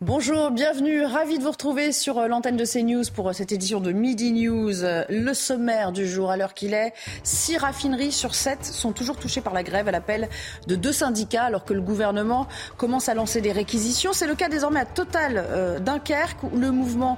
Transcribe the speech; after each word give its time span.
Bonjour, 0.00 0.50
bienvenue, 0.50 1.04
ravi 1.04 1.38
de 1.38 1.44
vous 1.44 1.52
retrouver 1.52 1.92
sur 1.92 2.18
euh, 2.18 2.26
l'antenne 2.26 2.56
de 2.56 2.64
CNews 2.64 3.04
pour 3.14 3.28
euh, 3.28 3.32
cette 3.32 3.52
édition 3.52 3.78
de 3.78 3.92
Midi 3.92 4.32
News. 4.32 4.82
Euh, 4.82 5.04
le 5.08 5.32
sommaire 5.34 5.92
du 5.92 6.04
jour 6.04 6.32
à 6.32 6.36
l'heure 6.36 6.52
qu'il 6.52 6.74
est, 6.74 6.92
six 7.22 7.56
raffineries 7.58 8.10
sur 8.10 8.34
sept 8.34 8.64
sont 8.64 8.90
toujours 8.90 9.16
touchées 9.16 9.40
par 9.40 9.54
la 9.54 9.62
grève 9.62 9.86
à 9.86 9.92
l'appel 9.92 10.28
de 10.66 10.74
deux 10.74 10.90
syndicats 10.92 11.44
alors 11.44 11.64
que 11.64 11.72
le 11.74 11.80
gouvernement 11.80 12.48
commence 12.76 13.08
à 13.08 13.14
lancer 13.14 13.40
des 13.40 13.52
réquisitions. 13.52 14.12
C'est 14.12 14.26
le 14.26 14.34
cas 14.34 14.48
désormais 14.48 14.80
à 14.80 14.84
Total 14.84 15.80
Dunkerque 15.80 16.42
où 16.42 16.58
le 16.58 16.72
mouvement 16.72 17.16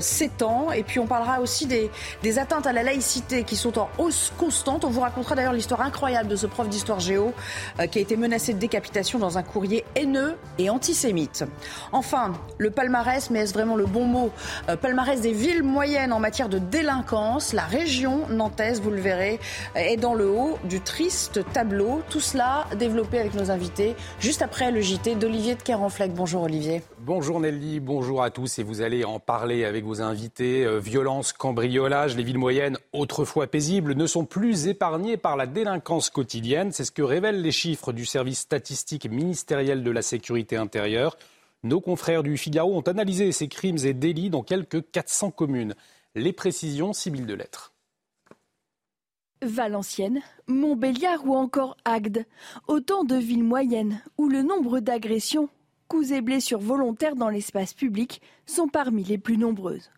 s'étend 0.00 0.70
et 0.70 0.82
puis 0.82 1.00
on 1.00 1.06
parlera 1.06 1.40
aussi 1.40 1.64
des, 1.64 1.90
des 2.22 2.38
atteintes 2.38 2.66
à 2.66 2.72
la 2.74 2.82
laïcité 2.82 3.44
qui 3.44 3.56
sont 3.56 3.78
en 3.78 3.88
hausse 3.96 4.32
constante. 4.36 4.84
On 4.84 4.90
vous 4.90 5.00
racontera 5.00 5.34
d'ailleurs 5.34 5.54
l'histoire 5.54 5.80
incroyable 5.80 6.28
de 6.28 6.36
ce 6.36 6.46
prof 6.46 6.68
d'histoire 6.68 7.00
géo 7.00 7.32
qui 7.90 7.98
a 7.98 8.02
été 8.02 8.16
menacé 8.16 8.52
de 8.52 8.58
décapitation 8.58 9.18
dans 9.18 9.38
un 9.38 9.42
courrier 9.42 9.84
haineux 9.94 10.36
et 10.58 10.68
antisémite. 10.68 11.44
Enfin, 11.92 12.17
le 12.58 12.70
palmarès, 12.70 13.30
mais 13.30 13.40
est-ce 13.40 13.54
vraiment 13.54 13.76
le 13.76 13.86
bon 13.86 14.04
mot 14.04 14.30
euh, 14.68 14.76
Palmarès 14.76 15.20
des 15.20 15.32
villes 15.32 15.62
moyennes 15.62 16.12
en 16.12 16.20
matière 16.20 16.48
de 16.48 16.58
délinquance. 16.58 17.52
La 17.52 17.64
région 17.64 18.28
nantaise, 18.28 18.80
vous 18.80 18.90
le 18.90 19.00
verrez, 19.00 19.38
est 19.74 19.96
dans 19.96 20.14
le 20.14 20.28
haut 20.28 20.58
du 20.64 20.80
triste 20.80 21.40
tableau. 21.52 22.02
Tout 22.10 22.20
cela 22.20 22.66
développé 22.78 23.18
avec 23.18 23.34
nos 23.34 23.50
invités 23.50 23.94
juste 24.20 24.42
après 24.42 24.70
le 24.70 24.80
JT 24.80 25.14
d'Olivier 25.14 25.54
de 25.54 25.62
Kerenfleck. 25.62 26.12
Bonjour 26.12 26.42
Olivier. 26.42 26.82
Bonjour 27.00 27.40
Nelly, 27.40 27.80
bonjour 27.80 28.22
à 28.22 28.30
tous 28.30 28.58
et 28.58 28.62
vous 28.62 28.82
allez 28.82 29.04
en 29.04 29.20
parler 29.20 29.64
avec 29.64 29.84
vos 29.84 30.02
invités. 30.02 30.64
Euh, 30.64 30.78
violence, 30.78 31.32
cambriolage, 31.32 32.16
les 32.16 32.22
villes 32.22 32.38
moyennes, 32.38 32.78
autrefois 32.92 33.46
paisibles, 33.46 33.94
ne 33.94 34.06
sont 34.06 34.24
plus 34.24 34.66
épargnées 34.66 35.16
par 35.16 35.36
la 35.36 35.46
délinquance 35.46 36.10
quotidienne. 36.10 36.72
C'est 36.72 36.84
ce 36.84 36.92
que 36.92 37.02
révèlent 37.02 37.42
les 37.42 37.52
chiffres 37.52 37.92
du 37.92 38.04
service 38.04 38.40
statistique 38.40 39.08
ministériel 39.08 39.82
de 39.82 39.90
la 39.90 40.02
sécurité 40.02 40.56
intérieure. 40.56 41.16
Nos 41.64 41.80
confrères 41.80 42.22
du 42.22 42.36
Figaro 42.36 42.76
ont 42.76 42.82
analysé 42.82 43.32
ces 43.32 43.48
crimes 43.48 43.78
et 43.84 43.92
délits 43.92 44.30
dans 44.30 44.44
quelques 44.44 44.88
400 44.92 45.32
communes. 45.32 45.74
Les 46.14 46.32
précisions, 46.32 46.92
Sibylle 46.92 47.26
de 47.26 47.34
Lettres. 47.34 47.74
Valenciennes, 49.42 50.20
Montbéliard 50.46 51.26
ou 51.26 51.34
encore 51.34 51.76
Agde, 51.84 52.24
autant 52.68 53.02
de 53.02 53.16
villes 53.16 53.42
moyennes 53.42 54.00
où 54.18 54.28
le 54.28 54.42
nombre 54.42 54.78
d'agressions, 54.78 55.48
coups 55.88 56.12
et 56.12 56.20
blessures 56.20 56.60
volontaires 56.60 57.16
dans 57.16 57.28
l'espace 57.28 57.74
public 57.74 58.22
sont 58.46 58.68
parmi 58.68 59.02
les 59.02 59.18
plus 59.18 59.36
nombreuses, 59.36 59.90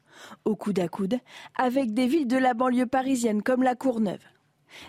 au 0.46 0.56
coude 0.56 0.78
à 0.78 0.88
coude 0.88 1.18
avec 1.56 1.92
des 1.92 2.06
villes 2.06 2.28
de 2.28 2.38
la 2.38 2.54
banlieue 2.54 2.86
parisienne 2.86 3.42
comme 3.42 3.62
la 3.62 3.74
Courneuve. 3.74 4.24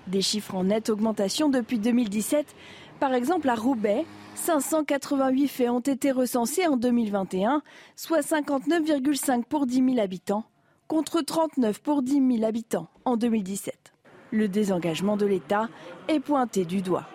Des 0.08 0.22
chiffres 0.22 0.56
en 0.56 0.66
nette 0.66 0.90
augmentation 0.90 1.50
depuis 1.50 1.80
2017, 1.80 2.46
par 3.02 3.16
exemple 3.16 3.50
à 3.50 3.56
Roubaix, 3.56 4.06
588 4.36 5.48
faits 5.48 5.70
ont 5.72 5.80
été 5.80 6.12
recensés 6.12 6.68
en 6.68 6.78
2021, 6.78 7.64
soit 7.96 8.20
59,5 8.20 9.46
pour 9.46 9.66
10 9.66 9.78
000 9.78 10.00
habitants, 10.00 10.44
contre 10.88 11.22
39 11.22 11.82
pour 11.82 12.04
10 12.04 12.36
000 12.38 12.44
habitants 12.48 12.90
en 13.04 13.18
2017. 13.18 13.92
Le 14.30 14.48
désengagement 14.48 15.18
de 15.18 15.26
l'État 15.26 15.68
est 16.10 16.20
pointé 16.20 16.64
du 16.64 16.84
doigt. 16.84 17.08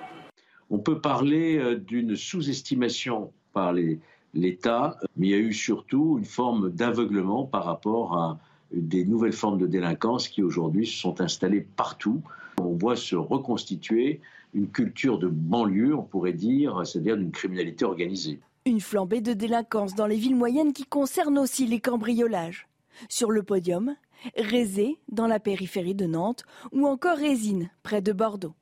On 0.70 0.80
peut 0.80 1.00
parler 1.00 1.56
euh, 1.56 1.76
d'une 1.76 2.16
sous-estimation 2.16 3.30
par 3.52 3.72
l'État, 3.72 4.98
mais 5.16 5.28
il 5.28 5.30
y 5.30 5.34
a 5.34 5.38
eu 5.38 5.52
surtout 5.52 6.16
une 6.18 6.24
forme 6.24 6.70
d'aveuglement 6.70 7.44
par 7.44 7.64
rapport 7.64 8.18
à 8.18 8.38
des 8.72 9.04
nouvelles 9.04 9.32
formes 9.32 9.58
de 9.58 9.68
délinquance 9.68 10.26
qui 10.26 10.42
aujourd'hui 10.42 10.84
se 10.84 10.98
sont 10.98 11.20
installées 11.20 11.60
partout. 11.60 12.22
On 12.58 12.74
voit 12.74 12.96
se 12.96 13.14
reconstituer 13.14 14.20
une 14.54 14.70
culture 14.70 15.18
de 15.18 15.28
banlieue, 15.28 15.94
on 15.94 16.02
pourrait 16.02 16.32
dire, 16.32 16.86
c'est-à-dire 16.86 17.16
d'une 17.16 17.30
criminalité 17.30 17.84
organisée. 17.84 18.40
Une 18.64 18.80
flambée 18.80 19.20
de 19.20 19.32
délinquance 19.32 19.94
dans 19.94 20.06
les 20.06 20.16
villes 20.16 20.36
moyennes 20.36 20.72
qui 20.72 20.84
concerne 20.84 21.38
aussi 21.38 21.66
les 21.66 21.80
cambriolages. 21.80 22.66
Sur 23.08 23.30
le 23.30 23.42
podium, 23.42 23.94
Rézé, 24.36 24.98
dans 25.10 25.26
la 25.26 25.38
périphérie 25.38 25.94
de 25.94 26.06
Nantes, 26.06 26.44
ou 26.72 26.86
encore 26.86 27.18
Résine, 27.18 27.70
près 27.82 28.00
de 28.00 28.12
Bordeaux. 28.12 28.54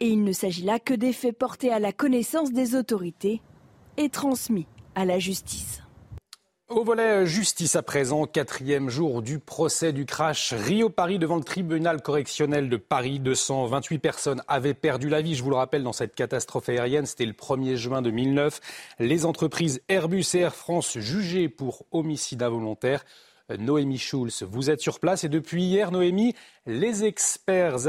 Et 0.00 0.08
il 0.08 0.24
ne 0.24 0.32
s'agit 0.32 0.64
là 0.64 0.78
que 0.78 0.94
des 0.94 1.12
faits 1.12 1.36
portés 1.36 1.70
à 1.70 1.78
la 1.78 1.92
connaissance 1.92 2.52
des 2.52 2.74
autorités 2.74 3.42
et 3.96 4.08
transmis 4.08 4.66
à 4.94 5.04
la 5.04 5.18
justice. 5.18 5.82
Au 6.68 6.82
volet 6.82 7.26
justice 7.26 7.76
à 7.76 7.82
présent, 7.82 8.26
quatrième 8.26 8.90
jour 8.90 9.22
du 9.22 9.38
procès 9.38 9.92
du 9.92 10.04
crash 10.04 10.52
Rio-Paris 10.52 11.20
devant 11.20 11.36
le 11.36 11.44
tribunal 11.44 12.02
correctionnel 12.02 12.68
de 12.68 12.76
Paris. 12.76 13.20
228 13.20 14.00
personnes 14.00 14.42
avaient 14.48 14.74
perdu 14.74 15.08
la 15.08 15.22
vie, 15.22 15.36
je 15.36 15.44
vous 15.44 15.50
le 15.50 15.56
rappelle, 15.56 15.84
dans 15.84 15.92
cette 15.92 16.16
catastrophe 16.16 16.68
aérienne. 16.68 17.06
C'était 17.06 17.24
le 17.24 17.34
1er 17.34 17.76
juin 17.76 18.02
2009. 18.02 18.60
Les 18.98 19.26
entreprises 19.26 19.80
Airbus 19.88 20.24
et 20.34 20.40
Air 20.40 20.56
France 20.56 20.98
jugées 20.98 21.48
pour 21.48 21.84
homicide 21.92 22.42
involontaire. 22.42 23.04
Noémie 23.48 23.98
Schulz, 23.98 24.42
vous 24.42 24.68
êtes 24.68 24.80
sur 24.80 24.98
place 24.98 25.22
et 25.22 25.28
depuis 25.28 25.62
hier, 25.62 25.92
Noémie, 25.92 26.34
les 26.66 27.04
experts 27.04 27.86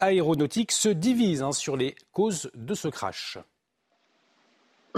aéronautiques 0.00 0.72
se 0.72 0.88
divisent 0.88 1.42
hein, 1.42 1.52
sur 1.52 1.76
les 1.76 1.94
causes 2.12 2.50
de 2.54 2.72
ce 2.72 2.88
crash. 2.88 3.36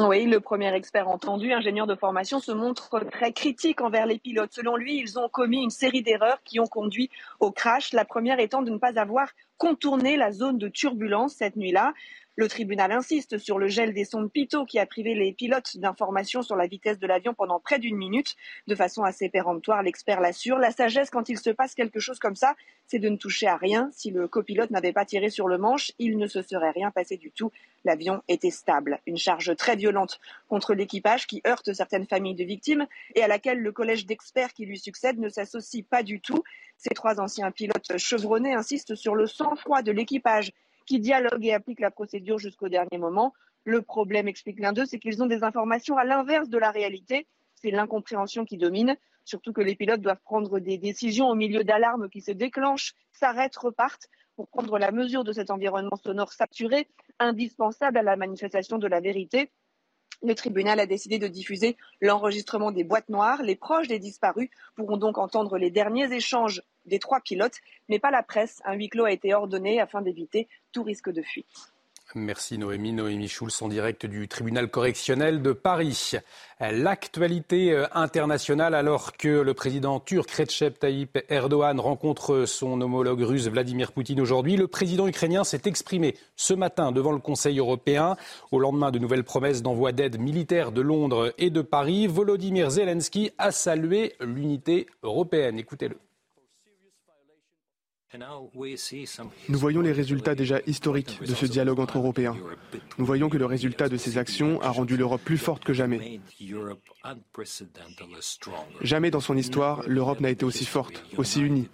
Oui, 0.03 0.25
le 0.25 0.41
premier 0.41 0.73
expert 0.75 1.09
entendu, 1.09 1.53
ingénieur 1.53 1.87
de 1.87 1.95
formation, 1.95 2.41
se 2.41 2.53
montre 2.53 3.01
très 3.11 3.33
critique 3.33 3.81
envers 3.81 4.07
les 4.07 4.19
pilotes. 4.19 4.53
Selon 4.53 4.77
lui, 4.77 4.97
ils 4.97 5.19
ont 5.19 5.29
commis 5.29 5.63
une 5.63 5.71
série 5.71 6.03
d'erreurs 6.03 6.43
qui 6.45 6.59
ont 6.59 6.67
conduit 6.67 7.11
au 7.39 7.51
crash. 7.51 7.93
La 7.93 8.05
première 8.05 8.41
étant 8.41 8.63
de 8.63 8.71
ne 8.71 8.79
pas 8.79 8.99
avoir 8.99 9.29
contourné 9.61 10.17
la 10.17 10.33
zone 10.33 10.57
de 10.57 10.69
turbulence 10.69 11.35
cette 11.35 11.55
nuit-là. 11.55 11.93
Le 12.35 12.49
tribunal 12.49 12.93
insiste 12.93 13.37
sur 13.37 13.59
le 13.59 13.69
gel 13.69 13.93
des 13.93 14.07
sondes 14.07 14.33
Pitot 14.33 14.65
qui 14.65 14.79
a 14.79 14.87
privé 14.87 15.15
les 15.15 15.35
pilotes 15.35 15.77
d'informations 15.77 16.41
sur 16.41 16.57
la 16.57 16.67
vitesse 16.67 16.99
de 16.99 17.07
l'avion 17.07 17.35
pendant 17.35 17.61
près 17.61 17.79
d'une 17.79 17.99
minute. 17.99 18.37
De 18.69 18.75
façon 18.75 19.03
assez 19.03 19.29
péremptoire, 19.29 19.83
l'expert 19.83 20.21
l'assure. 20.21 20.57
La 20.59 20.71
sagesse, 20.71 21.11
quand 21.11 21.29
il 21.29 21.39
se 21.39 21.51
passe 21.51 21.75
quelque 21.75 22.01
chose 22.01 22.19
comme 22.19 22.37
ça, 22.37 22.55
c'est 22.87 22.99
de 22.99 23.11
ne 23.11 23.17
toucher 23.17 23.49
à 23.49 23.59
rien. 23.59 23.91
Si 23.93 24.11
le 24.11 24.27
copilote 24.29 24.71
n'avait 24.71 24.95
pas 24.95 25.05
tiré 25.05 25.29
sur 25.29 25.47
le 25.47 25.59
manche, 25.59 25.93
il 25.99 26.17
ne 26.17 26.27
se 26.27 26.41
serait 26.41 26.71
rien 26.71 26.91
passé 26.91 27.19
du 27.19 27.31
tout. 27.31 27.53
L'avion 27.85 28.23
était 28.29 28.51
stable. 28.51 29.01
Une 29.07 29.19
charge 29.19 29.55
très 29.57 29.77
violente 29.77 30.21
contre 30.49 30.73
l'équipage 30.73 31.27
qui 31.27 31.43
heurte 31.47 31.75
certaines 31.75 32.07
familles 32.07 32.35
de 32.35 32.45
victimes 32.45 32.87
et 33.15 33.23
à 33.23 33.29
laquelle 33.29 33.61
le 33.61 33.73
collège 33.73 34.07
d'experts 34.07 34.55
qui 34.55 34.65
lui 34.65 34.79
succède 34.79 35.19
ne 35.19 35.29
s'associe 35.29 35.85
pas 35.85 36.03
du 36.03 36.21
tout. 36.21 36.43
Ces 36.79 36.95
trois 36.95 37.21
anciens 37.21 37.51
pilotes 37.51 37.99
chevronnés 37.99 38.55
insistent 38.55 38.95
sur 38.95 39.15
le 39.15 39.27
sang-froid 39.51 39.83
de 39.83 39.93
l'équipage 39.93 40.53
qui 40.87 41.01
dialogue 41.01 41.45
et 41.45 41.53
applique 41.53 41.81
la 41.81 41.91
procédure 41.91 42.39
jusqu'au 42.39 42.69
dernier 42.69 42.99
moment. 42.99 43.33
Le 43.65 43.83
problème, 43.83 44.29
explique 44.29 44.61
l'un 44.61 44.73
d'eux, 44.73 44.87
c'est 44.87 44.99
qu'ils 44.99 45.23
ont 45.23 45.27
des 45.27 45.45
informations 45.45 45.97
à 45.99 46.05
l'inverse 46.05 46.49
de 46.49 46.59
la 46.59 46.71
réalité. 46.71 47.27
C'est 47.55 47.71
l'incompréhension 47.71 48.45
qui 48.45 48.57
domine, 48.57 48.97
surtout 49.25 49.53
que 49.53 49.61
les 49.61 49.75
pilotes 49.75 50.01
doivent 50.01 50.23
prendre 50.25 50.59
des 50.61 50.79
décisions 50.79 51.29
au 51.29 51.35
milieu 51.35 51.63
d'alarmes 51.63 52.09
qui 52.09 52.23
se 52.23 52.33
déclenchent, 52.33 52.95
s'arrêtent, 53.13 53.57
repartent 53.57 54.09
pour 54.35 54.49
prendre 54.49 54.79
la 54.79 54.93
mesure 54.93 55.25
de 55.25 55.33
cet 55.33 55.51
environnement 55.51 55.97
sonore 55.97 56.33
saturé, 56.33 56.89
indispensable 57.19 57.99
à 57.99 58.03
la 58.03 58.17
manifestation 58.17 58.79
de 58.79 58.87
la 58.87 59.01
vérité. 59.01 59.51
Le 60.23 60.35
tribunal 60.35 60.79
a 60.81 60.87
décidé 60.87 61.19
de 61.19 61.27
diffuser 61.27 61.77
l'enregistrement 62.01 62.73
des 62.73 62.85
boîtes 62.85 63.09
noires. 63.09 63.43
Les 63.43 63.57
proches 63.57 63.89
des 63.89 63.99
disparus 63.99 64.51
pourront 64.77 64.99
donc 64.99 65.17
entendre 65.17 65.57
les 65.57 65.71
derniers 65.71 66.13
échanges 66.13 66.63
des 66.85 66.99
trois 66.99 67.21
pilotes, 67.21 67.59
mais 67.89 67.99
pas 67.99 68.11
la 68.11 68.23
presse. 68.23 68.61
Un 68.65 68.75
huis 68.75 68.91
clos 68.91 69.07
a 69.07 69.13
été 69.13 69.33
ordonné 69.33 69.81
afin 69.81 70.03
d'éviter 70.03 70.49
tout 70.73 70.83
risque 70.83 71.11
de 71.11 71.23
fuite. 71.23 71.73
Merci 72.15 72.59
Noémie. 72.59 72.93
Noémie 72.93 73.29
Schulz 73.29 73.63
en 73.63 73.69
direct 73.69 74.05
du 74.05 74.27
tribunal 74.27 74.69
correctionnel 74.69 75.43
de 75.43 75.53
Paris. 75.53 76.13
L'actualité 76.59 77.73
euh, 77.73 77.87
internationale 77.93 78.75
alors 78.75 79.13
que 79.17 79.29
le 79.29 79.55
président 79.55 80.01
turc 80.01 80.29
Recep 80.31 80.79
Tayyip 80.79 81.19
Erdogan 81.29 81.79
rencontre 81.79 82.47
son 82.47 82.81
homologue 82.81 83.23
russe 83.23 83.49
Vladimir 83.49 83.93
Poutine 83.93 84.21
aujourd'hui. 84.21 84.57
Le 84.57 84.67
président 84.67 85.07
ukrainien 85.07 85.45
s'est 85.45 85.63
exprimé 85.67 86.17
ce 86.35 86.53
matin 86.53 86.91
devant 86.91 87.13
le 87.13 87.19
Conseil 87.19 87.59
européen 87.59 88.17
au 88.51 88.59
lendemain 88.59 88.91
de 88.91 88.99
nouvelles 88.99 89.25
promesses 89.25 89.63
d'envoi 89.63 89.93
d'aide 89.93 90.19
militaire 90.19 90.73
de 90.73 90.81
Londres 90.81 91.33
et 91.39 91.51
de 91.51 91.63
Paris. 91.63 92.09
Volodymyr 92.09 92.71
Zelensky 92.71 93.31
a 93.39 93.53
salué 93.53 94.15
l'unité 94.21 94.87
européenne. 95.05 95.59
Écoutez-le. 95.59 95.97
Nous 99.49 99.59
voyons 99.59 99.81
les 99.81 99.93
résultats 99.93 100.35
déjà 100.35 100.61
historiques 100.67 101.21
de 101.21 101.35
ce 101.35 101.47
dialogue 101.47 101.79
entre 101.79 101.99
Européens. 101.99 102.37
Nous 102.99 103.07
voyons 103.07 103.29
que 103.29 103.37
le 103.37 103.47
résultat 103.47 103.89
de 103.89 103.97
ces 103.97 104.19
actions 104.19 104.61
a 104.63 104.71
rendu 104.71 104.97
l'Europe 104.97 105.23
plus 105.25 105.39
forte 105.39 105.65
que 105.65 105.73
jamais. 105.73 106.21
Jamais 108.81 109.11
dans 109.11 109.21
son 109.21 109.37
histoire, 109.37 109.83
l'Europe 109.87 110.21
n'a 110.21 110.31
été 110.31 110.45
aussi 110.45 110.67
forte, 110.67 111.05
aussi 111.17 111.41
unie. 111.41 111.69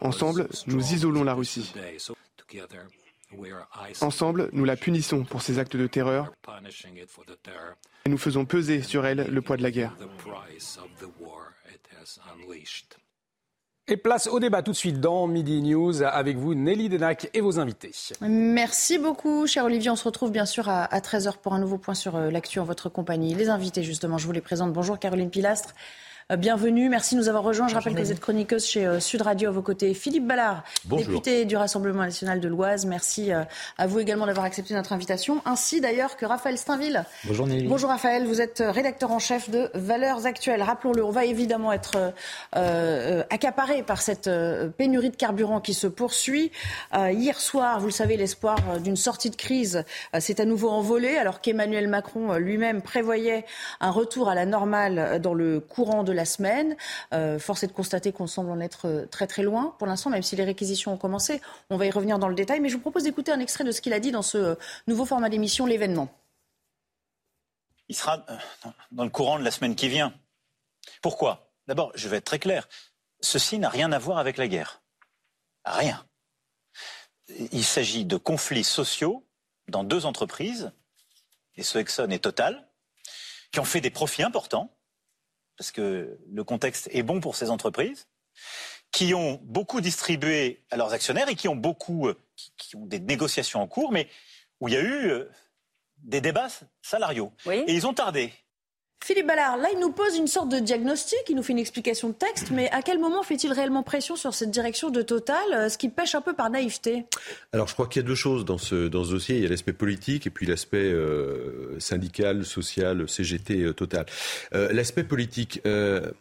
Ensemble, 0.00 0.48
nous 0.66 0.92
isolons 0.92 1.24
la 1.24 1.34
Russie. 1.34 1.72
Ensemble, 4.00 4.50
nous 4.52 4.64
la 4.64 4.76
punissons 4.76 5.24
pour 5.24 5.42
ses 5.42 5.58
actes 5.58 5.76
de 5.76 5.86
terreur 5.86 6.32
et 8.04 8.08
nous 8.08 8.18
faisons 8.18 8.44
peser 8.44 8.82
sur 8.82 9.06
elle 9.06 9.28
le 9.30 9.42
poids 9.42 9.56
de 9.56 9.62
la 9.62 9.70
guerre. 9.70 9.96
Et 13.88 13.96
place 13.96 14.28
au 14.28 14.38
débat 14.38 14.62
tout 14.62 14.70
de 14.70 14.76
suite 14.76 15.00
dans 15.00 15.26
Midi 15.26 15.60
News 15.60 16.04
avec 16.04 16.36
vous, 16.36 16.54
Nelly 16.54 16.88
Denac 16.88 17.28
et 17.34 17.40
vos 17.40 17.58
invités. 17.58 17.90
Merci 18.20 18.96
beaucoup, 18.96 19.48
cher 19.48 19.64
Olivier. 19.64 19.90
On 19.90 19.96
se 19.96 20.04
retrouve 20.04 20.30
bien 20.30 20.46
sûr 20.46 20.68
à, 20.68 20.86
13h 20.86 21.38
pour 21.38 21.52
un 21.52 21.58
nouveau 21.58 21.78
point 21.78 21.94
sur 21.94 22.14
euh, 22.14 22.30
l'actu 22.30 22.60
en 22.60 22.64
votre 22.64 22.88
compagnie. 22.88 23.34
Les 23.34 23.48
invités, 23.48 23.82
justement, 23.82 24.18
je 24.18 24.26
vous 24.26 24.32
les 24.32 24.40
présente. 24.40 24.72
Bonjour 24.72 25.00
Caroline 25.00 25.30
Pilastre. 25.30 25.74
Euh, 26.30 26.36
bienvenue, 26.36 26.88
merci 26.88 27.16
de 27.16 27.20
nous 27.20 27.28
avoir 27.28 27.42
rejoints. 27.42 27.68
Je 27.68 27.74
rappelle 27.74 27.94
que 27.94 28.00
vous 28.00 28.12
êtes 28.12 28.20
chroniqueuse 28.20 28.64
chez 28.64 28.86
euh, 28.86 29.00
Sud 29.00 29.22
Radio 29.22 29.48
à 29.48 29.52
vos 29.52 29.62
côtés. 29.62 29.92
Philippe 29.92 30.26
Ballard, 30.26 30.62
député 30.84 31.44
du 31.44 31.56
Rassemblement 31.56 32.02
national 32.02 32.38
de 32.38 32.48
l'Oise. 32.48 32.86
Merci 32.86 33.32
euh, 33.32 33.42
à 33.76 33.86
vous 33.86 33.98
également 33.98 34.26
d'avoir 34.26 34.46
accepté 34.46 34.74
notre 34.74 34.92
invitation, 34.92 35.42
ainsi 35.44 35.80
d'ailleurs 35.80 36.16
que 36.16 36.24
Raphaël 36.24 36.58
Steinville. 36.58 37.04
Bonjour 37.24 37.46
Nelly. 37.46 37.66
Bonjour 37.66 37.90
Raphaël, 37.90 38.26
vous 38.26 38.40
êtes 38.40 38.62
rédacteur 38.64 39.10
en 39.10 39.18
chef 39.18 39.50
de 39.50 39.70
Valeurs 39.74 40.26
Actuelles. 40.26 40.62
Rappelons-le, 40.62 41.04
on 41.04 41.10
va 41.10 41.24
évidemment 41.24 41.72
être 41.72 42.12
accaparé 42.52 43.82
par 43.82 44.00
cette 44.00 44.30
pénurie 44.76 45.10
de 45.10 45.16
carburant 45.16 45.60
qui 45.60 45.74
se 45.74 45.86
poursuit. 45.86 46.52
hier 46.94 47.40
soir, 47.40 47.80
vous 47.80 47.86
le 47.86 47.92
savez, 47.92 48.16
l'espoir 48.16 48.58
d'une 48.80 48.96
sortie 48.96 49.30
de 49.30 49.36
crise 49.36 49.84
s'est 50.18 50.40
à 50.40 50.44
nouveau 50.44 50.70
envolé, 50.70 51.16
alors 51.16 51.40
qu'Emmanuel 51.40 51.88
Macron 51.88 52.34
lui-même 52.34 52.82
prévoyait 52.82 53.44
un 53.80 53.90
retour 53.90 54.28
à 54.28 54.34
la 54.34 54.46
normale 54.46 55.20
dans 55.20 55.34
le 55.34 55.60
courant 55.60 56.04
de 56.04 56.11
la 56.12 56.24
semaine. 56.24 56.76
Euh, 57.12 57.38
force 57.38 57.62
est 57.62 57.66
de 57.66 57.72
constater 57.72 58.12
qu'on 58.12 58.26
semble 58.26 58.50
en 58.50 58.60
être 58.60 58.86
euh, 58.86 59.06
très 59.06 59.26
très 59.26 59.42
loin 59.42 59.74
pour 59.78 59.86
l'instant, 59.86 60.10
même 60.10 60.22
si 60.22 60.36
les 60.36 60.44
réquisitions 60.44 60.92
ont 60.92 60.96
commencé. 60.96 61.40
On 61.70 61.76
va 61.76 61.86
y 61.86 61.90
revenir 61.90 62.18
dans 62.18 62.28
le 62.28 62.34
détail, 62.34 62.60
mais 62.60 62.68
je 62.68 62.74
vous 62.74 62.80
propose 62.80 63.04
d'écouter 63.04 63.32
un 63.32 63.40
extrait 63.40 63.64
de 63.64 63.72
ce 63.72 63.80
qu'il 63.80 63.92
a 63.92 64.00
dit 64.00 64.12
dans 64.12 64.22
ce 64.22 64.38
euh, 64.38 64.54
nouveau 64.86 65.04
format 65.04 65.28
d'émission, 65.28 65.66
l'événement. 65.66 66.08
Il 67.88 67.96
sera 67.96 68.24
dans 68.90 69.04
le 69.04 69.10
courant 69.10 69.38
de 69.38 69.44
la 69.44 69.50
semaine 69.50 69.74
qui 69.74 69.88
vient. 69.88 70.14
Pourquoi? 71.02 71.52
D'abord, 71.66 71.92
je 71.94 72.08
vais 72.08 72.18
être 72.18 72.24
très 72.24 72.38
clair. 72.38 72.68
Ceci 73.20 73.58
n'a 73.58 73.68
rien 73.68 73.92
à 73.92 73.98
voir 73.98 74.18
avec 74.18 74.36
la 74.36 74.48
guerre. 74.48 74.82
Rien. 75.64 76.04
Il 77.52 77.64
s'agit 77.64 78.04
de 78.04 78.16
conflits 78.16 78.64
sociaux 78.64 79.26
dans 79.68 79.84
deux 79.84 80.06
entreprises, 80.06 80.72
et 81.54 81.62
ce 81.62 81.78
Exxon 81.78 82.10
et 82.10 82.18
Total, 82.18 82.68
qui 83.52 83.60
ont 83.60 83.64
fait 83.64 83.80
des 83.80 83.90
profits 83.90 84.22
importants 84.22 84.74
parce 85.56 85.70
que 85.70 86.18
le 86.30 86.44
contexte 86.44 86.88
est 86.92 87.02
bon 87.02 87.20
pour 87.20 87.36
ces 87.36 87.50
entreprises, 87.50 88.08
qui 88.90 89.14
ont 89.14 89.40
beaucoup 89.42 89.80
distribué 89.80 90.62
à 90.70 90.76
leurs 90.76 90.92
actionnaires 90.92 91.28
et 91.28 91.34
qui 91.34 91.48
ont 91.48 91.56
beaucoup, 91.56 92.08
euh, 92.08 92.18
qui, 92.56 92.76
ont 92.76 92.86
des 92.86 93.00
négociations 93.00 93.60
en 93.60 93.66
cours, 93.66 93.90
mais 93.90 94.08
où 94.60 94.68
il 94.68 94.74
y 94.74 94.76
a 94.76 94.80
eu 94.80 95.10
euh, 95.10 95.30
des 95.98 96.20
débats 96.20 96.48
salariaux. 96.82 97.32
Et 97.46 97.74
ils 97.74 97.86
ont 97.86 97.94
tardé. 97.94 98.32
Philippe 99.04 99.26
Ballard, 99.26 99.56
là, 99.56 99.68
il 99.72 99.80
nous 99.80 99.90
pose 99.90 100.16
une 100.16 100.28
sorte 100.28 100.48
de 100.48 100.60
diagnostic, 100.60 101.18
il 101.28 101.34
nous 101.34 101.42
fait 101.42 101.52
une 101.52 101.58
explication 101.58 102.10
de 102.10 102.14
texte, 102.14 102.52
mais 102.52 102.70
à 102.70 102.82
quel 102.82 103.00
moment 103.00 103.24
fait-il 103.24 103.52
réellement 103.52 103.82
pression 103.82 104.14
sur 104.14 104.32
cette 104.32 104.52
direction 104.52 104.90
de 104.90 105.02
Total, 105.02 105.42
euh, 105.52 105.68
ce 105.68 105.76
qui 105.76 105.88
pêche 105.88 106.14
un 106.14 106.20
peu 106.20 106.34
par 106.34 106.50
naïveté? 106.50 107.04
Alors, 107.52 107.66
je 107.66 107.74
crois 107.74 107.88
qu'il 107.88 108.00
y 108.00 108.04
a 108.04 108.06
deux 108.06 108.14
choses 108.14 108.44
dans 108.44 108.58
ce, 108.58 108.86
dossier. 108.86 109.38
Il 109.38 109.42
y 109.42 109.46
a 109.46 109.48
l'aspect 109.48 109.72
politique 109.72 110.28
et 110.28 110.30
puis 110.30 110.46
l'aspect 110.46 110.78
euh, 110.78 111.80
syndical, 111.80 112.44
social, 112.44 113.08
CGT 113.08 113.62
euh, 113.62 113.72
Total. 113.72 114.06
l'aspect 114.52 115.02
politique, 115.02 115.60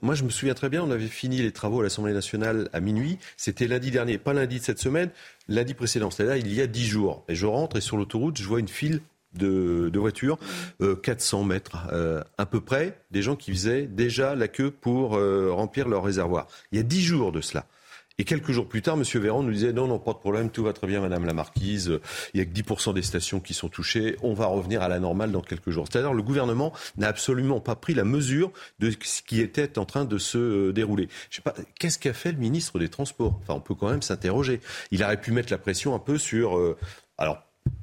moi, 0.01 0.15
je 0.15 0.23
me 0.23 0.31
souviens 0.31 0.55
très 0.55 0.69
bien, 0.69 0.81
on 0.81 0.89
avait 0.89 1.05
fini 1.05 1.37
les 1.37 1.51
travaux 1.51 1.81
à 1.81 1.83
l'Assemblée 1.83 2.13
nationale 2.13 2.67
à 2.73 2.79
minuit. 2.79 3.19
C'était 3.37 3.67
lundi 3.67 3.91
dernier, 3.91 4.17
pas 4.17 4.33
lundi 4.33 4.57
de 4.57 4.63
cette 4.63 4.79
semaine, 4.79 5.11
lundi 5.47 5.75
précédent. 5.75 6.09
C'est-à-dire 6.09 6.37
il 6.37 6.51
y 6.51 6.61
a 6.61 6.67
dix 6.67 6.87
jours. 6.87 7.23
Et 7.27 7.35
je 7.35 7.45
rentre 7.45 7.77
et 7.77 7.81
sur 7.81 7.95
l'autoroute, 7.97 8.39
je 8.39 8.47
vois 8.47 8.59
une 8.59 8.67
file 8.67 9.01
de, 9.33 9.91
voitures, 9.99 10.37
400 11.03 11.41
euh, 11.41 11.45
mètres 11.45 11.77
euh, 11.91 12.21
à 12.37 12.45
peu 12.45 12.61
près, 12.61 12.99
des 13.11 13.21
gens 13.21 13.35
qui 13.35 13.51
faisaient 13.51 13.83
déjà 13.83 14.35
la 14.35 14.47
queue 14.47 14.71
pour 14.71 15.15
euh, 15.15 15.51
remplir 15.51 15.87
leur 15.87 16.03
réservoir. 16.03 16.47
Il 16.71 16.77
y 16.77 16.79
a 16.79 16.83
dix 16.83 17.01
jours 17.01 17.31
de 17.31 17.41
cela. 17.41 17.65
Et 18.17 18.23
quelques 18.23 18.51
jours 18.51 18.67
plus 18.67 18.83
tard, 18.83 18.97
M. 18.97 19.03
Véran 19.21 19.41
nous 19.41 19.51
disait 19.51 19.73
non, 19.73 19.87
non, 19.87 19.97
pas 19.97 20.13
de 20.13 20.17
problème, 20.17 20.51
tout 20.51 20.63
va 20.63 20.73
très 20.73 20.85
bien, 20.85 21.01
Madame 21.01 21.25
la 21.25 21.33
Marquise. 21.33 21.99
Il 22.33 22.37
n'y 22.37 22.41
a 22.41 22.45
que 22.45 22.51
10% 22.51 22.93
des 22.93 23.01
stations 23.01 23.39
qui 23.39 23.55
sont 23.55 23.69
touchées. 23.69 24.15
On 24.21 24.33
va 24.33 24.45
revenir 24.45 24.83
à 24.83 24.89
la 24.89 24.99
normale 24.99 25.31
dans 25.31 25.41
quelques 25.41 25.71
jours. 25.71 25.87
C'est-à-dire 25.89 26.13
le 26.13 26.21
gouvernement 26.21 26.71
n'a 26.97 27.07
absolument 27.07 27.61
pas 27.61 27.75
pris 27.75 27.95
la 27.95 28.03
mesure 28.03 28.51
de 28.79 28.91
ce 29.01 29.23
qui 29.23 29.39
était 29.39 29.79
en 29.79 29.85
train 29.85 30.05
de 30.05 30.17
se 30.19 30.69
dérouler. 30.71 31.07
Je 31.31 31.37
sais 31.37 31.41
pas, 31.41 31.55
qu'est-ce 31.79 31.97
qu'a 31.97 32.13
fait 32.13 32.33
le 32.33 32.37
ministre 32.37 32.77
des 32.77 32.89
Transports? 32.89 33.39
Enfin, 33.41 33.55
on 33.55 33.61
peut 33.61 33.75
quand 33.75 33.89
même 33.89 34.03
s'interroger. 34.03 34.59
Il 34.91 35.03
aurait 35.03 35.19
pu 35.19 35.31
mettre 35.31 35.51
la 35.51 35.57
pression 35.57 35.95
un 35.95 35.99
peu 35.99 36.19
sur. 36.19 36.59
alors, 37.17 37.41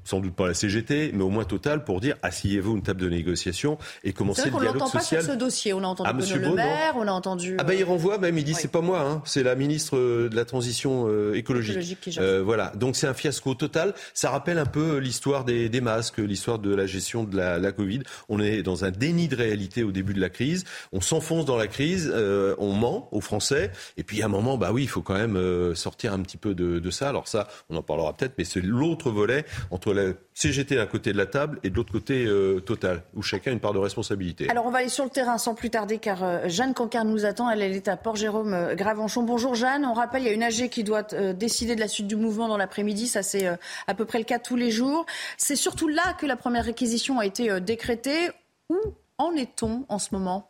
sans 0.09 0.21
doute 0.21 0.35
pas 0.35 0.47
la 0.47 0.55
CGT, 0.55 1.11
mais 1.15 1.23
au 1.23 1.29
moins 1.29 1.45
Total, 1.45 1.85
pour 1.85 2.01
dire 2.01 2.17
asseyez-vous 2.23 2.77
une 2.77 2.83
table 2.83 3.01
de 3.01 3.09
négociation 3.09 3.79
et 4.05 4.13
commencer 4.13 4.51
le 4.51 4.59
dialogue 4.59 4.67
social. 4.67 4.75
On 4.75 4.85
l'entend 4.85 4.99
pas 4.99 5.05
sur 5.05 5.23
ce 5.23 5.39
dossier. 5.39 5.73
On 5.73 5.83
a 5.83 5.87
entendu 5.87 6.11
ah, 6.35 6.37
le 6.37 6.55
maire, 6.55 6.95
on 6.97 7.07
a 7.07 7.13
entendu. 7.13 7.57
Ah 7.59 7.65
ben 7.65 7.75
il 7.75 7.85
renvoie 7.85 8.19
même. 8.19 8.37
Il 8.39 8.45
dit 8.45 8.55
c'est 8.55 8.69
pas 8.69 8.81
moi, 8.81 9.01
hein, 9.01 9.23
c'est 9.25 9.43
la 9.43 9.55
ministre 9.55 9.97
de 9.97 10.35
la 10.35 10.45
transition 10.45 11.07
euh, 11.09 11.35
écologique. 11.35 11.99
euh, 12.19 12.43
voilà. 12.43 12.73
Donc 12.77 12.97
c'est 12.97 13.07
un 13.07 13.15
fiasco 13.15 13.55
total. 13.55 13.95
Ça 14.15 14.31
rappelle 14.31 14.59
un 14.59 14.67
peu 14.67 14.99
l'histoire 14.99 15.45
des, 15.45 15.69
des, 15.69 15.81
masques, 15.81 16.19
l'histoire 16.19 16.59
de 16.59 16.75
la 16.75 16.87
gestion 16.87 17.25
de 17.25 17.37
la, 17.37 17.59
la, 17.59 17.73
Covid. 17.73 18.01
On 18.29 18.41
est 18.41 18.63
dans 18.63 18.85
un 18.85 18.91
déni 18.91 19.29
de 19.29 19.37
réalité 19.37 19.85
au 19.85 19.93
début 19.93 20.15
de 20.15 20.21
la 20.21 20.31
crise. 20.31 20.65
On 20.93 21.01
s'enfonce 21.01 21.45
dans 21.45 21.57
la 21.57 21.67
crise. 21.67 22.11
Euh, 22.15 22.55
on 22.59 22.73
ment 22.73 23.09
aux 23.13 23.21
Français. 23.21 23.71
Et 23.97 24.05
puis 24.05 24.23
à 24.23 24.27
un 24.27 24.29
moment, 24.29 24.59
bah 24.59 24.71
oui, 24.73 24.83
il 24.83 24.89
faut 24.89 25.03
quand 25.03 25.15
même 25.15 25.37
euh, 25.37 25.75
sortir 25.75 26.13
un 26.13 26.21
petit 26.21 26.37
peu 26.37 26.55
de, 26.55 26.79
de 26.79 26.91
ça. 26.91 27.09
Alors 27.09 27.29
ça, 27.29 27.49
on 27.71 27.77
en 27.77 27.83
parlera 27.83 28.15
peut-être, 28.15 28.35
mais 28.39 28.45
c'est 28.45 28.61
l'autre 28.61 29.11
volet 29.11 29.45
entre 29.71 29.93
la 29.93 30.13
CGT 30.35 30.79
à 30.79 30.87
côté 30.87 31.13
de 31.13 31.19
la 31.19 31.27
table 31.27 31.59
et 31.63 31.71
de 31.71 31.75
l'autre 31.75 31.93
côté 31.93 32.25
euh, 32.25 32.61
Total, 32.61 33.03
où 33.15 33.23
chacun 33.23 33.51
a 33.51 33.55
une 33.55 33.61
part 33.61 33.73
de 33.73 33.79
responsabilité. 33.79 34.49
Alors 34.49 34.67
on 34.67 34.71
va 34.71 34.79
aller 34.79 34.89
sur 34.89 35.05
le 35.05 35.11
terrain 35.11 35.39
sans 35.39 35.55
plus 35.55 35.71
tarder 35.71 35.99
car 35.99 36.23
euh, 36.23 36.49
Jeanne 36.49 36.75
Cancard 36.75 37.05
nous 37.05 37.25
attend. 37.25 37.51
Elle, 37.51 37.63
est 37.63 37.89
à 37.89 37.97
Port-Jérôme 37.97 38.55
euh, 38.55 38.75
Gravenchon. 38.75 39.23
Bonjour 39.23 39.55
Jeanne. 39.55 39.85
On 39.85 39.95
rappelle, 39.95 40.23
il 40.23 40.27
y 40.27 40.31
a 40.31 40.33
une 40.33 40.43
AG 40.43 40.69
qui 40.69 40.85
doit 40.85 41.03
décider 41.03 41.75
de 41.75 41.81
la 41.81 41.89
suite 41.89 42.07
du 42.07 42.17
mouvement 42.17 42.49
dans 42.49 42.57
l'après-midi. 42.57 43.07
Ça 43.07 43.23
c'est 43.23 43.47
à 43.87 43.95
peu 43.95 44.05
près 44.05 44.19
le 44.19 44.25
cas 44.25 44.39
tous 44.39 44.57
les 44.57 44.71
jours. 44.71 45.07
C'est 45.37 45.57
surtout 45.57 45.89
là 45.89 46.15
que 46.19 46.27
la 46.27 46.37
première 46.37 46.65
réquisition 46.65 47.19
a 47.19 47.27
été 47.27 47.61
décrétée. 47.61 48.31
Où 48.71 48.77
en 49.19 49.33
est-on 49.33 49.85
en 49.89 49.99
ce 49.99 50.09
moment? 50.13 50.48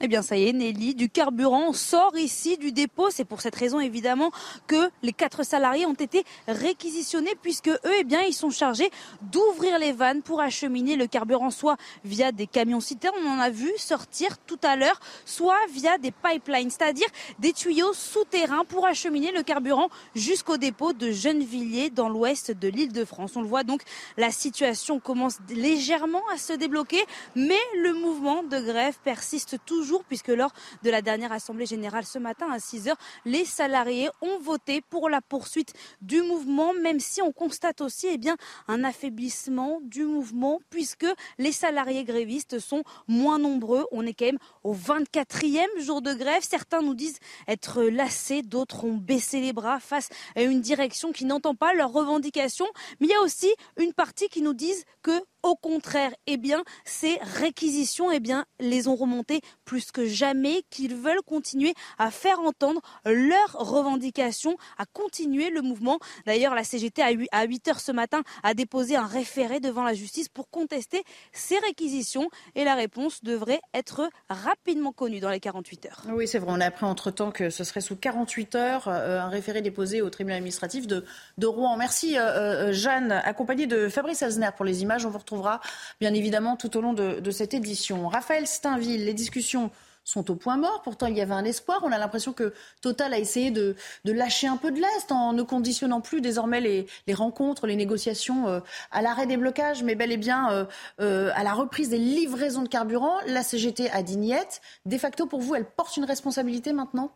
Eh 0.00 0.06
bien, 0.06 0.22
ça 0.22 0.36
y 0.36 0.48
est, 0.48 0.52
Nelly, 0.52 0.94
du 0.94 1.08
carburant 1.08 1.72
sort 1.72 2.16
ici 2.16 2.56
du 2.56 2.70
dépôt. 2.70 3.10
C'est 3.10 3.24
pour 3.24 3.40
cette 3.40 3.56
raison, 3.56 3.80
évidemment, 3.80 4.30
que 4.68 4.90
les 5.02 5.12
quatre 5.12 5.44
salariés 5.44 5.86
ont 5.86 5.94
été 5.94 6.24
réquisitionnés 6.46 7.34
puisque 7.42 7.68
eux, 7.68 7.80
eh 7.98 8.04
bien, 8.04 8.20
ils 8.22 8.32
sont 8.32 8.50
chargés 8.50 8.90
d'ouvrir 9.22 9.76
les 9.80 9.90
vannes 9.90 10.22
pour 10.22 10.40
acheminer 10.40 10.94
le 10.94 11.08
carburant, 11.08 11.50
soit 11.50 11.76
via 12.04 12.30
des 12.30 12.46
camions 12.46 12.80
citernes, 12.80 13.16
on 13.24 13.30
en 13.30 13.40
a 13.40 13.50
vu 13.50 13.72
sortir 13.76 14.38
tout 14.38 14.58
à 14.62 14.76
l'heure, 14.76 15.00
soit 15.24 15.58
via 15.72 15.98
des 15.98 16.12
pipelines, 16.12 16.70
c'est-à-dire 16.70 17.08
des 17.40 17.52
tuyaux 17.52 17.92
souterrains 17.92 18.64
pour 18.64 18.86
acheminer 18.86 19.32
le 19.32 19.42
carburant 19.42 19.88
jusqu'au 20.14 20.58
dépôt 20.58 20.92
de 20.92 21.10
Gennevilliers 21.10 21.90
dans 21.90 22.08
l'ouest 22.08 22.52
de 22.52 22.68
l'île 22.68 22.92
de 22.92 23.04
France. 23.04 23.32
On 23.34 23.42
le 23.42 23.48
voit 23.48 23.64
donc, 23.64 23.82
la 24.16 24.30
situation 24.30 25.00
commence 25.00 25.38
légèrement 25.48 26.22
à 26.32 26.38
se 26.38 26.52
débloquer, 26.52 27.04
mais 27.34 27.58
le 27.82 27.94
mouvement 27.94 28.44
de 28.44 28.60
grève 28.60 28.96
persiste 29.02 29.56
toujours 29.66 29.87
puisque 30.08 30.28
lors 30.28 30.52
de 30.82 30.90
la 30.90 31.02
dernière 31.02 31.32
Assemblée 31.32 31.66
générale 31.66 32.04
ce 32.04 32.18
matin 32.18 32.46
à 32.50 32.58
6 32.58 32.88
heures, 32.88 32.98
les 33.24 33.44
salariés 33.44 34.10
ont 34.20 34.38
voté 34.38 34.80
pour 34.80 35.08
la 35.08 35.20
poursuite 35.20 35.72
du 36.02 36.22
mouvement, 36.22 36.72
même 36.74 37.00
si 37.00 37.22
on 37.22 37.32
constate 37.32 37.80
aussi 37.80 38.06
eh 38.10 38.18
bien, 38.18 38.36
un 38.66 38.84
affaiblissement 38.84 39.80
du 39.82 40.04
mouvement, 40.04 40.60
puisque 40.70 41.06
les 41.38 41.52
salariés 41.52 42.04
grévistes 42.04 42.58
sont 42.58 42.82
moins 43.06 43.38
nombreux. 43.38 43.86
On 43.92 44.06
est 44.06 44.14
quand 44.14 44.26
même 44.26 44.38
au 44.64 44.74
24e 44.74 45.80
jour 45.80 46.02
de 46.02 46.12
grève. 46.12 46.42
Certains 46.42 46.82
nous 46.82 46.94
disent 46.94 47.18
être 47.46 47.82
lassés, 47.82 48.42
d'autres 48.42 48.84
ont 48.84 48.96
baissé 48.96 49.40
les 49.40 49.52
bras 49.52 49.80
face 49.80 50.08
à 50.36 50.42
une 50.42 50.60
direction 50.60 51.12
qui 51.12 51.24
n'entend 51.24 51.54
pas 51.54 51.74
leurs 51.74 51.92
revendications. 51.92 52.68
Mais 53.00 53.06
il 53.06 53.10
y 53.10 53.14
a 53.14 53.22
aussi 53.22 53.52
une 53.78 53.92
partie 53.92 54.28
qui 54.28 54.42
nous 54.42 54.54
disent 54.54 54.84
que 55.02 55.22
au 55.42 55.54
contraire, 55.54 56.12
eh 56.26 56.36
bien, 56.36 56.64
ces 56.84 57.18
réquisitions, 57.22 58.10
eh 58.10 58.20
bien, 58.20 58.44
les 58.60 58.88
ont 58.88 58.96
remontées 58.96 59.40
plus 59.64 59.77
que 59.92 60.06
jamais, 60.06 60.62
qu'ils 60.70 60.94
veulent 60.94 61.22
continuer 61.26 61.74
à 61.98 62.10
faire 62.10 62.40
entendre 62.40 62.80
leurs 63.04 63.52
revendications, 63.52 64.56
à 64.78 64.86
continuer 64.86 65.50
le 65.50 65.62
mouvement. 65.62 65.98
D'ailleurs, 66.26 66.54
la 66.54 66.64
CGT, 66.64 67.02
à 67.32 67.44
8 67.44 67.68
heures 67.68 67.80
ce 67.80 67.92
matin, 67.92 68.22
a 68.42 68.54
déposé 68.54 68.96
un 68.96 69.06
référé 69.06 69.60
devant 69.60 69.82
la 69.82 69.94
justice 69.94 70.28
pour 70.28 70.50
contester 70.50 71.02
ces 71.32 71.58
réquisitions 71.58 72.28
et 72.54 72.64
la 72.64 72.74
réponse 72.74 73.22
devrait 73.22 73.60
être 73.74 74.08
rapidement 74.28 74.92
connue 74.92 75.20
dans 75.20 75.30
les 75.30 75.40
48 75.40 75.86
heures. 75.86 76.02
Oui, 76.08 76.28
c'est 76.28 76.38
vrai. 76.38 76.52
On 76.54 76.60
a 76.60 76.66
appris 76.66 76.86
entre-temps 76.86 77.30
que 77.30 77.50
ce 77.50 77.64
serait 77.64 77.80
sous 77.80 77.96
48 77.96 78.54
heures 78.54 78.88
euh, 78.88 79.20
un 79.20 79.28
référé 79.28 79.62
déposé 79.62 80.02
au 80.02 80.10
tribunal 80.10 80.38
administratif 80.38 80.86
de, 80.86 81.04
de 81.38 81.46
Rouen. 81.46 81.76
Merci, 81.76 82.18
euh, 82.18 82.68
euh, 82.68 82.72
Jeanne, 82.72 83.12
accompagnée 83.12 83.66
de 83.66 83.88
Fabrice 83.88 84.22
Azner 84.22 84.50
pour 84.56 84.64
les 84.64 84.82
images. 84.82 85.06
On 85.06 85.10
vous 85.10 85.18
retrouvera 85.18 85.60
bien 86.00 86.14
évidemment 86.14 86.56
tout 86.56 86.76
au 86.76 86.80
long 86.80 86.92
de, 86.92 87.30
cette 87.30 87.54
édition. 87.54 88.08
Raphaël 88.08 88.46
Steinville, 88.46 89.04
les 89.04 89.14
discussions 89.14 89.67
sont 90.08 90.30
au 90.30 90.34
point 90.34 90.56
mort. 90.56 90.80
Pourtant, 90.82 91.06
il 91.06 91.16
y 91.16 91.20
avait 91.20 91.34
un 91.34 91.44
espoir. 91.44 91.80
On 91.82 91.92
a 91.92 91.98
l'impression 91.98 92.32
que 92.32 92.54
Total 92.80 93.12
a 93.12 93.18
essayé 93.18 93.50
de, 93.50 93.76
lâcher 94.04 94.46
un 94.46 94.56
peu 94.56 94.70
de 94.70 94.80
l'Est 94.80 95.12
en 95.12 95.34
ne 95.34 95.42
conditionnant 95.42 96.00
plus 96.00 96.22
désormais 96.22 96.60
les, 96.60 97.14
rencontres, 97.14 97.66
les 97.66 97.76
négociations 97.76 98.48
euh, 98.48 98.60
à 98.90 99.02
l'arrêt 99.02 99.26
des 99.26 99.36
blocages, 99.36 99.82
mais 99.82 99.94
bel 99.94 100.10
et 100.10 100.16
bien 100.16 100.50
euh, 100.50 100.64
euh, 101.00 101.30
à 101.34 101.44
la 101.44 101.52
reprise 101.52 101.90
des 101.90 101.98
livraisons 101.98 102.62
de 102.62 102.68
carburant. 102.68 103.18
La 103.26 103.42
CGT 103.42 103.90
a 103.90 104.02
dit 104.02 104.16
niette. 104.16 104.62
De 104.86 104.96
facto, 104.96 105.26
pour 105.26 105.40
vous, 105.40 105.54
elle 105.54 105.66
porte 105.66 105.96
une 105.98 106.06
responsabilité 106.06 106.72
maintenant? 106.72 107.12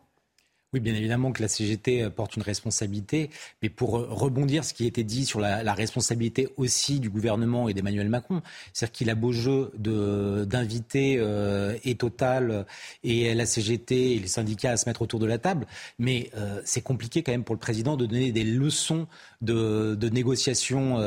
Oui, 0.73 0.79
bien 0.79 0.95
évidemment 0.95 1.31
que 1.31 1.41
la 1.41 1.47
CGT 1.47 2.01
euh, 2.01 2.09
porte 2.09 2.35
une 2.35 2.41
responsabilité, 2.41 3.29
mais 3.61 3.69
pour 3.69 3.99
euh, 3.99 4.07
rebondir 4.09 4.65
ce 4.65 4.73
qui 4.73 4.87
été 4.87 5.03
dit 5.03 5.25
sur 5.25 5.39
la, 5.39 5.73
responsabilité 5.73 6.49
aussi 6.57 6.99
du 6.99 7.09
gouvernement 7.09 7.69
et 7.69 7.73
d'Emmanuel 7.73 8.09
Macron, 8.09 8.41
c'est-à-dire 8.73 8.93
qu'il 8.93 9.09
a 9.09 9.15
beau 9.15 9.31
jeu 9.31 9.71
d'inviter 9.75 11.17
euh, 11.19 11.75
et 11.83 11.95
Total 11.95 12.65
et 13.03 13.33
la 13.33 13.45
CGT 13.45 14.13
et 14.13 14.19
les 14.19 14.27
syndicats 14.27 14.71
à 14.71 14.77
se 14.77 14.87
mettre 14.87 15.01
autour 15.01 15.19
de 15.19 15.25
la 15.25 15.37
table, 15.37 15.65
mais 15.99 16.31
c'est 16.63 16.81
compliqué 16.81 17.23
quand 17.23 17.31
même 17.31 17.43
pour 17.43 17.55
le 17.55 17.59
président 17.59 17.97
de 17.97 18.05
donner 18.05 18.31
des 18.31 18.43
leçons 18.43 19.07
de, 19.41 19.95
de 19.95 20.09
négociation 20.09 20.97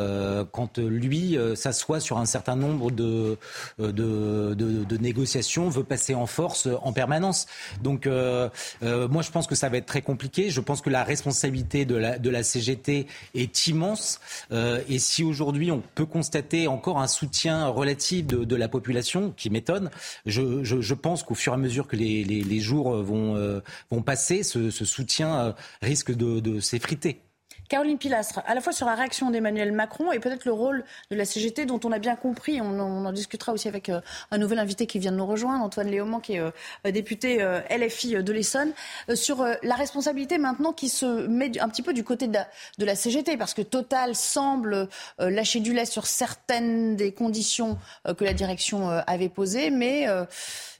quand 0.53 0.79
lui 0.79 1.37
s'assoit 1.55 2.01
sur 2.01 2.19
un 2.19 2.27
certain 2.27 2.57
nombre 2.57 2.91
de, 2.91 3.37
de, 3.79 4.97
négociations, 4.97 5.69
veut 5.69 5.85
passer 5.85 6.15
en 6.15 6.27
force 6.27 6.69
en 6.83 6.93
permanence. 6.93 7.47
Donc 7.83 8.07
moi 8.07 9.23
je 9.23 9.31
pense 9.31 9.47
que 9.47 9.56
ça 9.57 9.69
va 9.69 9.79
être 9.79 9.87
très 9.87 10.03
compliqué. 10.03 10.51
Je 10.51 10.61
pense 10.61 10.81
que 10.81 10.91
la 10.91 11.05
responsabilité 11.05 11.85
de 11.85 11.97
la, 11.97 12.19
de 12.19 12.31
la 12.31 12.43
CGT 12.43 13.07
est 13.35 13.67
immense. 13.67 14.21
Euh, 14.53 14.81
et 14.89 14.99
si 14.99 15.25
aujourd'hui 15.25 15.71
on 15.73 15.83
peut 15.95 16.07
constater 16.07 16.69
encore 16.69 17.01
un 17.01 17.09
soutien 17.09 17.67
relatif 17.67 18.27
de, 18.27 18.45
de 18.45 18.57
la 18.57 18.69
population, 18.69 19.33
qui 19.37 19.51
m'étonne, 19.51 19.91
je, 20.25 20.63
je, 20.63 20.81
je, 20.81 20.95
pense 20.95 21.23
qu'au 21.23 21.35
fur 21.35 21.53
et 21.53 21.57
à 21.57 21.59
mesure 21.59 21.87
que 21.87 21.97
les, 21.97 22.25
les, 22.25 22.43
les 22.43 22.61
jours 22.61 22.97
vont, 23.03 23.37
euh, 23.37 23.61
vont 23.91 24.03
passer, 24.03 24.43
ce, 24.43 24.71
ce 24.71 24.85
soutien 24.85 25.35
euh, 25.41 25.53
risque 25.83 26.15
de, 26.15 26.41
de 26.41 26.61
s'effriter. 26.61 27.26
Caroline 27.69 27.99
Pilastre, 27.99 28.41
à 28.47 28.55
la 28.55 28.61
fois 28.61 28.73
sur 28.73 28.87
la 28.87 28.95
réaction 28.95 29.31
d'Emmanuel 29.31 29.73
Macron 29.73 30.13
et 30.13 30.19
peut-être 30.21 30.45
le 30.45 30.53
rôle 30.53 30.85
de 31.11 31.17
la 31.17 31.25
CGT 31.25 31.67
dont 31.67 31.81
on 31.85 31.93
a 31.93 31.99
bien 31.99 32.17
compris, 32.17 32.61
on, 32.61 32.79
en 32.81 33.13
discutera 33.13 33.53
aussi 33.53 33.69
avec 33.69 33.89
euh, 33.89 34.01
un 34.31 34.39
nouvel 34.39 34.59
invité 34.59 34.87
qui 34.87 34.99
vient 34.99 35.13
de 35.13 35.17
nous 35.17 35.27
rejoindre, 35.27 35.65
Antoine 35.65 35.89
Léaumont, 35.89 36.21
qui 36.21 36.35
est 36.35 36.41
euh, 36.41 36.51
député 36.91 37.43
euh, 37.43 37.61
LFI 37.71 38.23
de 38.23 38.33
l'Essonne, 38.33 38.73
sur 39.15 39.47
la 39.63 39.75
responsabilité 39.75 40.39
maintenant 40.39 40.73
qui 40.73 40.89
se 40.89 41.27
met 41.27 41.59
un 41.61 41.69
petit 41.69 41.83
peu 41.83 41.93
du 41.93 42.05
côté 42.05 42.29
de 42.29 42.85
la, 42.85 42.95
CGT, 42.95 43.37
parce 43.37 43.55
que 43.55 43.63
Total 43.63 44.15
semble 44.15 44.89
lâcher 45.19 45.61
du 45.61 45.73
lait 45.73 45.85
sur 45.85 46.07
certaines 46.07 46.97
des 46.97 47.13
conditions 47.13 47.79
que 48.17 48.25
la 48.25 48.33
direction 48.33 48.89
avait 48.89 49.29
posées, 49.29 49.71
mais 49.71 50.07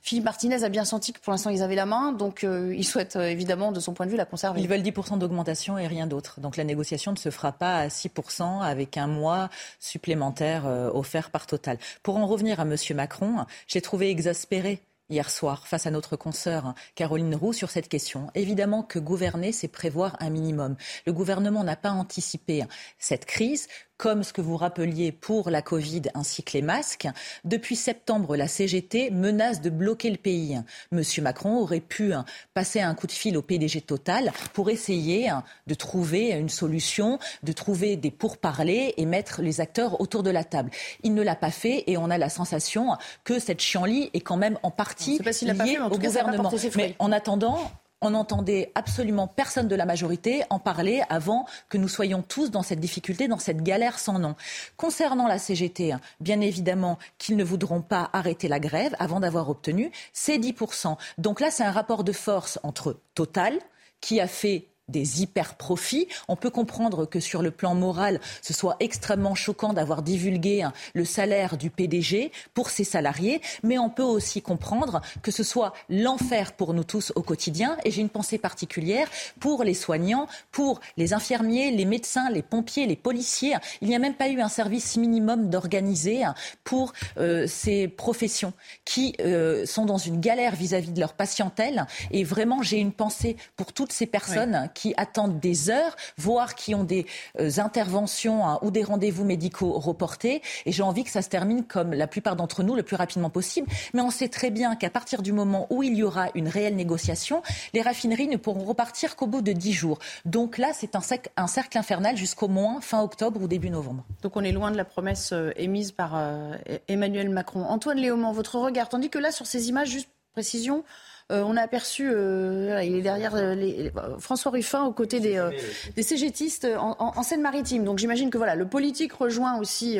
Philippe 0.01 0.25
Martinez 0.25 0.63
a 0.63 0.69
bien 0.69 0.85
senti 0.85 1.13
que 1.13 1.19
pour 1.19 1.31
l'instant 1.31 1.49
ils 1.49 1.61
avaient 1.61 1.75
la 1.75 1.85
main, 1.85 2.11
donc 2.11 2.45
il 2.45 2.85
souhaite 2.85 3.15
évidemment 3.15 3.71
de 3.71 3.79
son 3.79 3.93
point 3.93 4.05
de 4.05 4.11
vue 4.11 4.17
la 4.17 4.25
conserver. 4.25 4.61
Ils 4.61 4.67
veulent 4.67 4.81
10% 4.81 5.17
d'augmentation 5.17 5.77
et 5.77 5.87
rien 5.87 6.07
d'autre. 6.07 6.39
Donc 6.39 6.57
la 6.57 6.63
ne 6.77 7.17
se 7.17 7.29
fera 7.29 7.51
pas 7.51 7.77
à 7.77 7.87
6% 7.87 8.61
avec 8.61 8.97
un 8.97 9.07
mois 9.07 9.49
supplémentaire 9.79 10.65
euh, 10.65 10.89
offert 10.93 11.29
par 11.29 11.47
Total. 11.47 11.77
Pour 12.03 12.17
en 12.17 12.27
revenir 12.27 12.59
à 12.59 12.63
M. 12.63 12.75
Macron, 12.95 13.45
j'ai 13.67 13.81
trouvé 13.81 14.09
exaspéré 14.09 14.81
hier 15.09 15.29
soir 15.29 15.67
face 15.67 15.87
à 15.87 15.91
notre 15.91 16.15
consoeur 16.15 16.73
Caroline 16.95 17.35
Roux 17.35 17.53
sur 17.53 17.69
cette 17.69 17.87
question. 17.87 18.29
Évidemment 18.35 18.83
que 18.83 18.99
gouverner, 18.99 19.51
c'est 19.51 19.67
prévoir 19.67 20.17
un 20.19 20.29
minimum. 20.29 20.75
Le 21.05 21.13
gouvernement 21.13 21.63
n'a 21.63 21.75
pas 21.75 21.91
anticipé 21.91 22.63
cette 22.99 23.25
crise 23.25 23.67
comme 23.97 24.23
ce 24.23 24.33
que 24.33 24.41
vous 24.41 24.57
rappeliez 24.57 25.11
pour 25.11 25.49
la 25.49 25.61
Covid 25.61 26.03
ainsi 26.13 26.43
que 26.43 26.53
les 26.53 26.61
masques. 26.61 27.07
Depuis 27.43 27.75
septembre, 27.75 28.35
la 28.35 28.47
CGT 28.47 29.11
menace 29.11 29.61
de 29.61 29.69
bloquer 29.69 30.09
le 30.09 30.17
pays. 30.17 30.59
Monsieur 30.91 31.21
Macron 31.21 31.57
aurait 31.57 31.79
pu 31.79 32.13
passer 32.53 32.79
un 32.79 32.93
coup 32.93 33.07
de 33.07 33.11
fil 33.11 33.37
au 33.37 33.41
PDG 33.41 33.81
Total 33.81 34.31
pour 34.53 34.69
essayer 34.69 35.31
de 35.65 35.73
trouver 35.73 36.31
une 36.31 36.49
solution, 36.49 37.19
de 37.43 37.51
trouver 37.51 37.95
des 37.95 38.11
pourparlers 38.11 38.93
et 38.97 39.05
mettre 39.05 39.41
les 39.41 39.61
acteurs 39.61 39.99
autour 39.99 40.23
de 40.23 40.29
la 40.29 40.43
table. 40.43 40.69
Il 41.03 41.13
ne 41.13 41.21
l'a 41.21 41.35
pas 41.35 41.51
fait 41.51 41.83
et 41.87 41.97
on 41.97 42.09
a 42.09 42.17
la 42.17 42.29
sensation 42.29 42.97
que 43.23 43.39
cette 43.39 43.61
chienlit 43.61 44.09
est 44.13 44.21
quand 44.21 44.37
même 44.37 44.59
en 44.63 44.71
partie 44.71 45.19
liée 45.19 45.79
au 45.79 45.97
gouvernement. 45.97 46.51
Mais 46.75 46.95
en 46.99 47.11
attendant, 47.11 47.71
on 48.01 48.11
n'entendait 48.11 48.71
absolument 48.75 49.27
personne 49.27 49.67
de 49.67 49.75
la 49.75 49.85
majorité 49.85 50.43
en 50.49 50.59
parler 50.59 51.01
avant 51.09 51.45
que 51.69 51.77
nous 51.77 51.87
soyons 51.87 52.21
tous 52.21 52.51
dans 52.51 52.61
cette 52.61 52.79
difficulté, 52.79 53.27
dans 53.27 53.39
cette 53.39 53.63
galère 53.63 53.99
sans 53.99 54.19
nom. 54.19 54.35
Concernant 54.75 55.27
la 55.27 55.39
CGT, 55.39 55.95
bien 56.19 56.41
évidemment 56.41 56.97
qu'ils 57.17 57.37
ne 57.37 57.43
voudront 57.43 57.81
pas 57.81 58.09
arrêter 58.13 58.47
la 58.47 58.59
grève 58.59 58.95
avant 58.99 59.19
d'avoir 59.19 59.49
obtenu 59.49 59.91
ces 60.13 60.37
10%. 60.37 60.97
Donc 61.17 61.39
là, 61.39 61.51
c'est 61.51 61.63
un 61.63 61.71
rapport 61.71 62.03
de 62.03 62.11
force 62.11 62.59
entre 62.63 62.99
Total, 63.15 63.57
qui 63.99 64.19
a 64.19 64.27
fait 64.27 64.67
des 64.87 65.21
hyper 65.21 65.55
profits. 65.55 66.07
On 66.27 66.35
peut 66.35 66.49
comprendre 66.49 67.05
que 67.05 67.19
sur 67.19 67.41
le 67.41 67.51
plan 67.51 67.75
moral, 67.75 68.21
ce 68.41 68.53
soit 68.53 68.77
extrêmement 68.79 69.35
choquant 69.35 69.73
d'avoir 69.73 70.01
divulgué 70.01 70.61
hein, 70.61 70.73
le 70.93 71.03
salaire 71.03 71.57
du 71.57 71.69
PDG 71.69 72.31
pour 72.53 72.69
ses 72.69 72.83
salariés, 72.83 73.41
mais 73.63 73.77
on 73.77 73.89
peut 73.89 74.03
aussi 74.03 74.41
comprendre 74.41 75.01
que 75.21 75.31
ce 75.31 75.43
soit 75.43 75.73
l'enfer 75.89 76.53
pour 76.53 76.73
nous 76.73 76.85
tous 76.85 77.11
au 77.15 77.21
quotidien. 77.21 77.77
Et 77.83 77.91
j'ai 77.91 78.01
une 78.01 78.09
pensée 78.09 78.37
particulière 78.37 79.09
pour 79.39 79.63
les 79.63 79.73
soignants, 79.73 80.27
pour 80.51 80.79
les 80.95 81.13
infirmiers, 81.13 81.71
les 81.71 81.85
médecins, 81.85 82.29
les 82.29 82.41
pompiers, 82.41 82.85
les 82.85 82.95
policiers. 82.95 83.55
Il 83.81 83.89
n'y 83.89 83.95
a 83.95 83.99
même 83.99 84.15
pas 84.15 84.29
eu 84.29 84.39
un 84.39 84.49
service 84.49 84.95
minimum 84.95 85.49
d'organiser 85.49 86.23
hein, 86.23 86.33
pour 86.63 86.93
euh, 87.17 87.45
ces 87.47 87.89
professions 87.89 88.53
qui 88.85 89.15
euh, 89.19 89.65
sont 89.65 89.85
dans 89.85 89.97
une 89.97 90.21
galère 90.21 90.55
vis-à-vis 90.55 90.91
de 90.91 90.99
leur 90.99 91.13
patientèle. 91.13 91.85
Et 92.11 92.23
vraiment, 92.23 92.61
j'ai 92.61 92.77
une 92.77 92.93
pensée 92.93 93.35
pour 93.57 93.73
toutes 93.73 93.91
ces 93.91 94.05
personnes 94.05 94.69
qui 94.77 94.93
attendent 94.95 95.39
des 95.39 95.71
heures, 95.71 95.95
voire 96.17 96.53
qui 96.53 96.75
ont 96.75 96.83
des 96.83 97.07
euh, 97.39 97.49
interventions 97.57 98.45
hein, 98.45 98.59
ou 98.61 98.69
des 98.69 98.83
rendez-vous 98.83 99.25
médicaux 99.25 99.73
reportés. 99.79 100.43
Et 100.67 100.71
j'ai 100.71 100.83
envie 100.83 101.03
que 101.03 101.09
ça 101.09 101.23
se 101.23 101.29
termine 101.29 101.63
comme 101.63 101.93
la 101.93 102.05
plupart 102.05 102.35
d'entre 102.35 102.61
nous 102.61 102.75
le 102.75 102.83
plus 102.83 102.95
rapidement 102.95 103.31
possible. 103.31 103.67
Mais 103.95 104.01
on 104.01 104.11
sait 104.11 104.29
très 104.29 104.51
bien 104.51 104.75
qu'à 104.75 104.91
partir 104.91 105.23
du 105.23 105.33
moment 105.33 105.65
où 105.71 105.81
il 105.81 105.95
y 105.95 106.03
aura 106.03 106.27
une 106.35 106.47
réelle 106.47 106.75
négociation, 106.75 107.41
les 107.73 107.81
raffineries 107.81 108.27
ne 108.27 108.37
pourront 108.37 108.65
repartir 108.65 109.15
qu'au 109.15 109.25
bout 109.25 109.41
de 109.41 109.51
dix 109.51 109.73
jours. 109.73 109.97
Donc 110.25 110.59
là, 110.59 110.69
c'est 110.73 110.95
un, 110.95 111.01
un, 111.37 111.47
cercle 111.47 111.77
infernal 111.79 112.15
jusqu'au 112.15 112.47
moins 112.47 112.79
fin 112.79 113.01
octobre 113.01 113.41
ou 113.41 113.47
début 113.47 113.71
novembre. 113.71 114.03
Donc 114.21 114.37
on 114.37 114.43
est 114.43 114.51
loin 114.51 114.69
de 114.69 114.77
la 114.77 114.85
promesse 114.85 115.31
euh, 115.33 115.51
émise 115.55 115.91
par 115.91 116.11
euh, 116.15 116.53
Emmanuel 116.87 117.29
Macron. 117.29 117.63
Antoine 117.63 117.97
Léaumont, 117.97 118.31
votre 118.31 118.59
regard, 118.59 118.89
tandis 118.89 119.09
que 119.09 119.17
là, 119.17 119.31
sur 119.31 119.47
ces 119.47 119.69
images, 119.69 119.89
juste 119.89 120.09
précision, 120.33 120.83
euh, 121.29 121.43
on 121.45 121.57
a 121.57 121.61
aperçu, 121.61 122.09
euh, 122.09 122.81
il 122.83 122.95
est 122.95 123.01
derrière 123.01 123.33
euh, 123.35 123.89
François 124.17 124.49
Ruffin 124.49 124.85
aux 124.85 124.93
côtés 124.93 125.19
des, 125.19 125.45
des 125.93 126.03
CGTistes 126.03 126.65
en, 126.77 127.23
Seine-Maritime. 127.23 127.83
Donc 127.83 127.99
j'imagine 127.99 128.29
que 128.29 128.37
voilà, 128.37 128.55
le 128.55 128.65
politique 128.65 129.11
rejoint 129.11 129.59
aussi 129.59 129.99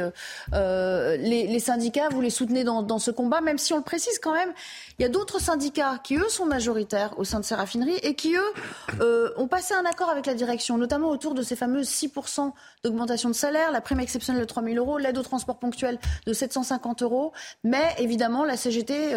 les, 0.53 1.59
syndicats. 1.59 2.07
Vous 2.09 2.21
les 2.21 2.29
soutenez 2.29 2.63
dans, 2.63 2.99
ce 2.99 3.11
combat, 3.11 3.41
même 3.41 3.57
si 3.57 3.73
on 3.73 3.77
le 3.77 3.83
précise 3.83 4.19
quand 4.19 4.33
même, 4.33 4.53
il 4.99 5.03
y 5.03 5.05
a 5.05 5.09
d'autres 5.09 5.41
syndicats 5.41 5.99
qui 6.01 6.15
eux 6.15 6.29
sont 6.29 6.45
majoritaires 6.45 7.17
au 7.17 7.23
sein 7.23 7.39
de 7.39 7.45
ces 7.45 7.55
raffineries 7.55 7.97
et 8.03 8.15
qui 8.15 8.35
eux 8.35 9.33
ont 9.37 9.47
passé 9.47 9.73
un 9.73 9.85
accord 9.85 10.09
avec 10.09 10.25
la 10.25 10.33
direction, 10.33 10.77
notamment 10.77 11.09
autour 11.09 11.33
de 11.33 11.41
ces 11.41 11.55
fameuses 11.55 11.89
6% 11.89 12.53
d'augmentation 12.83 13.29
de 13.29 13.35
salaire, 13.35 13.71
la 13.71 13.81
prime 13.81 13.99
exceptionnelle 13.99 14.41
de 14.41 14.47
3 14.47 14.63
000 14.63 14.75
euros, 14.77 14.97
l'aide 14.97 15.17
au 15.17 15.23
transport 15.23 15.59
ponctuel 15.59 15.99
de 16.25 16.33
750 16.33 17.01
euros. 17.01 17.33
Mais 17.63 17.95
évidemment, 17.97 18.45
la 18.45 18.55
CGT 18.55 19.15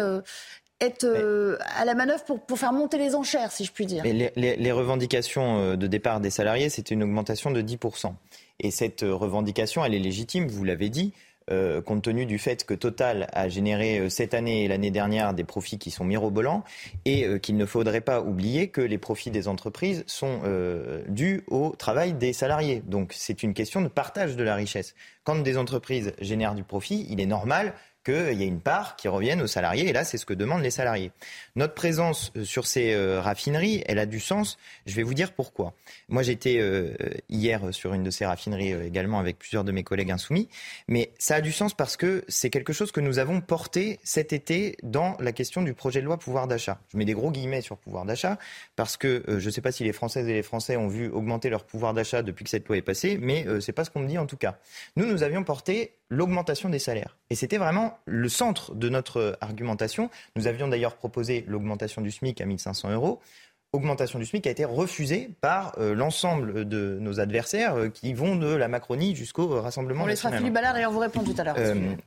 être 0.81 1.05
euh, 1.05 1.57
à 1.75 1.85
la 1.85 1.93
manœuvre 1.95 2.23
pour, 2.25 2.39
pour, 2.39 2.57
faire 2.57 2.73
monter 2.73 2.97
les 2.97 3.15
enchères, 3.15 3.51
si 3.51 3.63
je 3.63 3.71
puis 3.71 3.85
dire. 3.85 4.03
les, 4.03 4.31
les, 4.35 4.71
revendications 4.71 5.59
euh, 5.59 5.75
de 5.75 5.87
départ 5.87 6.19
des 6.19 6.31
salariés, 6.31 6.69
c'était 6.69 6.95
une 6.95 7.03
augmentation 7.03 7.51
de 7.51 7.61
10%. 7.61 8.13
Et 8.59 8.71
cette 8.71 9.03
euh, 9.03 9.13
revendication, 9.13 9.85
elle 9.85 9.93
est 9.93 9.99
légitime, 9.99 10.47
vous 10.47 10.63
l'avez 10.63 10.89
dit. 10.89 11.13
compte 11.85 12.03
tenu 12.03 12.25
du 12.25 12.37
fait 12.37 12.63
que 12.65 12.73
Total 12.73 13.27
a 13.33 13.49
généré 13.49 14.09
cette 14.09 14.33
année 14.33 14.63
et 14.63 14.67
l'année 14.69 14.91
dernière 14.91 15.33
des 15.33 15.43
profits 15.43 15.77
qui 15.77 15.91
sont 15.91 16.05
mirobolants 16.05 16.63
et 17.03 17.39
qu'il 17.41 17.57
ne 17.57 17.65
faudrait 17.65 17.99
pas 17.99 18.21
oublier 18.21 18.69
que 18.69 18.79
les 18.79 18.97
profits 18.97 19.31
des 19.31 19.49
entreprises 19.49 20.05
sont 20.07 20.39
dus 21.09 21.43
au 21.47 21.75
travail 21.77 22.13
des 22.13 22.31
salariés. 22.31 22.81
Donc 22.85 23.11
c'est 23.13 23.43
une 23.43 23.53
question 23.53 23.81
de 23.81 23.89
partage 23.89 24.37
de 24.37 24.43
la 24.43 24.55
richesse. 24.55 24.95
Quand 25.25 25.35
des 25.43 25.57
entreprises 25.57 26.13
génèrent 26.21 26.55
du 26.55 26.63
profit, 26.63 27.05
il 27.09 27.19
est 27.19 27.25
normal 27.25 27.73
qu'il 28.03 28.33
y 28.33 28.43
ait 28.43 28.47
une 28.47 28.61
part 28.61 28.95
qui 28.95 29.07
revienne 29.07 29.41
aux 29.41 29.47
salariés. 29.47 29.87
Et 29.87 29.93
là, 29.93 30.03
c'est 30.03 30.17
ce 30.17 30.25
que 30.25 30.33
demandent 30.33 30.61
les 30.61 30.71
salariés. 30.71 31.11
Notre 31.55 31.73
présence 31.73 32.31
euh, 32.35 32.43
sur 32.43 32.65
ces 32.65 32.93
euh, 32.93 33.21
raffineries, 33.21 33.83
elle 33.85 33.99
a 33.99 34.05
du 34.05 34.19
sens. 34.19 34.57
Je 34.85 34.95
vais 34.95 35.03
vous 35.03 35.13
dire 35.13 35.33
pourquoi. 35.33 35.73
Moi, 36.09 36.23
j'étais 36.23 36.57
euh, 36.59 36.93
hier 37.29 37.61
sur 37.71 37.93
une 37.93 38.03
de 38.03 38.09
ces 38.09 38.25
raffineries 38.25 38.73
également 38.85 39.19
avec 39.19 39.37
plusieurs 39.37 39.63
de 39.63 39.71
mes 39.71 39.83
collègues 39.83 40.11
insoumis. 40.11 40.49
Mais 40.87 41.11
ça 41.19 41.35
a 41.35 41.41
du 41.41 41.51
sens 41.51 41.73
parce 41.73 41.97
que 41.97 42.23
c'est 42.27 42.49
quelque 42.49 42.73
chose 42.73 42.91
que 42.91 43.01
nous 43.01 43.19
avons 43.19 43.41
porté 43.41 43.99
cet 44.03 44.33
été 44.33 44.77
dans 44.83 45.15
la 45.19 45.31
question 45.31 45.61
du 45.61 45.73
projet 45.73 46.01
de 46.01 46.05
loi 46.05 46.17
pouvoir 46.17 46.47
d'achat. 46.47 46.79
Je 46.91 46.97
mets 46.97 47.05
des 47.05 47.13
gros 47.13 47.31
guillemets 47.31 47.61
sur 47.61 47.77
pouvoir 47.77 48.05
d'achat 48.05 48.37
parce 48.75 48.97
que 48.97 49.23
je 49.27 49.45
ne 49.45 49.51
sais 49.51 49.61
pas 49.61 49.71
si 49.71 49.83
les 49.83 49.93
Françaises 49.93 50.27
et 50.27 50.33
les 50.33 50.43
Français 50.43 50.75
ont 50.75 50.87
vu 50.87 51.09
augmenter 51.09 51.49
leur 51.49 51.65
pouvoir 51.65 51.93
d'achat 51.93 52.21
depuis 52.21 52.43
que 52.43 52.49
cette 52.49 52.67
loi 52.67 52.77
est 52.77 52.81
passée, 52.81 53.17
mais 53.21 53.45
c'est 53.59 53.71
pas 53.71 53.85
ce 53.85 53.89
qu'on 53.89 54.01
me 54.01 54.07
dit 54.07 54.17
en 54.17 54.25
tout 54.25 54.37
cas. 54.37 54.57
Nous, 54.95 55.05
nous 55.05 55.23
avions 55.23 55.43
porté 55.43 55.93
l'augmentation 56.11 56.69
des 56.69 56.79
salaires. 56.79 57.17
Et 57.29 57.35
c'était 57.35 57.57
vraiment 57.57 57.90
le 58.05 58.29
centre 58.29 58.75
de 58.75 58.89
notre 58.89 59.37
argumentation. 59.41 60.09
Nous 60.35 60.47
avions 60.47 60.67
d'ailleurs 60.67 60.95
proposé 60.95 61.45
l'augmentation 61.47 62.01
du 62.01 62.11
SMIC 62.11 62.41
à 62.41 62.45
1500 62.45 62.91
euros 62.91 63.19
augmentation 63.73 64.19
du 64.19 64.25
SMIC 64.25 64.47
a 64.47 64.49
été 64.49 64.65
refusée 64.65 65.29
par 65.39 65.73
euh, 65.77 65.95
l'ensemble 65.95 66.67
de 66.67 66.97
nos 66.99 67.19
adversaires 67.19 67.75
euh, 67.75 67.89
qui 67.89 68.13
vont 68.13 68.35
de 68.35 68.53
la 68.53 68.67
Macronie 68.67 69.15
jusqu'au 69.15 69.53
euh, 69.53 69.61
Rassemblement 69.61 70.03
On 70.03 70.07
laissera 70.07 70.31
Philippe 70.31 70.53
Ballard 70.53 70.73
d'ailleurs 70.73 70.91
vous 70.91 70.99
répondre 70.99 71.33
tout 71.33 71.39
à 71.39 71.43
l'heure. 71.43 71.55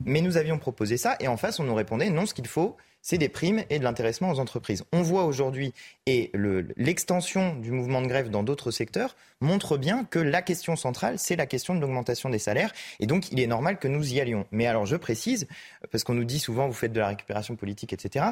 mais 0.05 0.21
nous 0.21 0.37
avions 0.37 0.59
proposé 0.59 0.97
ça 0.97 1.17
et 1.21 1.29
en 1.29 1.37
face 1.37 1.61
on 1.61 1.65
nous 1.65 1.75
répondait 1.75 2.11
non, 2.11 2.27
ce 2.27 2.35
qu'il 2.35 2.47
faut, 2.47 2.77
c'est 3.05 3.19
des 3.19 3.29
primes 3.29 3.63
et 3.69 3.79
de 3.79 3.85
l'intéressement 3.85 4.31
aux 4.31 4.41
entreprises. 4.41 4.83
On 4.93 5.03
voit 5.03 5.25
aujourd'hui, 5.25 5.75
et 6.07 6.33
l'extension 6.77 7.55
du 7.55 7.71
mouvement 7.71 8.01
de 8.01 8.07
grève 8.07 8.31
dans 8.31 8.43
d'autres 8.43 8.71
secteurs 8.71 9.15
montre 9.43 9.77
bien 9.77 10.05
que 10.05 10.19
la 10.19 10.41
question 10.41 10.75
centrale, 10.75 11.19
c'est 11.19 11.37
la 11.37 11.45
question 11.45 11.75
de 11.75 11.81
l'augmentation 11.81 12.31
des 12.31 12.39
salaires. 12.39 12.73
Et 13.01 13.07
donc, 13.07 13.31
il 13.31 13.41
est 13.41 13.47
normal 13.47 13.79
que 13.79 13.89
nous 13.89 14.15
y 14.15 14.21
allions. 14.21 14.47
Mais 14.53 14.67
alors, 14.67 14.87
je 14.87 14.97
précise, 14.97 15.47
parce 15.91 16.03
qu'on 16.03 16.15
nous 16.15 16.25
dit 16.25 16.39
souvent, 16.39 16.67
vous 16.67 16.73
faites 16.73 16.95
de 16.95 17.01
la 17.01 17.09
récupération 17.09 17.57
politique, 17.57 17.93
etc. 17.93 18.25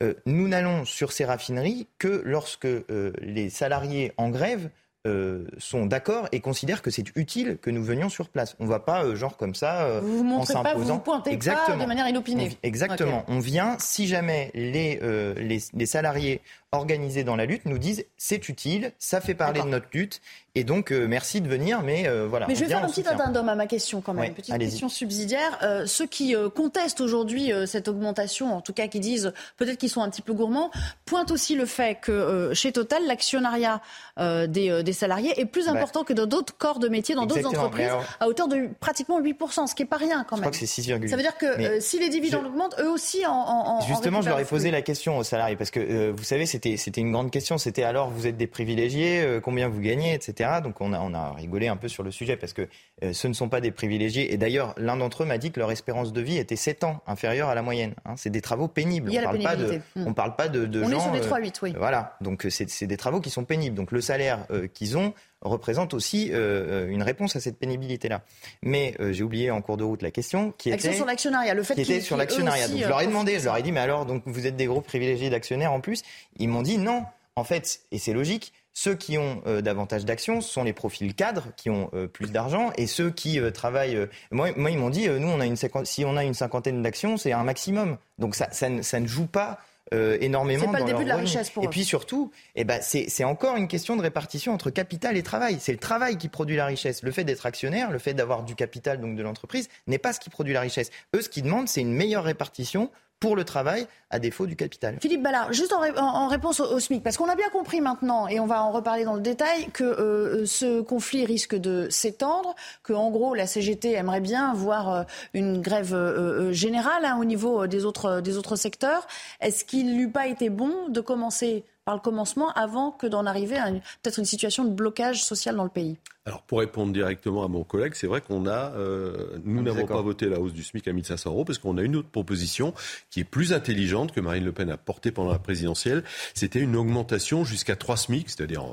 Euh, 0.00 0.14
nous 0.26 0.46
n'allons 0.46 0.84
sur 0.84 1.10
ces 1.10 1.24
raffineries 1.24 1.88
que 1.98 2.22
lorsque 2.24 2.66
euh, 2.66 3.12
les 3.20 3.50
salariés 3.50 4.12
en 4.16 4.30
grève 4.30 4.70
euh, 5.06 5.46
sont 5.56 5.86
d'accord 5.86 6.28
et 6.30 6.40
considèrent 6.40 6.82
que 6.82 6.90
c'est 6.90 7.16
utile 7.16 7.56
que 7.62 7.70
nous 7.70 7.82
venions 7.82 8.10
sur 8.10 8.28
place. 8.28 8.54
On 8.60 8.64
ne 8.64 8.68
va 8.68 8.80
pas, 8.80 9.02
euh, 9.02 9.16
genre 9.16 9.38
comme 9.38 9.54
ça, 9.54 9.84
euh, 9.84 10.00
vous 10.02 10.18
vous 10.18 10.24
montrez 10.24 10.52
pas, 10.52 10.74
vous 10.74 10.84
vous 10.84 10.98
pointez 10.98 11.38
pas 11.38 11.74
de 11.74 11.86
manière 11.86 12.06
inopinée. 12.06 12.58
exactement. 12.62 13.24
On 13.26 13.38
vient 13.38 13.76
si 13.78 14.06
jamais 14.06 14.50
les, 14.52 15.00
les, 15.36 15.58
les 15.72 15.86
salariés 15.86 16.42
organisés 16.72 17.24
dans 17.24 17.34
la 17.34 17.46
lutte 17.46 17.64
nous 17.64 17.78
disent 17.78 18.04
c'est 18.16 18.48
utile, 18.48 18.92
ça 19.00 19.20
fait 19.20 19.34
parler 19.34 19.60
de 19.60 19.66
notre 19.66 19.88
lutte, 19.92 20.20
et 20.54 20.62
donc 20.62 20.92
euh, 20.92 21.06
merci 21.08 21.40
de 21.40 21.48
venir, 21.48 21.82
mais 21.82 22.06
euh, 22.06 22.28
voilà. 22.28 22.46
Mais 22.46 22.54
je 22.54 22.60
vais 22.60 22.66
faire 22.66 22.84
un 22.84 22.88
petit 22.88 23.06
addendum 23.06 23.48
à 23.48 23.56
ma 23.56 23.66
question 23.66 24.00
quand 24.00 24.14
même, 24.14 24.26
une 24.26 24.34
petite 24.34 24.56
question 24.56 24.88
subsidiaire. 24.88 25.58
Euh, 25.62 25.86
ceux 25.86 26.06
qui 26.06 26.34
contestent 26.54 27.00
aujourd'hui 27.00 27.52
cette 27.66 27.88
augmentation, 27.88 28.54
en 28.54 28.60
tout 28.60 28.72
cas 28.72 28.86
qui 28.86 29.00
disent 29.00 29.32
peut-être 29.56 29.78
qu'ils 29.78 29.90
sont 29.90 30.02
un 30.02 30.10
petit 30.10 30.22
peu 30.22 30.32
gourmands, 30.32 30.70
pointent 31.06 31.32
aussi 31.32 31.56
le 31.56 31.66
fait 31.66 31.98
que 32.00 32.52
chez 32.54 32.70
Total, 32.70 33.04
l'actionnariat 33.04 33.80
des, 34.18 34.82
des, 34.84 34.92
salariés 34.92 35.40
est 35.40 35.46
plus 35.46 35.66
important 35.66 36.04
que 36.04 36.12
dans 36.12 36.26
d'autres 36.26 36.56
corps 36.56 36.78
de 36.78 36.88
métier, 36.88 37.16
dans 37.16 37.26
d'autres 37.26 37.46
entreprises, 37.46 37.90
à 38.20 38.28
hauteur 38.28 38.46
de 38.46 38.68
pratiquement 38.78 39.20
8%, 39.20 39.66
ce 39.66 39.74
qui 39.74 39.82
n'est 39.82 39.88
pas 39.88 39.96
rien 39.96 40.24
quand 40.28 40.36
même. 40.36 40.44
Je 40.44 40.50
crois 40.50 40.66
que 40.66 40.66
c'est 40.66 40.82
6,8. 40.82 41.08
Ça 41.08 41.16
veut 41.16 41.22
dire 41.22 41.36
que 41.36 41.80
si 41.80 41.98
les 41.98 42.10
dividendes 42.10 42.46
augmentent, 42.46 42.78
eux 42.78 42.90
aussi 42.90 43.26
en, 43.26 43.32
en 43.32 43.80
Justement, 43.80 44.22
je 44.22 44.28
leur 44.28 44.38
ai 44.38 44.44
posé 44.44 44.70
la 44.70 44.82
question 44.82 45.18
aux 45.18 45.24
salariés, 45.24 45.56
parce 45.56 45.72
que 45.72 46.10
vous 46.10 46.24
savez, 46.24 46.46
c'est 46.46 46.59
c'était, 46.62 47.00
une 47.00 47.12
grande 47.12 47.30
question. 47.30 47.58
C'était 47.58 47.82
alors, 47.82 48.10
vous 48.10 48.26
êtes 48.26 48.36
des 48.36 48.46
privilégiés, 48.46 49.20
euh, 49.20 49.40
combien 49.40 49.68
vous 49.68 49.80
gagnez, 49.80 50.14
etc. 50.14 50.60
Donc 50.62 50.80
on 50.80 50.92
a, 50.92 51.00
on 51.00 51.14
a 51.14 51.32
rigolé 51.32 51.68
un 51.68 51.76
peu 51.76 51.88
sur 51.88 52.02
le 52.02 52.10
sujet 52.10 52.36
parce 52.36 52.52
que 52.52 52.68
euh, 53.02 53.12
ce 53.12 53.28
ne 53.28 53.32
sont 53.32 53.48
pas 53.48 53.60
des 53.60 53.70
privilégiés. 53.70 54.32
Et 54.32 54.36
d'ailleurs, 54.36 54.74
l'un 54.76 54.96
d'entre 54.96 55.22
eux 55.22 55.26
m'a 55.26 55.38
dit 55.38 55.50
que 55.50 55.60
leur 55.60 55.70
espérance 55.70 56.12
de 56.12 56.20
vie 56.20 56.38
était 56.38 56.56
7 56.56 56.84
ans 56.84 57.02
inférieure 57.06 57.48
à 57.48 57.54
la 57.54 57.62
moyenne. 57.62 57.94
Hein. 58.04 58.14
C'est 58.16 58.30
des 58.30 58.40
travaux 58.40 58.68
pénibles. 58.68 59.10
Il 59.10 59.14
y 59.14 59.18
a 59.18 59.28
on 59.28 59.32
ne 59.32 59.42
parle, 59.42 59.44
pas 59.44 59.56
de, 59.56 59.80
on 59.96 60.14
parle 60.14 60.36
pas 60.36 60.48
de, 60.48 60.66
de 60.66 60.82
on 60.82 60.88
gens. 60.88 61.14
est 61.14 61.22
sur 61.22 61.40
des 61.40 61.48
3-8, 61.48 61.54
oui. 61.62 61.74
Voilà. 61.76 62.16
Donc 62.20 62.46
c'est, 62.48 62.86
des 62.86 62.96
travaux 62.96 63.20
qui 63.20 63.30
sont 63.30 63.44
pénibles. 63.44 63.76
Donc 63.76 63.92
le 63.92 64.00
salaire 64.00 64.46
qu'ils 64.74 64.96
ont 64.96 65.14
représente 65.42 65.94
aussi 65.94 66.28
une 66.28 67.02
réponse 67.02 67.36
à 67.36 67.40
cette 67.40 67.58
pénibilité-là. 67.58 68.22
Mais 68.62 68.94
j'ai 69.10 69.22
oublié 69.22 69.50
en 69.50 69.62
cours 69.62 69.76
de 69.76 69.84
route 69.84 70.02
la 70.02 70.10
question 70.10 70.52
qui 70.58 70.70
était 70.70 70.92
sur 70.92 71.06
l'actionnariat, 71.06 71.54
le 71.54 71.62
fait 71.62 71.74
qui 71.74 71.82
était 71.82 72.00
sur 72.00 72.16
l'actionnariat. 72.16 72.68
Je 72.68 72.86
leur 72.86 73.00
ai 73.00 73.06
demandé, 73.06 73.38
je 73.38 73.44
leur 73.44 73.56
ai 73.56 73.62
dit 73.62 73.72
mais 73.72 73.80
alors 73.80 74.06
donc 74.06 74.22
vous 74.26 74.46
êtes 74.46 74.56
des 74.56 74.66
gros 74.66 74.80
privilégiés 74.80 75.30
d'actionnaires 75.30 75.72
en 75.72 75.80
plus 75.80 76.02
Ils 76.38 76.48
m'ont 76.48 76.62
dit 76.62 76.78
non. 76.78 77.04
En 77.36 77.44
fait, 77.44 77.80
et 77.90 77.98
c'est 77.98 78.12
logique, 78.12 78.52
ceux 78.72 78.94
qui 78.94 79.18
ont 79.18 79.42
euh, 79.46 79.60
davantage 79.60 80.04
d'actions 80.04 80.40
sont 80.40 80.64
les 80.64 80.72
profils 80.72 81.14
cadres 81.14 81.48
qui 81.56 81.70
ont 81.70 81.90
euh, 81.94 82.06
plus 82.06 82.30
d'argent 82.30 82.72
et 82.76 82.86
ceux 82.86 83.10
qui 83.10 83.40
euh, 83.40 83.50
travaillent. 83.50 84.08
Moi, 84.30 84.50
moi, 84.56 84.70
ils 84.70 84.78
m'ont 84.78 84.90
dit, 84.90 85.08
nous, 85.08 85.28
on 85.28 85.40
a 85.40 85.46
une 85.46 85.56
si 85.84 86.04
on 86.04 86.16
a 86.16 86.24
une 86.24 86.34
cinquantaine 86.34 86.82
d'actions, 86.82 87.16
c'est 87.16 87.32
un 87.32 87.44
maximum. 87.44 87.98
Donc 88.18 88.34
ça, 88.34 88.48
ça, 88.52 88.68
ne 88.68 89.06
joue 89.06 89.26
pas 89.26 89.58
énormément 89.92 90.66
pas 90.66 90.78
dans 90.78 90.86
le 90.86 90.92
début 90.92 91.04
de 91.04 91.08
la 91.08 91.16
richesse 91.16 91.50
pour 91.50 91.64
Et 91.64 91.68
puis 91.68 91.84
surtout, 91.84 92.30
eh 92.54 92.64
ben, 92.64 92.80
c'est 92.80 93.24
encore 93.24 93.56
une 93.56 93.68
question 93.68 93.96
de 93.96 94.02
répartition 94.02 94.52
entre 94.52 94.70
capital 94.70 95.16
et 95.16 95.22
travail. 95.22 95.58
C'est 95.60 95.72
le 95.72 95.78
travail 95.78 96.16
qui 96.16 96.28
produit 96.28 96.56
la 96.56 96.66
richesse. 96.66 97.02
Le 97.02 97.10
fait 97.10 97.24
d'être 97.24 97.46
actionnaire, 97.46 97.90
le 97.90 97.98
fait 97.98 98.14
d'avoir 98.14 98.44
du 98.44 98.54
capital 98.54 99.00
donc 99.00 99.16
de 99.16 99.22
l'entreprise, 99.22 99.68
n'est 99.86 99.98
pas 99.98 100.12
ce 100.12 100.20
qui 100.20 100.30
produit 100.30 100.54
la 100.54 100.60
richesse. 100.60 100.90
Eux, 101.14 101.22
ce 101.22 101.28
qu'ils 101.28 101.42
demandent, 101.42 101.68
c'est 101.68 101.80
une 101.80 101.92
meilleure 101.92 102.24
répartition 102.24 102.90
pour 103.20 103.36
le 103.36 103.44
travail 103.44 103.86
à 104.08 104.18
défaut 104.18 104.46
du 104.46 104.56
capital. 104.56 104.96
Philippe 105.00 105.22
Ballard, 105.22 105.52
juste 105.52 105.72
en, 105.72 106.26
réponse 106.26 106.58
au, 106.58 106.80
SMIC, 106.80 107.02
parce 107.02 107.16
qu'on 107.16 107.28
a 107.28 107.36
bien 107.36 107.48
compris 107.50 107.80
maintenant, 107.80 108.26
et 108.26 108.40
on 108.40 108.46
va 108.46 108.64
en 108.64 108.72
reparler 108.72 109.04
dans 109.04 109.14
le 109.14 109.20
détail, 109.20 109.68
que 109.72 109.84
euh, 109.84 110.46
ce 110.46 110.80
conflit 110.80 111.26
risque 111.26 111.54
de 111.54 111.86
s'étendre, 111.90 112.54
que 112.82 112.92
en 112.92 113.10
gros 113.10 113.34
la 113.34 113.46
CGT 113.46 113.92
aimerait 113.92 114.20
bien 114.20 114.52
voir 114.54 114.92
euh, 114.92 115.02
une 115.34 115.60
grève 115.60 115.94
euh, 115.94 116.52
générale 116.52 117.04
hein, 117.04 117.18
au 117.20 117.24
niveau 117.24 117.66
des 117.66 117.84
autres, 117.84 118.20
des 118.20 118.38
autres 118.38 118.56
secteurs. 118.56 119.06
Est-ce 119.40 119.64
qu'il 119.64 119.96
n'eût 119.96 120.10
pas 120.10 120.26
été 120.26 120.48
bon 120.48 120.88
de 120.88 121.00
commencer 121.00 121.64
par 121.90 121.96
le 121.96 122.02
commencement 122.02 122.52
avant 122.52 122.92
que 122.92 123.08
d'en 123.08 123.26
arriver 123.26 123.56
à 123.56 123.68
peut-être 123.68 124.20
une 124.20 124.24
situation 124.24 124.64
de 124.64 124.70
blocage 124.70 125.24
social 125.24 125.56
dans 125.56 125.64
le 125.64 125.70
pays 125.70 125.98
alors 126.24 126.42
pour 126.42 126.60
répondre 126.60 126.92
directement 126.92 127.44
à 127.44 127.48
mon 127.48 127.64
collègue, 127.64 127.94
c'est 127.96 128.06
vrai 128.06 128.20
qu'on 128.20 128.46
a, 128.46 128.72
euh, 128.76 129.38
nous 129.42 129.62
n'avons 129.62 129.86
pas 129.86 130.00
voté 130.00 130.28
la 130.28 130.38
hausse 130.38 130.52
du 130.52 130.62
SMIC 130.62 130.86
à 130.86 130.92
1500 130.92 131.30
euros 131.30 131.44
parce 131.44 131.58
qu'on 131.58 131.78
a 131.78 131.82
une 131.82 131.96
autre 131.96 132.10
proposition 132.10 132.74
qui 133.10 133.20
est 133.20 133.24
plus 133.24 133.52
intelligente 133.52 134.12
que 134.12 134.20
Marine 134.20 134.44
Le 134.44 134.52
Pen 134.52 134.70
a 134.70 134.76
portée 134.76 135.10
pendant 135.10 135.32
la 135.32 135.40
présidentielle. 135.40 136.04
C'était 136.34 136.60
une 136.60 136.76
augmentation 136.76 137.42
jusqu'à 137.44 137.74
3 137.74 137.96
SMIC, 137.96 138.30
c'est-à-dire 138.30 138.64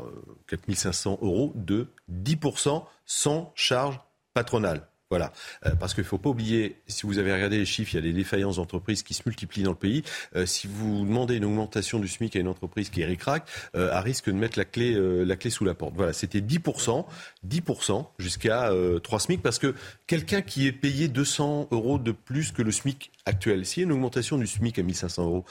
4500 0.48 1.14
euh, 1.14 1.26
euros 1.26 1.54
de 1.56 1.88
10% 2.12 2.84
sans 3.06 3.52
charge 3.56 4.00
patronale. 4.36 4.86
Voilà, 5.10 5.32
euh, 5.66 5.74
parce 5.76 5.94
qu'il 5.94 6.04
ne 6.04 6.08
faut 6.08 6.18
pas 6.18 6.30
oublier, 6.30 6.82
si 6.88 7.06
vous 7.06 7.18
avez 7.18 7.32
regardé 7.32 7.58
les 7.58 7.66
chiffres, 7.66 7.94
il 7.94 7.96
y 7.96 8.00
a 8.00 8.02
des 8.02 8.12
défaillances 8.12 8.58
d'entreprises 8.58 9.04
qui 9.04 9.14
se 9.14 9.22
multiplient 9.26 9.64
dans 9.64 9.72
le 9.72 9.78
pays. 9.78 10.04
Euh, 10.36 10.46
si 10.46 10.68
vous 10.68 11.06
demandez 11.06 11.38
une 11.38 11.46
augmentation 11.46 12.00
du 12.00 12.10
SMIC 12.10 12.36
à 12.36 12.40
une 12.40 12.50
entreprise 12.50 12.90
qui 12.90 13.02
est 13.02 13.06
ric-rac, 13.06 13.48
euh, 13.76 13.90
à 13.94 14.02
risque 14.02 14.28
de 14.28 14.34
mettre 14.34 14.60
la 14.60 14.66
clé, 14.66 14.98
la 15.26 15.36
clé 15.38 15.50
sous 15.50 15.64
la 15.64 15.76
porte. 15.76 15.94
Voilà, 15.96 16.12
c'était 16.12 16.42
10%, 16.42 17.06
10% 17.48 18.08
jusqu'à 18.20 18.72
3 19.02 19.20
SMIC, 19.20 19.42
parce 19.42 19.60
que 19.60 19.74
quelqu'un 20.08 20.42
qui 20.42 20.68
est 20.68 20.72
payé 20.74 21.08
200 21.08 21.70
euros 21.72 22.00
de 22.00 22.12
plus 22.12 22.52
que 22.52 22.62
le 22.62 22.72
SMIC 22.72 23.12
actuel, 23.26 23.66
s'il 23.66 23.84
y 23.84 23.86
a 23.86 23.88
une 23.88 23.94
augmentation 23.94 24.38
du 24.38 24.48
SMIC 24.48 24.78
à 24.80 24.84
1500 24.84 25.24
euros, 25.24 25.46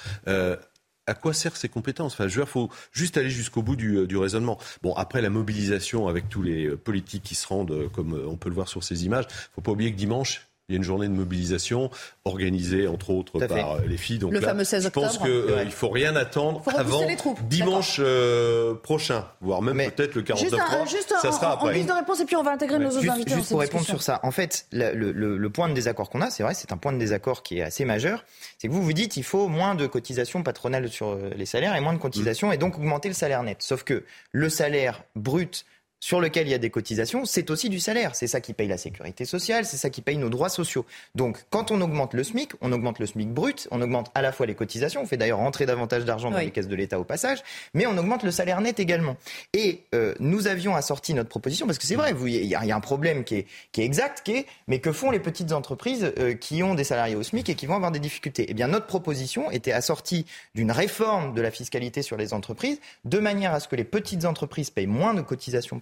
à 1.07 1.15
quoi 1.15 1.33
servent 1.33 1.57
ces 1.57 1.69
compétences? 1.69 2.15
Enfin, 2.15 2.29
je 2.29 2.45
faut 2.45 2.71
juste 2.93 3.17
aller 3.17 3.31
jusqu'au 3.31 3.63
bout 3.63 3.77
du, 3.77 3.97
euh, 3.97 4.07
du, 4.07 4.17
raisonnement. 4.17 4.59
Bon, 4.83 4.95
après 4.95 5.21
la 5.21 5.31
mobilisation 5.31 6.09
avec 6.09 6.29
tous 6.29 6.43
les 6.43 6.67
euh, 6.67 6.77
politiques 6.77 7.23
qui 7.23 7.35
se 7.35 7.47
rendent, 7.47 7.73
euh, 7.73 7.89
comme 7.89 8.13
on 8.27 8.37
peut 8.37 8.49
le 8.49 8.55
voir 8.55 8.69
sur 8.69 8.85
ces 8.85 9.05
images, 9.05 9.27
faut 9.55 9.61
pas 9.61 9.73
oublier 9.73 9.93
que 9.93 9.97
dimanche, 9.97 10.49
il 10.69 10.73
y 10.73 10.77
a 10.77 10.79
une 10.79 10.83
journée 10.83 11.07
de 11.07 11.13
mobilisation 11.13 11.91
organisée, 12.25 12.89
entre 12.89 13.11
autres, 13.11 13.39
par 13.47 13.75
euh, 13.75 13.81
les 13.87 13.97
filles. 13.97 14.19
Donc 14.19 14.33
le 14.33 14.41
fameux 14.41 14.65
16 14.65 14.87
octobre. 14.87 15.07
Je 15.07 15.19
pense 15.19 15.23
qu'il 15.25 15.31
euh, 15.31 15.65
ne 15.65 15.71
faut 15.71 15.89
rien 15.89 16.17
attendre 16.17 16.61
avant 16.75 17.07
dimanche 17.49 18.01
euh, 18.01 18.75
prochain, 18.75 19.27
voire 19.41 19.63
même 19.63 19.77
peut-être 19.93 20.17
le 20.17 20.23
49 20.23 20.61
Juste, 20.89 20.97
juste 20.97 21.15
ça 21.23 21.31
sera 21.31 21.51
en, 21.51 21.55
après. 21.55 21.83
En 21.83 21.85
de 21.85 21.93
réponse, 21.93 22.21
et 22.21 22.25
puis 22.25 22.35
on 22.35 22.43
va 22.43 22.51
intégrer 22.51 22.81
nos 22.81 22.91
autres 22.91 23.09
invités. 23.09 23.35
Juste 23.35 23.51
pour 23.51 23.61
répondre 23.61 23.85
sur 23.85 24.03
ça, 24.03 24.19
en 24.25 24.33
fait, 24.33 24.67
le, 24.73 24.93
le, 24.93 25.37
le 25.37 25.51
point 25.51 25.69
de 25.69 25.75
désaccord 25.75 26.11
qu'on 26.11 26.21
a, 26.21 26.31
c'est 26.31 26.43
vrai, 26.43 26.55
c'est 26.55 26.73
un 26.73 26.79
point 26.79 26.93
de 26.93 26.99
désaccord 26.99 27.45
qui 27.45 27.59
est 27.59 27.63
assez 27.63 27.85
majeur, 27.85 28.25
c'est 28.59 28.67
que 28.67 28.73
vous 28.73 28.83
vous 28.83 28.93
dites 28.93 29.17
il 29.17 29.25
faut 29.25 29.47
moins 29.47 29.77
de 29.77 29.87
cotisations 29.87 30.43
patronales 30.43 30.89
sur 30.89 31.17
les 31.17 31.47
salaires 31.47 31.77
et 31.77 31.81
moins 31.81 31.93
de 31.93 31.99
cotisations, 31.99 32.51
et 32.51 32.57
donc 32.57 32.77
augmenter 32.77 33.09
le 33.09 33.15
salaire 33.15 33.45
net. 33.45 33.59
Sauf 33.61 33.85
que 33.85 34.03
le 34.33 34.49
salaire 34.49 35.05
brut 35.15 35.65
sur 36.01 36.21
lequel 36.21 36.47
il 36.47 36.51
y 36.51 36.55
a 36.55 36.59
des 36.59 36.71
cotisations, 36.71 37.25
c'est 37.25 37.51
aussi 37.51 37.69
du 37.69 37.81
salaire. 37.81 38.15
C'est 38.15 38.27
ça 38.27 38.41
qui 38.41 38.53
paye 38.53 38.69
la 38.69 38.79
sécurité 38.79 39.25
sociale, 39.25 39.65
c'est 39.65 39.77
ça 39.77 39.91
qui 39.91 40.03
paye 40.03 40.19
nos 40.19 40.29
droits 40.29 40.49
sociaux. 40.49 40.85
Donc, 41.15 41.45
quand 41.51 41.71
on 41.71 41.81
augmente 41.81 42.15
le 42.15 42.23
SMIC, 42.23 42.53
on 42.61 42.73
augmente 42.73 42.99
le 42.99 43.07
SMIC 43.07 43.31
brut, 43.31 43.67
on 43.71 43.81
augmente 43.81 44.11
à 44.15 44.23
la 44.23 44.33
fois 44.33 44.47
les 44.47 44.55
cotisations, 44.55 45.03
on 45.03 45.07
fait 45.07 45.17
d'ailleurs 45.17 45.39
rentrer 45.39 45.67
davantage 45.67 46.05
d'argent 46.05 46.31
dans 46.31 46.39
les 46.39 46.51
caisses 46.51 46.69
de 46.69 46.77
l'État 46.77 47.01
au 47.01 47.05
passage, 47.05 47.43
mais 47.75 47.87
on 47.87 47.97
augmente 47.97 48.23
le 48.23 48.31
salaire 48.31 48.61
net 48.61 48.79
également. 48.79 49.17
Et 49.55 49.85
euh, 49.95 50.15
nous 50.21 50.47
avions 50.47 50.77
assorti 50.77 51.15
notre 51.15 51.29
proposition, 51.29 51.67
parce 51.67 51.79
que 51.79 51.87
c'est 51.87 51.95
vrai, 51.95 52.15
il 52.27 52.45
y, 52.45 52.55
a 52.55 52.77
un 52.77 52.81
problème 52.81 53.25
qui 53.25 53.37
est, 53.37 53.47
qui 53.73 53.81
est 53.81 53.85
exact, 53.85 54.23
qui 54.25 54.33
est, 54.33 54.47
mais 54.69 54.81
que 54.81 54.93
font 54.93 55.11
les 55.11 55.21
petites 55.21 55.53
entreprises 55.53 56.13
euh, 56.19 56.35
qui 56.35 56.63
ont 56.63 56.75
des 56.75 56.85
salariés 56.85 57.17
au 57.17 57.23
SMIC 57.23 57.49
et 57.49 57.55
qui 57.55 57.67
vont 57.67 57.77
avoir 57.77 57.91
des 57.91 57.99
difficultés? 57.99 58.47
Eh 58.49 58.55
bien, 58.55 58.69
notre 58.69 58.87
proposition 58.87 59.51
était 59.51 59.73
assortie 59.73 60.27
d'une 60.55 60.71
réforme 60.71 61.35
de 61.35 61.41
la 61.41 61.51
fiscalité 61.51 62.03
sur 62.03 62.17
les 62.17 62.35
entreprises, 62.35 62.81
de 63.05 63.19
manière 63.19 63.55
à 63.55 63.61
ce 63.61 63.69
que 63.69 63.77
les 63.77 63.85
petites 63.85 64.25
entreprises 64.25 64.71
payent 64.71 64.87
moins 64.87 65.15
de 65.15 65.23
cotisations 65.23 65.79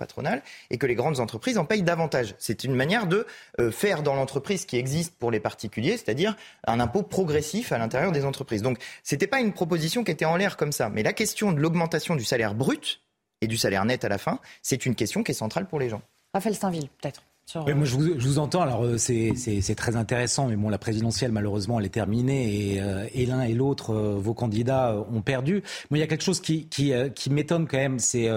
et 0.70 0.78
que 0.78 0.86
les 0.86 0.94
grandes 0.94 1.20
entreprises 1.20 1.58
en 1.58 1.64
payent 1.64 1.82
davantage. 1.82 2.34
C'est 2.38 2.64
une 2.64 2.74
manière 2.74 3.06
de 3.06 3.26
euh, 3.60 3.70
faire 3.70 4.02
dans 4.02 4.14
l'entreprise 4.14 4.64
qui 4.64 4.76
existe 4.76 5.16
pour 5.18 5.30
les 5.30 5.40
particuliers, 5.40 5.92
c'est-à-dire 5.92 6.36
un 6.66 6.80
impôt 6.80 7.02
progressif 7.02 7.72
à 7.72 7.78
l'intérieur 7.78 8.12
des 8.12 8.24
entreprises. 8.24 8.62
Donc 8.62 8.78
ce 9.02 9.14
n'était 9.14 9.26
pas 9.26 9.40
une 9.40 9.52
proposition 9.52 10.04
qui 10.04 10.10
était 10.10 10.24
en 10.24 10.36
l'air 10.36 10.56
comme 10.56 10.72
ça, 10.72 10.88
mais 10.88 11.02
la 11.02 11.12
question 11.12 11.52
de 11.52 11.60
l'augmentation 11.60 12.16
du 12.16 12.24
salaire 12.24 12.54
brut 12.54 13.00
et 13.40 13.46
du 13.46 13.56
salaire 13.56 13.84
net 13.84 14.04
à 14.04 14.08
la 14.08 14.18
fin, 14.18 14.40
c'est 14.62 14.86
une 14.86 14.94
question 14.94 15.22
qui 15.22 15.32
est 15.32 15.34
centrale 15.34 15.66
pour 15.66 15.78
les 15.78 15.88
gens. 15.88 16.02
Raphaël 16.32 16.54
Steinville, 16.54 16.88
peut-être. 17.00 17.22
Oui, 17.54 17.74
moi, 17.74 17.84
je 17.84 17.94
vous, 17.94 18.18
je 18.18 18.26
vous, 18.26 18.38
entends. 18.38 18.62
Alors, 18.62 18.84
euh, 18.84 18.96
c'est 18.96 19.74
très 19.76 19.96
intéressant, 19.96 20.48
mais 20.48 20.56
bon, 20.56 20.70
la 20.70 20.78
présidentielle, 20.78 21.30
malheureusement, 21.30 21.78
elle 21.78 21.86
est 21.86 21.90
terminée 21.90 22.72
et, 22.72 22.80
euh, 22.80 23.06
et 23.12 23.26
l'un 23.26 23.42
et 23.42 23.52
l'autre, 23.52 23.90
euh, 23.92 24.16
vos 24.18 24.32
candidats 24.34 24.96
ont 25.12 25.20
perdu. 25.20 25.62
Moi, 25.90 25.98
il 25.98 26.00
y 26.00 26.02
a 26.02 26.06
quelque 26.06 26.24
chose 26.24 26.40
qui, 26.40 26.66
qui, 26.66 26.92
qui 27.14 27.30
m'étonne 27.30 27.68
quand 27.68 27.76
même. 27.76 27.98
C'est 27.98 28.28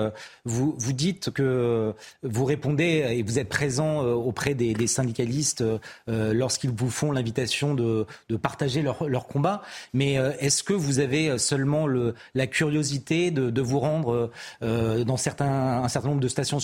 vous, 0.45 0.75
vous 0.77 0.93
dites 0.93 1.31
que 1.31 1.93
vous 2.23 2.45
répondez 2.45 3.05
et 3.09 3.23
vous 3.23 3.39
êtes 3.39 3.49
présent 3.49 4.01
auprès 4.01 4.53
des, 4.53 4.73
des 4.73 4.87
syndicalistes 4.87 5.63
lorsqu'ils 6.07 6.71
vous 6.71 6.89
font 6.89 7.11
l'invitation 7.11 7.73
de, 7.73 8.05
de, 8.29 8.35
partager 8.35 8.81
leur, 8.81 9.07
leur 9.07 9.27
combat. 9.27 9.61
Mais 9.93 10.13
est-ce 10.39 10.63
que 10.63 10.73
vous 10.73 10.99
avez 10.99 11.37
seulement 11.37 11.87
le, 11.87 12.13
la 12.35 12.47
curiosité 12.47 13.31
de, 13.31 13.49
de 13.49 13.61
vous 13.61 13.79
rendre 13.79 14.31
dans 14.61 15.17
certains, 15.17 15.83
un 15.83 15.87
certain 15.87 16.09
nombre 16.09 16.21
de 16.21 16.27
stations 16.27 16.59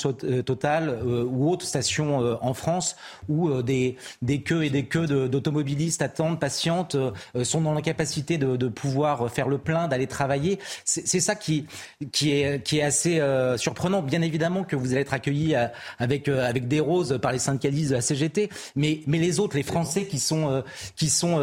totales 0.46 1.00
ou 1.06 1.50
autres 1.50 1.66
stations 1.66 2.33
euh, 2.34 2.38
en 2.42 2.54
France 2.54 2.96
où 3.30 3.50
euh, 3.50 3.64
des, 3.64 3.98
des 4.22 4.42
queues 4.42 4.64
et 4.64 4.70
des 4.70 4.86
queues 4.86 5.08
d'automobilistes 5.28 6.02
attendent, 6.02 6.40
patientent, 6.40 6.96
euh, 6.96 7.44
sont 7.44 7.62
dans 7.62 7.74
l'incapacité 7.74 8.38
de, 8.38 8.58
de, 8.58 8.68
pouvoir 8.68 9.32
faire 9.32 9.48
le 9.48 9.58
plein, 9.58 9.88
d'aller 9.88 10.08
travailler. 10.08 10.60
C'est 10.84 11.20
ça 11.20 11.36
qui, 11.36 11.66
qui, 12.12 12.32
est, 12.32 12.64
qui 12.64 12.80
est 12.80 12.84
assez 12.84 13.22
surprenant. 13.58 14.02
Bien 14.02 14.22
évidemment 14.22 14.64
que 14.64 14.76
vous 14.76 14.92
allez 14.92 15.02
être 15.02 15.14
accueillis 15.14 15.56
avec, 16.00 16.28
avec 16.28 16.68
des 16.68 16.80
roses 16.80 17.20
par 17.22 17.32
les 17.32 17.40
syndicalistes 17.40 17.92
de 17.92 17.96
la 17.96 18.02
CGT, 18.02 18.50
mais, 18.76 19.02
mais 19.06 19.20
les 19.20 19.40
autres, 19.40 19.56
les 19.56 19.64
Français 19.64 20.06
qui 20.06 20.20
sont, 20.20 20.64
qui 20.96 21.10
sont 21.10 21.40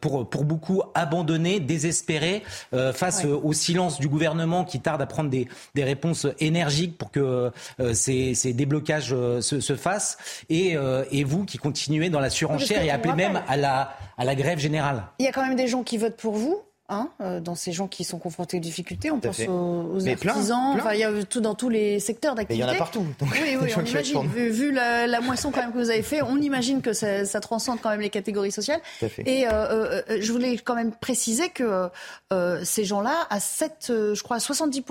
pour, 0.00 0.28
pour 0.28 0.44
beaucoup 0.44 0.82
abandonnés, 0.94 1.60
désespérés 1.60 2.42
face 2.92 3.24
au 3.24 3.52
silence 3.52 3.98
du 3.98 4.08
gouvernement 4.08 4.64
qui 4.64 4.80
tarde 4.80 5.00
à 5.00 5.06
prendre 5.06 5.30
des, 5.30 5.48
des 5.74 5.84
réponses 5.84 6.26
énergiques 6.38 6.98
pour 6.98 7.10
que 7.10 7.50
ces, 7.92 8.34
ces 8.34 8.52
déblocages 8.52 9.14
se, 9.40 9.60
se 9.60 9.76
fassent. 9.76 10.18
Euh, 10.50 11.04
et, 11.10 11.24
vous 11.24 11.44
qui 11.44 11.58
continuez 11.58 12.10
dans 12.10 12.20
la 12.20 12.30
surenchère 12.30 12.82
et 12.82 12.90
appelez 12.90 13.14
même 13.14 13.42
à 13.48 13.56
la, 13.56 13.96
à 14.18 14.24
la 14.24 14.34
grève 14.34 14.58
générale. 14.58 15.04
Il 15.18 15.24
y 15.24 15.28
a 15.28 15.32
quand 15.32 15.46
même 15.46 15.56
des 15.56 15.68
gens 15.68 15.82
qui 15.82 15.98
votent 15.98 16.16
pour 16.16 16.34
vous. 16.34 16.60
Hein, 16.90 17.08
euh, 17.22 17.40
dans 17.40 17.54
ces 17.54 17.72
gens 17.72 17.88
qui 17.88 18.04
sont 18.04 18.18
confrontés 18.18 18.58
aux 18.58 18.60
difficultés, 18.60 19.10
on 19.10 19.18
pense 19.18 19.40
aux, 19.40 20.06
artisans, 20.06 20.74
Enfin, 20.74 20.92
il 20.92 21.00
y 21.00 21.04
a 21.04 21.24
tout 21.24 21.40
dans 21.40 21.54
tous 21.54 21.70
les 21.70 21.98
secteurs 21.98 22.34
d'activité. 22.34 22.62
Il 22.62 22.68
y 22.68 22.70
en 22.70 22.74
a 22.74 22.76
partout. 22.76 23.06
oui, 23.22 23.56
oui, 23.58 23.72
on 23.78 23.82
imagine. 23.82 24.28
Vu, 24.28 24.70
la, 24.70 25.20
moisson 25.22 25.50
quand 25.50 25.62
même 25.62 25.72
que 25.72 25.78
vous 25.78 25.88
avez 25.88 26.02
fait, 26.02 26.20
on 26.20 26.36
imagine 26.36 26.82
que 26.82 26.92
ça, 26.92 27.24
ça 27.24 27.40
transcende 27.40 27.78
quand 27.80 27.88
même 27.88 28.02
les 28.02 28.10
catégories 28.10 28.52
sociales. 28.52 28.82
Et 29.24 29.46
euh, 29.50 30.02
je 30.20 30.30
voulais 30.30 30.58
quand 30.58 30.74
même 30.74 30.92
préciser 30.92 31.48
que 31.48 31.88
ces 32.64 32.84
gens-là, 32.84 33.16
à 33.30 33.40
7, 33.40 33.86
je 33.88 34.22
crois, 34.22 34.36
à 34.36 34.40
70 34.40 34.82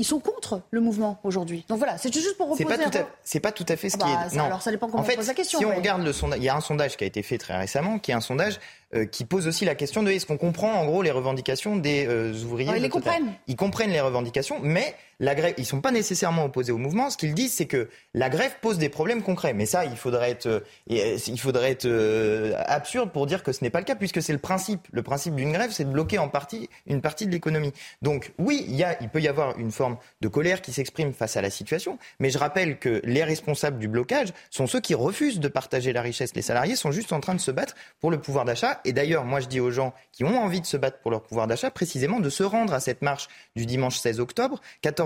ils 0.00 0.04
sont 0.04 0.18
contre 0.18 0.62
le 0.70 0.80
mouvement 0.80 1.20
aujourd'hui. 1.24 1.66
Donc 1.68 1.76
voilà, 1.76 1.98
c'est 1.98 2.12
juste 2.12 2.38
pour 2.38 2.46
reposer. 2.46 2.64
C'est 2.64 2.76
pas, 2.76 2.78
tout 2.78 2.98
à, 2.98 3.40
pas 3.40 3.52
tout 3.52 3.66
à 3.68 3.76
fait 3.76 3.90
ce 3.90 3.98
ah 4.00 4.04
qui 4.06 4.12
bah, 4.12 4.26
est. 4.32 4.36
Non. 4.36 4.44
Alors 4.44 4.62
ça 4.62 4.70
dépend 4.70 4.88
comment 4.88 5.02
en 5.02 5.04
fait, 5.04 5.12
on 5.12 5.16
pose 5.16 5.26
la 5.28 5.34
question. 5.34 5.58
Si 5.58 5.66
on 5.66 5.76
regarde 5.76 6.02
le 6.02 6.14
sondage, 6.14 6.38
il 6.38 6.44
y 6.44 6.48
a 6.48 6.56
un 6.56 6.62
sondage 6.62 6.96
qui 6.96 7.04
a 7.04 7.06
été 7.06 7.22
fait 7.22 7.36
très 7.36 7.54
récemment, 7.58 7.98
qui 7.98 8.10
est 8.10 8.14
un 8.14 8.22
sondage 8.22 8.58
euh, 8.94 9.04
qui 9.04 9.26
pose 9.26 9.46
aussi 9.46 9.66
la 9.66 9.74
question 9.74 10.02
de 10.02 10.10
est-ce 10.10 10.24
qu'on 10.24 10.38
comprend 10.38 10.72
en 10.72 10.86
gros 10.86 11.02
les 11.02 11.10
revendications 11.10 11.76
des 11.76 12.06
euh, 12.08 12.32
ouvriers. 12.44 12.72
ils 12.74 12.82
les 12.82 12.88
comprennent. 12.88 13.34
Ils 13.46 13.56
comprennent 13.56 13.90
les 13.90 14.00
revendications, 14.00 14.56
mais 14.62 14.94
la 15.20 15.34
grève, 15.34 15.54
ils 15.58 15.66
sont 15.66 15.80
pas 15.80 15.92
nécessairement 15.92 16.44
opposés 16.44 16.72
au 16.72 16.78
mouvement. 16.78 17.10
Ce 17.10 17.16
qu'ils 17.16 17.34
disent, 17.34 17.52
c'est 17.52 17.66
que 17.66 17.88
la 18.14 18.28
grève 18.28 18.54
pose 18.60 18.78
des 18.78 18.88
problèmes 18.88 19.22
concrets. 19.22 19.54
Mais 19.54 19.66
ça, 19.66 19.84
il 19.84 19.96
faudrait 19.96 20.30
être, 20.30 20.46
euh, 20.90 21.18
faudrait 21.36 21.70
être 21.70 22.54
absurde 22.66 23.12
pour 23.12 23.26
dire 23.26 23.42
que 23.42 23.52
ce 23.52 23.62
n'est 23.62 23.70
pas 23.70 23.78
le 23.78 23.84
cas, 23.84 23.94
puisque 23.94 24.22
c'est 24.22 24.32
le 24.32 24.38
principe. 24.38 24.88
Le 24.90 25.02
principe 25.02 25.36
d'une 25.36 25.52
grève, 25.52 25.70
c'est 25.70 25.84
de 25.84 25.90
bloquer 25.90 26.18
en 26.18 26.28
partie 26.28 26.68
une 26.86 27.00
partie 27.00 27.26
de 27.26 27.30
l'économie. 27.30 27.72
Donc 28.02 28.32
oui, 28.38 28.64
il, 28.68 28.82
a, 28.82 29.00
il 29.00 29.08
peut 29.08 29.20
y 29.20 29.28
avoir 29.28 29.58
une 29.58 29.70
forme 29.70 29.96
de 30.20 30.28
colère 30.28 30.62
qui 30.62 30.72
s'exprime 30.72 31.12
face 31.12 31.36
à 31.36 31.42
la 31.42 31.50
situation, 31.50 31.98
mais 32.18 32.30
je 32.30 32.38
rappelle 32.38 32.78
que 32.78 33.00
les 33.04 33.22
responsables 33.24 33.78
du 33.78 33.88
blocage 33.88 34.32
sont 34.50 34.66
ceux 34.66 34.80
qui 34.80 34.94
refusent 34.94 35.40
de 35.40 35.48
partager 35.48 35.92
la 35.92 36.02
richesse. 36.02 36.34
Les 36.34 36.42
salariés 36.42 36.76
sont 36.76 36.92
juste 36.92 37.12
en 37.12 37.20
train 37.20 37.34
de 37.34 37.40
se 37.40 37.50
battre 37.50 37.74
pour 38.00 38.10
le 38.10 38.20
pouvoir 38.20 38.44
d'achat 38.44 38.80
et 38.84 38.92
d'ailleurs, 38.92 39.24
moi, 39.24 39.40
je 39.40 39.46
dis 39.46 39.60
aux 39.60 39.70
gens 39.70 39.92
qui 40.12 40.24
ont 40.24 40.42
envie 40.42 40.60
de 40.60 40.66
se 40.66 40.76
battre 40.76 40.98
pour 40.98 41.10
leur 41.10 41.22
pouvoir 41.22 41.46
d'achat, 41.46 41.70
précisément 41.70 42.20
de 42.20 42.30
se 42.30 42.42
rendre 42.42 42.72
à 42.72 42.80
cette 42.80 43.02
marche 43.02 43.28
du 43.56 43.66
dimanche 43.66 43.98
16 43.98 44.20
octobre, 44.20 44.60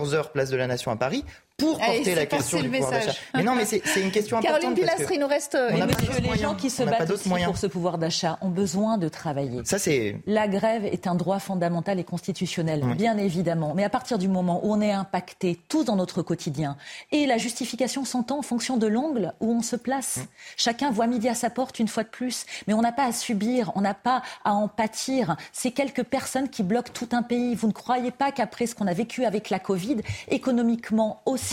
14h, 0.05 0.33
place 0.33 0.51
de 0.51 0.57
la 0.57 0.67
Nation 0.67 0.91
à 0.91 0.97
Paris, 0.97 1.25
pour 1.57 1.79
porter 1.79 2.15
la 2.17 2.27
question 2.27 2.61
du 2.61 2.69
pouvoir 2.69 2.91
d'achat. 2.91 3.13
Mais 3.35 3.45
non, 3.45 3.55
mais 3.55 3.65
c'est 3.65 3.81
une 4.01 4.11
question 4.11 4.39
importante. 4.39 4.61
Caroline 4.61 4.75
Pilastre, 4.75 5.13
il 5.13 5.21
nous 5.21 5.27
reste. 5.29 5.55
Euh, 5.55 5.71
les 6.21 6.39
gens 6.39 6.55
qui 6.55 6.69
se 6.69 6.83
battent 6.83 7.11
aussi 7.11 7.29
pour 7.29 7.57
ce 7.57 7.67
pouvoir 7.67 7.99
d'achat 7.99 8.39
ont 8.41 8.49
besoin 8.49 8.99
de 8.99 9.09
travailler. 9.09 9.61
Ça, 9.65 9.79
c'est. 9.79 10.17
La 10.27 10.49
grève 10.49 10.85
est 10.85 11.07
un 11.07 11.15
droit 11.15 11.39
fondamental 11.39 12.01
et 12.01 12.05
constitutionnel, 12.05 12.85
bien 12.97 13.17
évidemment. 13.19 13.73
Mais 13.75 13.85
à 13.85 13.89
partir 13.89 14.19
du 14.19 14.29
moment 14.29 14.61
où 14.65 14.73
on 14.73 14.81
est 14.81 14.93
impacté 14.93 15.61
tous 15.69 15.85
dans 15.85 15.97
notre 15.97 16.23
quotidien, 16.23 16.77
et 17.13 17.27
la 17.27 17.39
justification 17.39 18.05
s'entend 18.05 18.39
en 18.39 18.43
fonction 18.43 18.77
de 18.77 18.87
l'angle 18.87 19.33
où 19.41 19.53
on 19.53 19.63
se 19.63 19.77
place. 19.77 20.21
Chacun 20.57 20.91
voit 20.91 21.07
midi 21.07 21.29
à 21.29 21.35
sa 21.35 21.51
porte 21.51 21.79
une 21.79 21.89
fois 21.89 22.03
de 22.03 22.09
plus, 22.09 22.47
mais 22.67 22.75
on 22.75 22.83
n'a 22.83 22.93
pas 22.93 23.05
à 23.05 23.13
subir, 23.13 23.71
on 23.77 23.81
n'a 23.81 23.95
pas 23.95 24.23
à 24.45 24.55
en 24.55 24.67
pâtir. 24.67 25.37
C'est 25.53 25.71
quelques 25.71 26.03
personnes 26.03 26.49
qui 26.49 26.63
bloquent 26.63 26.93
tout 26.93 27.09
un 27.13 27.23
pays. 27.23 27.55
Vous 27.55 27.69
ne 27.69 27.73
croyez 27.73 28.11
pas 28.11 28.33
qu'après 28.33 28.67
ce 28.67 28.75
qu'on 28.75 28.87
a 28.87 28.93
vécu 28.93 29.25
avec 29.25 29.51
la 29.51 29.61
Covid, 29.61 29.99
économiquement 30.29 31.23
aussi 31.27 31.44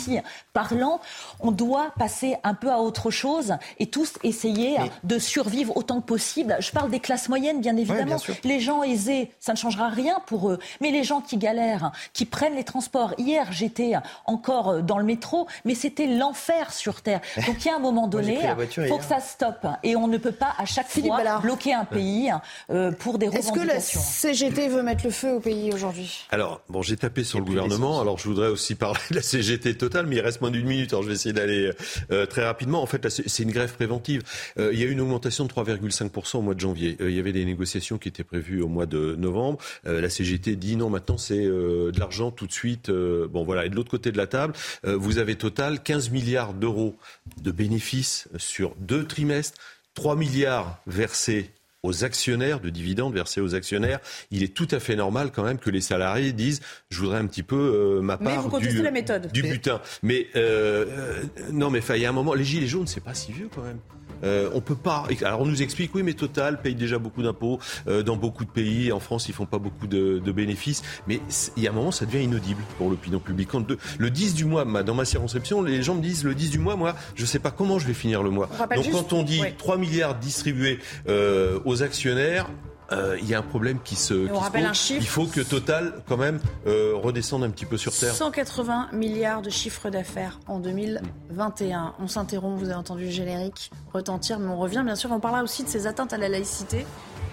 parlant, 0.53 0.99
on 1.39 1.51
doit 1.51 1.91
passer 1.97 2.35
un 2.43 2.53
peu 2.53 2.71
à 2.71 2.79
autre 2.79 3.11
chose 3.11 3.55
et 3.79 3.87
tous 3.87 4.13
essayer 4.23 4.77
de 5.03 5.19
survivre 5.19 5.75
autant 5.77 6.01
que 6.01 6.05
possible. 6.05 6.55
Je 6.59 6.71
parle 6.71 6.89
des 6.89 6.99
classes 6.99 7.29
moyennes, 7.29 7.61
bien 7.61 7.77
évidemment. 7.77 8.17
les 8.43 8.59
gens 8.59 8.83
aisés, 8.83 9.31
ça 9.39 9.53
ne 9.53 9.57
changera 9.57 9.89
rien 9.89 10.19
pour 10.27 10.51
eux. 10.51 10.59
Mais 10.81 10.91
les 10.91 11.03
gens 11.03 11.21
qui 11.21 11.37
galèrent, 11.37 11.91
qui 12.13 12.25
prennent 12.25 12.55
les 12.55 12.63
transports. 12.63 13.13
Hier, 13.17 13.47
j'étais 13.51 13.93
encore 14.25 14.81
dans 14.83 14.97
le 14.97 15.03
métro, 15.03 15.47
mais 15.65 15.75
c'était 15.75 16.07
l'enfer 16.07 16.73
sur 16.73 17.01
Terre. 17.01 17.21
Donc 17.47 17.63
il 17.63 17.67
y 17.67 17.71
a 17.71 17.75
un 17.75 17.79
moment 17.79 18.07
donné, 18.07 18.39
il 18.77 18.87
faut 18.87 18.97
que 18.97 19.03
ça 19.03 19.19
stoppe. 19.19 19.67
Et 19.83 19.95
on 19.95 20.07
ne 20.07 20.17
peut 20.17 20.31
pas 20.31 20.53
à 20.57 20.65
chaque 20.65 20.89
fois 20.89 21.39
bloquer 21.39 21.73
un 21.73 21.85
pays 21.85 22.31
euh, 22.69 22.91
pour 22.91 23.17
des 23.17 23.27
revendications. 23.27 23.55
Est-ce 23.55 23.67
que 23.67 23.73
la 23.73 23.79
CGT 23.79 24.67
veut 24.67 24.83
mettre 24.83 25.05
le 25.05 25.11
feu 25.11 25.33
au 25.33 25.39
pays 25.39 25.71
aujourd'hui? 25.73 26.27
Alors, 26.31 26.61
bon, 26.69 26.81
j'ai 26.81 26.97
tapé 26.97 27.23
sur 27.23 27.39
le 27.39 27.45
gouvernement. 27.45 28.01
Alors, 28.01 28.17
je 28.17 28.27
voudrais 28.27 28.47
aussi 28.47 28.75
parler 28.75 28.99
de 29.09 29.15
la 29.15 29.21
CGT 29.21 29.77
total, 29.81 30.05
mais 30.05 30.17
il 30.17 30.21
reste 30.21 30.41
moins 30.41 30.51
d'une 30.51 30.67
minute, 30.67 30.93
alors 30.93 31.01
je 31.01 31.07
vais 31.07 31.15
essayer 31.15 31.33
d'aller 31.33 31.71
euh, 32.11 32.25
très 32.27 32.45
rapidement. 32.45 32.81
En 32.83 32.85
fait, 32.85 33.09
c'est 33.09 33.43
une 33.43 33.51
grève 33.51 33.73
préventive. 33.73 34.21
Euh, 34.59 34.69
il 34.71 34.79
y 34.79 34.83
a 34.83 34.85
eu 34.85 34.91
une 34.91 35.01
augmentation 35.01 35.43
de 35.45 35.51
3,5% 35.51 36.37
au 36.37 36.41
mois 36.41 36.53
de 36.53 36.59
janvier. 36.59 36.97
Euh, 37.01 37.09
il 37.09 37.15
y 37.15 37.19
avait 37.19 37.33
des 37.33 37.45
négociations 37.45 37.97
qui 37.97 38.07
étaient 38.07 38.23
prévues 38.23 38.61
au 38.61 38.67
mois 38.67 38.85
de 38.85 39.15
novembre. 39.17 39.57
la 39.83 40.09
CGT 40.09 40.55
dit 40.55 40.75
non, 40.75 40.89
maintenant 40.89 41.17
c'est 41.17 41.41
de 41.41 41.99
l'argent 41.99 42.31
tout 42.31 42.47
de 42.47 42.51
suite. 42.51 42.89
bon, 42.91 43.43
voilà. 43.43 43.65
Et 43.65 43.69
de 43.69 43.75
l'autre 43.75 43.89
côté 43.89 44.11
de 44.11 44.17
la 44.17 44.27
table, 44.27 44.53
vous 44.83 45.17
avez 45.17 45.35
total 45.35 45.81
15 45.81 46.11
milliards 46.11 46.53
d'euros 46.53 46.95
de 47.41 47.51
bénéfices 47.51 48.27
sur 48.37 48.75
deux 48.79 49.05
trimestres, 49.05 49.59
3 49.95 50.15
milliards 50.15 50.79
versés 50.87 51.51
aux 51.83 52.03
actionnaires, 52.03 52.59
de 52.59 52.69
dividendes 52.69 53.13
versés 53.13 53.41
aux 53.41 53.55
actionnaires, 53.55 53.99
il 54.29 54.43
est 54.43 54.53
tout 54.53 54.67
à 54.71 54.79
fait 54.79 54.95
normal 54.95 55.31
quand 55.33 55.43
même 55.43 55.57
que 55.57 55.69
les 55.69 55.81
salariés 55.81 56.31
disent 56.31 56.61
je 56.89 56.99
voudrais 56.99 57.17
un 57.17 57.25
petit 57.25 57.43
peu 57.43 57.55
euh, 57.55 58.01
ma 58.01 58.17
part 58.17 58.49
du, 58.59 58.81
la 58.81 58.91
méthode. 58.91 59.31
du 59.31 59.41
butin. 59.41 59.81
Mais 60.03 60.27
euh, 60.35 60.85
euh, 60.89 61.23
non, 61.51 61.69
mais 61.69 61.81
il 61.89 62.01
y 62.01 62.05
a 62.05 62.09
un 62.09 62.13
moment, 62.13 62.33
les 62.33 62.43
gilets 62.43 62.67
jaunes, 62.67 62.87
c'est 62.87 63.03
pas 63.03 63.13
si 63.13 63.31
vieux 63.31 63.49
quand 63.53 63.63
même. 63.63 63.79
Euh, 64.23 64.49
on 64.53 64.61
peut 64.61 64.75
pas. 64.75 65.05
Alors 65.23 65.41
on 65.41 65.45
nous 65.45 65.61
explique 65.61 65.93
oui, 65.95 66.03
mais 66.03 66.13
Total 66.13 66.61
paye 66.61 66.75
déjà 66.75 66.99
beaucoup 66.99 67.23
d'impôts 67.23 67.59
euh, 67.87 68.03
dans 68.03 68.15
beaucoup 68.15 68.45
de 68.45 68.49
pays. 68.49 68.91
En 68.91 68.99
France, 68.99 69.27
ils 69.29 69.33
font 69.33 69.45
pas 69.45 69.59
beaucoup 69.59 69.87
de, 69.87 70.19
de 70.19 70.31
bénéfices. 70.31 70.83
Mais 71.07 71.19
il 71.57 71.63
y 71.63 71.67
a 71.67 71.71
un 71.71 71.73
moment, 71.73 71.91
ça 71.91 72.05
devient 72.05 72.23
inaudible 72.23 72.61
pour 72.77 72.89
l'opinion 72.89 73.19
publique. 73.19 73.49
Quand 73.49 73.65
le 73.97 74.09
10 74.09 74.35
du 74.35 74.45
mois, 74.45 74.65
dans 74.83 74.95
ma 74.95 75.05
circonscription, 75.05 75.61
les 75.61 75.81
gens 75.83 75.95
me 75.95 76.01
disent 76.01 76.23
le 76.23 76.35
10 76.35 76.51
du 76.51 76.59
mois, 76.59 76.75
moi, 76.75 76.95
je 77.15 77.25
sais 77.25 77.39
pas 77.39 77.51
comment 77.51 77.79
je 77.79 77.87
vais 77.87 77.93
finir 77.93 78.23
le 78.23 78.29
mois. 78.29 78.49
Donc 78.75 78.91
quand 78.91 79.13
on 79.13 79.23
dit 79.23 79.41
3 79.57 79.77
milliards 79.77 80.15
distribués 80.15 80.79
euh, 81.07 81.59
aux 81.65 81.83
actionnaires, 81.83 82.49
euh, 82.91 83.17
il 83.21 83.27
y 83.27 83.33
a 83.33 83.39
un 83.39 83.43
problème 83.43 83.79
qui 83.83 83.95
se, 83.95 84.13
qui 84.13 84.75
se 84.75 84.93
Il 84.93 85.07
faut 85.07 85.25
que 85.25 85.41
Total, 85.41 85.93
quand 86.07 86.17
même, 86.17 86.39
euh, 86.67 86.93
redescende 86.95 87.43
un 87.43 87.49
petit 87.49 87.65
peu 87.65 87.77
sur 87.77 87.93
terre. 87.93 88.13
180 88.13 88.89
milliards 88.93 89.41
de 89.41 89.49
chiffre 89.49 89.89
d'affaires 89.89 90.39
en 90.47 90.59
2021. 90.59 91.95
On 91.99 92.07
s'interrompt, 92.07 92.59
vous 92.59 92.65
avez 92.65 92.75
entendu 92.75 93.05
le 93.05 93.11
générique 93.11 93.71
retentir, 93.93 94.39
mais 94.39 94.49
on 94.49 94.57
revient 94.57 94.83
bien 94.85 94.95
sûr. 94.95 95.11
On 95.11 95.19
parlera 95.19 95.43
aussi 95.43 95.63
de 95.63 95.69
ces 95.69 95.87
atteintes 95.87 96.13
à 96.13 96.17
la 96.17 96.29
laïcité 96.29 96.85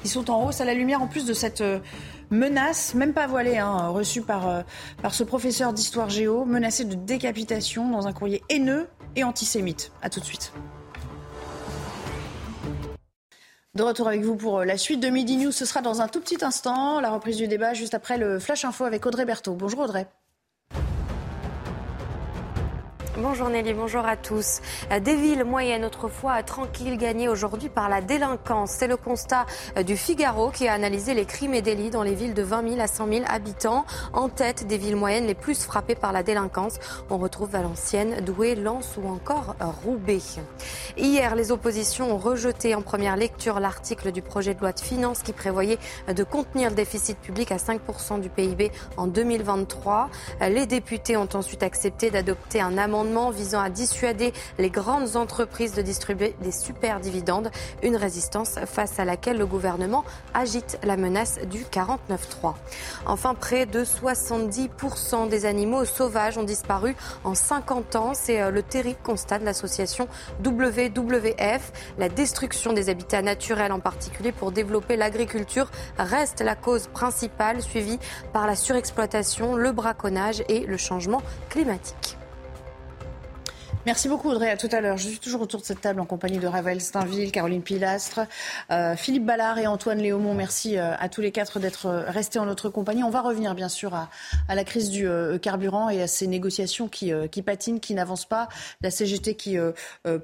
qui 0.02 0.08
sont 0.08 0.30
en 0.30 0.46
hausse 0.46 0.60
à 0.60 0.64
la 0.64 0.74
lumière 0.74 1.02
en 1.02 1.08
plus 1.08 1.26
de 1.26 1.32
cette 1.32 1.60
euh, 1.60 1.80
menace, 2.30 2.94
même 2.94 3.12
pas 3.12 3.26
voilée, 3.26 3.58
hein, 3.58 3.88
reçue 3.88 4.22
par, 4.22 4.64
par 5.02 5.14
ce 5.14 5.24
professeur 5.24 5.72
d'histoire 5.72 6.08
géo, 6.08 6.44
menacé 6.44 6.84
de 6.84 6.94
décapitation 6.94 7.90
dans 7.90 8.06
un 8.06 8.12
courrier 8.12 8.42
haineux 8.48 8.86
et 9.16 9.24
antisémite. 9.24 9.92
A 10.02 10.10
tout 10.10 10.20
de 10.20 10.24
suite. 10.24 10.52
De 13.78 13.84
retour 13.84 14.08
avec 14.08 14.22
vous 14.22 14.34
pour 14.34 14.58
euh, 14.58 14.64
la 14.64 14.76
suite 14.76 14.98
de 14.98 15.08
Midi 15.08 15.36
News. 15.36 15.52
Ce 15.52 15.64
sera 15.64 15.82
dans 15.82 16.00
un 16.00 16.08
tout 16.08 16.18
petit 16.18 16.44
instant. 16.44 16.98
La 16.98 17.10
reprise 17.10 17.36
du 17.36 17.46
débat 17.46 17.74
juste 17.74 17.94
après 17.94 18.18
le 18.18 18.40
Flash 18.40 18.64
Info 18.64 18.84
avec 18.84 19.06
Audrey 19.06 19.24
Berthaud. 19.24 19.54
Bonjour 19.54 19.78
Audrey. 19.78 20.08
Bonjour 23.20 23.48
Nelly, 23.48 23.74
bonjour 23.74 24.06
à 24.06 24.16
tous. 24.16 24.60
Des 25.00 25.16
villes 25.16 25.42
moyennes 25.42 25.84
autrefois 25.84 26.40
tranquilles 26.44 26.96
gagnées 26.96 27.28
aujourd'hui 27.28 27.68
par 27.68 27.88
la 27.88 28.00
délinquance. 28.00 28.70
C'est 28.70 28.86
le 28.86 28.96
constat 28.96 29.44
du 29.84 29.96
Figaro 29.96 30.50
qui 30.50 30.68
a 30.68 30.72
analysé 30.72 31.14
les 31.14 31.24
crimes 31.24 31.54
et 31.54 31.60
délits 31.60 31.90
dans 31.90 32.04
les 32.04 32.14
villes 32.14 32.32
de 32.32 32.44
20 32.44 32.68
000 32.74 32.80
à 32.80 32.86
100 32.86 33.08
000 33.08 33.24
habitants. 33.28 33.84
En 34.12 34.28
tête 34.28 34.68
des 34.68 34.78
villes 34.78 34.94
moyennes 34.94 35.26
les 35.26 35.34
plus 35.34 35.64
frappées 35.64 35.96
par 35.96 36.12
la 36.12 36.22
délinquance, 36.22 36.78
on 37.10 37.18
retrouve 37.18 37.50
Valenciennes, 37.50 38.20
Douai, 38.20 38.54
Lens 38.54 38.96
ou 39.02 39.08
encore 39.08 39.56
Roubaix. 39.84 40.20
Hier, 40.96 41.34
les 41.34 41.50
oppositions 41.50 42.12
ont 42.12 42.18
rejeté 42.18 42.76
en 42.76 42.82
première 42.82 43.16
lecture 43.16 43.58
l'article 43.58 44.12
du 44.12 44.22
projet 44.22 44.54
de 44.54 44.60
loi 44.60 44.70
de 44.70 44.80
finances 44.80 45.24
qui 45.24 45.32
prévoyait 45.32 45.78
de 46.06 46.22
contenir 46.22 46.70
le 46.70 46.76
déficit 46.76 47.18
public 47.18 47.50
à 47.50 47.56
5% 47.56 48.20
du 48.20 48.28
PIB 48.28 48.70
en 48.96 49.08
2023. 49.08 50.08
Les 50.40 50.66
députés 50.66 51.16
ont 51.16 51.28
ensuite 51.34 51.64
accepté 51.64 52.12
d'adopter 52.12 52.60
un 52.60 52.78
amendement 52.78 53.07
visant 53.32 53.60
à 53.60 53.70
dissuader 53.70 54.32
les 54.58 54.70
grandes 54.70 55.16
entreprises 55.16 55.74
de 55.74 55.82
distribuer 55.82 56.34
des 56.42 56.52
super 56.52 57.00
dividendes, 57.00 57.50
une 57.82 57.96
résistance 57.96 58.56
face 58.66 58.98
à 58.98 59.04
laquelle 59.04 59.38
le 59.38 59.46
gouvernement 59.46 60.04
agite 60.34 60.78
la 60.82 60.96
menace 60.96 61.38
du 61.50 61.64
49-3. 61.64 62.54
Enfin, 63.06 63.34
près 63.34 63.64
de 63.66 63.84
70% 63.84 65.28
des 65.28 65.46
animaux 65.46 65.84
sauvages 65.84 66.36
ont 66.36 66.42
disparu 66.42 66.94
en 67.24 67.34
50 67.34 67.96
ans. 67.96 68.12
C'est 68.14 68.42
euh, 68.42 68.50
le 68.50 68.62
terrible 68.62 69.00
constat 69.02 69.38
de 69.38 69.44
l'association 69.44 70.08
WWF. 70.44 71.72
La 71.96 72.08
destruction 72.08 72.72
des 72.72 72.90
habitats 72.90 73.22
naturels, 73.22 73.72
en 73.72 73.80
particulier 73.80 74.32
pour 74.32 74.52
développer 74.52 74.96
l'agriculture, 74.96 75.70
reste 75.98 76.40
la 76.40 76.54
cause 76.54 76.88
principale, 76.88 77.62
suivie 77.62 77.98
par 78.32 78.46
la 78.46 78.56
surexploitation, 78.56 79.56
le 79.56 79.72
braconnage 79.72 80.42
et 80.48 80.60
le 80.60 80.76
changement 80.76 81.22
climatique. 81.48 82.17
Merci 83.86 84.08
beaucoup 84.08 84.28
Audrey, 84.28 84.50
à 84.50 84.56
tout 84.56 84.68
à 84.72 84.80
l'heure. 84.80 84.96
Je 84.96 85.08
suis 85.08 85.18
toujours 85.18 85.40
autour 85.40 85.60
de 85.60 85.64
cette 85.64 85.80
table 85.80 86.00
en 86.00 86.04
compagnie 86.04 86.38
de 86.38 86.46
Ravel 86.46 86.80
Steinville, 86.80 87.32
Caroline 87.32 87.62
Pilastre, 87.62 88.20
euh, 88.70 88.96
Philippe 88.96 89.24
Ballard 89.24 89.58
et 89.58 89.66
Antoine 89.66 89.98
Léaumont. 89.98 90.34
Merci 90.34 90.76
euh, 90.76 90.94
à 90.98 91.08
tous 91.08 91.20
les 91.20 91.32
quatre 91.32 91.58
d'être 91.58 91.86
euh, 91.86 92.02
restés 92.08 92.38
en 92.38 92.44
notre 92.44 92.68
compagnie. 92.68 93.04
On 93.04 93.10
va 93.10 93.22
revenir 93.22 93.54
bien 93.54 93.68
sûr 93.68 93.94
à, 93.94 94.10
la 94.48 94.64
crise 94.64 94.90
du 94.90 95.08
carburant 95.40 95.88
et 95.88 96.02
à 96.02 96.06
ces 96.06 96.26
négociations 96.26 96.88
qui, 96.88 97.12
qui 97.30 97.42
patinent, 97.42 97.80
qui 97.80 97.94
n'avancent 97.94 98.28
pas. 98.28 98.48
La 98.80 98.90
CGT 98.90 99.34
qui 99.34 99.56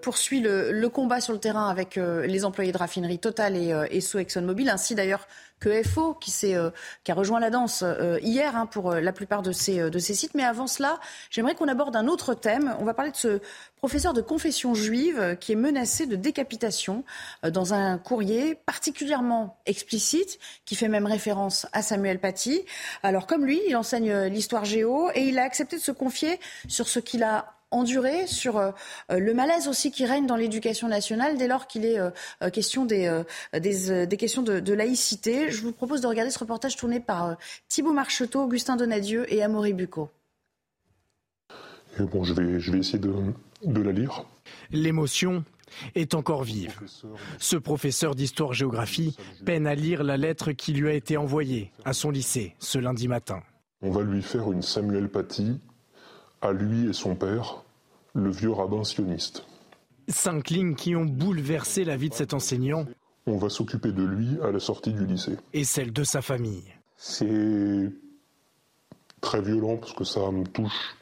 poursuit 0.02 0.40
le, 0.40 0.88
combat 0.88 1.20
sur 1.20 1.32
le 1.32 1.38
terrain 1.38 1.68
avec 1.68 1.96
les 1.96 2.44
employés 2.44 2.72
de 2.72 2.78
raffinerie 2.78 3.18
Total 3.18 3.56
et, 3.56 3.72
et 3.90 4.00
sous 4.00 4.18
ExxonMobil, 4.18 4.68
ainsi 4.68 4.94
d'ailleurs 4.94 5.26
que 5.64 5.82
FO, 5.82 6.12
qui, 6.12 6.54
euh, 6.54 6.70
qui 7.04 7.10
a 7.10 7.14
rejoint 7.14 7.40
la 7.40 7.48
danse 7.48 7.82
euh, 7.82 8.18
hier 8.20 8.54
hein, 8.54 8.66
pour 8.66 8.92
euh, 8.92 9.00
la 9.00 9.12
plupart 9.12 9.40
de 9.40 9.50
ces, 9.50 9.88
de 9.88 9.98
ces 9.98 10.12
sites. 10.12 10.34
Mais 10.34 10.42
avant 10.44 10.66
cela, 10.66 11.00
j'aimerais 11.30 11.54
qu'on 11.54 11.68
aborde 11.68 11.96
un 11.96 12.06
autre 12.06 12.34
thème. 12.34 12.76
On 12.80 12.84
va 12.84 12.92
parler 12.92 13.12
de 13.12 13.16
ce 13.16 13.40
professeur 13.78 14.12
de 14.12 14.20
confession 14.20 14.74
juive 14.74 15.38
qui 15.40 15.52
est 15.52 15.56
menacé 15.56 16.06
de 16.06 16.16
décapitation 16.16 17.04
dans 17.42 17.74
un 17.74 17.98
courrier 17.98 18.54
particulièrement 18.54 19.58
explicite, 19.66 20.38
qui 20.64 20.74
fait 20.74 20.88
même 20.88 21.06
référence 21.06 21.66
à 21.72 21.82
Samuel 21.82 22.18
Paty. 22.18 22.62
Alors 23.02 23.26
comme 23.26 23.44
lui, 23.44 23.60
il 23.66 23.76
enseigne 23.76 24.24
l'histoire 24.24 24.64
géo 24.64 25.10
et 25.14 25.22
il 25.24 25.38
a 25.38 25.42
accepté 25.42 25.76
de 25.76 25.82
se 25.82 25.92
confier 25.92 26.40
sur 26.66 26.88
ce 26.88 26.98
qu'il 26.98 27.22
a 27.22 27.53
enduré, 27.74 28.26
sur 28.26 28.58
euh, 28.58 28.70
le 29.10 29.34
malaise 29.34 29.68
aussi 29.68 29.90
qui 29.90 30.06
règne 30.06 30.26
dans 30.26 30.36
l'éducation 30.36 30.88
nationale 30.88 31.36
dès 31.36 31.48
lors 31.48 31.66
qu'il 31.66 31.84
est 31.84 31.98
euh, 31.98 32.10
euh, 32.42 32.50
question 32.50 32.84
des, 32.84 33.22
des, 33.52 34.16
questions 34.16 34.42
de, 34.42 34.72
laïcité. 34.72 35.50
Je 35.50 35.62
vous 35.62 35.72
propose 35.72 36.00
de 36.00 36.06
regarder 36.06 36.30
ce 36.30 36.38
reportage 36.38 36.76
tourné 36.76 37.00
par 37.00 37.36
Thibault 37.68 37.92
Marcheteau, 37.92 38.44
Augustin 38.44 38.76
Donadieu 38.76 39.32
et 39.32 39.42
Amaury 39.42 39.72
Bucco. 39.72 40.10
bon, 41.98 42.24
je 42.24 42.32
vais, 42.32 42.60
je 42.60 42.72
vais 42.72 42.78
essayer 42.78 42.98
de, 42.98 43.12
de 43.64 43.82
la 43.82 43.92
lire. 43.92 44.24
L'émotion 44.70 45.44
est 45.94 46.14
encore 46.14 46.44
vive. 46.44 46.80
Ce 47.38 47.56
professeur 47.56 48.14
d'histoire-géographie 48.14 49.16
peine 49.44 49.66
à 49.66 49.74
lire 49.74 50.04
la 50.04 50.16
lettre 50.16 50.52
qui 50.52 50.72
lui 50.72 50.88
a 50.88 50.92
été 50.92 51.16
envoyée 51.16 51.72
à 51.84 51.92
son 51.92 52.10
lycée 52.10 52.54
ce 52.58 52.78
lundi 52.78 53.08
matin. 53.08 53.42
On 53.82 53.90
va 53.90 54.02
lui 54.02 54.22
faire 54.22 54.50
une 54.52 54.62
Samuel 54.62 55.08
Paty 55.08 55.60
à 56.40 56.52
lui 56.52 56.88
et 56.88 56.92
son 56.92 57.14
père 57.14 57.63
le 58.14 58.30
vieux 58.30 58.52
rabbin 58.52 58.84
sioniste. 58.84 59.44
Cinq 60.08 60.50
lignes 60.50 60.74
qui 60.74 60.96
ont 60.96 61.04
bouleversé 61.04 61.84
la 61.84 61.96
vie 61.96 62.08
de 62.08 62.14
cet 62.14 62.34
enseignant. 62.34 62.86
On 63.26 63.36
va 63.36 63.48
s'occuper 63.48 63.92
de 63.92 64.04
lui 64.04 64.38
à 64.42 64.50
la 64.52 64.60
sortie 64.60 64.92
du 64.92 65.06
lycée. 65.06 65.36
Et 65.52 65.64
celle 65.64 65.92
de 65.92 66.04
sa 66.04 66.22
famille. 66.22 66.64
C'est 66.96 67.90
très 69.20 69.40
violent 69.40 69.78
parce 69.78 69.94
que 69.94 70.04
ça 70.04 70.30
me 70.30 70.44
touche 70.44 70.96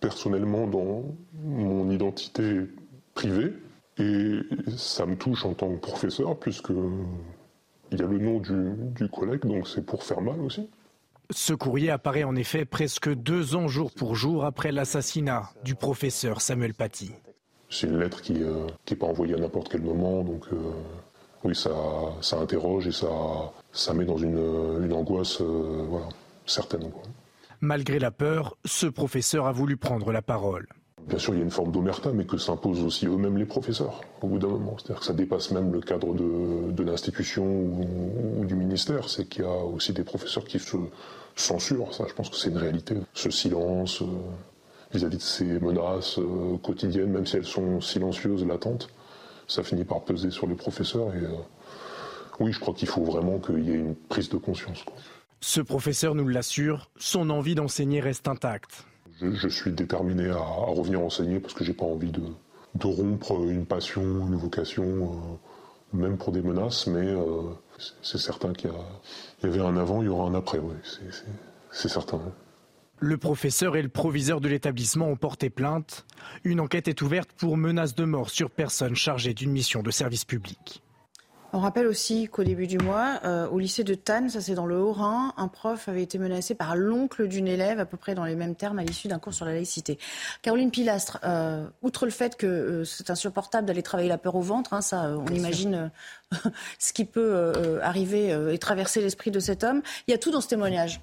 personnellement 0.00 0.66
dans 0.66 1.04
mon 1.34 1.90
identité 1.90 2.66
privée 3.14 3.52
et 3.98 4.40
ça 4.76 5.06
me 5.06 5.16
touche 5.16 5.44
en 5.44 5.54
tant 5.54 5.70
que 5.74 5.80
professeur 5.80 6.38
puisque 6.38 6.70
il 7.92 7.98
y 7.98 8.02
a 8.02 8.06
le 8.06 8.18
nom 8.18 8.40
du, 8.40 8.74
du 8.94 9.08
collègue 9.10 9.42
donc 9.42 9.68
c'est 9.68 9.84
pour 9.84 10.02
faire 10.02 10.20
mal 10.22 10.40
aussi. 10.40 10.68
Ce 11.32 11.52
courrier 11.54 11.90
apparaît 11.90 12.24
en 12.24 12.34
effet 12.34 12.64
presque 12.64 13.08
deux 13.08 13.54
ans 13.54 13.68
jour 13.68 13.92
pour 13.92 14.16
jour 14.16 14.44
après 14.44 14.72
l'assassinat 14.72 15.50
du 15.64 15.76
professeur 15.76 16.40
Samuel 16.40 16.74
Paty. 16.74 17.12
C'est 17.68 17.86
une 17.86 18.00
lettre 18.00 18.20
qui 18.20 18.32
n'est 18.32 18.42
euh, 18.42 18.96
pas 18.98 19.06
envoyée 19.06 19.34
à 19.34 19.38
n'importe 19.38 19.68
quel 19.68 19.82
moment, 19.82 20.24
donc 20.24 20.46
euh, 20.52 20.56
oui, 21.44 21.54
ça, 21.54 21.70
ça, 22.20 22.38
interroge 22.38 22.88
et 22.88 22.92
ça, 22.92 23.06
ça 23.70 23.94
met 23.94 24.04
dans 24.04 24.16
une, 24.16 24.82
une 24.82 24.92
angoisse 24.92 25.40
euh, 25.40 25.84
voilà, 25.88 26.08
certaine. 26.46 26.90
Malgré 27.60 28.00
la 28.00 28.10
peur, 28.10 28.56
ce 28.64 28.86
professeur 28.86 29.46
a 29.46 29.52
voulu 29.52 29.76
prendre 29.76 30.10
la 30.10 30.22
parole. 30.22 30.66
Bien 31.06 31.18
sûr, 31.18 31.34
il 31.34 31.38
y 31.38 31.40
a 31.40 31.44
une 31.44 31.50
forme 31.50 31.72
d'omerta, 31.72 32.12
mais 32.12 32.24
que 32.24 32.36
s'imposent 32.38 32.82
aussi 32.82 33.06
eux-mêmes 33.06 33.38
les 33.38 33.46
professeurs, 33.46 34.00
au 34.20 34.26
bout 34.26 34.38
d'un 34.38 34.48
moment. 34.48 34.76
C'est-à-dire 34.78 35.00
que 35.00 35.06
ça 35.06 35.12
dépasse 35.12 35.50
même 35.50 35.72
le 35.72 35.80
cadre 35.80 36.12
de, 36.12 36.72
de 36.72 36.82
l'institution 36.82 37.44
ou, 37.44 38.40
ou, 38.40 38.44
du 38.44 38.54
ministère. 38.54 39.08
C'est 39.08 39.26
qu'il 39.28 39.44
y 39.44 39.46
a 39.46 39.50
aussi 39.50 39.92
des 39.92 40.04
professeurs 40.04 40.44
qui 40.44 40.58
se 40.58 40.76
censure. 41.40 41.92
Ça, 41.94 42.04
je 42.08 42.14
pense 42.14 42.30
que 42.30 42.36
c'est 42.36 42.50
une 42.50 42.58
réalité. 42.58 42.96
Ce 43.14 43.30
silence 43.30 44.02
euh, 44.02 44.06
vis-à-vis 44.92 45.16
de 45.16 45.22
ces 45.22 45.44
menaces 45.44 46.18
euh, 46.18 46.56
quotidiennes, 46.58 47.10
même 47.10 47.26
si 47.26 47.36
elles 47.36 47.44
sont 47.44 47.80
silencieuses, 47.80 48.44
latentes, 48.44 48.88
ça 49.48 49.62
finit 49.62 49.84
par 49.84 50.02
peser 50.02 50.30
sur 50.30 50.46
les 50.46 50.54
professeurs. 50.54 51.14
Et 51.14 51.24
euh, 51.24 51.30
oui, 52.38 52.52
je 52.52 52.60
crois 52.60 52.74
qu'il 52.74 52.88
faut 52.88 53.04
vraiment 53.04 53.38
qu'il 53.38 53.64
y 53.64 53.70
ait 53.72 53.76
une 53.76 53.94
prise 53.94 54.28
de 54.28 54.36
conscience. 54.36 54.84
Ce 55.40 55.60
professeur 55.60 56.14
nous 56.14 56.28
l'assure, 56.28 56.90
son 56.96 57.30
envie 57.30 57.54
d'enseigner 57.54 58.00
reste 58.00 58.28
intacte. 58.28 58.84
Je, 59.22 59.48
suis 59.48 59.72
déterminé 59.72 60.30
à, 60.30 60.38
revenir 60.38 61.00
enseigner 61.00 61.40
parce 61.40 61.54
que 61.54 61.64
j'ai 61.64 61.74
pas 61.74 61.84
envie 61.84 62.10
de, 62.10 62.22
de, 62.74 62.86
rompre 62.86 63.32
une 63.48 63.66
passion, 63.66 64.02
une 64.02 64.36
vocation, 64.36 65.38
même 65.92 66.16
pour 66.16 66.32
des 66.32 66.42
menaces, 66.42 66.86
mais 66.86 67.14
c'est 68.02 68.18
certain 68.18 68.52
qu'il 68.52 68.70
y, 69.42 69.46
avait 69.46 69.60
un 69.60 69.76
avant, 69.76 70.02
il 70.02 70.06
y 70.06 70.08
aura 70.08 70.28
un 70.28 70.34
après, 70.34 70.60
c'est 71.72 71.88
certain. 71.88 72.20
Le 72.98 73.16
professeur 73.16 73.76
et 73.76 73.82
le 73.82 73.88
proviseur 73.88 74.42
de 74.42 74.48
l'établissement 74.48 75.08
ont 75.08 75.16
porté 75.16 75.48
plainte. 75.48 76.04
Une 76.44 76.60
enquête 76.60 76.86
est 76.86 77.00
ouverte 77.00 77.30
pour 77.32 77.56
menace 77.56 77.94
de 77.94 78.04
mort 78.04 78.28
sur 78.28 78.50
personne 78.50 78.94
chargée 78.94 79.32
d'une 79.32 79.50
mission 79.50 79.82
de 79.82 79.90
service 79.90 80.26
public. 80.26 80.82
On 81.52 81.58
rappelle 81.58 81.88
aussi 81.88 82.28
qu'au 82.28 82.44
début 82.44 82.68
du 82.68 82.78
mois, 82.78 83.18
euh, 83.24 83.48
au 83.48 83.58
lycée 83.58 83.82
de 83.82 83.94
Tannes, 83.94 84.30
ça 84.30 84.40
c'est 84.40 84.54
dans 84.54 84.66
le 84.66 84.76
Haut-Rhin, 84.76 85.34
un 85.36 85.48
prof 85.48 85.88
avait 85.88 86.02
été 86.02 86.16
menacé 86.16 86.54
par 86.54 86.76
l'oncle 86.76 87.26
d'une 87.26 87.48
élève, 87.48 87.80
à 87.80 87.86
peu 87.86 87.96
près 87.96 88.14
dans 88.14 88.24
les 88.24 88.36
mêmes 88.36 88.54
termes, 88.54 88.78
à 88.78 88.84
l'issue 88.84 89.08
d'un 89.08 89.18
cours 89.18 89.34
sur 89.34 89.46
la 89.46 89.52
laïcité. 89.52 89.98
Caroline 90.42 90.70
Pilastre, 90.70 91.18
euh, 91.24 91.66
outre 91.82 92.04
le 92.04 92.12
fait 92.12 92.36
que 92.36 92.46
euh, 92.46 92.84
c'est 92.84 93.10
insupportable 93.10 93.66
d'aller 93.66 93.82
travailler 93.82 94.08
la 94.08 94.18
peur 94.18 94.36
au 94.36 94.42
ventre, 94.42 94.74
hein, 94.74 94.80
ça, 94.80 95.16
on 95.16 95.26
imagine 95.34 95.90
ce 96.78 96.92
qui 96.92 97.04
peut 97.04 97.80
arriver 97.82 98.30
et 98.52 98.58
traverser 98.58 99.00
l'esprit 99.00 99.32
de 99.32 99.40
cet 99.40 99.64
homme, 99.64 99.82
il 100.06 100.12
y 100.12 100.14
a 100.14 100.18
tout 100.18 100.30
dans 100.30 100.40
ce 100.40 100.48
témoignage. 100.48 101.00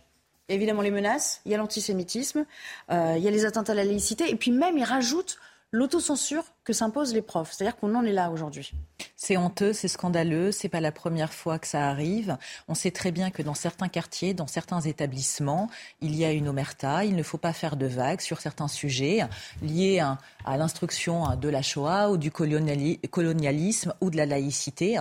évidemment 0.48 0.82
les 0.82 0.92
menaces, 0.92 1.42
il 1.46 1.52
y 1.52 1.56
a 1.56 1.58
l'antisémitisme, 1.58 2.46
il 2.90 3.20
y 3.20 3.28
a 3.28 3.32
les 3.32 3.46
atteintes 3.46 3.70
à 3.70 3.74
la 3.74 3.84
laïcité, 3.84 4.30
et 4.30 4.36
puis 4.36 4.52
même 4.52 4.78
il 4.78 4.84
rajoute 4.86 5.38
l'autocensure 5.72 6.46
que 6.68 6.74
s'imposent 6.74 7.14
les 7.14 7.22
profs. 7.22 7.54
C'est-à-dire 7.54 7.78
qu'on 7.78 7.96
en 7.96 8.04
est 8.04 8.12
là 8.12 8.30
aujourd'hui. 8.30 8.74
C'est 9.16 9.38
honteux, 9.38 9.72
c'est 9.72 9.88
scandaleux, 9.88 10.52
c'est 10.52 10.68
pas 10.68 10.82
la 10.82 10.92
première 10.92 11.34
fois 11.34 11.60
que 11.60 11.66
ça 11.66 11.88
arrive. 11.88 12.38
On 12.68 12.76
sait 12.76 12.92
très 12.92 13.12
bien 13.12 13.32
que 13.32 13.42
dans 13.42 13.54
certains 13.54 13.88
quartiers, 13.88 14.34
dans 14.34 14.48
certains 14.48 14.82
établissements, 14.82 15.70
il 16.02 16.14
y 16.14 16.26
a 16.26 16.32
une 16.34 16.50
omerta. 16.50 17.06
Il 17.06 17.16
ne 17.16 17.24
faut 17.24 17.38
pas 17.38 17.54
faire 17.54 17.78
de 17.78 17.86
vagues 17.86 18.20
sur 18.20 18.42
certains 18.42 18.68
sujets 18.68 19.22
liés 19.62 20.00
à, 20.00 20.18
l'instruction 20.58 21.36
de 21.36 21.50
la 21.50 21.62
Shoah 21.62 22.10
ou 22.10 22.18
du 22.18 22.32
colonialisme 22.32 23.94
ou 24.02 24.10
de 24.10 24.18
la 24.18 24.26
laïcité. 24.26 25.00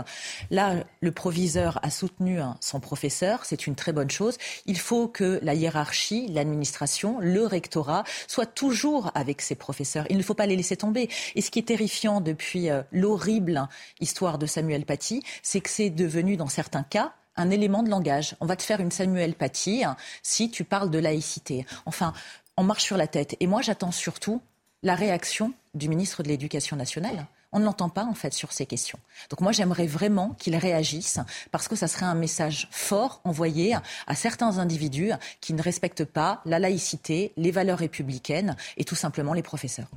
Là, 0.50 0.74
le 1.00 1.12
proviseur 1.12 1.78
a 1.82 1.90
soutenu 1.90 2.40
son 2.60 2.80
professeur, 2.80 3.44
c'est 3.44 3.66
une 3.66 3.76
très 3.76 3.92
bonne 3.92 4.10
chose. 4.10 4.38
Il 4.66 4.78
faut 4.78 5.08
que 5.08 5.38
la 5.42 5.54
hiérarchie, 5.54 6.26
l'administration, 6.28 7.18
le 7.20 7.44
rectorat 7.46 8.04
soient 8.26 8.46
toujours 8.46 9.10
avec 9.14 9.40
ses 9.40 9.54
professeurs. 9.54 10.04
Il 10.10 10.16
ne 10.16 10.22
faut 10.22 10.34
pas 10.34 10.46
les 10.46 10.56
laisser 10.56 10.76
tomber. 10.76 11.08
Qui 11.56 11.60
est 11.60 11.74
terrifiant 11.74 12.20
depuis 12.20 12.68
euh, 12.68 12.82
l'horrible 12.92 13.66
histoire 13.98 14.36
de 14.36 14.44
Samuel 14.44 14.84
Paty, 14.84 15.22
c'est 15.42 15.62
que 15.62 15.70
c'est 15.70 15.88
devenu, 15.88 16.36
dans 16.36 16.48
certains 16.48 16.82
cas, 16.82 17.14
un 17.34 17.48
élément 17.48 17.82
de 17.82 17.88
langage. 17.88 18.36
On 18.40 18.46
va 18.46 18.56
te 18.56 18.62
faire 18.62 18.80
une 18.80 18.90
Samuel 18.90 19.32
Paty 19.32 19.82
hein, 19.82 19.96
si 20.22 20.50
tu 20.50 20.64
parles 20.64 20.90
de 20.90 20.98
laïcité. 20.98 21.64
Enfin, 21.86 22.12
on 22.58 22.62
marche 22.62 22.84
sur 22.84 22.98
la 22.98 23.06
tête. 23.06 23.36
Et 23.40 23.46
moi, 23.46 23.62
j'attends 23.62 23.90
surtout 23.90 24.42
la 24.82 24.94
réaction 24.94 25.54
du 25.72 25.88
ministre 25.88 26.22
de 26.22 26.28
l'Éducation 26.28 26.76
nationale. 26.76 27.26
On 27.52 27.58
ne 27.58 27.64
l'entend 27.64 27.88
pas 27.88 28.04
en 28.04 28.12
fait 28.12 28.34
sur 28.34 28.52
ces 28.52 28.66
questions. 28.66 28.98
Donc 29.30 29.40
moi 29.40 29.52
j'aimerais 29.52 29.86
vraiment 29.86 30.34
qu'il 30.36 30.56
réagisse 30.56 31.20
parce 31.52 31.68
que 31.68 31.76
ça 31.76 31.88
serait 31.88 32.04
un 32.04 32.14
message 32.14 32.68
fort 32.70 33.22
envoyé 33.24 33.74
à 34.06 34.14
certains 34.14 34.58
individus 34.58 35.12
qui 35.40 35.54
ne 35.54 35.62
respectent 35.62 36.04
pas 36.04 36.42
la 36.44 36.58
laïcité, 36.58 37.32
les 37.38 37.52
valeurs 37.52 37.78
républicaines 37.78 38.56
et 38.76 38.84
tout 38.84 38.96
simplement 38.96 39.32
les 39.32 39.42
professeurs. 39.42 39.88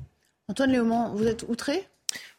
Antoine 0.49 0.71
Léaumont, 0.71 1.13
vous 1.13 1.27
êtes 1.27 1.45
outré? 1.47 1.87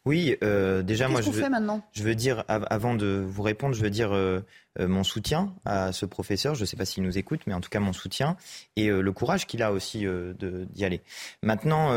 Oui, 0.04 0.36
euh, 0.42 0.82
déjà 0.82 1.08
moi 1.08 1.20
je 1.20 1.30
veux, 1.30 1.44
je 1.92 2.02
veux 2.02 2.16
dire 2.16 2.42
avant 2.48 2.94
de 2.94 3.24
vous 3.24 3.42
répondre, 3.42 3.72
je 3.72 3.82
veux 3.82 3.90
dire 3.90 4.12
euh, 4.12 4.40
euh, 4.80 4.88
mon 4.88 5.04
soutien 5.04 5.54
à 5.64 5.92
ce 5.92 6.06
professeur. 6.06 6.56
Je 6.56 6.62
ne 6.62 6.66
sais 6.66 6.76
pas 6.76 6.84
s'il 6.84 7.04
nous 7.04 7.18
écoute, 7.18 7.42
mais 7.46 7.54
en 7.54 7.60
tout 7.60 7.68
cas 7.68 7.78
mon 7.78 7.92
soutien 7.92 8.36
et 8.74 8.88
le 8.88 9.12
courage 9.12 9.46
qu'il 9.46 9.62
a 9.62 9.72
aussi 9.72 10.06
d'y 10.40 10.84
aller. 10.84 11.02
Maintenant, 11.44 11.94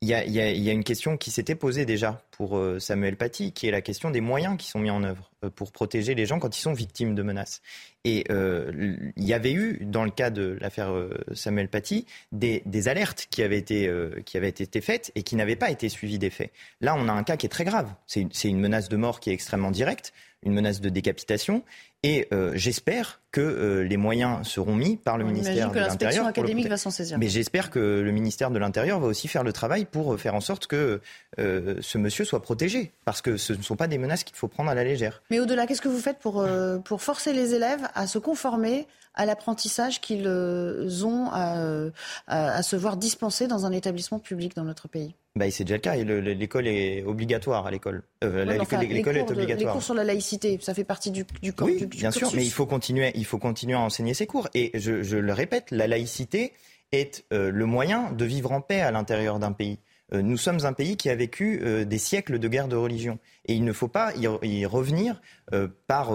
il 0.00 0.08
y, 0.08 0.14
a, 0.14 0.72
une 0.72 0.84
question 0.84 1.16
qui 1.16 1.30
s'était 1.30 1.54
posée 1.54 1.84
déjà 1.84 2.20
pour 2.38 2.56
euh, 2.56 2.78
Samuel 2.78 3.16
Paty, 3.16 3.50
qui 3.50 3.66
est 3.66 3.72
la 3.72 3.80
question 3.82 4.12
des 4.12 4.20
moyens 4.20 4.56
qui 4.56 4.68
sont 4.68 4.78
mis 4.78 4.90
en 4.90 5.02
œuvre 5.02 5.32
euh, 5.44 5.50
pour 5.50 5.72
protéger 5.72 6.14
les 6.14 6.24
gens 6.24 6.38
quand 6.38 6.56
ils 6.56 6.60
sont 6.60 6.72
victimes 6.72 7.16
de 7.16 7.22
menaces. 7.24 7.60
Et 8.04 8.24
euh, 8.30 8.96
il 9.16 9.24
y 9.24 9.34
avait 9.34 9.52
eu, 9.52 9.80
dans 9.82 10.04
le 10.04 10.10
cas 10.10 10.30
de 10.30 10.56
l'affaire 10.60 10.94
Samuel 11.34 11.68
Paty, 11.68 12.06
des, 12.30 12.62
alertes 12.86 13.26
qui 13.28 13.42
avaient, 13.42 13.58
été, 13.58 13.92
qui 14.24 14.36
avaient 14.36 14.48
été 14.48 14.80
faites 14.80 15.10
et 15.16 15.24
qui 15.24 15.34
n'avaient 15.34 15.56
pas 15.56 15.70
été 15.70 15.88
suivies 15.88 16.20
des 16.20 16.30
faits. 16.30 16.52
Là, 16.80 16.94
on 16.96 17.08
a 17.08 17.12
un 17.12 17.24
cas 17.24 17.36
qui 17.36 17.44
est 17.44 17.50
très 17.50 17.64
grave. 17.64 17.92
C'est 18.06 18.48
une 18.48 18.60
menace 18.60 18.88
de 18.88 18.96
mort 18.96 19.18
qui 19.18 19.30
est 19.30 19.34
extrêmement 19.34 19.72
directe, 19.72 20.12
une 20.44 20.52
menace 20.52 20.80
de 20.80 20.88
décapitation. 20.88 21.64
Et 22.04 22.28
euh, 22.32 22.52
j'espère 22.54 23.20
que 23.32 23.40
euh, 23.40 23.82
les 23.82 23.96
moyens 23.96 24.46
seront 24.46 24.74
mis 24.74 24.96
par 24.96 25.18
le 25.18 25.24
ministère 25.24 25.72
de 25.72 25.80
l'Intérieur. 25.80 26.26
académique 26.26 26.68
va 26.68 26.76
s'en 26.76 26.90
saisir. 26.90 27.18
Mais 27.18 27.28
j'espère 27.28 27.70
que 27.70 27.78
le 27.78 28.12
ministère 28.12 28.50
de 28.50 28.58
l'Intérieur 28.58 29.00
va 29.00 29.08
aussi 29.08 29.26
faire 29.26 29.42
le 29.42 29.52
travail 29.52 29.84
pour 29.84 30.18
faire 30.18 30.34
en 30.34 30.40
sorte 30.40 30.68
que 30.68 31.00
ce 31.36 31.98
monsieur 31.98 32.24
soit 32.28 32.42
protégé. 32.42 32.92
Parce 33.04 33.22
que 33.22 33.36
ce 33.36 33.52
ne 33.52 33.62
sont 33.62 33.76
pas 33.76 33.86
des 33.88 33.98
menaces 33.98 34.24
qu'il 34.24 34.36
faut 34.36 34.48
prendre 34.48 34.70
à 34.70 34.74
la 34.74 34.84
légère. 34.84 35.22
Mais 35.30 35.40
au-delà, 35.40 35.66
qu'est-ce 35.66 35.82
que 35.82 35.88
vous 35.88 36.00
faites 36.00 36.18
pour, 36.18 36.46
pour 36.84 37.02
forcer 37.02 37.32
les 37.32 37.54
élèves 37.54 37.88
à 37.94 38.06
se 38.06 38.18
conformer 38.18 38.86
à 39.18 39.26
l'apprentissage 39.26 40.00
qu'ils 40.00 40.26
ont 40.26 41.30
à, 41.32 42.62
se 42.62 42.76
voir 42.76 42.96
dispenser 42.96 43.48
dans 43.48 43.66
un 43.66 43.72
établissement 43.72 44.18
public 44.18 44.54
dans 44.56 44.64
notre 44.64 44.88
pays? 44.88 45.14
Bah, 45.34 45.50
c'est 45.50 45.64
déjà 45.64 45.76
le 45.76 45.80
cas. 45.80 45.96
L'école 45.96 46.66
est 46.66 47.04
obligatoire 47.04 47.66
à 47.66 47.70
l'école. 47.70 48.02
Euh, 48.24 48.44
l'école 48.44 49.16
est 49.16 49.30
obligatoire. 49.30 49.58
les 49.58 49.66
cours 49.66 49.82
sur 49.82 49.94
la 49.94 50.04
laïcité, 50.04 50.58
ça 50.62 50.72
fait 50.72 50.84
partie 50.84 51.10
du, 51.10 51.24
du, 51.42 51.52
oui, 51.60 51.84
bien 51.86 52.10
sûr, 52.10 52.30
mais 52.34 52.44
il 52.44 52.50
faut 52.50 52.66
continuer. 52.66 53.12
Il 53.14 53.26
faut 53.26 53.38
continuer 53.38 53.74
à 53.74 53.80
enseigner 53.80 54.14
ces 54.14 54.26
cours. 54.26 54.48
Et 54.54 54.70
je, 54.74 55.16
le 55.16 55.32
répète, 55.32 55.70
la 55.70 55.86
laïcité 55.86 56.52
est 56.92 57.24
euh, 57.32 57.50
le 57.50 57.66
moyen 57.66 58.12
de 58.12 58.24
vivre 58.24 58.52
en 58.52 58.60
paix 58.60 58.80
à 58.80 58.90
l'intérieur 58.90 59.38
d'un 59.38 59.52
pays. 59.52 59.78
Euh, 60.14 60.22
nous 60.22 60.36
sommes 60.36 60.64
un 60.64 60.72
pays 60.72 60.96
qui 60.96 61.10
a 61.10 61.14
vécu 61.14 61.60
euh, 61.62 61.84
des 61.84 61.98
siècles 61.98 62.38
de 62.38 62.48
guerre 62.48 62.68
de 62.68 62.76
religion. 62.76 63.18
Et 63.46 63.54
il 63.54 63.64
ne 63.64 63.72
faut 63.72 63.88
pas 63.88 64.12
y, 64.16 64.66
revenir 64.66 65.20
euh, 65.54 65.68
par, 65.86 66.10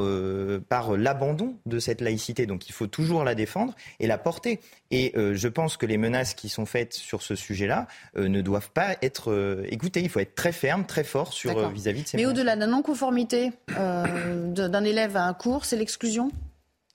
par 0.70 0.96
l'abandon 0.96 1.58
de 1.66 1.80
cette 1.80 2.02
laïcité. 2.02 2.46
Donc 2.46 2.70
il 2.70 2.74
faut 2.74 2.88
toujours 2.88 3.24
la 3.24 3.34
défendre 3.34 3.76
et 4.00 4.08
la 4.08 4.18
porter. 4.18 4.60
Et 4.92 5.14
je 5.16 5.48
pense 5.48 5.76
que 5.76 5.88
les 5.88 5.98
menaces 5.98 6.36
qui 6.36 6.48
sont 6.50 6.68
faites 6.68 6.94
sur 6.94 7.24
ce 7.24 7.34
sujet-là 7.34 7.88
ne 8.16 8.42
doivent 8.42 8.70
pas 8.70 8.96
être 9.02 9.64
écoutées. 9.68 10.02
Il 10.02 10.10
faut 10.10 10.20
être 10.20 10.36
très 10.36 10.52
ferme, 10.52 10.86
très 10.86 11.04
fort 11.04 11.34
sur 11.34 11.70
vis-à-vis 11.72 12.04
de 12.04 12.08
ces 12.08 12.18
Mais 12.18 12.28
au-delà 12.28 12.56
de 12.56 12.60
la 12.60 12.68
non-conformité 12.68 13.52
d'un 13.68 14.84
élève 14.84 15.18
à 15.18 15.24
un 15.24 15.34
cours, 15.34 15.66
c'est 15.66 15.78
l'exclusion? 15.78 16.30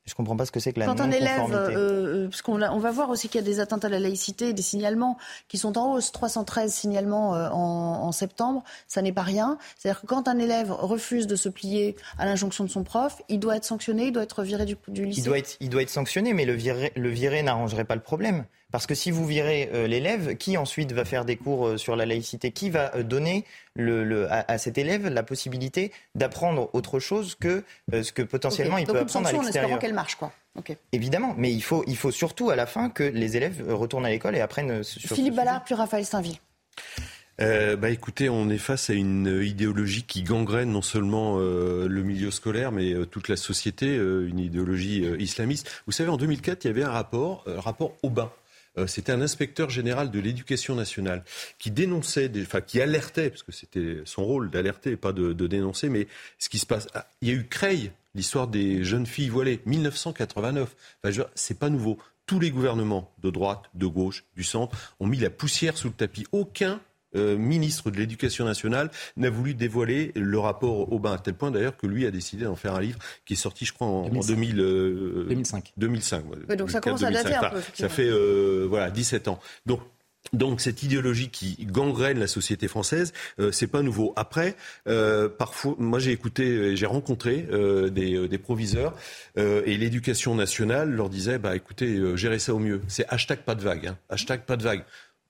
Je 0.09 0.15
ne 0.15 0.17
comprends 0.17 0.37
pas 0.37 0.47
ce 0.47 0.53
que 0.53 0.59
c'est 0.59 0.73
que 0.73 0.81
la 0.81 0.87
Quand 0.87 1.01
un 1.01 1.11
élève, 1.11 1.53
euh, 1.53 2.25
euh, 2.25 2.29
parce 2.29 2.41
qu'on 2.41 2.63
on 2.63 2.79
va 2.79 2.91
voir 2.91 3.11
aussi 3.11 3.29
qu'il 3.29 3.41
y 3.41 3.45
a 3.45 3.47
des 3.47 3.61
atteintes 3.61 3.85
à 3.85 3.91
la 3.91 4.01
laïcité, 4.01 4.55
des 4.55 4.63
signalements 4.63 5.19
qui 5.49 5.59
sont 5.59 5.77
en 5.77 5.93
hausse, 5.93 6.13
313 6.13 6.73
signalements 6.73 7.35
euh, 7.35 7.51
en, 7.51 8.11
septembre, 8.13 8.65
ça 8.87 9.03
n'est 9.03 9.13
pas 9.13 9.23
rien. 9.23 9.59
C'est-à-dire 9.77 10.01
que 10.01 10.07
quand 10.07 10.27
un 10.27 10.39
élève 10.39 10.73
refuse 10.73 11.27
de 11.27 11.37
se 11.37 11.51
plier 11.51 11.95
à 12.19 12.25
l'injonction 12.25 12.65
de 12.65 12.71
son 12.71 12.85
prof, 12.85 13.21
il 13.29 13.39
doit 13.39 13.57
être 13.57 13.65
sanctionné, 13.65 14.07
il 14.07 14.13
doit 14.13 14.23
être 14.23 14.43
viré 14.43 14.65
du, 14.65 14.77
lycée. 14.89 15.21
Il 15.21 15.25
doit 15.25 15.39
être, 15.39 15.57
il 15.61 15.69
doit 15.69 15.83
être 15.83 15.91
sanctionné, 15.91 16.33
mais 16.33 16.47
le 16.47 16.55
virer, 16.55 16.93
le 16.97 17.11
virer 17.11 17.43
n'arrangerait 17.43 17.85
pas 17.85 17.95
le 17.95 18.01
problème. 18.01 18.47
Parce 18.71 18.87
que 18.87 18.95
si 18.95 19.11
vous 19.11 19.27
virez 19.27 19.71
euh, 19.73 19.87
l'élève, 19.87 20.37
qui 20.37 20.59
ensuite 20.59 20.93
va 20.93 21.07
faire 21.07 21.25
des 21.25 21.37
cours 21.37 21.67
euh, 21.67 21.77
sur 21.79 21.97
la 21.97 22.05
laïcité 22.05 22.51
Qui 22.51 22.69
va 22.69 22.95
euh, 22.95 23.03
donner 23.03 23.47
le, 23.75 24.27
à, 24.31 24.59
cet 24.59 24.77
élève 24.77 25.09
la 25.09 25.23
possibilité 25.23 25.91
d'apprendre 26.15 26.69
autre 26.75 26.99
chose 26.99 27.37
que 27.37 27.63
ce 27.93 28.11
que 28.11 28.23
potentiellement 28.23 28.77
il 28.77 28.87
peut 28.87 28.99
apprendre 28.99 29.29
à 29.29 29.33
l'extérieur 29.33 29.77
en 29.77 29.79
qu'elle 29.79 29.95
marche, 29.95 30.17
quoi. 30.17 30.33
Évidemment, 30.91 31.35
mais 31.39 31.53
il 31.53 31.63
faut, 31.63 31.85
il 31.87 31.97
faut 31.97 32.11
surtout 32.11 32.51
à 32.51 32.57
la 32.57 32.67
fin 32.67 32.91
que 32.91 33.05
les 33.05 33.37
élèves 33.37 33.63
retournent 33.69 34.05
à 34.05 34.11
l'école 34.11 34.35
et 34.35 34.41
apprennent 34.41 34.83
sur 34.83 35.15
Philippe 35.15 35.37
Ballard, 35.37 35.63
puis 35.63 35.77
Raphaël 35.77 36.05
Saint-Ville. 36.05 36.39
bah 37.39 37.91
écoutez, 37.91 38.29
on 38.29 38.51
est 38.51 38.59
face 38.59 38.91
à 38.91 38.95
une 38.95 39.41
idéologie 39.45 40.03
qui 40.03 40.25
gangrène 40.25 40.73
non 40.73 40.83
seulement 40.83 41.39
le 41.39 42.03
milieu 42.03 42.33
scolaire, 42.33 42.73
mais 42.73 42.93
toute 43.07 43.29
la 43.29 43.37
société, 43.37 43.95
une 43.95 44.41
idéologie 44.41 45.07
islamiste. 45.21 45.71
Vous 45.87 45.93
savez, 45.93 46.11
en 46.11 46.17
2004, 46.17 46.65
il 46.65 46.67
y 46.67 46.71
avait 46.71 46.83
un 46.83 46.91
rapport, 46.91 47.45
rapport 47.47 47.93
Aubin, 48.03 48.29
euh, 48.29 48.48
c'était 48.87 49.13
un 49.13 49.21
inspecteur 49.21 49.71
général 49.71 50.11
de 50.11 50.19
l'éducation 50.21 50.75
nationale 50.75 51.25
qui 51.59 51.71
dénonçait, 51.71 52.31
enfin 52.41 52.61
qui 52.61 52.81
alertait, 52.81 53.31
parce 53.31 53.43
que 53.43 53.53
c'était 53.53 54.03
son 54.05 54.25
rôle 54.25 54.51
d'alerter, 54.51 54.97
pas 54.97 55.13
de, 55.13 55.33
dénoncer, 55.33 55.89
mais 55.89 56.07
ce 56.39 56.49
qui 56.49 56.59
se 56.59 56.67
passe. 56.67 56.89
Ah, 56.95 57.07
il 57.21 57.29
y 57.29 57.31
a 57.31 57.35
eu 57.35 57.45
Creil, 57.45 57.93
l'histoire 58.15 58.49
des 58.49 58.85
jeunes 58.85 59.07
filles 59.07 59.29
voilées, 59.29 59.61
1989. 59.67 60.77
Enfin, 61.05 61.25
c'est 61.35 61.59
pas 61.59 61.71
nouveau. 61.71 61.99
Tous 62.27 62.41
les 62.41 62.51
gouvernements 62.51 63.11
de 63.23 63.31
droite, 63.31 63.65
de 63.75 63.87
gauche, 63.87 64.25
du 64.37 64.45
centre 64.45 64.95
ont 65.01 65.07
mis 65.07 65.19
la 65.19 65.31
poussière 65.31 65.79
sous 65.79 65.89
le 65.89 65.95
tapis. 65.95 66.27
Aucun 66.33 66.81
euh, 67.17 67.39
ministre 67.39 67.91
de 67.91 67.97
l'Éducation 67.97 68.45
nationale 68.45 68.91
n'a 69.17 69.31
voulu 69.31 69.55
dévoiler 69.55 70.13
le 70.15 70.39
rapport 70.39 70.93
Aubin, 70.93 71.13
à 71.15 71.19
tel 71.19 71.35
point 71.35 71.51
d'ailleurs 71.51 71.77
que 71.77 71.87
lui 71.87 72.07
a 72.07 72.11
décidé 72.11 72.45
d'en 72.45 72.57
faire 72.57 72.75
un 72.75 72.81
livre 72.81 72.99
qui 73.25 73.33
est 73.33 73.37
sorti, 73.37 73.65
je 73.65 73.73
crois, 73.73 73.87
en, 73.87 74.09
2005. 74.11 75.73
2005. 75.77 76.25
donc 76.57 76.71
ça 76.71 76.81
commence 76.81 77.03
à 77.03 77.11
dater 77.11 77.35
un 77.35 77.51
peu. 77.51 77.61
ça 77.75 77.89
fait 77.89 78.09
euh, 78.09 78.67
voilà 78.69 78.91
17 78.91 79.29
ans. 79.29 79.41
Donc 79.65 79.81
donc 80.35 80.61
cette 80.61 80.83
idéologie 80.83 81.31
qui 81.31 81.57
gangrène 81.65 82.19
la 82.19 82.27
société 82.27 82.69
française, 82.69 83.15
euh, 83.39 83.51
c'est 83.51 83.69
pas 83.69 83.81
nouveau. 83.81 84.13
Après, 84.17 84.57
parfois, 85.39 85.77
moi 85.79 86.01
j'ai 86.01 86.11
écouté, 86.11 86.77
j'ai 86.77 86.85
rencontré 86.85 87.47
des, 87.91 88.39
proviseurs 88.39 88.95
et 89.37 89.79
l'éducation 89.79 90.35
nationale 90.35 90.91
leur 90.91 91.09
disait, 91.09 91.39
bah 91.39 91.57
écoutez, 91.57 91.99
gérez 92.17 92.41
ça 92.41 92.53
au 92.53 92.59
mieux. 92.59 92.83
C'est 92.89 93.07
hashtag 93.09 93.39
pas 93.39 93.55
de 93.55 93.63
vague, 93.63 93.87
hein. 93.87 93.99
hashtag 94.11 94.43
pas 94.43 94.59
de 94.59 94.65
vague 94.65 94.85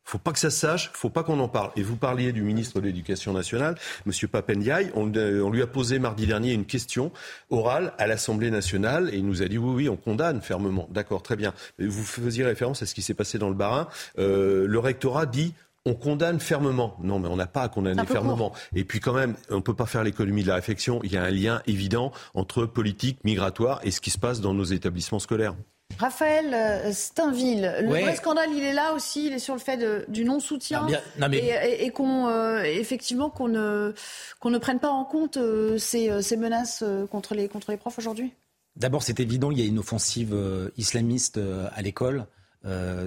faut 0.08 0.18
pas 0.18 0.32
que 0.32 0.38
ça 0.38 0.50
se 0.50 0.58
sache, 0.58 0.90
faut 0.94 1.10
pas 1.10 1.22
qu'on 1.22 1.38
en 1.38 1.48
parle. 1.48 1.70
Et 1.76 1.82
vous 1.82 1.96
parliez 1.96 2.32
du 2.32 2.42
ministre 2.42 2.80
de 2.80 2.86
l'Éducation 2.86 3.34
nationale, 3.34 3.76
Monsieur 4.06 4.26
Papendiaï. 4.26 4.90
On, 4.94 5.12
on, 5.14 5.50
lui 5.50 5.60
a 5.60 5.66
posé 5.66 5.98
mardi 5.98 6.26
dernier 6.26 6.52
une 6.52 6.64
question 6.64 7.12
orale 7.50 7.92
à 7.98 8.06
l'Assemblée 8.06 8.50
nationale 8.50 9.10
et 9.12 9.18
il 9.18 9.26
nous 9.26 9.42
a 9.42 9.48
dit 9.48 9.58
oui, 9.58 9.74
oui, 9.74 9.88
on 9.90 9.96
condamne 9.96 10.40
fermement. 10.40 10.88
D'accord, 10.90 11.22
très 11.22 11.36
bien. 11.36 11.52
Vous 11.78 12.04
faisiez 12.04 12.42
référence 12.42 12.82
à 12.82 12.86
ce 12.86 12.94
qui 12.94 13.02
s'est 13.02 13.12
passé 13.12 13.38
dans 13.38 13.50
le 13.50 13.54
Barin. 13.54 13.86
Euh, 14.18 14.66
le 14.66 14.78
rectorat 14.78 15.26
dit 15.26 15.52
on 15.84 15.94
condamne 15.94 16.40
fermement. 16.40 16.96
Non, 17.02 17.18
mais 17.18 17.28
on 17.28 17.36
n'a 17.36 17.46
pas 17.46 17.62
à 17.62 17.68
condamner 17.68 18.06
fermement. 18.06 18.52
Et 18.74 18.84
puis 18.84 19.00
quand 19.00 19.12
même, 19.12 19.36
on 19.50 19.56
ne 19.56 19.60
peut 19.60 19.74
pas 19.74 19.86
faire 19.86 20.04
l'économie 20.04 20.42
de 20.42 20.48
la 20.48 20.54
réflexion. 20.54 21.00
Il 21.04 21.12
y 21.12 21.18
a 21.18 21.22
un 21.22 21.30
lien 21.30 21.60
évident 21.66 22.12
entre 22.32 22.64
politique 22.64 23.22
migratoire 23.24 23.80
et 23.82 23.90
ce 23.90 24.00
qui 24.00 24.10
se 24.10 24.18
passe 24.18 24.40
dans 24.40 24.54
nos 24.54 24.64
établissements 24.64 25.18
scolaires. 25.18 25.54
Raphaël 25.98 26.54
euh, 26.54 26.92
Steinville, 26.92 27.74
le 27.82 27.88
vrai 27.88 28.14
scandale, 28.14 28.50
il 28.54 28.62
est 28.62 28.72
là 28.72 28.94
aussi, 28.94 29.26
il 29.26 29.32
est 29.32 29.40
sur 29.40 29.54
le 29.54 29.60
fait 29.60 30.08
du 30.08 30.24
non-soutien 30.24 30.86
et, 31.32 31.90
qu'on 31.90 32.28
euh, 32.28 32.62
effectivement 32.62 33.30
qu'on 33.30 33.48
ne, 33.48 33.92
qu'on 34.38 34.50
ne 34.50 34.58
prenne 34.58 34.78
pas 34.78 34.90
en 34.90 35.04
compte 35.04 35.36
euh, 35.38 35.76
ces, 35.76 36.36
menaces 36.36 36.84
contre 37.10 37.34
les, 37.34 37.48
contre 37.48 37.72
les 37.72 37.76
profs 37.76 37.98
aujourd'hui. 37.98 38.32
D'abord, 38.76 39.02
c'est 39.02 39.18
évident, 39.18 39.50
il 39.50 39.58
y 39.58 39.62
a 39.62 39.66
une 39.66 39.80
offensive 39.80 40.36
islamiste 40.76 41.40
à 41.74 41.82
l'école. 41.82 42.26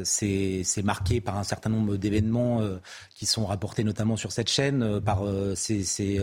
c'est 0.04 0.84
marqué 0.84 1.22
par 1.22 1.38
un 1.38 1.46
certain 1.46 1.70
nombre 1.70 1.96
d'événements 1.96 2.62
qui 3.16 3.26
sont 3.26 3.46
rapportés 3.46 3.86
notamment 3.86 4.18
sur 4.18 4.34
cette 4.34 4.50
chaîne, 4.50 5.00
par 5.00 5.24
ces, 5.56 5.84
ces 5.86 6.20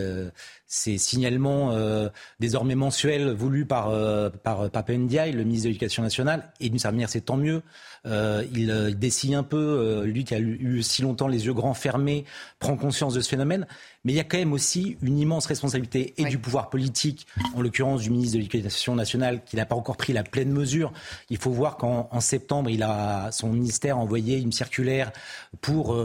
signalements 0.69 1.71
euh, 1.71 2.09
désormais 2.39 2.75
mensuels 2.75 3.31
voulus 3.33 3.65
par, 3.65 3.89
euh, 3.89 4.29
par 4.29 4.69
Papa 4.69 4.93
Ndiaye, 4.93 5.31
le 5.31 5.43
ministre 5.43 5.63
de 5.65 5.69
l'Éducation 5.69 6.03
nationale, 6.03 6.51
et 6.59 6.69
d'une 6.69 6.77
certaine 6.77 6.97
manière 6.97 7.09
c'est 7.09 7.21
tant 7.21 7.37
mieux. 7.37 7.63
Euh, 8.05 8.45
il, 8.53 8.69
il 8.89 8.97
dessille 8.97 9.35
un 9.35 9.43
peu, 9.43 10.03
lui 10.05 10.23
qui 10.23 10.35
a 10.35 10.39
eu 10.39 10.81
si 10.83 11.01
longtemps 11.01 11.27
les 11.27 11.47
yeux 11.47 11.53
grands 11.53 11.73
fermés, 11.73 12.23
prend 12.59 12.77
conscience 12.77 13.13
de 13.15 13.21
ce 13.21 13.27
phénomène. 13.27 13.65
Mais 14.05 14.13
il 14.13 14.15
y 14.15 14.21
a 14.21 14.23
quand 14.23 14.37
même 14.37 14.53
aussi 14.53 14.95
une 15.01 15.19
immense 15.19 15.45
responsabilité 15.47 16.13
et 16.17 16.23
du 16.25 16.37
pouvoir 16.37 16.69
politique, 16.69 17.27
en 17.55 17.61
l'occurrence 17.61 18.01
du 18.01 18.11
ministre 18.11 18.35
de 18.35 18.41
l'Éducation 18.41 18.95
nationale, 18.95 19.41
qui 19.43 19.57
n'a 19.57 19.65
pas 19.65 19.75
encore 19.75 19.97
pris 19.97 20.13
la 20.13 20.23
pleine 20.23 20.51
mesure. 20.51 20.93
Il 21.29 21.37
faut 21.37 21.51
voir 21.51 21.75
qu'en 21.75 22.19
septembre, 22.21 22.69
il 22.69 22.83
a 22.83 23.29
son 23.31 23.49
ministère 23.49 23.97
envoyé 23.97 24.37
une 24.37 24.53
circulaire 24.53 25.11
pour 25.59 25.97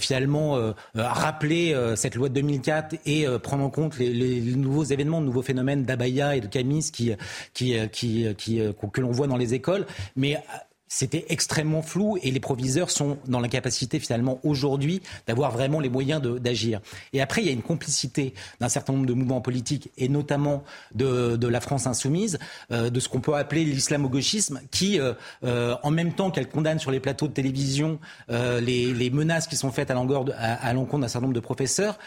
finalement 0.00 0.58
rappeler 0.94 1.76
cette 1.94 2.16
loi 2.16 2.28
de 2.28 2.34
2004 2.34 2.96
et 3.06 3.26
prendre 3.40 3.62
en 3.62 3.70
compte 3.70 3.96
les 3.98 4.05
les, 4.12 4.40
nouveaux 4.56 4.84
événements, 4.84 5.20
de 5.20 5.26
nouveaux 5.26 5.42
phénomènes 5.42 5.84
d'abaya 5.84 6.36
et 6.36 6.40
de 6.40 6.46
camis 6.46 6.90
qui, 6.92 7.12
qui, 7.54 7.76
qui, 7.90 8.26
qui, 8.36 8.60
que 8.92 9.00
l'on 9.00 9.10
voit 9.10 9.26
dans 9.26 9.36
les 9.36 9.54
écoles. 9.54 9.86
Mais 10.16 10.38
c'était 10.88 11.26
extrêmement 11.28 11.82
flou 11.82 12.16
et 12.22 12.30
les 12.30 12.40
proviseurs 12.40 12.90
sont 12.90 13.18
dans 13.26 13.40
l'incapacité 13.40 13.98
finalement 13.98 14.38
aujourd'hui 14.44 15.02
d'avoir 15.26 15.50
vraiment 15.50 15.80
les 15.80 15.88
moyens 15.88 16.22
d'agir. 16.22 16.80
Et 17.12 17.20
après, 17.20 17.42
il 17.42 17.46
y 17.46 17.50
a 17.50 17.52
une 17.52 17.62
complicité 17.62 18.34
d'un 18.60 18.68
certain 18.68 18.92
nombre 18.92 19.06
de 19.06 19.12
mouvements 19.12 19.40
politiques 19.40 19.90
et 19.98 20.08
notamment 20.08 20.62
de, 20.94 21.46
la 21.46 21.60
France 21.60 21.86
insoumise, 21.86 22.38
euh, 22.70 22.90
de 22.90 23.00
ce 23.00 23.08
qu'on 23.08 23.20
peut 23.20 23.34
appeler 23.34 23.64
l'islamo-gauchisme, 23.64 24.60
qui, 24.70 25.00
euh, 25.00 25.14
euh, 25.44 25.76
en 25.82 25.90
même 25.90 26.12
temps 26.12 26.30
qu'elle 26.30 26.48
condamne 26.48 26.78
sur 26.78 26.90
les 26.90 27.00
plateaux 27.00 27.28
de 27.28 27.32
télévision 27.32 27.98
les, 28.28 28.92
les, 28.92 29.10
menaces 29.10 29.46
qui 29.46 29.56
sont 29.56 29.70
faites 29.70 29.90
à 29.90 29.94
l'encontre 29.94 30.98
d'un 30.98 31.08
certain 31.08 31.26
nombre 31.26 31.34
de 31.34 31.40
professeurs, 31.40 31.98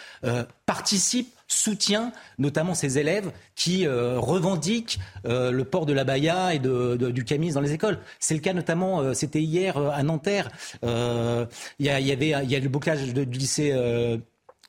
participe 0.65 1.38
soutient 1.50 2.14
notamment 2.38 2.76
ces 2.76 3.00
élèves 3.00 3.32
qui 3.56 3.86
euh, 3.86 4.20
revendiquent 4.20 5.00
euh, 5.26 5.52
le 5.52 5.66
port 5.66 5.86
de 5.86 5.93
la 5.93 6.04
baya 6.04 6.54
et 6.54 6.60
de, 6.60 6.95
du 6.95 7.26
camis 7.26 7.52
dans 7.52 7.62
les 7.62 7.74
écoles. 7.74 8.00
C'est 8.20 8.36
le 8.36 8.39
cas 8.39 8.54
notamment, 8.54 9.02
euh, 9.02 9.14
c'était 9.14 9.41
hier 9.41 9.78
à 9.78 10.04
Nanterre. 10.04 10.50
Il 10.84 11.47
y, 11.80 11.89
avait, 11.89 12.30
il 12.43 12.52
y 12.52 12.56
a 12.56 12.60
le 12.60 12.70
bocage 12.70 13.14
du 13.14 13.38
lycée 13.38 13.74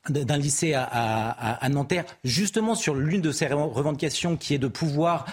d'un 0.09 0.39
lycée 0.39 0.73
à, 0.73 0.85
à, 0.85 1.65
à, 1.65 1.69
Nanterre, 1.69 2.05
justement 2.25 2.75
sur 2.75 2.95
l'une 2.95 3.21
de 3.21 3.33
ces 3.33 3.47
revendications 3.49 4.37
qui 4.37 4.55
est 4.55 4.59
de 4.59 4.69
pouvoir 4.69 5.27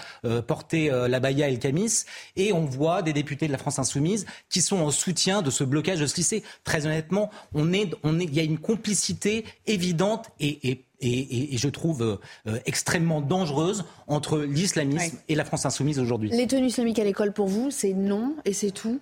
porter 0.46 0.90
la 0.90 1.20
baya 1.20 1.48
et 1.48 1.52
le 1.52 1.58
camis. 1.58 2.04
Et 2.36 2.52
on 2.52 2.64
voit 2.66 3.02
des 3.02 3.14
députés 3.14 3.46
de 3.46 3.52
la 3.52 3.58
France 3.58 3.78
insoumise 3.78 4.26
qui 4.50 4.60
sont 4.60 4.78
en 4.78 4.90
soutien 4.90 5.40
de 5.40 5.50
ce 5.50 5.64
blocage 5.64 6.00
de 6.00 6.06
ce 6.06 6.16
lycée. 6.16 6.42
Très 6.64 6.84
honnêtement, 6.86 7.30
on 7.54 7.72
est, 7.72 7.94
on 8.02 8.20
est, 8.20 8.24
il 8.24 8.34
y 8.34 8.40
a 8.40 8.44
une 8.44 8.58
complicité 8.58 9.44
évidente 9.66 10.26
et, 10.38 10.68
et 10.68 10.87
et, 11.00 11.56
je 11.56 11.68
trouve 11.68 12.18
euh, 12.46 12.58
extrêmement 12.66 13.20
dangereuse 13.20 13.84
entre 14.06 14.38
l'islamisme 14.38 15.18
et 15.28 15.34
la 15.34 15.44
France 15.44 15.66
insoumise 15.66 15.98
aujourd'hui. 15.98 16.30
Les 16.30 16.46
tenues 16.46 16.66
islamiques 16.66 16.98
à 16.98 17.04
l'école 17.04 17.32
pour 17.32 17.46
vous, 17.46 17.70
c'est 17.70 17.94
non 17.94 18.34
et 18.44 18.52
c'est 18.52 18.70
tout? 18.70 19.00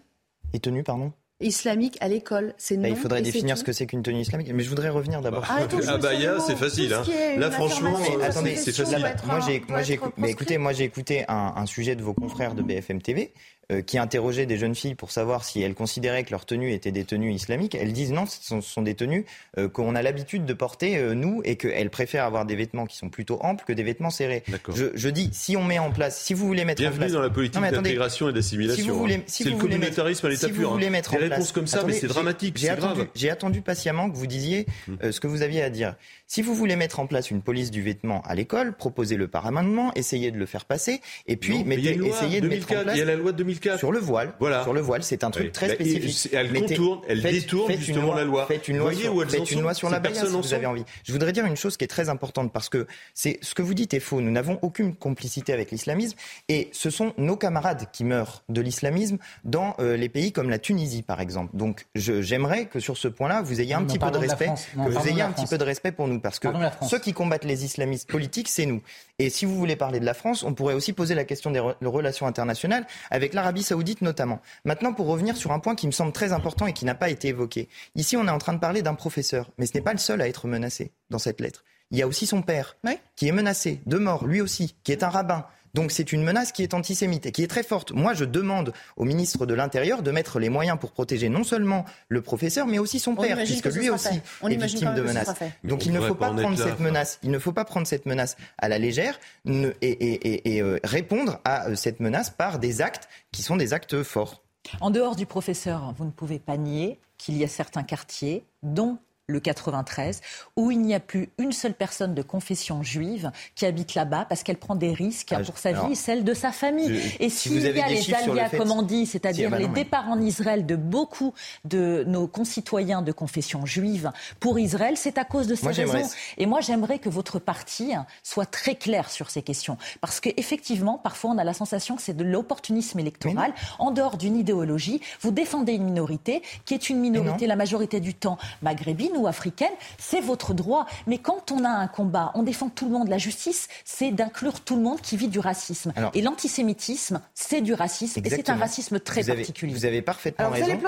Les 0.52 0.60
tenues, 0.60 0.82
pardon? 0.82 1.12
Islamique 1.40 1.98
à 2.00 2.08
l'école. 2.08 2.54
C'est 2.56 2.78
bah, 2.78 2.88
Il 2.88 2.96
faudrait 2.96 3.20
définir 3.20 3.58
ce 3.58 3.64
que 3.64 3.72
c'est 3.72 3.86
qu'une 3.86 4.02
tenue 4.02 4.20
islamique. 4.20 4.50
Mais 4.54 4.62
je 4.62 4.70
voudrais 4.70 4.88
revenir 4.88 5.20
d'abord. 5.20 5.44
Ah, 5.46 5.66
ah 5.86 5.98
bah, 5.98 6.10
c'est 6.40 6.56
facile. 6.56 6.94
Hein. 6.94 7.02
Là, 7.36 7.50
franchement, 7.50 7.98
attendez, 8.22 8.56
c'est 8.56 8.72
facile. 8.72 9.06
Moi, 9.26 9.40
j'ai, 9.40 9.62
moi, 9.68 9.82
j'ai, 9.82 10.00
mais 10.16 10.30
écoutez, 10.30 10.56
moi, 10.56 10.72
j'ai 10.72 10.84
écouté 10.84 11.26
un, 11.28 11.52
un, 11.56 11.66
sujet 11.66 11.94
de 11.94 12.02
vos 12.02 12.14
confrères 12.14 12.54
de 12.54 12.62
BFM 12.62 13.02
TV 13.02 13.34
euh, 13.34 13.55
qui 13.86 13.98
interrogeaient 13.98 14.46
des 14.46 14.58
jeunes 14.58 14.74
filles 14.74 14.94
pour 14.94 15.10
savoir 15.10 15.44
si 15.44 15.60
elles 15.60 15.74
considéraient 15.74 16.22
que 16.24 16.30
leurs 16.30 16.46
tenues 16.46 16.72
étaient 16.72 16.92
des 16.92 17.04
tenues 17.04 17.32
islamiques, 17.32 17.74
elles 17.74 17.92
disent 17.92 18.12
non, 18.12 18.24
ce 18.26 18.60
sont, 18.60 18.82
des 18.82 18.94
tenues 18.94 19.26
euh, 19.58 19.68
qu'on 19.68 19.94
a 19.94 20.02
l'habitude 20.02 20.44
de 20.44 20.52
porter, 20.52 20.98
euh, 20.98 21.14
nous, 21.14 21.40
et 21.44 21.56
qu'elles 21.56 21.90
préfèrent 21.90 22.24
avoir 22.24 22.46
des 22.46 22.56
vêtements 22.56 22.86
qui 22.86 22.96
sont 22.96 23.08
plutôt 23.08 23.38
amples 23.42 23.64
que 23.66 23.72
des 23.72 23.82
vêtements 23.82 24.10
serrés. 24.10 24.44
Je, 24.74 24.86
je, 24.94 25.08
dis, 25.08 25.30
si 25.32 25.56
on 25.56 25.64
met 25.64 25.78
en 25.78 25.90
place, 25.90 26.20
si 26.20 26.34
vous 26.34 26.46
voulez 26.46 26.64
mettre 26.64 26.80
Bienvenue 26.80 26.98
en 26.98 27.00
place... 27.00 27.12
dans 27.12 27.22
la 27.22 27.30
politique 27.30 27.60
d'intégration 27.60 28.28
et 28.28 28.32
d'assimilation. 28.32 28.84
Si 28.84 28.88
vous 28.88 28.98
voulez, 28.98 29.22
si 29.26 29.44
c'est 29.44 29.50
le 29.50 29.56
communautarisme 29.56 30.26
à 30.26 30.28
l'état 30.28 30.48
pur. 30.48 30.68
Vous 30.68 30.74
voulez 30.74 30.90
mettre 30.90 31.10
des 31.10 31.28
réponses 31.28 31.52
comme 31.52 31.66
ça, 31.66 31.82
mais 31.84 31.92
c'est 31.92 32.08
dramatique, 32.08 32.58
c'est 32.58 32.76
grave. 32.76 33.06
J'ai 33.14 33.30
attendu 33.30 33.62
patiemment 33.62 34.10
que 34.10 34.16
vous 34.16 34.26
disiez 34.26 34.66
hum. 34.88 35.12
ce 35.12 35.20
que 35.20 35.26
vous 35.26 35.42
aviez 35.42 35.62
à 35.62 35.70
dire. 35.70 35.94
Si 36.28 36.42
vous 36.42 36.54
voulez 36.54 36.74
mettre 36.74 36.98
en 36.98 37.06
place 37.06 37.30
une 37.30 37.40
police 37.40 37.70
du 37.70 37.82
vêtement 37.82 38.20
à 38.22 38.34
l'école, 38.34 38.76
proposez-le 38.76 39.28
par 39.28 39.46
amendement, 39.46 39.92
essayez 39.94 40.32
de 40.32 40.38
le 40.38 40.46
faire 40.46 40.64
passer, 40.64 41.00
et 41.26 41.36
puis 41.36 41.62
mettez, 41.62 41.98
essayez 42.04 42.40
de 42.40 42.48
mettre 42.48 42.72
en 42.72 42.82
place... 42.82 42.96
Il 42.96 42.98
y 42.98 43.02
a 43.02 43.04
la 43.04 43.14
loi 43.14 43.30
de 43.30 43.36
2004. 43.38 43.78
Sur 43.78 43.92
le 43.92 44.00
voile. 44.00 44.34
Voilà. 44.40 44.64
Sur 44.64 44.72
le 44.72 44.80
voile, 44.80 45.04
c'est 45.04 45.22
un 45.22 45.30
truc 45.30 45.52
très 45.52 45.74
spécifique. 45.74 46.32
Elle 46.32 46.52
contourne, 46.52 47.00
elle 47.08 47.22
détourne 47.22 47.72
justement 47.72 48.14
la 48.14 48.24
loi. 48.24 48.46
Faites 48.46 48.66
une 48.68 48.78
loi, 48.78 48.92
sur, 48.92 49.30
faites 49.30 49.50
une 49.52 49.60
loi 49.60 49.74
sur 49.74 49.88
la 49.88 50.00
baya 50.00 50.26
si 50.26 50.32
vous 50.32 50.54
avez 50.54 50.66
envie. 50.66 50.84
Je 51.04 51.12
voudrais 51.12 51.32
dire 51.32 51.46
une 51.46 51.56
chose 51.56 51.76
qui 51.76 51.84
est 51.84 51.88
très 51.88 52.08
importante 52.08 52.52
parce 52.52 52.68
que 52.68 52.86
c'est 53.14 53.38
ce 53.42 53.54
que 53.54 53.62
vous 53.62 53.74
dites 53.74 53.94
est 53.94 54.00
faux. 54.00 54.20
Nous 54.20 54.30
n'avons 54.30 54.58
aucune 54.62 54.96
complicité 54.96 55.52
avec 55.52 55.70
l'islamisme 55.70 56.16
et 56.48 56.70
ce 56.72 56.90
sont 56.90 57.14
nos 57.18 57.36
camarades 57.36 57.86
qui 57.92 58.04
meurent 58.04 58.42
de 58.48 58.60
l'islamisme 58.60 59.18
dans 59.44 59.76
euh, 59.78 59.96
les 59.96 60.08
pays 60.08 60.32
comme 60.32 60.50
la 60.50 60.58
Tunisie 60.58 61.02
par 61.02 61.20
exemple. 61.20 61.56
Donc 61.56 61.86
j'aimerais 61.94 62.66
que 62.66 62.80
sur 62.80 62.96
ce 62.96 63.08
point-là 63.08 63.42
vous 63.42 63.60
ayez 63.60 63.74
un 63.74 63.84
petit 63.84 63.98
peu 63.98 64.10
de 64.10 64.18
respect, 64.18 64.50
que 64.74 64.90
vous 64.90 65.08
ayez 65.08 65.22
un 65.22 65.30
petit 65.30 65.46
peu 65.46 65.58
de 65.58 65.64
respect 65.64 65.92
pour 65.92 66.08
nous 66.08 66.15
parce 66.20 66.38
que 66.38 66.48
ceux 66.88 66.98
qui 66.98 67.12
combattent 67.12 67.44
les 67.44 67.64
islamistes 67.64 68.10
politiques 68.10 68.48
c'est 68.48 68.66
nous. 68.66 68.82
Et 69.18 69.30
si 69.30 69.46
vous 69.46 69.56
voulez 69.56 69.76
parler 69.76 70.00
de 70.00 70.04
la 70.04 70.14
France, 70.14 70.42
on 70.42 70.52
pourrait 70.52 70.74
aussi 70.74 70.92
poser 70.92 71.14
la 71.14 71.24
question 71.24 71.50
des 71.50 71.60
relations 71.60 72.26
internationales 72.26 72.86
avec 73.10 73.34
l'Arabie 73.34 73.62
saoudite 73.62 74.02
notamment. 74.02 74.40
Maintenant, 74.64 74.92
pour 74.92 75.06
revenir 75.06 75.36
sur 75.36 75.52
un 75.52 75.58
point 75.58 75.74
qui 75.74 75.86
me 75.86 75.92
semble 75.92 76.12
très 76.12 76.32
important 76.32 76.66
et 76.66 76.72
qui 76.72 76.84
n'a 76.84 76.94
pas 76.94 77.08
été 77.08 77.28
évoqué. 77.28 77.68
Ici, 77.94 78.16
on 78.16 78.26
est 78.26 78.30
en 78.30 78.38
train 78.38 78.52
de 78.52 78.58
parler 78.58 78.82
d'un 78.82 78.94
professeur, 78.94 79.50
mais 79.58 79.66
ce 79.66 79.74
n'est 79.74 79.80
pas 79.80 79.92
le 79.92 79.98
seul 79.98 80.20
à 80.20 80.28
être 80.28 80.46
menacé 80.46 80.92
dans 81.10 81.18
cette 81.18 81.40
lettre. 81.40 81.64
Il 81.90 81.98
y 81.98 82.02
a 82.02 82.06
aussi 82.06 82.26
son 82.26 82.42
père, 82.42 82.76
qui 83.14 83.28
est 83.28 83.32
menacé 83.32 83.80
de 83.86 83.96
mort, 83.96 84.26
lui 84.26 84.40
aussi, 84.40 84.74
qui 84.82 84.92
est 84.92 85.04
un 85.04 85.08
rabbin. 85.08 85.46
Donc 85.76 85.92
c'est 85.92 86.10
une 86.10 86.22
menace 86.22 86.52
qui 86.52 86.62
est 86.62 86.72
antisémite 86.72 87.26
et 87.26 87.32
qui 87.32 87.42
est 87.42 87.48
très 87.48 87.62
forte. 87.62 87.92
Moi, 87.92 88.14
je 88.14 88.24
demande 88.24 88.72
au 88.96 89.04
ministre 89.04 89.44
de 89.44 89.52
l'Intérieur 89.52 90.02
de 90.02 90.10
mettre 90.10 90.38
les 90.38 90.48
moyens 90.48 90.78
pour 90.80 90.90
protéger 90.90 91.28
non 91.28 91.44
seulement 91.44 91.84
le 92.08 92.22
professeur, 92.22 92.66
mais 92.66 92.78
aussi 92.78 92.98
son 92.98 93.14
père, 93.14 93.36
puisque 93.36 93.66
lui 93.66 93.90
aussi 93.90 94.22
est 94.42 94.56
victime 94.56 94.94
de 94.94 95.02
menaces. 95.02 95.34
Donc 95.64 95.84
il 95.84 95.92
ne 95.92 96.00
faut 96.00 96.14
pas 96.14 96.30
prendre 96.30 96.56
cette 96.56 96.80
menace. 96.80 97.18
Il 97.22 97.30
ne 97.30 97.38
faut 97.38 97.52
pas 97.52 97.66
prendre 97.66 97.86
cette 97.86 98.06
menace 98.06 98.38
à 98.56 98.70
la 98.70 98.78
légère 98.78 99.20
et, 99.44 100.62
euh, 100.62 100.78
répondre 100.82 101.40
à 101.44 101.68
euh, 101.68 101.74
cette 101.74 102.00
menace 102.00 102.30
par 102.30 102.58
des 102.58 102.80
actes 102.80 103.06
qui 103.30 103.42
sont 103.42 103.56
des 103.56 103.74
actes 103.74 104.02
forts. 104.02 104.42
En 104.80 104.90
dehors 104.90 105.14
du 105.14 105.26
professeur, 105.26 105.92
vous 105.98 106.06
ne 106.06 106.10
pouvez 106.10 106.38
pas 106.38 106.56
nier 106.56 106.98
qu'il 107.18 107.36
y 107.36 107.44
a 107.44 107.48
certains 107.48 107.82
quartiers, 107.82 108.44
dont 108.62 108.96
le 109.28 109.40
93, 109.40 110.20
où 110.56 110.70
il 110.70 110.80
n'y 110.80 110.94
a 110.94 111.00
plus 111.00 111.30
une 111.38 111.50
seule 111.50 111.74
personne 111.74 112.14
de 112.14 112.22
confession 112.22 112.82
juive 112.82 113.32
qui 113.56 113.66
habite 113.66 113.94
là-bas 113.94 114.24
parce 114.28 114.44
qu'elle 114.44 114.56
prend 114.56 114.76
des 114.76 114.92
risques 114.92 115.32
ah, 115.32 115.40
pour 115.40 115.58
sa 115.58 115.72
vie 115.72 115.92
et 115.92 115.94
celle 115.96 116.22
de 116.22 116.32
sa 116.32 116.52
famille. 116.52 117.00
et 117.18 117.28
s'il 117.28 117.60
y 117.60 117.66
a 117.66 117.88
les 117.88 118.14
alias, 118.14 118.50
comme 118.50 118.70
on 118.70 118.82
dit, 118.82 119.04
c'est-à-dire 119.04 119.56
les 119.56 119.66
départs 119.68 120.08
en 120.08 120.20
Israël 120.20 120.64
de 120.64 120.76
beaucoup 120.76 121.34
de 121.64 122.04
nos 122.06 122.28
concitoyens 122.28 123.02
de 123.02 123.10
confession 123.10 123.66
juive 123.66 124.12
pour 124.38 124.58
Israël, 124.58 124.94
c'est 124.96 125.18
à 125.18 125.24
cause 125.24 125.48
de 125.48 125.56
ces 125.56 125.68
raisons. 125.68 126.08
Et 126.38 126.46
moi, 126.46 126.60
j'aimerais 126.60 126.98
que 127.00 127.08
votre 127.08 127.40
parti 127.40 127.92
soit 128.22 128.46
très 128.46 128.76
clair 128.76 129.10
sur 129.10 129.30
ces 129.30 129.42
questions. 129.42 129.76
Parce 130.00 130.20
qu'effectivement, 130.20 130.98
parfois, 130.98 131.30
on 131.30 131.38
a 131.38 131.44
la 131.44 131.54
sensation 131.54 131.96
que 131.96 132.02
c'est 132.02 132.16
de 132.16 132.24
l'opportunisme 132.24 132.98
électoral. 133.00 133.52
En 133.78 133.90
dehors 133.90 134.16
d'une 134.16 134.36
idéologie, 134.36 135.00
vous 135.20 135.32
défendez 135.32 135.72
une 135.72 135.84
minorité 135.84 136.42
qui 136.64 136.74
est 136.74 136.90
une 136.90 137.00
minorité 137.00 137.46
la 137.46 137.56
majorité 137.56 138.00
du 138.00 138.14
temps 138.14 138.38
maghrébine 138.62 139.15
ou 139.16 139.26
africaine, 139.26 139.72
c'est 139.98 140.20
votre 140.20 140.54
droit. 140.54 140.86
Mais 141.06 141.18
quand 141.18 141.52
on 141.52 141.64
a 141.64 141.68
un 141.68 141.86
combat, 141.88 142.32
on 142.34 142.42
défend 142.42 142.68
tout 142.68 142.86
le 142.86 142.92
monde. 142.92 143.08
La 143.08 143.18
justice, 143.18 143.68
c'est 143.84 144.10
d'inclure 144.10 144.60
tout 144.60 144.76
le 144.76 144.82
monde 144.82 145.00
qui 145.00 145.16
vit 145.16 145.28
du 145.28 145.38
racisme. 145.38 145.92
et 146.14 146.22
l'antisémitisme, 146.22 147.20
c'est 147.34 147.60
du 147.60 147.74
racisme. 147.74 148.20
Et 148.24 148.30
c'est 148.30 148.50
un 148.50 148.56
racisme 148.56 149.00
très 149.00 149.24
particulier. 149.24 149.72
Vous 149.72 149.84
avez 149.84 150.02
parfaitement 150.02 150.50
raison. 150.50 150.78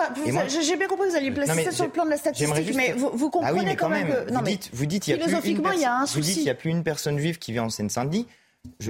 J'ai 0.49 0.77
bien 0.77 0.89
compris, 0.89 1.09
vous 1.09 1.17
allez 1.17 1.31
placer 1.31 1.65
ça 1.65 1.73
sur 1.73 1.85
le 1.85 1.91
plan 1.91 2.05
de 2.05 2.11
la 2.11 2.17
statistique, 2.17 2.75
mais 2.75 2.93
vous, 2.93 3.11
ah 3.13 3.31
comprenez 3.31 3.77
quand, 3.77 3.89
même, 3.89 4.09
que... 4.09 4.33
Non, 4.33 4.41
vous 4.41 4.47
dites, 4.47 4.71
vous 4.73 4.87
dites, 4.87 5.07
il 5.07 5.11
y 5.11 5.15
a 5.15 5.19
plus 5.19 5.51
une 5.51 5.69
il 5.75 5.81
y 5.81 5.85
a 5.85 5.99
un 5.99 6.07
souci. 6.07 6.19
Vous 6.19 6.27
dites, 6.27 6.37
il 6.39 6.45
n'y 6.45 6.51
a 6.51 6.55
plus 6.55 6.71
une 6.71 6.83
personne 6.83 7.19
juive 7.19 7.39
qui 7.39 7.53
vit 7.53 7.61
en 7.61 7.71
Seine-Saint-Denis. 7.71 8.27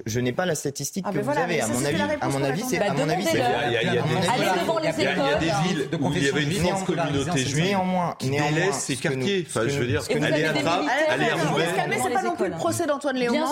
Je, 0.06 0.20
n'ai 0.20 0.32
pas 0.32 0.46
la 0.46 0.54
statistique 0.54 1.04
ah, 1.08 1.12
que 1.12 1.18
vous 1.18 1.30
avez. 1.30 1.60
À 1.60 1.68
mon, 1.68 1.84
avis, 1.84 2.00
à 2.20 2.28
mon 2.28 2.42
avis, 2.42 2.62
c'est. 2.68 2.78
À 2.78 2.92
mon 2.92 3.08
avis, 3.08 3.24
c'est. 3.24 3.38
Il 3.38 5.02
y 5.02 5.06
a 5.06 5.38
des 5.38 5.46
villes 5.46 5.88
où 6.00 6.12
il 6.14 6.24
y 6.24 6.28
avait 6.28 6.42
une 6.42 6.52
forte 6.52 6.86
communauté 6.86 7.38
juive 7.38 7.64
néanmoins, 7.64 8.14
qui 8.18 8.30
délaisse 8.30 8.78
ces 8.78 8.96
quartiers. 8.96 9.44
Enfin, 9.46 9.62
je 9.66 9.78
veux 9.78 9.86
dire, 9.86 10.02
aller 10.10 10.44
à 10.44 10.52
Trappes, 10.52 10.84
aller 11.08 11.30
à 11.30 11.34
Roubaix. 11.36 11.64
C'est 12.02 12.12
pas 12.12 12.22
non 12.22 12.36
plus 12.36 12.48
le 12.48 12.56
procès 12.56 12.86
d'Antoine 12.86 13.16
Léon. 13.16 13.44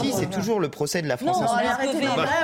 Si, 0.00 0.12
c'est 0.12 0.30
toujours 0.30 0.60
le 0.60 0.68
procès 0.68 1.02
de 1.02 1.08
la 1.08 1.16
France 1.16 1.44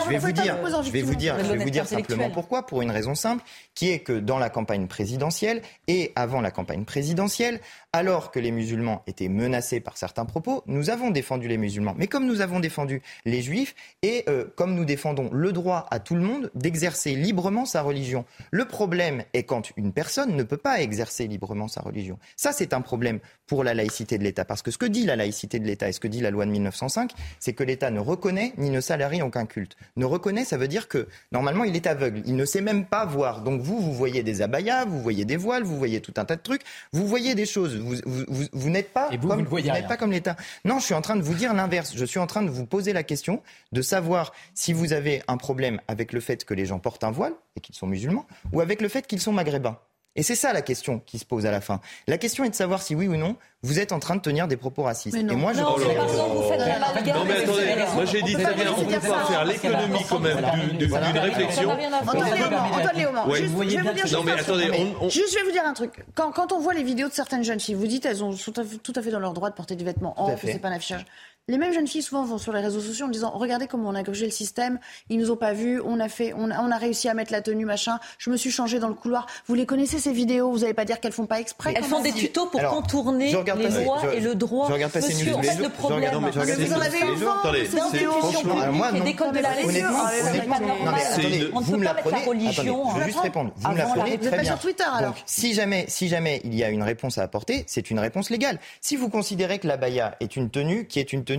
Je 0.04 0.08
vais 0.08 0.18
vous 0.18 0.32
dire, 0.32 0.56
je 0.84 0.90
vais 0.90 1.02
vous 1.02 1.14
dire, 1.14 1.36
je 1.38 1.52
vais 1.52 1.58
vous 1.58 1.70
dire 1.70 1.86
simplement 1.86 2.30
pourquoi. 2.30 2.66
Pour 2.66 2.82
une 2.82 2.90
raison 2.90 3.14
simple, 3.14 3.42
qui 3.74 3.90
est 3.90 4.00
que 4.00 4.12
dans 4.12 4.38
la 4.38 4.50
campagne 4.50 4.86
présidentielle 4.86 5.62
et 5.86 6.12
avant 6.16 6.40
la 6.40 6.50
campagne 6.50 6.84
présidentielle, 6.84 7.60
alors 7.94 8.32
que 8.32 8.40
les 8.40 8.50
musulmans 8.50 9.04
étaient 9.06 9.28
menacés 9.28 9.78
par 9.78 9.96
certains 9.96 10.24
propos, 10.24 10.64
nous 10.66 10.90
avons 10.90 11.12
défendu 11.12 11.46
les 11.46 11.56
musulmans. 11.56 11.94
Mais 11.96 12.08
comme 12.08 12.26
nous 12.26 12.40
avons 12.40 12.58
défendu 12.58 13.00
les 13.24 13.40
juifs 13.40 13.76
et 14.02 14.24
euh, 14.28 14.46
comme 14.56 14.74
nous 14.74 14.84
défendons 14.84 15.30
le 15.32 15.52
droit 15.52 15.86
à 15.92 16.00
tout 16.00 16.16
le 16.16 16.20
monde 16.20 16.50
d'exercer 16.56 17.14
librement 17.14 17.66
sa 17.66 17.82
religion. 17.82 18.24
Le 18.50 18.64
problème 18.64 19.22
est 19.32 19.44
quand 19.44 19.70
une 19.76 19.92
personne 19.92 20.34
ne 20.34 20.42
peut 20.42 20.56
pas 20.56 20.80
exercer 20.80 21.28
librement 21.28 21.68
sa 21.68 21.82
religion. 21.82 22.18
Ça, 22.34 22.50
c'est 22.50 22.74
un 22.74 22.80
problème 22.80 23.20
pour 23.46 23.62
la 23.62 23.74
laïcité 23.74 24.18
de 24.18 24.24
l'État. 24.24 24.44
Parce 24.44 24.62
que 24.62 24.72
ce 24.72 24.78
que 24.78 24.86
dit 24.86 25.06
la 25.06 25.14
laïcité 25.14 25.60
de 25.60 25.66
l'État 25.66 25.88
et 25.88 25.92
ce 25.92 26.00
que 26.00 26.08
dit 26.08 26.20
la 26.20 26.32
loi 26.32 26.46
de 26.46 26.50
1905, 26.50 27.12
c'est 27.38 27.52
que 27.52 27.62
l'État 27.62 27.92
ne 27.92 28.00
reconnaît 28.00 28.54
ni 28.58 28.70
ne 28.70 28.80
salarie 28.80 29.22
aucun 29.22 29.46
culte. 29.46 29.76
Ne 29.94 30.04
reconnaît, 30.04 30.44
ça 30.44 30.56
veut 30.56 30.66
dire 30.66 30.88
que 30.88 31.06
normalement, 31.30 31.62
il 31.62 31.76
est 31.76 31.86
aveugle. 31.86 32.22
Il 32.26 32.34
ne 32.34 32.44
sait 32.44 32.60
même 32.60 32.86
pas 32.86 33.04
voir. 33.06 33.42
Donc 33.42 33.60
vous, 33.60 33.78
vous 33.78 33.92
voyez 33.92 34.24
des 34.24 34.42
abayas, 34.42 34.84
vous 34.84 35.00
voyez 35.00 35.24
des 35.24 35.36
voiles, 35.36 35.62
vous 35.62 35.78
voyez 35.78 36.00
tout 36.00 36.14
un 36.16 36.24
tas 36.24 36.34
de 36.34 36.42
trucs, 36.42 36.62
vous 36.92 37.06
voyez 37.06 37.36
des 37.36 37.46
choses 37.46 37.83
vous, 37.84 38.70
n'êtes 38.70 38.92
pas, 38.92 39.10
comme, 39.10 39.46
pas 39.46 39.96
comme 39.96 40.12
l'État. 40.12 40.36
Non, 40.64 40.78
je 40.78 40.84
suis 40.84 40.94
en 40.94 41.02
train 41.02 41.16
de 41.16 41.22
vous 41.22 41.34
dire 41.34 41.54
l'inverse. 41.54 41.92
Je 41.96 42.04
suis 42.04 42.18
en 42.18 42.26
train 42.26 42.42
de 42.42 42.50
vous 42.50 42.66
poser 42.66 42.92
la 42.92 43.02
question 43.02 43.42
de 43.72 43.82
savoir 43.82 44.32
si 44.54 44.72
vous 44.72 44.92
avez 44.92 45.22
un 45.28 45.36
problème 45.36 45.80
avec 45.88 46.12
le 46.12 46.20
fait 46.20 46.44
que 46.44 46.54
les 46.54 46.66
gens 46.66 46.78
portent 46.78 47.04
un 47.04 47.10
voile 47.10 47.34
et 47.56 47.60
qu'ils 47.60 47.74
sont 47.74 47.86
musulmans 47.86 48.26
ou 48.52 48.60
avec 48.60 48.80
le 48.80 48.88
fait 48.88 49.06
qu'ils 49.06 49.20
sont 49.20 49.32
maghrébins. 49.32 49.78
Et 50.16 50.22
c'est 50.22 50.36
ça 50.36 50.52
la 50.52 50.62
question 50.62 51.00
qui 51.00 51.18
se 51.18 51.24
pose 51.24 51.44
à 51.44 51.50
la 51.50 51.60
fin. 51.60 51.80
La 52.06 52.18
question 52.18 52.44
est 52.44 52.50
de 52.50 52.54
savoir 52.54 52.82
si 52.82 52.94
oui 52.94 53.08
ou 53.08 53.16
non 53.16 53.36
vous 53.62 53.80
êtes 53.80 53.92
en 53.92 53.98
train 53.98 54.14
de 54.14 54.20
tenir 54.20 54.46
des 54.46 54.58
propos 54.58 54.82
racistes. 54.82 55.16
Et 55.16 55.22
moi, 55.22 55.54
je 55.54 55.60
non, 55.60 55.72
pense 55.72 55.80
que... 55.80 55.88
Non 57.08 57.24
mais 57.24 57.42
attendez, 57.42 57.64
moi 57.94 58.04
j'ai 58.04 58.22
dit 58.22 58.34
très 58.34 58.54
bien, 58.54 58.66
on 58.76 58.82
ne 58.82 58.94
peut 58.94 59.08
pas 59.08 59.24
faire 59.24 59.44
l'économie 59.44 60.04
quand 60.08 60.20
même 60.20 60.38
d'une 60.78 60.94
réflexion. 60.94 61.70
Antoine 61.70 62.96
Léaumont, 62.96 63.34
juste, 63.34 63.38
je 63.38 63.42
vais 63.42 63.46
vous 63.46 63.64
dire 63.64 63.84
non, 64.12 64.22
mais 64.22 64.32
attendez, 64.32 64.70
juste, 65.08 65.32
je 65.32 65.38
vais 65.38 65.44
vous 65.44 65.50
dire 65.50 65.64
un 65.64 65.72
truc. 65.72 66.04
Quand, 66.14 66.30
quand 66.30 66.52
on 66.52 66.60
voit 66.60 66.74
les 66.74 66.82
vidéos 66.82 67.08
de 67.08 67.14
certaines 67.14 67.42
jeunes 67.42 67.60
filles, 67.60 67.74
vous 67.74 67.86
dites 67.86 68.04
elles 68.04 68.16
sont 68.18 68.34
tout 68.52 68.92
à 68.94 69.02
fait 69.02 69.10
dans 69.10 69.20
leur 69.20 69.32
droit 69.32 69.50
de 69.50 69.54
porter 69.54 69.76
des 69.76 69.84
vêtements 69.84 70.14
en, 70.20 70.36
c'est 70.36 70.58
pas 70.58 70.68
un 70.68 70.72
affichage. 70.72 71.06
Les 71.46 71.58
mêmes 71.58 71.74
jeunes 71.74 71.86
filles 71.86 72.00
souvent 72.00 72.24
vont 72.24 72.38
sur 72.38 72.54
les 72.54 72.60
réseaux 72.60 72.80
sociaux 72.80 73.04
en 73.04 73.10
disant 73.10 73.30
regardez 73.34 73.66
comment 73.66 73.90
on 73.90 73.94
a 73.94 74.02
grugé 74.02 74.24
le 74.24 74.30
système, 74.30 74.78
ils 75.10 75.18
nous 75.18 75.30
ont 75.30 75.36
pas 75.36 75.52
vus, 75.52 75.78
on 75.84 76.00
a 76.00 76.08
fait, 76.08 76.32
on 76.38 76.50
a, 76.50 76.58
on 76.62 76.70
a 76.70 76.78
réussi 76.78 77.06
à 77.06 77.12
mettre 77.12 77.32
la 77.32 77.42
tenue 77.42 77.66
machin. 77.66 77.98
Je 78.16 78.30
me 78.30 78.38
suis 78.38 78.50
changée 78.50 78.78
dans 78.78 78.88
le 78.88 78.94
couloir. 78.94 79.26
Vous 79.46 79.54
les 79.54 79.66
connaissez 79.66 79.98
ces 79.98 80.12
vidéos 80.12 80.50
Vous 80.50 80.60
n'allez 80.60 80.72
pas 80.72 80.86
dire 80.86 81.00
qu'elles 81.00 81.12
font 81.12 81.26
pas 81.26 81.40
exprès? 81.40 81.74
Elles 81.76 81.84
font 81.84 82.00
des 82.00 82.12
tutos 82.12 82.46
pour 82.46 82.62
contourner 82.62 83.26
les 83.58 83.84
lois 83.84 84.14
et 84.14 84.20
le 84.20 84.34
droit. 84.34 84.68
Je 84.68 84.72
regarde 84.72 84.92
pas 84.92 85.02
ces 85.02 85.22
news. 85.22 85.36
le 85.36 85.68
problème. 85.68 86.14
Non, 86.14 86.20
mais 86.22 86.32
je 86.32 86.40
regarde 86.40 86.60
vous 86.60 86.72
en 86.72 86.80
avez 86.80 86.98
eu 86.98 87.26
Attendez, 87.38 87.64
franchement, 87.66 88.60
alors 88.60 88.74
moi 88.74 88.92
non. 88.92 89.04
D'école 89.04 89.32
de 89.32 89.40
la 89.40 89.50
honnêtement, 89.50 90.04
attendez, 90.06 91.50
vous 91.52 91.76
me 91.76 91.84
l'apprenez. 91.84 92.16
Attendez, 92.22 92.52
je 92.52 92.98
veux 93.00 93.04
juste 93.04 93.20
répondre. 93.20 93.52
Vous 93.56 93.70
me 93.70 93.76
l'apprenez 93.76 94.16
très 94.18 94.38
bien. 94.38 94.44
sur 94.44 94.60
Twitter 94.60 94.84
alors. 94.90 95.14
Si 95.26 95.52
jamais, 95.52 95.84
si 95.88 96.08
jamais 96.08 96.40
il 96.44 96.54
y 96.54 96.64
a 96.64 96.70
une 96.70 96.82
réponse 96.82 97.18
à 97.18 97.22
apporter, 97.22 97.64
c'est 97.66 97.90
une 97.90 97.98
réponse 97.98 98.30
légale. 98.30 98.58
Si 98.80 98.96
vous 98.96 99.10
considérez 99.10 99.58
que 99.58 99.66
la 99.68 99.76
baya 99.76 100.16
est 100.20 100.36
une 100.36 100.48
tenue 100.48 100.86
qui 100.86 101.00
est 101.00 101.12
une 101.12 101.22
tenue 101.24 101.33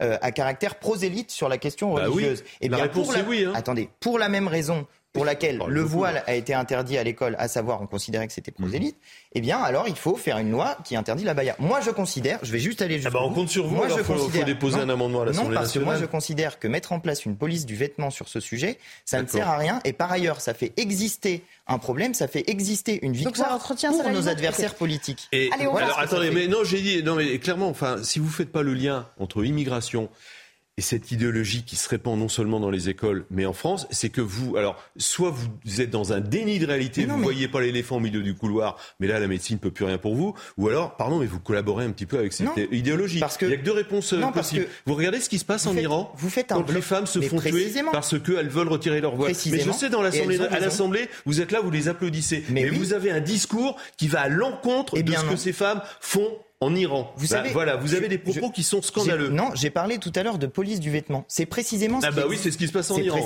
à 0.00 0.32
caractère 0.32 0.76
prosélyte 0.76 1.30
sur 1.30 1.48
la 1.48 1.58
question 1.58 1.94
bah 1.94 2.06
religieuse. 2.06 2.42
Oui. 2.44 2.50
Et 2.60 2.68
bien, 2.68 2.78
la 2.78 2.84
réponse 2.84 3.14
est 3.16 3.22
oui. 3.22 3.44
Hein. 3.44 3.52
Attendez, 3.54 3.88
pour 4.00 4.18
la 4.18 4.28
même 4.28 4.48
raison 4.48 4.86
pour 5.12 5.24
laquelle 5.24 5.60
le 5.66 5.80
voile 5.80 6.22
a 6.26 6.34
été 6.34 6.54
interdit 6.54 6.98
à 6.98 7.02
l'école, 7.02 7.34
à 7.38 7.48
savoir 7.48 7.80
on 7.80 7.86
considérait 7.86 8.26
que 8.26 8.32
c'était 8.32 8.50
prosélyte, 8.50 8.96
mmh. 8.96 9.28
eh 9.34 9.40
bien 9.40 9.58
alors 9.58 9.88
il 9.88 9.96
faut 9.96 10.16
faire 10.16 10.38
une 10.38 10.50
loi 10.50 10.76
qui 10.84 10.96
interdit 10.96 11.24
la 11.24 11.34
baya. 11.34 11.56
Moi 11.58 11.80
je 11.80 11.90
considère, 11.90 12.38
je 12.42 12.52
vais 12.52 12.58
juste 12.58 12.82
aller 12.82 12.96
jusqu'au 12.96 13.16
ah 13.16 13.20
bah 13.20 13.26
on 13.26 13.32
compte 13.32 13.48
sur 13.48 13.66
vous, 13.66 13.76
moi, 13.76 13.86
alors 13.86 13.98
je 13.98 14.02
faut, 14.02 14.14
considère, 14.14 14.40
faut 14.40 14.46
déposer 14.46 14.76
non, 14.76 14.82
un 14.82 14.88
amendement 14.90 15.22
à 15.22 15.24
l'Assemblée 15.24 15.54
nationale. 15.54 15.54
Non, 15.54 15.60
parce 15.60 15.72
que 15.72 15.78
moi 15.78 15.96
je 15.96 16.04
considère 16.04 16.58
que 16.58 16.68
mettre 16.68 16.92
en 16.92 17.00
place 17.00 17.24
une 17.24 17.36
police 17.36 17.64
du 17.64 17.74
vêtement 17.74 18.10
sur 18.10 18.28
ce 18.28 18.38
sujet, 18.38 18.78
ça 19.04 19.22
ne 19.22 19.26
sert 19.26 19.48
à 19.48 19.56
rien 19.56 19.80
et 19.84 19.92
par 19.92 20.12
ailleurs 20.12 20.40
ça 20.40 20.52
fait 20.52 20.72
exister 20.76 21.42
un 21.66 21.78
problème, 21.78 22.14
ça 22.14 22.28
fait 22.28 22.44
exister 22.48 22.98
une 23.02 23.12
victoire 23.12 23.58
pour 23.58 24.10
nos 24.10 24.28
adversaires 24.28 24.74
politiques. 24.74 25.28
Et 25.32 25.50
Allez, 25.52 25.64
alors 25.64 25.98
attendez, 25.98 26.30
mais 26.30 26.48
non, 26.48 26.64
j'ai 26.64 26.80
dit 26.80 27.02
non 27.02 27.14
mais 27.14 27.38
clairement 27.38 27.68
enfin 27.68 28.02
si 28.02 28.18
vous 28.18 28.28
faites 28.28 28.52
pas 28.52 28.62
le 28.62 28.74
lien 28.74 29.08
entre 29.18 29.44
immigration 29.44 30.10
et 30.78 30.80
cette 30.80 31.10
idéologie 31.10 31.64
qui 31.64 31.74
se 31.74 31.88
répand 31.88 32.16
non 32.16 32.28
seulement 32.28 32.60
dans 32.60 32.70
les 32.70 32.88
écoles, 32.88 33.24
mais 33.32 33.46
en 33.46 33.52
France, 33.52 33.88
c'est 33.90 34.10
que 34.10 34.20
vous, 34.20 34.56
alors, 34.56 34.80
soit 34.96 35.34
vous 35.34 35.80
êtes 35.80 35.90
dans 35.90 36.12
un 36.12 36.20
déni 36.20 36.60
de 36.60 36.66
réalité, 36.66 37.04
vous 37.04 37.16
ne 37.16 37.22
voyez 37.22 37.48
pas 37.48 37.60
l'éléphant 37.60 37.96
au 37.96 38.00
milieu 38.00 38.22
du 38.22 38.36
couloir, 38.36 38.76
mais 39.00 39.08
là, 39.08 39.18
la 39.18 39.26
médecine 39.26 39.56
ne 39.56 39.60
peut 39.60 39.72
plus 39.72 39.84
rien 39.84 39.98
pour 39.98 40.14
vous, 40.14 40.36
ou 40.56 40.68
alors, 40.68 40.96
pardon, 40.96 41.18
mais 41.18 41.26
vous 41.26 41.40
collaborez 41.40 41.84
un 41.84 41.90
petit 41.90 42.06
peu 42.06 42.16
avec 42.16 42.32
cette 42.32 42.46
idéologie. 42.70 43.18
Parce 43.18 43.36
que... 43.36 43.46
Il 43.46 43.48
n'y 43.48 43.54
a 43.54 43.58
que 43.58 43.64
deux 43.64 43.72
réponses 43.72 44.12
euh, 44.12 44.22
possibles. 44.26 44.68
Vous 44.86 44.94
regardez 44.94 45.20
ce 45.20 45.28
qui 45.28 45.40
se 45.40 45.44
passe 45.44 45.66
en 45.66 45.76
Iran, 45.76 46.12
vous 46.16 46.30
faites 46.30 46.52
un 46.52 46.62
quand 46.62 46.70
les 46.70 46.80
femmes 46.80 47.06
se 47.06 47.20
font 47.22 47.40
tuer 47.40 47.72
parce 47.90 48.16
qu'elles 48.20 48.48
veulent 48.48 48.68
retirer 48.68 49.00
leur 49.00 49.16
voix. 49.16 49.26
Mais 49.50 49.58
je 49.58 49.72
sais, 49.72 49.90
dans 49.90 50.00
l'Assemblée, 50.00 50.38
à 50.38 50.60
l'Assemblée, 50.60 51.08
vous 51.26 51.40
êtes 51.40 51.50
là, 51.50 51.60
vous 51.60 51.72
les 51.72 51.88
applaudissez. 51.88 52.44
Mais, 52.50 52.62
mais 52.62 52.70
vous 52.70 52.92
avez 52.92 53.10
un 53.10 53.20
discours 53.20 53.76
qui 53.96 54.06
va 54.06 54.20
à 54.20 54.28
l'encontre 54.28 54.94
eh 54.96 55.02
de 55.02 55.12
ce 55.12 55.24
que 55.24 55.34
ces 55.34 55.52
femmes 55.52 55.82
font 56.00 56.30
en 56.60 56.74
Iran. 56.74 57.12
Vous 57.16 57.28
bah, 57.28 57.36
savez, 57.36 57.50
voilà, 57.50 57.76
vous 57.76 57.94
avez 57.94 58.08
des 58.08 58.18
propos 58.18 58.50
qui 58.50 58.62
sont 58.62 58.82
scandaleux. 58.82 59.28
Non, 59.28 59.50
j'ai 59.54 59.70
parlé 59.70 59.98
tout 59.98 60.12
à 60.14 60.22
l'heure 60.22 60.38
de 60.38 60.46
police 60.46 60.80
du 60.80 60.90
vêtement. 60.90 61.24
C'est 61.28 61.46
précisément 61.46 62.00
ce 62.00 62.06
ah 62.06 62.10
bah 62.10 62.24
oui, 62.28 62.38
c'est 62.40 62.50
ce 62.50 62.58
qui 62.58 62.66
se 62.66 62.72
passe 62.72 62.90
en 62.90 62.98
Iran. 62.98 63.18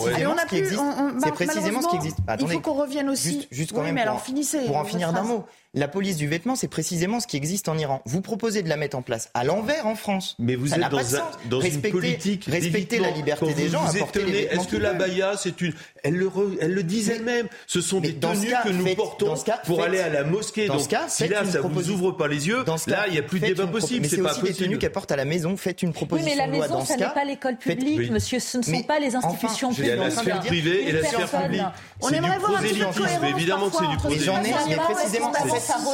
C'est 1.22 1.33
précisément 1.33 1.83
ce 1.83 1.89
qui 1.89 1.97
existe. 1.97 2.18
il 2.41 2.49
faut 2.49 2.61
qu'on 2.61 2.74
revienne 2.74 3.09
aussi. 3.09 3.33
Juste, 3.33 3.49
juste 3.51 3.72
quand 3.72 3.80
oui, 3.80 3.87
même 3.87 3.95
mais 3.95 4.03
pour, 4.03 4.11
alors 4.11 4.22
finissez. 4.22 4.66
Pour 4.66 4.76
en 4.76 4.85
finir 4.85 5.12
d'un 5.12 5.22
mot. 5.22 5.45
La 5.75 5.89
police 5.89 6.18
du 6.18 6.29
vêtement, 6.29 6.55
c'est 6.55 6.68
précisément 6.68 7.18
ce 7.18 7.27
qui 7.27 7.39
existe 7.39 7.66
en 7.66 7.79
Iran. 7.79 8.03
Vous 8.05 8.20
proposez 8.20 8.62
de 8.62 8.68
la 8.68 8.77
mettre 8.77 8.95
en 8.95 9.01
place 9.01 9.31
à 9.33 9.43
l'envers 9.43 9.87
en 9.87 9.95
France. 9.95 10.37
Mais 10.39 10.55
vous 10.55 10.66
Ça 10.66 10.75
êtes 10.75 10.83
n'a 10.83 10.89
dans, 10.91 10.99
pas 10.99 11.03
de 11.05 11.14
un, 11.14 11.18
sens. 11.20 11.35
dans 11.49 11.59
respecter, 11.61 11.89
une 11.89 11.93
politique 11.93 12.45
respecter 12.45 12.99
la 12.99 13.11
liberté 13.11 13.55
des 13.55 13.70
gens. 13.70 13.91
Est-ce 13.91 14.68
que 14.68 14.77
la 14.77 14.93
baya, 14.93 15.33
c'est 15.39 15.59
une 15.62 15.73
Elle 16.05 16.16
le, 16.16 16.29
re... 16.29 16.43
elle 16.61 16.75
le 16.75 16.83
dit 16.83 17.11
elle-même. 17.11 17.49
Ce 17.66 17.81
sont 17.81 18.01
des 18.01 18.12
tenues 18.16 18.51
cas, 18.51 18.64
que 18.64 18.68
nous 18.68 18.85
faites, 18.85 18.99
portons 18.99 19.35
cas, 19.37 19.62
pour 19.64 19.79
faites, 19.79 19.87
aller 19.87 20.01
à 20.01 20.11
la 20.11 20.25
mosquée. 20.25 20.66
Dans 20.66 20.75
Donc, 20.75 20.83
ce 20.83 20.89
cas, 20.91 21.09
si 21.09 21.27
là, 21.27 21.43
ça 21.47 21.62
vous 21.62 21.89
ouvre 21.89 22.12
pas 22.12 22.29
les 22.29 22.49
yeux, 22.49 22.64
là, 22.87 23.05
il 23.07 23.14
n'y 23.14 23.18
a 23.18 23.23
plus 23.23 23.41
de 23.41 23.47
débat 23.47 23.66
possible. 23.66 24.07
C'est 24.07 24.18
pas 24.20 24.33
aussi 24.33 24.43
des 24.43 24.53
tenues 24.53 24.77
qu'elle 24.77 24.93
porte 24.93 25.11
à 25.11 25.16
la 25.16 25.25
maison. 25.25 25.57
Faites 25.57 25.81
une 25.81 25.95
proposition 25.95 26.31
Oui, 26.31 26.37
mais 26.39 26.47
la 26.47 26.53
maison, 26.53 26.81
dans 26.81 26.85
ça 26.85 26.97
ce 26.97 26.99
n'est 26.99 27.14
pas 27.14 27.25
l'école 27.25 27.57
publique, 27.57 28.11
monsieur. 28.11 28.41
Ce 28.41 28.59
ne 28.59 28.62
sont 28.62 28.83
pas 28.83 29.01
les 29.01 29.16
institutions 29.16 29.70
a 29.70 29.97
la 29.97 30.11
sphère 30.11 30.41
privée 30.41 30.87
et 30.87 30.93
la 30.93 31.03
sphère 31.03 31.31
publique. 31.31 31.62
On 32.03 32.11
aimerait 32.11 32.39
voir 32.39 32.57
un 32.59 32.62
petit 32.62 32.75
peu 32.75 32.85
de. 32.85 33.37
Évidemment 33.39 33.70
que 33.70 33.77
c'est 33.79 33.89
du 33.89 33.97
prosélytisme. 33.97 34.33
Mais 34.68 34.77
précisément, 34.77 35.33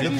le 0.00 0.16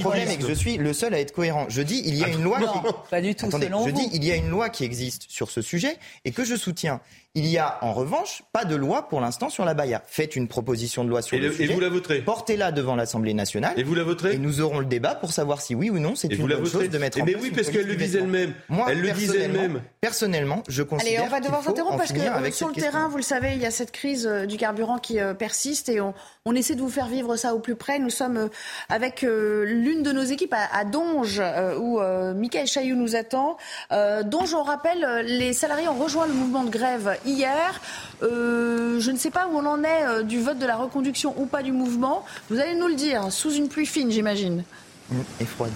problème 0.00 0.28
est 0.28 0.38
que 0.38 0.48
je 0.48 0.54
suis 0.54 0.76
le 0.76 0.92
seul 0.92 1.14
à 1.14 1.20
être 1.20 1.32
cohérent. 1.32 1.66
Je 1.68 1.82
dis, 1.82 2.02
il 2.04 2.16
y 2.16 2.24
a 2.24 2.28
une 2.28 2.42
loi 2.42 2.58
qui... 2.58 3.10
Pas 3.10 3.20
du 3.20 3.34
tout, 3.34 3.46
Attendez, 3.46 3.68
je 3.86 3.90
dis, 3.90 4.08
il 4.12 4.24
y 4.24 4.32
a 4.32 4.36
une 4.36 4.48
loi 4.48 4.68
qui 4.68 4.84
existe 4.84 5.26
sur 5.28 5.50
ce 5.50 5.62
sujet 5.62 5.96
et 6.24 6.32
que 6.32 6.44
je 6.44 6.56
soutiens. 6.56 7.00
Il 7.36 7.46
y 7.46 7.58
a 7.58 7.78
en 7.82 7.92
revanche 7.92 8.44
pas 8.52 8.64
de 8.64 8.76
loi 8.76 9.08
pour 9.08 9.20
l'instant 9.20 9.50
sur 9.50 9.64
la 9.64 9.74
baya. 9.74 10.04
Faites 10.06 10.36
une 10.36 10.46
proposition 10.46 11.02
de 11.02 11.08
loi 11.08 11.20
sur 11.20 11.36
et 11.36 11.40
le, 11.40 11.48
le, 11.48 11.52
sujet. 11.52 11.72
Et 11.72 11.74
vous 11.74 11.80
la 11.80 11.88
voterez. 11.88 12.22
Portez-la 12.22 12.70
devant 12.70 12.94
l'Assemblée 12.94 13.34
nationale. 13.34 13.74
Et 13.76 13.82
vous 13.82 13.96
la 13.96 14.04
voterez. 14.04 14.34
Et 14.34 14.38
nous 14.38 14.60
aurons 14.60 14.78
le 14.78 14.84
débat 14.84 15.16
pour 15.16 15.32
savoir 15.32 15.60
si 15.60 15.74
oui 15.74 15.90
ou 15.90 15.98
non 15.98 16.14
c'est 16.14 16.28
une 16.28 16.40
vous 16.40 16.46
la 16.46 16.58
bonne 16.58 16.66
chose 16.66 16.88
de 16.88 16.98
mettre 16.98 17.18
et 17.18 17.22
en 17.22 17.24
mais 17.24 17.32
place. 17.32 17.42
oui, 17.42 17.50
parce 17.50 17.70
qu'elle 17.70 17.88
le 17.88 17.96
disait 17.96 18.20
elle-même. 18.20 18.54
Moi, 18.68 18.86
Elle 18.88 19.00
le 19.00 19.10
disait 19.10 19.40
elle-même. 19.40 19.82
Personnellement, 20.00 20.62
je 20.68 20.84
considère. 20.84 21.22
Allez, 21.22 21.28
on 21.28 21.30
va 21.32 21.40
devoir 21.40 21.64
s'interrompre 21.64 21.96
parce 21.96 22.12
que 22.12 22.50
sur 22.52 22.68
le 22.68 22.74
terrain, 22.74 23.08
vous 23.08 23.16
le 23.16 23.22
savez, 23.24 23.54
il 23.54 23.60
y 23.60 23.66
a 23.66 23.72
cette 23.72 23.90
crise 23.90 24.28
euh, 24.28 24.46
du 24.46 24.56
carburant 24.56 24.98
qui 24.98 25.18
euh, 25.18 25.34
persiste 25.34 25.88
et 25.88 26.00
on, 26.00 26.14
on, 26.44 26.54
essaie 26.54 26.76
de 26.76 26.80
vous 26.82 26.88
faire 26.88 27.08
vivre 27.08 27.34
ça 27.34 27.56
au 27.56 27.58
plus 27.58 27.74
près. 27.74 27.98
Nous 27.98 28.10
sommes 28.10 28.36
euh, 28.36 28.48
avec 28.88 29.22
l'une 29.22 30.02
de 30.02 30.12
nos 30.12 30.22
équipes 30.22 30.54
à, 30.54 30.84
Donge 30.84 31.42
où 31.78 32.00
Michael 32.34 32.66
Chailloux 32.66 32.96
nous 32.96 33.16
attend. 33.16 33.56
Donge, 33.90 34.54
on 34.54 34.62
rappelle, 34.62 35.24
les 35.26 35.52
salariés 35.52 35.88
ont 35.88 35.98
rejoint 35.98 36.26
le 36.26 36.32
mouvement 36.32 36.64
de 36.64 36.70
grève 36.70 37.18
hier. 37.24 37.80
Euh, 38.22 39.00
je 39.00 39.10
ne 39.10 39.16
sais 39.16 39.30
pas 39.30 39.46
où 39.46 39.56
on 39.56 39.66
en 39.66 39.82
est 39.82 40.06
euh, 40.06 40.22
du 40.22 40.40
vote 40.40 40.58
de 40.58 40.66
la 40.66 40.76
reconduction 40.76 41.34
ou 41.38 41.46
pas 41.46 41.62
du 41.62 41.72
mouvement. 41.72 42.24
Vous 42.50 42.58
allez 42.58 42.74
nous 42.74 42.88
le 42.88 42.94
dire, 42.94 43.30
sous 43.30 43.52
une 43.52 43.68
pluie 43.68 43.86
fine, 43.86 44.10
j'imagine. 44.10 44.64
Mmh, 45.10 45.20
et 45.40 45.44
froide. 45.44 45.72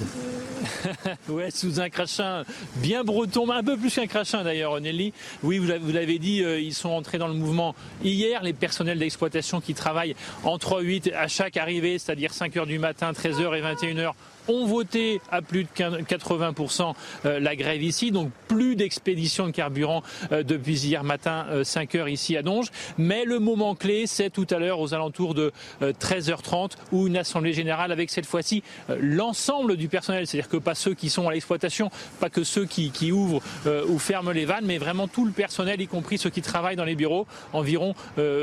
ouais, 1.29 1.51
sous 1.51 1.81
un 1.81 1.91
crachin 1.91 2.45
bien 2.77 3.05
breton, 3.05 3.51
un 3.51 3.63
peu 3.63 3.77
plus 3.77 3.95
qu'un 3.95 4.07
crachin 4.07 4.43
d'ailleurs, 4.43 4.81
Nelly. 4.81 5.13
Oui, 5.43 5.59
vous 5.59 5.93
l'avez 5.93 6.19
dit, 6.19 6.43
euh, 6.43 6.59
ils 6.59 6.73
sont 6.73 6.89
entrés 6.89 7.19
dans 7.19 7.29
le 7.29 7.35
mouvement 7.35 7.75
hier. 8.03 8.43
Les 8.43 8.55
personnels 8.55 8.99
d'exploitation 8.99 9.61
qui 9.61 9.75
travaillent 9.75 10.17
en 10.45 10.57
3-8 10.57 11.13
à 11.15 11.29
chaque 11.29 11.59
arrivée, 11.59 11.99
c'est-à-dire 11.99 12.33
5h 12.33 12.67
du 12.67 12.79
matin, 12.79 13.13
13h 13.13 13.55
et 13.57 13.63
21h, 13.63 14.13
ont 14.49 14.67
voté 14.67 15.21
à 15.31 15.43
plus 15.43 15.65
de 15.65 15.69
80% 15.69 16.95
la 17.25 17.57
grève 17.57 17.83
ici, 17.83 18.11
donc 18.11 18.31
plus 18.49 18.77
d'expédition 18.77 19.47
de 19.47 19.53
carburant 19.53 20.03
depuis 20.31 20.87
hier 20.87 21.05
matin 21.05 21.47
5 21.63 21.95
heures 21.95 22.09
ici 22.09 22.37
à 22.37 22.43
Donge. 22.43 22.71
Mais 22.97 23.25
le 23.25 23.39
moment 23.39 23.75
clé, 23.75 24.07
c'est 24.07 24.31
tout 24.31 24.47
à 24.51 24.59
l'heure 24.59 24.81
aux 24.81 24.95
alentours 24.95 25.35
de 25.35 25.53
13h30 25.83 26.73
où 26.93 27.07
une 27.07 27.17
assemblée 27.17 27.53
générale 27.53 27.93
avec 27.93 28.11
cette 28.11 28.27
fois-ci 28.27 28.63
l'ensemble 29.01 29.77
du 29.77 29.89
personnel, 29.89 30.27
c'est-à-dire 30.27 30.49
que 30.49 30.57
pas 30.57 30.75
ceux 30.75 30.95
qui 30.95 31.11
sont 31.11 31.29
à 31.29 31.33
l'exploitation, 31.33 31.91
pas 32.21 32.31
que 32.31 32.45
ceux 32.45 32.65
qui, 32.65 32.91
qui 32.91 33.13
ouvrent 33.13 33.43
ou 33.89 33.99
ferment 33.99 34.31
les 34.31 34.45
vannes, 34.45 34.65
mais 34.65 34.79
vraiment 34.79 35.09
tout 35.09 35.25
le 35.25 35.33
personnel, 35.33 35.81
y 35.81 35.87
compris 35.87 36.19
ceux 36.19 36.31
qui 36.31 36.43
travaillent 36.43 36.77
dans 36.77 36.85
les 36.85 36.97
bureaux. 36.97 37.27
Environ 37.53 37.95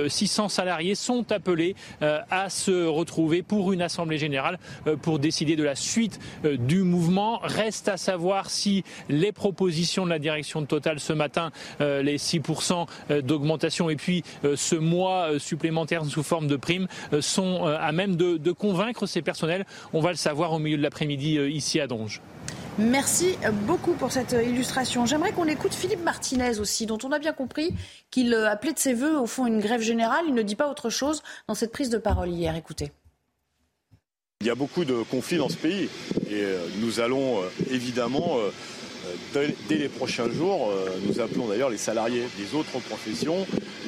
600 0.08 0.50
salariés 0.50 0.96
sont 0.96 1.32
appelés 1.32 1.76
à 2.02 2.50
se 2.50 2.86
retrouver 2.86 3.42
pour 3.42 3.74
une 3.74 3.82
assemblée 3.82 4.18
générale 4.18 4.60
pour 5.02 5.20
décider 5.20 5.56
de 5.56 5.64
la 5.64 5.76
suite 5.76 5.95
suite 5.96 6.20
du 6.44 6.82
mouvement. 6.82 7.40
Reste 7.42 7.88
à 7.88 7.96
savoir 7.96 8.50
si 8.50 8.84
les 9.08 9.32
propositions 9.32 10.04
de 10.04 10.10
la 10.10 10.20
direction 10.20 10.62
de 10.62 10.66
Total 10.66 11.00
ce 11.00 11.14
matin, 11.14 11.52
les 11.80 12.18
6% 12.18 12.86
d'augmentation 13.22 13.90
et 13.90 13.96
puis 13.96 14.24
ce 14.44 14.76
mois 14.76 15.40
supplémentaire 15.40 16.04
sous 16.04 16.24
forme 16.24 16.48
de 16.48 16.58
prime, 16.58 16.88
sont 17.22 17.64
à 17.64 17.92
même 17.94 18.18
de, 18.18 18.36
de 18.36 18.52
convaincre 18.52 19.06
ces 19.06 19.22
personnels. 19.22 19.66
On 19.94 20.02
va 20.02 20.10
le 20.10 20.18
savoir 20.18 20.52
au 20.52 20.60
milieu 20.60 20.76
de 20.76 20.84
l'après-midi 20.84 21.40
ici 21.50 21.80
à 21.80 21.88
Donge. 21.88 22.22
Merci 22.78 23.38
beaucoup 23.66 23.94
pour 23.94 24.12
cette 24.12 24.34
illustration. 24.34 25.06
J'aimerais 25.06 25.32
qu'on 25.32 25.48
écoute 25.48 25.74
Philippe 25.74 26.04
Martinez 26.04 26.60
aussi, 26.60 26.86
dont 26.86 26.98
on 27.06 27.12
a 27.14 27.20
bien 27.20 27.32
compris 27.32 27.74
qu'il 28.12 28.34
appelait 28.34 28.74
de 28.74 28.80
ses 28.80 28.94
voeux 28.94 29.18
au 29.18 29.28
fond 29.28 29.46
une 29.48 29.62
grève 29.62 29.82
générale. 29.82 30.26
Il 30.28 30.34
ne 30.34 30.42
dit 30.42 30.58
pas 30.58 30.70
autre 30.70 30.90
chose 30.90 31.24
dans 31.48 31.56
cette 31.56 31.72
prise 31.72 31.90
de 31.90 31.98
parole 31.98 32.30
hier. 32.30 32.54
Écoutez. 32.58 32.92
Il 34.46 34.48
y 34.48 34.52
a 34.52 34.56
beaucoup 34.56 34.86
de 34.86 35.02
conflits 35.10 35.38
dans 35.38 35.50
ce 35.50 35.56
pays 35.56 35.90
et 36.30 36.44
nous 36.80 37.00
allons 37.00 37.42
évidemment, 37.72 38.38
dès 39.34 39.56
les 39.72 39.90
prochains 39.90 40.30
jours, 40.30 40.72
nous 41.08 41.20
appelons 41.20 41.48
d'ailleurs 41.48 41.72
les 41.72 41.80
salariés 41.80 42.22
des 42.38 42.54
autres 42.54 42.78
professions, 42.88 43.48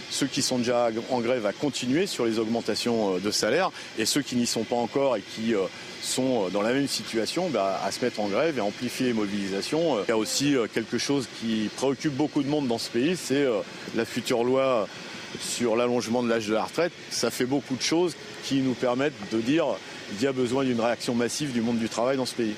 ceux 0.09 0.25
qui 0.25 0.41
sont 0.41 0.57
déjà 0.57 0.89
en 1.11 1.19
grève 1.19 1.45
à 1.45 1.53
continuer 1.53 2.07
sur 2.07 2.25
les 2.25 2.39
augmentations 2.39 3.19
de 3.19 3.29
salaire 3.29 3.69
et 3.99 4.05
ceux 4.07 4.23
qui 4.23 4.35
n'y 4.35 4.47
sont 4.47 4.63
pas 4.63 4.77
encore 4.77 5.15
et 5.15 5.21
qui 5.21 5.53
sont 6.01 6.49
dans 6.49 6.63
la 6.63 6.73
même 6.73 6.87
situation 6.87 7.49
bah, 7.49 7.79
à 7.85 7.91
se 7.91 8.03
mettre 8.03 8.19
en 8.19 8.27
grève 8.27 8.57
et 8.57 8.61
amplifier 8.61 9.05
les 9.05 9.13
mobilisations. 9.13 10.01
Il 10.05 10.09
y 10.09 10.11
a 10.11 10.17
aussi 10.17 10.55
quelque 10.73 10.97
chose 10.97 11.27
qui 11.39 11.69
préoccupe 11.75 12.13
beaucoup 12.13 12.41
de 12.41 12.49
monde 12.49 12.67
dans 12.67 12.79
ce 12.79 12.89
pays, 12.89 13.15
c'est 13.15 13.45
la 13.95 14.05
future 14.05 14.43
loi 14.43 14.87
sur 15.39 15.75
l'allongement 15.75 16.23
de 16.23 16.29
l'âge 16.29 16.47
de 16.47 16.53
la 16.55 16.63
retraite. 16.63 16.93
Ça 17.11 17.29
fait 17.29 17.45
beaucoup 17.45 17.75
de 17.75 17.81
choses 17.81 18.15
qui 18.43 18.61
nous 18.61 18.73
permettent 18.73 19.13
de 19.31 19.39
dire 19.39 19.65
il 20.13 20.21
y 20.21 20.27
a 20.27 20.31
besoin 20.31 20.63
d'une 20.63 20.79
réaction 20.79 21.15
massive 21.15 21.51
du 21.51 21.61
monde 21.61 21.79
du 21.79 21.89
travail 21.89 22.17
dans 22.17 22.25
ce 22.25 22.35
pays. 22.35 22.55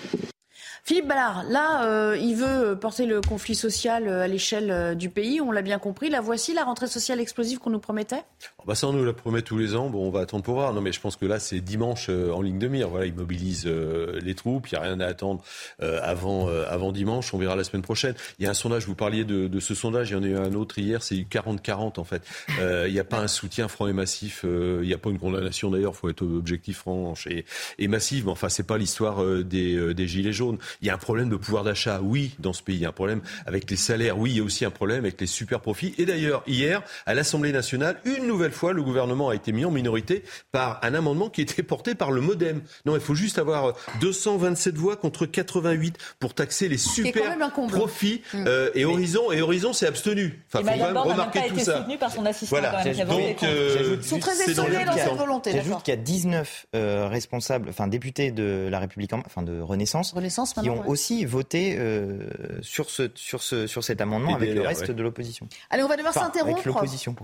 Philippe 0.83 1.07
Ballard, 1.07 1.43
là, 1.43 1.85
euh, 1.85 2.17
il 2.19 2.35
veut 2.35 2.75
porter 2.75 3.05
le 3.05 3.21
conflit 3.21 3.53
social 3.53 4.07
euh, 4.07 4.23
à 4.23 4.27
l'échelle 4.27 4.71
euh, 4.71 4.95
du 4.95 5.09
pays, 5.09 5.39
on 5.39 5.51
l'a 5.51 5.61
bien 5.61 5.77
compris. 5.77 6.09
La 6.09 6.19
voici, 6.19 6.51
la 6.53 6.63
rentrée 6.63 6.87
sociale 6.87 7.19
explosive 7.19 7.59
qu'on 7.59 7.69
nous 7.69 7.79
promettait? 7.79 8.23
Oh, 8.59 8.63
bah 8.65 8.75
Ça, 8.75 8.87
on 8.87 8.93
nous 8.93 9.03
la 9.03 9.13
promet 9.13 9.41
tous 9.41 9.57
les 9.57 9.75
ans. 9.75 9.89
Bon, 9.89 10.07
on 10.07 10.11
va 10.11 10.21
attendre 10.21 10.43
pour 10.43 10.55
voir. 10.55 10.73
Non, 10.73 10.81
mais 10.81 10.91
je 10.91 10.99
pense 10.99 11.15
que 11.15 11.25
là, 11.25 11.39
c'est 11.39 11.59
dimanche 11.61 12.09
en 12.09 12.41
ligne 12.41 12.59
de 12.59 12.67
mire. 12.67 12.89
Voilà, 12.89 13.05
ils 13.05 13.13
mobilisent 13.13 13.65
les 13.65 14.35
troupes. 14.35 14.67
Il 14.67 14.75
n'y 14.75 14.79
a 14.79 14.81
rien 14.81 14.99
à 14.99 15.05
attendre 15.05 15.43
avant, 15.79 16.47
avant 16.47 16.91
dimanche. 16.91 17.33
On 17.33 17.37
verra 17.37 17.55
la 17.55 17.63
semaine 17.63 17.81
prochaine. 17.81 18.15
Il 18.37 18.45
y 18.45 18.47
a 18.47 18.51
un 18.51 18.55
sondage, 18.55 18.85
vous 18.85 18.95
parliez 18.95 19.23
de, 19.23 19.47
de 19.47 19.59
ce 19.59 19.73
sondage. 19.73 20.09
Il 20.09 20.13
y 20.13 20.15
en 20.15 20.23
a 20.23 20.27
eu 20.27 20.37
un 20.37 20.53
autre 20.53 20.77
hier. 20.77 21.01
C'est 21.03 21.15
40-40, 21.15 21.99
en 21.99 22.03
fait. 22.03 22.23
il 22.59 22.91
n'y 22.91 22.99
a 22.99 23.03
pas 23.03 23.19
un 23.19 23.27
soutien 23.27 23.67
franc 23.67 23.87
et 23.87 23.93
massif. 23.93 24.41
il 24.43 24.87
n'y 24.87 24.93
a 24.93 24.97
pas 24.97 25.09
une 25.09 25.19
condamnation, 25.19 25.69
d'ailleurs. 25.71 25.93
Il 25.95 25.97
faut 25.97 26.09
être 26.09 26.23
objectif, 26.23 26.79
franche 26.79 27.27
et, 27.27 27.45
et 27.77 27.87
massif. 27.87 28.25
Mais 28.25 28.31
enfin, 28.31 28.49
c'est 28.49 28.67
pas 28.67 28.77
l'histoire 28.77 29.23
des, 29.43 29.93
des 29.93 30.07
gilets 30.07 30.33
jaunes. 30.33 30.57
Il 30.81 30.87
y 30.87 30.89
a 30.89 30.95
un 30.95 30.99
problème 30.99 31.29
de 31.29 31.35
pouvoir 31.35 31.63
d'achat, 31.63 32.01
oui, 32.01 32.35
dans 32.39 32.53
ce 32.53 32.63
pays. 32.63 32.75
Il 32.75 32.81
y 32.81 32.85
a 32.85 32.89
un 32.89 32.93
problème 32.93 33.21
avec 33.45 33.69
les 33.69 33.77
salaires, 33.77 34.17
oui. 34.17 34.31
Il 34.31 34.37
y 34.37 34.39
a 34.39 34.43
aussi 34.43 34.65
un 34.65 34.71
problème 34.71 34.99
avec 34.99 35.19
les 35.19 35.27
super 35.27 35.59
profits. 35.59 35.93
Et 35.97 36.05
d'ailleurs, 36.05 36.43
hier, 36.47 36.81
à 37.05 37.13
l'Assemblée 37.13 37.51
nationale, 37.51 37.99
une 38.05 38.27
nouvelle 38.27 38.48
fois, 38.53 38.73
le 38.73 38.83
gouvernement 38.83 39.29
a 39.29 39.35
été 39.35 39.51
mis 39.51 39.65
en 39.65 39.71
minorité 39.71 40.23
par 40.51 40.79
un 40.83 40.93
amendement 40.93 41.29
qui 41.29 41.41
était 41.41 41.63
porté 41.63 41.95
par 41.95 42.11
le 42.11 42.21
MoDem. 42.21 42.61
Non, 42.85 42.95
il 42.95 43.01
faut 43.01 43.15
juste 43.15 43.39
avoir 43.39 43.73
227 44.01 44.75
voix 44.75 44.95
contre 44.95 45.25
88 45.25 45.97
pour 46.19 46.33
taxer 46.33 46.67
les 46.67 46.77
super 46.77 47.37
profits. 47.67 48.21
Mmh. 48.33 48.45
Euh, 48.47 48.69
et 48.75 48.85
Horizon, 48.85 49.31
et 49.31 49.41
Horizon 49.41 49.73
s'est 49.73 49.87
abstenu. 49.87 50.43
Enfin, 50.47 50.63
faut 50.63 50.79
quand 50.79 50.85
même 50.85 50.97
remarquer 50.97 51.41
tout 51.49 51.59
ça. 51.59 51.79
soutenu 51.79 51.97
par 51.97 52.11
son 52.11 52.25
assistant. 52.25 52.57
Voilà. 52.57 52.83
Donc, 53.05 53.43
euh, 53.43 53.97
Ils 53.99 54.07
sont 54.07 54.19
très 54.19 54.49
étonnés 54.49 54.85
dans 54.85 54.93
cette 54.93 55.13
volonté. 55.13 55.51
J'ajoute 55.51 55.83
qu'il 55.83 55.93
y 55.93 55.97
a 55.97 56.01
19 56.01 56.67
euh, 56.75 57.07
responsables, 57.07 57.69
enfin 57.69 57.87
députés 57.87 58.31
de 58.31 58.67
la 58.69 58.79
République, 58.79 59.13
enfin 59.13 59.43
de 59.43 59.59
Renaissance, 59.59 60.13
Renaissance 60.13 60.53
qui 60.53 60.69
ont 60.69 60.87
aussi 60.87 61.25
voté 61.25 61.75
euh, 61.77 62.29
sur, 62.61 62.89
ce, 62.89 63.09
sur, 63.15 63.41
ce, 63.41 63.67
sur 63.67 63.83
cet 63.83 64.01
amendement 64.01 64.35
avec 64.35 64.53
le 64.53 64.61
reste 64.61 64.91
de 64.91 65.03
l'opposition. 65.03 65.47
Allez, 65.69 65.83
on 65.83 65.87
va 65.87 65.97
devoir 65.97 66.13
s'interrompre. 66.13 66.61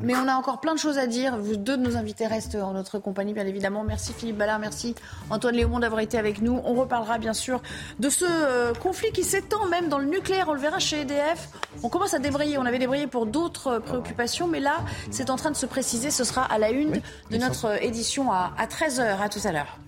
Mais 0.01 0.15
on 0.15 0.27
a 0.27 0.35
encore 0.35 0.59
plein 0.59 0.73
de 0.73 0.79
choses 0.79 0.97
à 0.97 1.07
dire. 1.07 1.14
Vous, 1.39 1.55
deux 1.55 1.77
de 1.77 1.81
nos 1.81 1.95
invités 1.95 2.27
restent 2.27 2.55
en 2.55 2.73
notre 2.73 2.99
compagnie, 2.99 3.33
bien 3.33 3.45
évidemment. 3.45 3.83
Merci 3.83 4.13
Philippe 4.13 4.37
Ballard, 4.37 4.59
merci 4.59 4.95
Antoine 5.29 5.55
Léaumont 5.55 5.79
d'avoir 5.79 6.01
été 6.01 6.17
avec 6.17 6.41
nous. 6.41 6.59
On 6.65 6.73
reparlera 6.73 7.17
bien 7.17 7.33
sûr 7.33 7.61
de 7.99 8.09
ce 8.09 8.25
euh, 8.27 8.73
conflit 8.73 9.11
qui 9.11 9.23
s'étend 9.23 9.65
même 9.67 9.87
dans 9.87 9.97
le 9.97 10.05
nucléaire. 10.05 10.47
On 10.49 10.53
le 10.53 10.59
verra 10.59 10.79
chez 10.79 11.01
EDF. 11.01 11.49
On 11.83 11.89
commence 11.89 12.13
à 12.13 12.19
débrayer. 12.19 12.57
On 12.57 12.65
avait 12.65 12.79
débrayé 12.79 13.07
pour 13.07 13.25
d'autres 13.25 13.79
préoccupations, 13.79 14.47
mais 14.47 14.59
là, 14.59 14.77
c'est 15.11 15.29
en 15.29 15.37
train 15.37 15.51
de 15.51 15.55
se 15.55 15.65
préciser. 15.65 16.11
Ce 16.11 16.23
sera 16.23 16.43
à 16.43 16.57
la 16.57 16.71
une 16.71 17.01
de 17.31 17.37
notre 17.37 17.81
édition 17.81 18.31
à, 18.31 18.53
à 18.57 18.65
13h. 18.67 19.21
À 19.21 19.29
tout 19.29 19.39
à 19.45 19.51
l'heure. 19.51 19.79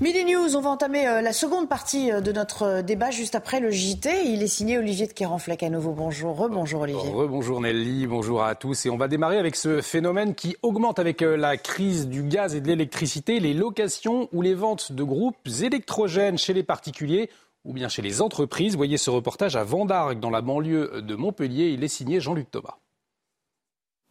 Midi 0.00 0.24
News, 0.24 0.56
on 0.56 0.60
va 0.60 0.70
entamer 0.70 1.06
euh, 1.06 1.20
la 1.20 1.32
seconde 1.32 1.68
partie 1.68 2.10
euh, 2.10 2.20
de 2.20 2.32
notre 2.32 2.62
euh, 2.64 2.82
débat 2.82 3.12
juste 3.12 3.36
après 3.36 3.60
le 3.60 3.70
JT. 3.70 4.24
Il 4.26 4.42
est 4.42 4.48
signé 4.48 4.76
Olivier 4.76 5.06
de 5.06 5.12
Kéranfleck 5.12 5.62
à 5.62 5.70
nouveau. 5.70 5.92
Bonjour, 5.92 6.36
rebonjour 6.36 6.80
Olivier. 6.80 7.10
Rebonjour 7.12 7.60
Nelly, 7.60 8.08
bonjour 8.08 8.42
à 8.42 8.56
tous. 8.56 8.86
Et 8.86 8.90
on 8.90 8.96
va 8.96 9.06
démarrer 9.06 9.38
avec 9.38 9.54
ce 9.54 9.80
phénomène 9.80 10.34
qui 10.34 10.56
augmente 10.62 10.98
avec 10.98 11.20
la 11.20 11.56
crise 11.56 12.08
du 12.08 12.24
gaz 12.24 12.56
et 12.56 12.60
de 12.60 12.66
l'électricité, 12.66 13.38
les 13.38 13.54
locations 13.54 14.28
ou 14.32 14.42
les 14.42 14.54
ventes 14.54 14.90
de 14.90 15.04
groupes 15.04 15.36
électrogènes 15.62 16.38
chez 16.38 16.54
les 16.54 16.64
particuliers 16.64 17.30
ou 17.64 17.72
bien 17.72 17.88
chez 17.88 18.02
les 18.02 18.20
entreprises. 18.20 18.76
Voyez 18.76 18.98
ce 18.98 19.10
reportage 19.10 19.54
à 19.54 19.62
Vendargue 19.62 20.18
dans 20.18 20.30
la 20.30 20.40
banlieue 20.40 21.02
de 21.02 21.14
Montpellier. 21.14 21.68
Il 21.68 21.84
est 21.84 21.88
signé 21.88 22.18
Jean-Luc 22.18 22.50
Thomas. 22.50 22.78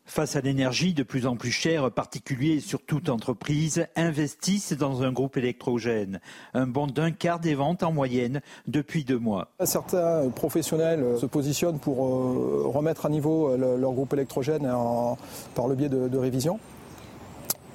Face 0.05 0.35
à 0.35 0.41
l'énergie 0.41 0.93
de 0.93 1.01
plus 1.01 1.25
en 1.25 1.37
plus 1.37 1.51
chère, 1.51 1.89
particuliers 1.89 2.55
et 2.55 2.59
surtout 2.59 3.09
entreprises 3.09 3.87
investissent 3.95 4.73
dans 4.73 5.01
un 5.01 5.13
groupe 5.13 5.37
électrogène. 5.37 6.19
Un 6.53 6.67
bond 6.67 6.87
d'un 6.87 7.11
quart 7.11 7.39
des 7.39 7.55
ventes 7.55 7.83
en 7.83 7.93
moyenne 7.93 8.41
depuis 8.67 9.05
deux 9.05 9.17
mois. 9.17 9.47
Certains 9.63 10.29
professionnels 10.29 11.17
se 11.19 11.25
positionnent 11.25 11.79
pour 11.79 12.05
euh, 12.05 12.63
remettre 12.67 13.05
à 13.05 13.09
niveau 13.09 13.49
euh, 13.49 13.77
leur 13.77 13.93
groupe 13.93 14.13
électrogène 14.13 14.69
par 15.55 15.67
le 15.67 15.75
biais 15.75 15.89
de, 15.89 16.17
révision. 16.17 16.59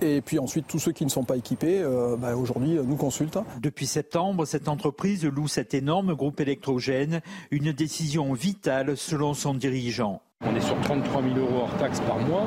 Et 0.01 0.21
puis 0.21 0.39
ensuite, 0.39 0.67
tous 0.69 0.79
ceux 0.79 0.93
qui 0.93 1.05
ne 1.05 1.11
sont 1.11 1.25
pas 1.25 1.37
équipés, 1.37 1.81
euh, 1.81 2.17
bah, 2.17 2.37
aujourd'hui, 2.37 2.79
nous 2.85 2.97
consultent. 2.97 3.39
Depuis 3.61 3.87
septembre, 3.87 4.45
cette 4.45 4.69
entreprise 4.69 5.25
loue 5.25 5.49
cet 5.49 5.75
énorme 5.75 6.15
groupe 6.15 6.41
électrogène, 6.41 7.21
une 7.51 7.73
décision 7.73 8.33
vitale 8.35 8.97
selon 8.97 9.35
son 9.35 9.55
dirigeant. 9.55 10.21
On 10.47 10.55
est 10.55 10.61
sur 10.61 10.81
33 10.81 11.23
000 11.23 11.37
euros 11.37 11.63
hors 11.63 11.77
taxes 11.79 12.01
par 12.01 12.17
mois. 12.21 12.47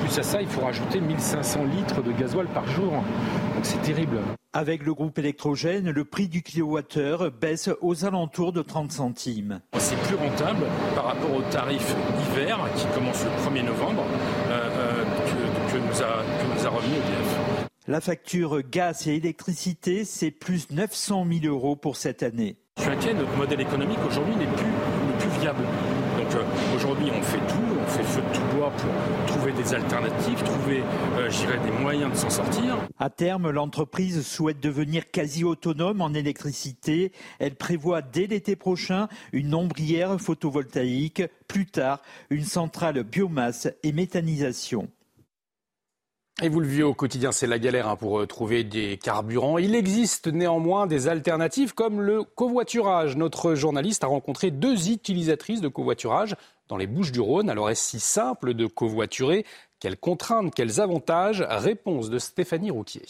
Plus 0.00 0.16
à 0.16 0.22
ça, 0.22 0.40
il 0.40 0.46
faut 0.46 0.60
rajouter 0.60 1.00
1500 1.00 1.64
litres 1.64 2.00
de 2.00 2.12
gasoil 2.12 2.46
par 2.46 2.66
jour. 2.68 2.92
Donc 2.92 3.64
c'est 3.64 3.82
terrible. 3.82 4.18
Avec 4.52 4.84
le 4.84 4.94
groupe 4.94 5.18
électrogène, 5.18 5.90
le 5.90 6.04
prix 6.04 6.28
du 6.28 6.42
kilowattheure 6.42 7.32
baisse 7.32 7.68
aux 7.80 8.04
alentours 8.04 8.52
de 8.52 8.62
30 8.62 8.92
centimes. 8.92 9.60
C'est 9.78 9.98
plus 10.02 10.14
rentable 10.14 10.66
par 10.94 11.06
rapport 11.06 11.34
au 11.34 11.42
tarif 11.50 11.94
hiver 12.30 12.60
qui 12.76 12.86
commence 12.94 13.24
le 13.24 13.30
1er 13.50 13.64
novembre 13.64 14.04
euh, 14.48 14.68
euh, 14.70 15.04
que, 15.72 15.78
nous 15.78 16.02
a, 16.02 16.22
que 16.22 16.60
nous 16.60 16.66
a 16.66 16.70
remis 16.70 16.92
EDF. 16.92 17.66
La 17.88 18.00
facture 18.00 18.62
gaz 18.62 19.08
et 19.08 19.16
électricité, 19.16 20.04
c'est 20.04 20.30
plus 20.30 20.70
900 20.70 21.26
000 21.42 21.52
euros 21.52 21.74
pour 21.74 21.96
cette 21.96 22.22
année. 22.22 22.56
Je 22.76 22.82
suis 22.82 22.90
inquiet, 22.92 23.14
notre 23.14 23.36
modèle 23.36 23.60
économique 23.60 23.98
aujourd'hui 24.06 24.36
n'est 24.36 24.46
plus, 24.46 24.70
plus 25.18 25.40
viable. 25.40 25.64
Aujourd'hui, 26.84 27.12
on 27.16 27.22
fait 27.22 27.38
tout, 27.38 27.78
on 27.80 27.86
fait 27.86 28.02
feu 28.02 28.22
de 28.22 28.34
tout 28.34 28.56
bois 28.56 28.72
pour 28.72 29.26
trouver 29.28 29.52
des 29.52 29.72
alternatives, 29.72 30.42
trouver, 30.42 30.82
euh, 31.16 31.64
des 31.64 31.70
moyens 31.70 32.10
de 32.10 32.16
s'en 32.16 32.28
sortir. 32.28 32.76
À 32.98 33.08
terme, 33.08 33.50
l'entreprise 33.50 34.26
souhaite 34.26 34.58
devenir 34.58 35.12
quasi 35.12 35.44
autonome 35.44 36.00
en 36.00 36.12
électricité. 36.12 37.12
Elle 37.38 37.54
prévoit 37.54 38.02
dès 38.02 38.26
l'été 38.26 38.56
prochain 38.56 39.06
une 39.32 39.54
ombrière 39.54 40.20
photovoltaïque, 40.20 41.22
plus 41.46 41.66
tard 41.66 42.02
une 42.30 42.44
centrale 42.44 43.04
biomasse 43.04 43.68
et 43.84 43.92
méthanisation. 43.92 44.88
Et 46.42 46.48
vous 46.48 46.58
le 46.58 46.66
vivez 46.66 46.82
au 46.82 46.94
quotidien, 46.94 47.30
c'est 47.30 47.46
la 47.46 47.60
galère 47.60 47.86
hein, 47.86 47.94
pour 47.94 48.18
euh, 48.18 48.26
trouver 48.26 48.64
des 48.64 48.96
carburants. 48.96 49.58
Il 49.58 49.76
existe 49.76 50.26
néanmoins 50.26 50.88
des 50.88 51.06
alternatives 51.06 51.74
comme 51.74 52.00
le 52.00 52.24
covoiturage. 52.24 53.16
Notre 53.16 53.54
journaliste 53.54 54.02
a 54.02 54.08
rencontré 54.08 54.50
deux 54.50 54.90
utilisatrices 54.90 55.60
de 55.60 55.68
covoiturage 55.68 56.34
dans 56.72 56.78
les 56.78 56.86
Bouches 56.86 57.12
du 57.12 57.20
Rhône. 57.20 57.50
Alors 57.50 57.68
est-ce 57.68 57.90
si 57.90 58.00
simple 58.00 58.54
de 58.54 58.64
covoiturer? 58.64 59.44
Quelles 59.78 59.98
contraintes, 59.98 60.54
quels 60.54 60.80
avantages? 60.80 61.44
Réponse 61.46 62.08
de 62.08 62.18
Stéphanie 62.18 62.70
Rouquier. 62.70 63.04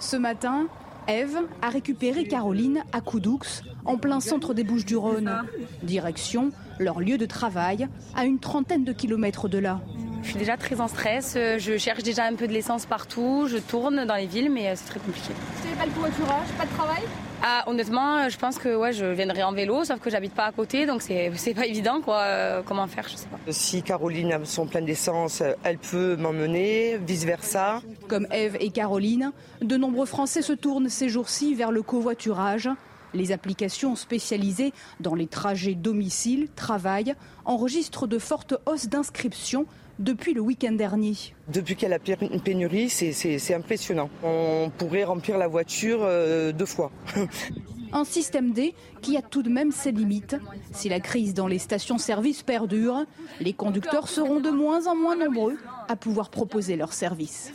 Ce 0.00 0.16
matin, 0.16 0.66
Eve 1.06 1.38
a 1.62 1.68
récupéré 1.68 2.24
Caroline 2.24 2.82
à 2.90 3.00
Coudoux, 3.00 3.38
en 3.84 3.96
plein 3.96 4.18
centre 4.18 4.54
des 4.54 4.64
Bouches 4.64 4.86
du 4.86 4.96
Rhône. 4.96 5.44
Direction 5.84 6.50
leur 6.80 6.98
lieu 6.98 7.16
de 7.16 7.26
travail, 7.26 7.88
à 8.16 8.24
une 8.24 8.40
trentaine 8.40 8.82
de 8.84 8.92
kilomètres 8.92 9.48
de 9.48 9.58
là. 9.58 9.80
Je 10.22 10.30
suis 10.30 10.38
déjà 10.38 10.56
très 10.56 10.80
en 10.80 10.88
stress, 10.88 11.34
euh, 11.36 11.58
je 11.58 11.78
cherche 11.78 12.02
déjà 12.02 12.24
un 12.24 12.34
peu 12.34 12.48
de 12.48 12.52
l'essence 12.52 12.86
partout, 12.86 13.46
je 13.48 13.58
tourne 13.58 14.04
dans 14.04 14.16
les 14.16 14.26
villes, 14.26 14.50
mais 14.50 14.68
euh, 14.68 14.72
c'est 14.74 14.86
très 14.86 14.98
compliqué. 14.98 15.32
Vous 15.32 15.64
n'avez 15.64 15.78
pas 15.78 15.86
le 15.86 15.92
covoiturage, 15.92 16.48
pas 16.58 16.66
de 16.66 16.70
travail? 16.70 17.02
Ah, 17.42 17.64
honnêtement, 17.66 18.28
je 18.28 18.36
pense 18.36 18.58
que 18.58 18.74
ouais, 18.74 18.92
je 18.92 19.04
viendrai 19.04 19.42
en 19.42 19.52
vélo, 19.52 19.84
sauf 19.84 20.00
que 20.00 20.10
j'habite 20.10 20.34
pas 20.34 20.44
à 20.44 20.52
côté, 20.52 20.86
donc 20.86 21.02
c'est, 21.02 21.30
c'est 21.36 21.54
pas 21.54 21.66
évident, 21.66 22.00
quoi. 22.00 22.18
Euh, 22.20 22.62
comment 22.64 22.86
faire, 22.86 23.06
je 23.08 23.16
sais 23.16 23.28
pas. 23.28 23.38
Si 23.52 23.82
Caroline 23.82 24.32
a 24.32 24.44
son 24.44 24.66
plein 24.66 24.82
d'essence, 24.82 25.42
elle 25.62 25.78
peut 25.78 26.16
m'emmener, 26.16 26.98
vice 26.98 27.24
versa. 27.24 27.80
Comme 28.08 28.26
Eve 28.32 28.56
et 28.60 28.70
Caroline, 28.70 29.32
de 29.62 29.76
nombreux 29.76 30.06
Français 30.06 30.42
se 30.42 30.52
tournent 30.52 30.88
ces 30.88 31.08
jours-ci 31.08 31.54
vers 31.54 31.70
le 31.70 31.82
covoiturage. 31.82 32.68
Les 33.14 33.32
applications 33.32 33.96
spécialisées 33.96 34.72
dans 35.00 35.14
les 35.14 35.26
trajets 35.26 35.74
domicile-travail 35.74 37.14
enregistrent 37.44 38.06
de 38.06 38.18
fortes 38.18 38.54
hausses 38.66 38.88
d'inscriptions 38.88 39.66
depuis 39.98 40.34
le 40.34 40.40
week-end 40.40 40.72
dernier. 40.72 41.14
Depuis 41.48 41.74
qu'il 41.74 41.88
y 41.88 41.92
a 41.92 41.98
la 41.98 42.38
pénurie, 42.38 42.88
c'est 42.88 43.54
impressionnant. 43.54 44.10
On 44.22 44.70
pourrait 44.76 45.04
remplir 45.04 45.38
la 45.38 45.48
voiture 45.48 46.00
euh, 46.02 46.52
deux 46.52 46.66
fois. 46.66 46.90
Un 47.92 48.04
système 48.04 48.52
D 48.52 48.74
qui 49.00 49.16
a 49.16 49.22
tout 49.22 49.42
de 49.42 49.48
même 49.48 49.72
ses 49.72 49.92
limites. 49.92 50.36
Si 50.72 50.90
la 50.90 51.00
crise 51.00 51.32
dans 51.32 51.46
les 51.46 51.58
stations-service 51.58 52.42
perdure, 52.42 53.04
les 53.40 53.54
conducteurs 53.54 54.08
seront 54.08 54.40
de 54.40 54.50
moins 54.50 54.86
en 54.86 54.94
moins 54.94 55.16
nombreux 55.16 55.56
à 55.88 55.96
pouvoir 55.96 56.28
proposer 56.28 56.76
leurs 56.76 56.92
services. 56.92 57.52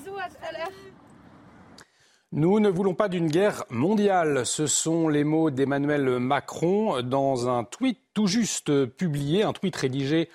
Nous 2.31 2.59
ne 2.59 2.69
voulons 2.69 2.95
pas 2.95 3.09
d'une 3.09 3.27
guerre 3.27 3.63
mondiale. 3.69 4.43
Ce 4.43 4.65
sont 4.65 5.07
les 5.07 5.23
mots 5.23 5.51
d'Emmanuel 5.51 6.17
Macron 6.17 7.03
dans 7.03 7.47
un 7.47 7.63
tweet 7.63 7.99
tout 8.15 8.25
juste 8.25 8.85
publié, 8.87 9.43
un 9.43 9.53
tweet 9.53 9.75
rédigé 9.75 10.29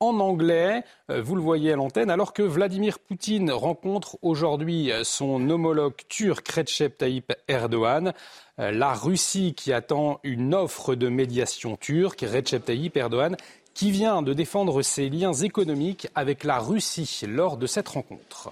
en 0.00 0.18
anglais. 0.20 0.82
Euh, 1.10 1.22
vous 1.22 1.36
le 1.36 1.42
voyez 1.42 1.72
à 1.72 1.76
l'antenne, 1.76 2.10
alors 2.10 2.32
que 2.32 2.42
Vladimir 2.42 2.98
Poutine 2.98 3.50
rencontre 3.52 4.18
aujourd'hui 4.22 4.90
son 5.04 5.48
homologue 5.48 5.96
turc 6.08 6.48
Recep 6.48 6.98
Tayyip 6.98 7.32
Erdogan. 7.48 8.12
Euh, 8.58 8.70
la 8.70 8.94
Russie 8.94 9.54
qui 9.54 9.72
attend 9.72 10.20
une 10.22 10.54
offre 10.54 10.94
de 10.94 11.08
médiation 11.08 11.76
turque, 11.76 12.20
Recep 12.20 12.64
Tayyip 12.64 12.96
Erdogan, 12.96 13.36
qui 13.74 13.90
vient 13.90 14.22
de 14.22 14.32
défendre 14.32 14.82
ses 14.82 15.08
liens 15.08 15.32
économiques 15.32 16.08
avec 16.14 16.44
la 16.44 16.58
Russie 16.58 17.22
lors 17.26 17.56
de 17.56 17.66
cette 17.66 17.88
rencontre. 17.88 18.50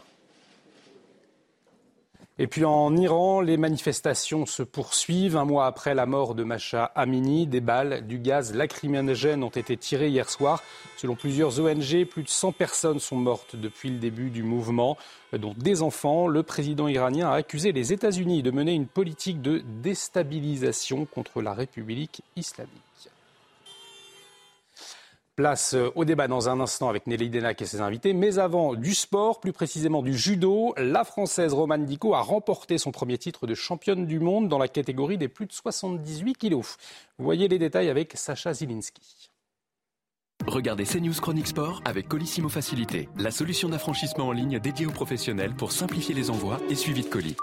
Et 2.41 2.47
puis 2.47 2.65
en 2.65 2.97
Iran, 2.97 3.41
les 3.41 3.57
manifestations 3.57 4.47
se 4.47 4.63
poursuivent. 4.63 5.37
Un 5.37 5.45
mois 5.45 5.67
après 5.67 5.95
la 5.95 6.07
mort 6.07 6.37
de 6.37 6.45
Masha 6.45 6.85
Amini, 6.95 7.49
des 7.49 7.61
balles, 7.61 8.07
du 8.07 8.21
gaz 8.21 8.55
lacrymogène 8.55 9.43
ont 9.43 9.49
été 9.49 9.77
tirées 9.77 10.11
hier 10.11 10.31
soir. 10.31 10.63
Selon 10.97 11.17
plusieurs 11.17 11.59
ONG, 11.59 12.05
plus 12.05 12.23
de 12.23 12.29
100 12.29 12.53
personnes 12.53 13.01
sont 13.01 13.17
mortes 13.17 13.57
depuis 13.57 13.91
le 13.91 13.99
début 13.99 14.31
du 14.31 14.45
mouvement, 14.45 14.97
dont 15.33 15.53
des 15.57 15.83
enfants. 15.83 16.29
Le 16.29 16.45
président 16.45 16.87
iranien 16.87 17.29
a 17.29 17.35
accusé 17.35 17.73
les 17.73 17.93
États-Unis 17.93 18.45
de 18.45 18.53
mener 18.53 18.73
une 18.73 18.87
politique 18.87 19.43
de 19.43 19.65
déstabilisation 19.83 21.07
contre 21.07 21.43
la 21.43 21.55
République 21.55 22.23
islamique. 22.37 22.88
Place 25.39 25.75
euh, 25.75 25.93
au 25.95 26.05
débat 26.05 26.27
dans 26.27 26.49
un 26.49 26.59
instant 26.59 26.89
avec 26.89 27.07
Nelly 27.07 27.31
Denac 27.31 27.63
et 27.63 27.65
ses 27.65 27.81
invités. 27.81 28.13
Mais 28.13 28.41
avant, 28.41 28.75
du 28.75 28.93
sport, 28.93 29.39
plus 29.39 29.53
précisément 29.53 30.03
du 30.03 30.19
judo, 30.19 30.75
la 30.77 31.05
Française 31.05 31.53
Romane 31.53 31.85
Dico 31.85 32.13
a 32.13 32.23
remporté 32.23 32.77
son 32.77 32.91
premier 32.91 33.19
titre 33.19 33.47
de 33.47 33.55
championne 33.55 34.05
du 34.05 34.19
monde 34.19 34.49
dans 34.49 34.59
la 34.59 34.67
catégorie 34.67 35.17
des 35.17 35.29
plus 35.29 35.47
de 35.47 35.53
78 35.53 36.37
kilos. 36.37 36.77
Voyez 37.19 37.47
les 37.47 37.61
détails 37.61 37.89
avec 37.89 38.15
Sacha 38.17 38.53
Zilinski. 38.53 39.31
Regardez 40.45 40.83
CNews 40.83 41.21
Chronique 41.21 41.47
Sport 41.47 41.83
avec 41.85 42.09
Colissimo 42.09 42.49
Facilité, 42.49 43.09
la 43.17 43.31
solution 43.31 43.69
d'affranchissement 43.69 44.27
en 44.27 44.33
ligne 44.33 44.59
dédiée 44.59 44.87
aux 44.87 44.91
professionnels 44.91 45.55
pour 45.55 45.71
simplifier 45.71 46.17
les 46.17 46.31
envois 46.31 46.59
et 46.69 46.75
suivi 46.75 47.03
de 47.03 47.09
colis. 47.09 47.37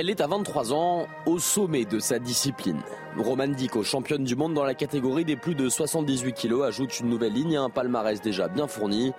Elle 0.00 0.08
est 0.08 0.22
à 0.22 0.26
23 0.26 0.72
ans, 0.72 1.06
au 1.26 1.38
sommet 1.38 1.84
de 1.84 1.98
sa 1.98 2.18
discipline. 2.18 2.80
Romane 3.18 3.52
Dico, 3.52 3.82
championne 3.82 4.24
du 4.24 4.34
monde 4.34 4.54
dans 4.54 4.64
la 4.64 4.72
catégorie 4.72 5.26
des 5.26 5.36
plus 5.36 5.54
de 5.54 5.68
78 5.68 6.32
kilos, 6.32 6.66
ajoute 6.66 7.00
une 7.00 7.10
nouvelle 7.10 7.34
ligne 7.34 7.58
à 7.58 7.60
un 7.60 7.68
palmarès 7.68 8.22
déjà 8.22 8.48
bien 8.48 8.66
fourni, 8.66 9.12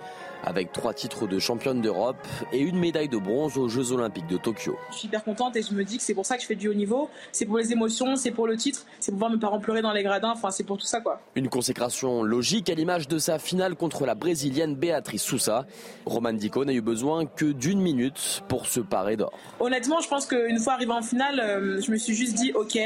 avec 0.44 0.72
trois 0.72 0.92
titres 0.92 1.26
de 1.26 1.38
championne 1.38 1.80
d'Europe 1.80 2.16
et 2.52 2.58
une 2.58 2.78
médaille 2.78 3.08
de 3.08 3.16
bronze 3.16 3.56
aux 3.58 3.68
Jeux 3.68 3.92
Olympiques 3.92 4.26
de 4.26 4.36
Tokyo. 4.36 4.76
Je 4.90 4.96
suis 4.96 5.08
hyper 5.08 5.22
contente 5.22 5.56
et 5.56 5.62
je 5.62 5.72
me 5.72 5.84
dis 5.84 5.98
que 5.98 6.02
c'est 6.02 6.14
pour 6.14 6.26
ça 6.26 6.36
que 6.36 6.42
je 6.42 6.46
fais 6.46 6.54
du 6.54 6.68
haut 6.68 6.74
niveau. 6.74 7.08
C'est 7.30 7.46
pour 7.46 7.58
les 7.58 7.72
émotions, 7.72 8.16
c'est 8.16 8.32
pour 8.32 8.46
le 8.46 8.56
titre, 8.56 8.84
c'est 8.98 9.12
pour 9.12 9.20
voir 9.20 9.30
mes 9.30 9.38
parents 9.38 9.60
pleurer 9.60 9.82
dans 9.82 9.92
les 9.92 10.02
gradins, 10.02 10.32
enfin 10.32 10.50
c'est 10.50 10.64
pour 10.64 10.78
tout 10.78 10.86
ça 10.86 11.00
quoi. 11.00 11.20
Une 11.36 11.48
consécration 11.48 12.22
logique 12.22 12.70
à 12.70 12.74
l'image 12.74 13.08
de 13.08 13.18
sa 13.18 13.38
finale 13.38 13.76
contre 13.76 14.04
la 14.04 14.14
brésilienne 14.14 14.74
Béatrice 14.74 15.22
Sousa. 15.22 15.66
Romane 16.06 16.38
Dico 16.38 16.64
n'a 16.64 16.72
eu 16.72 16.80
besoin 16.80 17.26
que 17.26 17.44
d'une 17.44 17.80
minute 17.80 18.42
pour 18.48 18.66
se 18.66 18.80
parer 18.80 19.16
d'or. 19.16 19.32
Honnêtement, 19.60 20.00
je 20.00 20.08
pense 20.08 20.26
qu'une 20.26 20.58
fois 20.58 20.71
arrivée 20.72 20.92
en 20.92 21.02
finale, 21.02 21.40
euh, 21.40 21.80
je 21.80 21.90
me 21.90 21.96
suis 21.96 22.14
juste 22.14 22.34
dit 22.34 22.52
ok, 22.52 22.78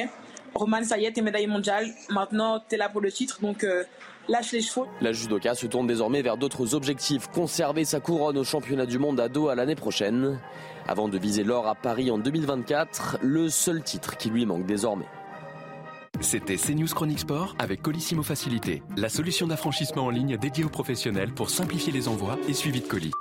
Roman, 0.55 0.83
ça 0.85 0.99
y 0.99 1.05
est, 1.05 1.13
t'es 1.13 1.23
médaillé 1.23 1.47
mondiale. 1.47 1.87
Maintenant, 2.11 2.61
t'es 2.67 2.77
là 2.77 2.89
pour 2.89 3.01
le 3.01 3.13
titre, 3.13 3.41
donc 3.41 3.65
euh, 3.65 3.85
lâche 4.29 4.53
les 4.53 4.63
chevaux. 4.63 4.87
La 5.01 5.13
judoka 5.13 5.55
se 5.55 5.67
tourne 5.67 5.87
désormais 5.87 6.23
vers 6.23 6.37
d'autres 6.37 6.75
objectifs. 6.75 7.29
Conserver 7.29 7.85
sa 7.85 8.01
couronne 8.01 8.39
au 8.39 8.45
championnat 8.45 8.87
du 8.87 8.99
monde 8.99 9.21
à 9.21 9.29
Doha 9.29 9.55
l'année 9.55 9.75
prochaine. 9.75 10.39
Avant 10.89 11.09
de 11.09 11.19
viser 11.19 11.45
l'or 11.45 11.67
à 11.67 11.75
Paris 11.75 12.11
en 12.11 12.19
2024, 12.19 13.19
le 13.23 13.49
seul 13.49 13.83
titre 13.83 14.17
qui 14.17 14.31
lui 14.31 14.47
manque 14.47 14.67
désormais. 14.67 15.07
C'était 16.21 16.57
CNews 16.57 16.87
Chronique 16.87 17.19
Sport 17.19 17.57
avec 17.59 17.83
Colissimo 17.83 18.23
Facilité, 18.23 18.83
la 18.97 19.11
solution 19.11 19.47
d'affranchissement 19.47 20.05
en 20.05 20.11
ligne 20.11 20.39
dédiée 20.39 20.65
aux 20.65 20.71
professionnels 20.71 21.33
pour 21.35 21.51
simplifier 21.51 21.93
les 21.93 22.09
envois 22.09 22.39
et 22.49 22.55
suivi 22.55 22.81
de 22.81 22.87
colis. 22.87 23.13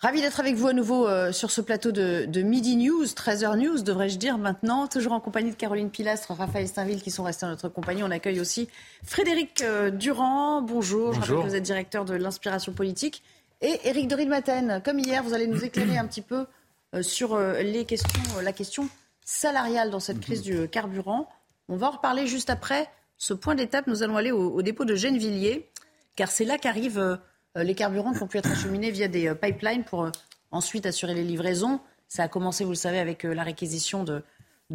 Ravi 0.00 0.22
d'être 0.22 0.40
avec 0.40 0.54
vous 0.54 0.66
à 0.66 0.72
nouveau 0.72 1.06
euh, 1.06 1.30
sur 1.30 1.50
ce 1.50 1.60
plateau 1.60 1.92
de, 1.92 2.40
Midi 2.40 2.76
News, 2.76 3.04
13h 3.04 3.58
News, 3.58 3.82
devrais-je 3.82 4.16
dire 4.16 4.38
maintenant, 4.38 4.86
toujours 4.86 5.12
en 5.12 5.20
compagnie 5.20 5.50
de 5.50 5.56
Caroline 5.56 5.90
Pilastre, 5.90 6.32
Raphaël 6.32 6.66
Steinville 6.66 7.02
qui 7.02 7.10
sont 7.10 7.22
restés 7.22 7.44
en 7.44 7.50
notre 7.50 7.68
compagnie. 7.68 8.02
On 8.02 8.10
accueille 8.10 8.40
aussi 8.40 8.70
Frédéric 9.04 9.60
euh, 9.60 9.90
Durand. 9.90 10.62
Bonjour, 10.62 11.12
je 11.12 11.20
rappelle 11.20 11.36
que 11.36 11.48
vous 11.50 11.54
êtes 11.54 11.62
directeur 11.62 12.06
de 12.06 12.14
l'inspiration 12.14 12.72
politique. 12.72 13.22
Et 13.60 13.78
Éric 13.84 14.08
de 14.08 14.24
Maten, 14.24 14.80
comme 14.82 14.98
hier, 14.98 15.22
vous 15.22 15.34
allez 15.34 15.46
nous 15.46 15.62
éclairer 15.62 15.98
un 15.98 16.06
petit 16.06 16.22
peu 16.22 16.46
euh, 16.94 17.02
sur 17.02 17.38
les 17.38 17.84
questions, 17.84 18.40
la 18.42 18.54
question 18.54 18.88
salariale 19.26 19.90
dans 19.90 20.00
cette 20.00 20.20
crise 20.20 20.40
du 20.40 20.66
carburant. 20.66 21.28
On 21.68 21.76
va 21.76 21.88
en 21.88 21.90
reparler 21.90 22.26
juste 22.26 22.48
après 22.48 22.88
ce 23.18 23.34
point 23.34 23.54
d'étape. 23.54 23.86
Nous 23.86 24.02
allons 24.02 24.16
aller 24.16 24.32
au, 24.32 24.50
au 24.50 24.62
dépôt 24.62 24.86
de 24.86 24.94
Gennevilliers, 24.94 25.68
car 26.16 26.30
c'est 26.30 26.46
là 26.46 26.56
qu'arrive 26.56 27.18
les 27.56 27.74
carburants 27.74 28.12
qui 28.12 28.22
ont 28.22 28.26
pu 28.26 28.38
être 28.38 28.50
acheminés 28.50 28.90
via 28.90 29.08
des 29.08 29.28
euh, 29.28 29.34
pipelines 29.34 29.84
pour 29.84 30.04
euh, 30.04 30.10
ensuite 30.50 30.86
assurer 30.86 31.14
les 31.14 31.24
livraisons. 31.24 31.80
Ça 32.08 32.24
a 32.24 32.28
commencé, 32.28 32.64
vous 32.64 32.70
le 32.70 32.76
savez, 32.76 32.98
avec 32.98 33.22
la 33.22 33.42
réquisition 33.42 34.04
de, 34.04 34.22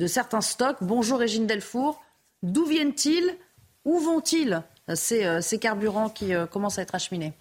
certains 0.07 0.41
stocks. 0.41 0.77
Bonjour 0.81 1.19
Régine 1.19 1.47
Delfour. 1.47 2.01
D'où 2.43 2.65
viennent-ils? 2.65 3.37
Où 3.83 3.99
vont-ils 3.99 4.63
ces, 4.93 5.59
carburants 5.59 6.09
qui 6.09 6.31
commencent 6.49 6.79
à 6.79 6.81
être 6.81 6.95
acheminés? 6.95 7.33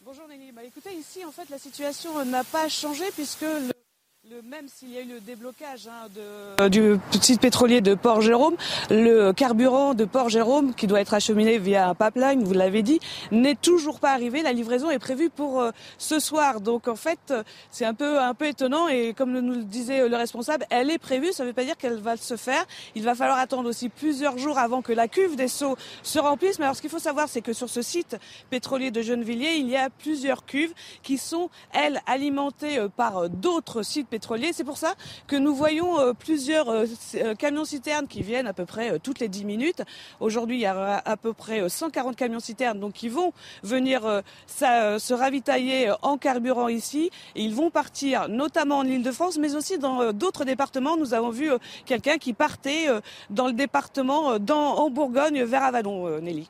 Bonjour 0.00 0.26
Nelly. 0.28 0.50
Bah, 0.50 0.64
écoutez, 0.64 0.92
ici, 0.94 1.24
en 1.24 1.30
fait, 1.30 1.48
la 1.48 1.58
situation 1.58 2.24
n'a 2.24 2.42
pas 2.42 2.68
changé 2.68 3.04
puisque 3.14 3.44
même 4.48 4.66
s'il 4.68 4.90
y 4.90 4.98
a 4.98 5.02
eu 5.02 5.08
le 5.08 5.20
déblocage 5.20 5.88
hein, 5.88 6.08
euh, 6.16 6.68
du 6.68 6.98
site 7.20 7.40
pétrolier 7.40 7.80
de 7.80 7.94
Port-Jérôme, 7.94 8.56
le 8.90 9.32
carburant 9.32 9.94
de 9.94 10.04
Port-Jérôme, 10.04 10.74
qui 10.74 10.86
doit 10.86 11.00
être 11.00 11.12
acheminé 11.12 11.58
via 11.58 11.88
un 11.88 11.94
pipeline, 11.94 12.42
vous 12.42 12.54
l'avez 12.54 12.82
dit, 12.82 12.98
n'est 13.30 13.54
toujours 13.54 14.00
pas 14.00 14.12
arrivé. 14.12 14.42
La 14.42 14.52
livraison 14.52 14.90
est 14.90 14.98
prévue 14.98 15.28
pour 15.28 15.60
euh, 15.60 15.70
ce 15.98 16.18
soir. 16.18 16.60
Donc 16.60 16.88
en 16.88 16.96
fait, 16.96 17.34
c'est 17.70 17.84
un 17.84 17.94
peu, 17.94 18.18
un 18.20 18.34
peu 18.34 18.46
étonnant 18.46 18.88
et 18.88 19.12
comme 19.12 19.38
nous 19.38 19.54
le 19.54 19.64
disait 19.64 20.08
le 20.08 20.16
responsable, 20.16 20.66
elle 20.70 20.90
est 20.90 20.98
prévue, 20.98 21.32
ça 21.32 21.42
ne 21.42 21.48
veut 21.48 21.54
pas 21.54 21.64
dire 21.64 21.76
qu'elle 21.76 21.98
va 21.98 22.16
se 22.16 22.36
faire. 22.36 22.64
Il 22.94 23.02
va 23.02 23.14
falloir 23.14 23.38
attendre 23.38 23.68
aussi 23.68 23.88
plusieurs 23.88 24.38
jours 24.38 24.58
avant 24.58 24.80
que 24.82 24.92
la 24.92 25.08
cuve 25.08 25.36
des 25.36 25.48
seaux 25.48 25.76
se 26.02 26.18
remplisse. 26.18 26.58
Mais 26.58 26.64
alors 26.64 26.76
ce 26.76 26.80
qu'il 26.80 26.90
faut 26.90 26.98
savoir, 26.98 27.28
c'est 27.28 27.42
que 27.42 27.52
sur 27.52 27.68
ce 27.68 27.82
site 27.82 28.16
pétrolier 28.50 28.90
de 28.90 29.02
Gennevilliers, 29.02 29.56
il 29.56 29.68
y 29.68 29.76
a 29.76 29.90
plusieurs 29.90 30.46
cuves 30.46 30.72
qui 31.02 31.18
sont, 31.18 31.50
elles, 31.72 32.00
alimentées 32.06 32.78
euh, 32.78 32.88
par 32.88 33.28
d'autres 33.28 33.82
sites 33.82 34.08
pétroliers. 34.08 34.21
C'est 34.52 34.64
pour 34.64 34.78
ça 34.78 34.94
que 35.26 35.34
nous 35.34 35.52
voyons 35.52 35.98
euh, 35.98 36.12
plusieurs 36.12 36.68
euh, 36.68 36.86
euh, 37.16 37.34
camions-citernes 37.34 38.06
qui 38.06 38.22
viennent 38.22 38.46
à 38.46 38.52
peu 38.52 38.64
près 38.64 39.00
toutes 39.00 39.18
les 39.18 39.28
10 39.28 39.44
minutes. 39.44 39.82
Aujourd'hui, 40.20 40.58
il 40.58 40.60
y 40.60 40.66
a 40.66 41.02
à 41.04 41.16
peu 41.16 41.32
près 41.32 41.68
140 41.68 42.14
camions-citernes 42.14 42.92
qui 42.92 43.08
vont 43.08 43.32
venir 43.64 44.22
se 44.46 45.12
ravitailler 45.12 45.92
en 46.02 46.18
carburant 46.18 46.68
ici. 46.68 47.10
Ils 47.34 47.54
vont 47.54 47.70
partir 47.70 48.28
notamment 48.28 48.78
en 48.78 48.84
Ile-de-France, 48.84 49.38
mais 49.38 49.56
aussi 49.56 49.78
dans 49.78 50.12
d'autres 50.12 50.44
départements. 50.44 50.96
Nous 50.96 51.14
avons 51.14 51.30
vu 51.30 51.50
quelqu'un 51.84 52.18
qui 52.18 52.32
partait 52.32 52.86
dans 53.30 53.48
le 53.48 53.54
département, 53.54 54.36
en 54.36 54.90
Bourgogne, 54.90 55.42
vers 55.42 55.64
Avadon, 55.64 56.20
Nelly. 56.20 56.48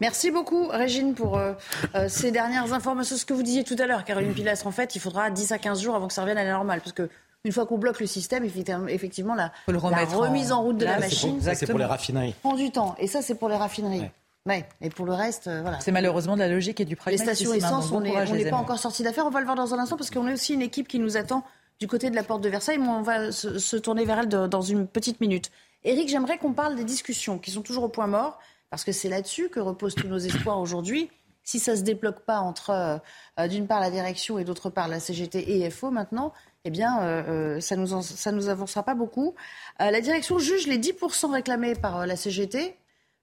Merci 0.00 0.30
beaucoup, 0.30 0.68
Régine, 0.68 1.14
pour 1.14 1.36
euh, 1.36 1.52
euh, 1.94 2.08
ces 2.08 2.30
dernières 2.30 2.72
informations. 2.72 3.16
Ce 3.16 3.26
que 3.26 3.34
vous 3.34 3.42
disiez 3.42 3.64
tout 3.64 3.76
à 3.78 3.86
l'heure, 3.86 4.04
Caroline 4.04 4.32
Pilastre, 4.32 4.66
en 4.66 4.70
fait, 4.70 4.94
il 4.94 5.00
faudra 5.00 5.30
10 5.30 5.52
à 5.52 5.58
15 5.58 5.82
jours 5.82 5.94
avant 5.94 6.08
que 6.08 6.14
ça 6.14 6.22
revienne 6.22 6.38
à 6.38 6.44
la 6.44 6.52
normale. 6.52 6.80
Parce 6.80 6.92
que 6.92 7.10
une 7.44 7.52
fois 7.52 7.66
qu'on 7.66 7.78
bloque 7.78 8.00
le 8.00 8.06
système, 8.06 8.44
effectivement, 8.44 9.34
la, 9.34 9.52
remise 9.66 10.52
en... 10.52 10.62
route 10.62 10.78
de 10.78 10.84
la 10.84 10.98
machine. 10.98 11.40
Ça, 11.40 11.54
c'est 11.54 11.66
pour 11.66 11.78
les 11.78 11.84
raffineries. 11.84 12.34
prend 12.42 12.54
du 12.54 12.70
temps. 12.70 12.94
Et 12.98 13.06
ça, 13.06 13.22
c'est 13.22 13.34
pour 13.34 13.48
les 13.48 13.56
raffineries. 13.56 14.10
Ouais. 14.46 14.66
Et 14.80 14.88
pour 14.88 15.04
le 15.04 15.12
reste, 15.12 15.48
euh, 15.48 15.60
voilà. 15.60 15.80
C'est 15.80 15.92
malheureusement 15.92 16.34
de 16.34 16.40
la 16.40 16.48
logique 16.48 16.80
et 16.80 16.86
du 16.86 16.96
pragmatisme. 16.96 17.28
Les 17.28 17.34
stations 17.34 17.54
essence, 17.54 17.92
on 17.92 18.00
n'est 18.00 18.50
pas 18.50 18.56
encore 18.56 18.78
sorti 18.78 19.02
d'affaire. 19.02 19.26
On 19.26 19.30
va 19.30 19.40
le 19.40 19.44
voir 19.44 19.56
dans 19.56 19.74
un 19.74 19.78
instant 19.78 19.96
parce 19.96 20.10
qu'on 20.10 20.26
a 20.26 20.32
aussi 20.32 20.54
une 20.54 20.62
équipe 20.62 20.88
qui 20.88 20.98
nous 20.98 21.18
attend 21.18 21.44
du 21.78 21.86
côté 21.86 22.10
de 22.10 22.14
la 22.14 22.22
porte 22.22 22.42
de 22.42 22.48
Versailles. 22.48 22.78
Mais 22.78 22.88
on 22.88 23.02
va 23.02 23.32
se, 23.32 23.76
tourner 23.76 24.04
vers 24.04 24.20
elle 24.20 24.28
dans 24.28 24.62
une 24.62 24.86
petite 24.86 25.20
minute. 25.20 25.50
Éric, 25.84 26.08
j'aimerais 26.08 26.38
qu'on 26.38 26.52
parle 26.52 26.74
des 26.74 26.84
discussions 26.84 27.38
qui 27.38 27.50
sont 27.50 27.62
toujours 27.62 27.84
au 27.84 27.88
point 27.88 28.06
mort 28.06 28.38
parce 28.70 28.84
que 28.84 28.92
c'est 28.92 29.08
là-dessus 29.08 29.48
que 29.48 29.60
reposent 29.60 29.96
tous 29.96 30.08
nos 30.08 30.18
espoirs 30.18 30.58
aujourd'hui. 30.58 31.10
Si 31.42 31.58
ça 31.58 31.72
ne 31.72 31.76
se 31.78 31.82
débloque 31.82 32.20
pas 32.20 32.38
entre, 32.38 33.00
euh, 33.38 33.48
d'une 33.48 33.66
part, 33.66 33.80
la 33.80 33.90
direction 33.90 34.38
et 34.38 34.44
d'autre 34.44 34.70
part, 34.70 34.88
la 34.88 35.00
CGT 35.00 35.60
et 35.60 35.70
FO 35.70 35.90
maintenant, 35.90 36.32
eh 36.64 36.70
bien, 36.70 37.02
euh, 37.02 37.56
euh, 37.56 37.60
ça 37.60 37.76
ne 37.76 37.84
nous, 37.84 38.36
nous 38.36 38.48
avancera 38.48 38.82
pas 38.84 38.94
beaucoup. 38.94 39.34
la 39.80 40.00
direction 40.00 40.38
juge 40.38 40.66
les 40.66 40.78
10% 40.78 41.32
réclamés 41.32 41.74
par 41.74 42.06
la 42.06 42.14
CGT 42.14 42.76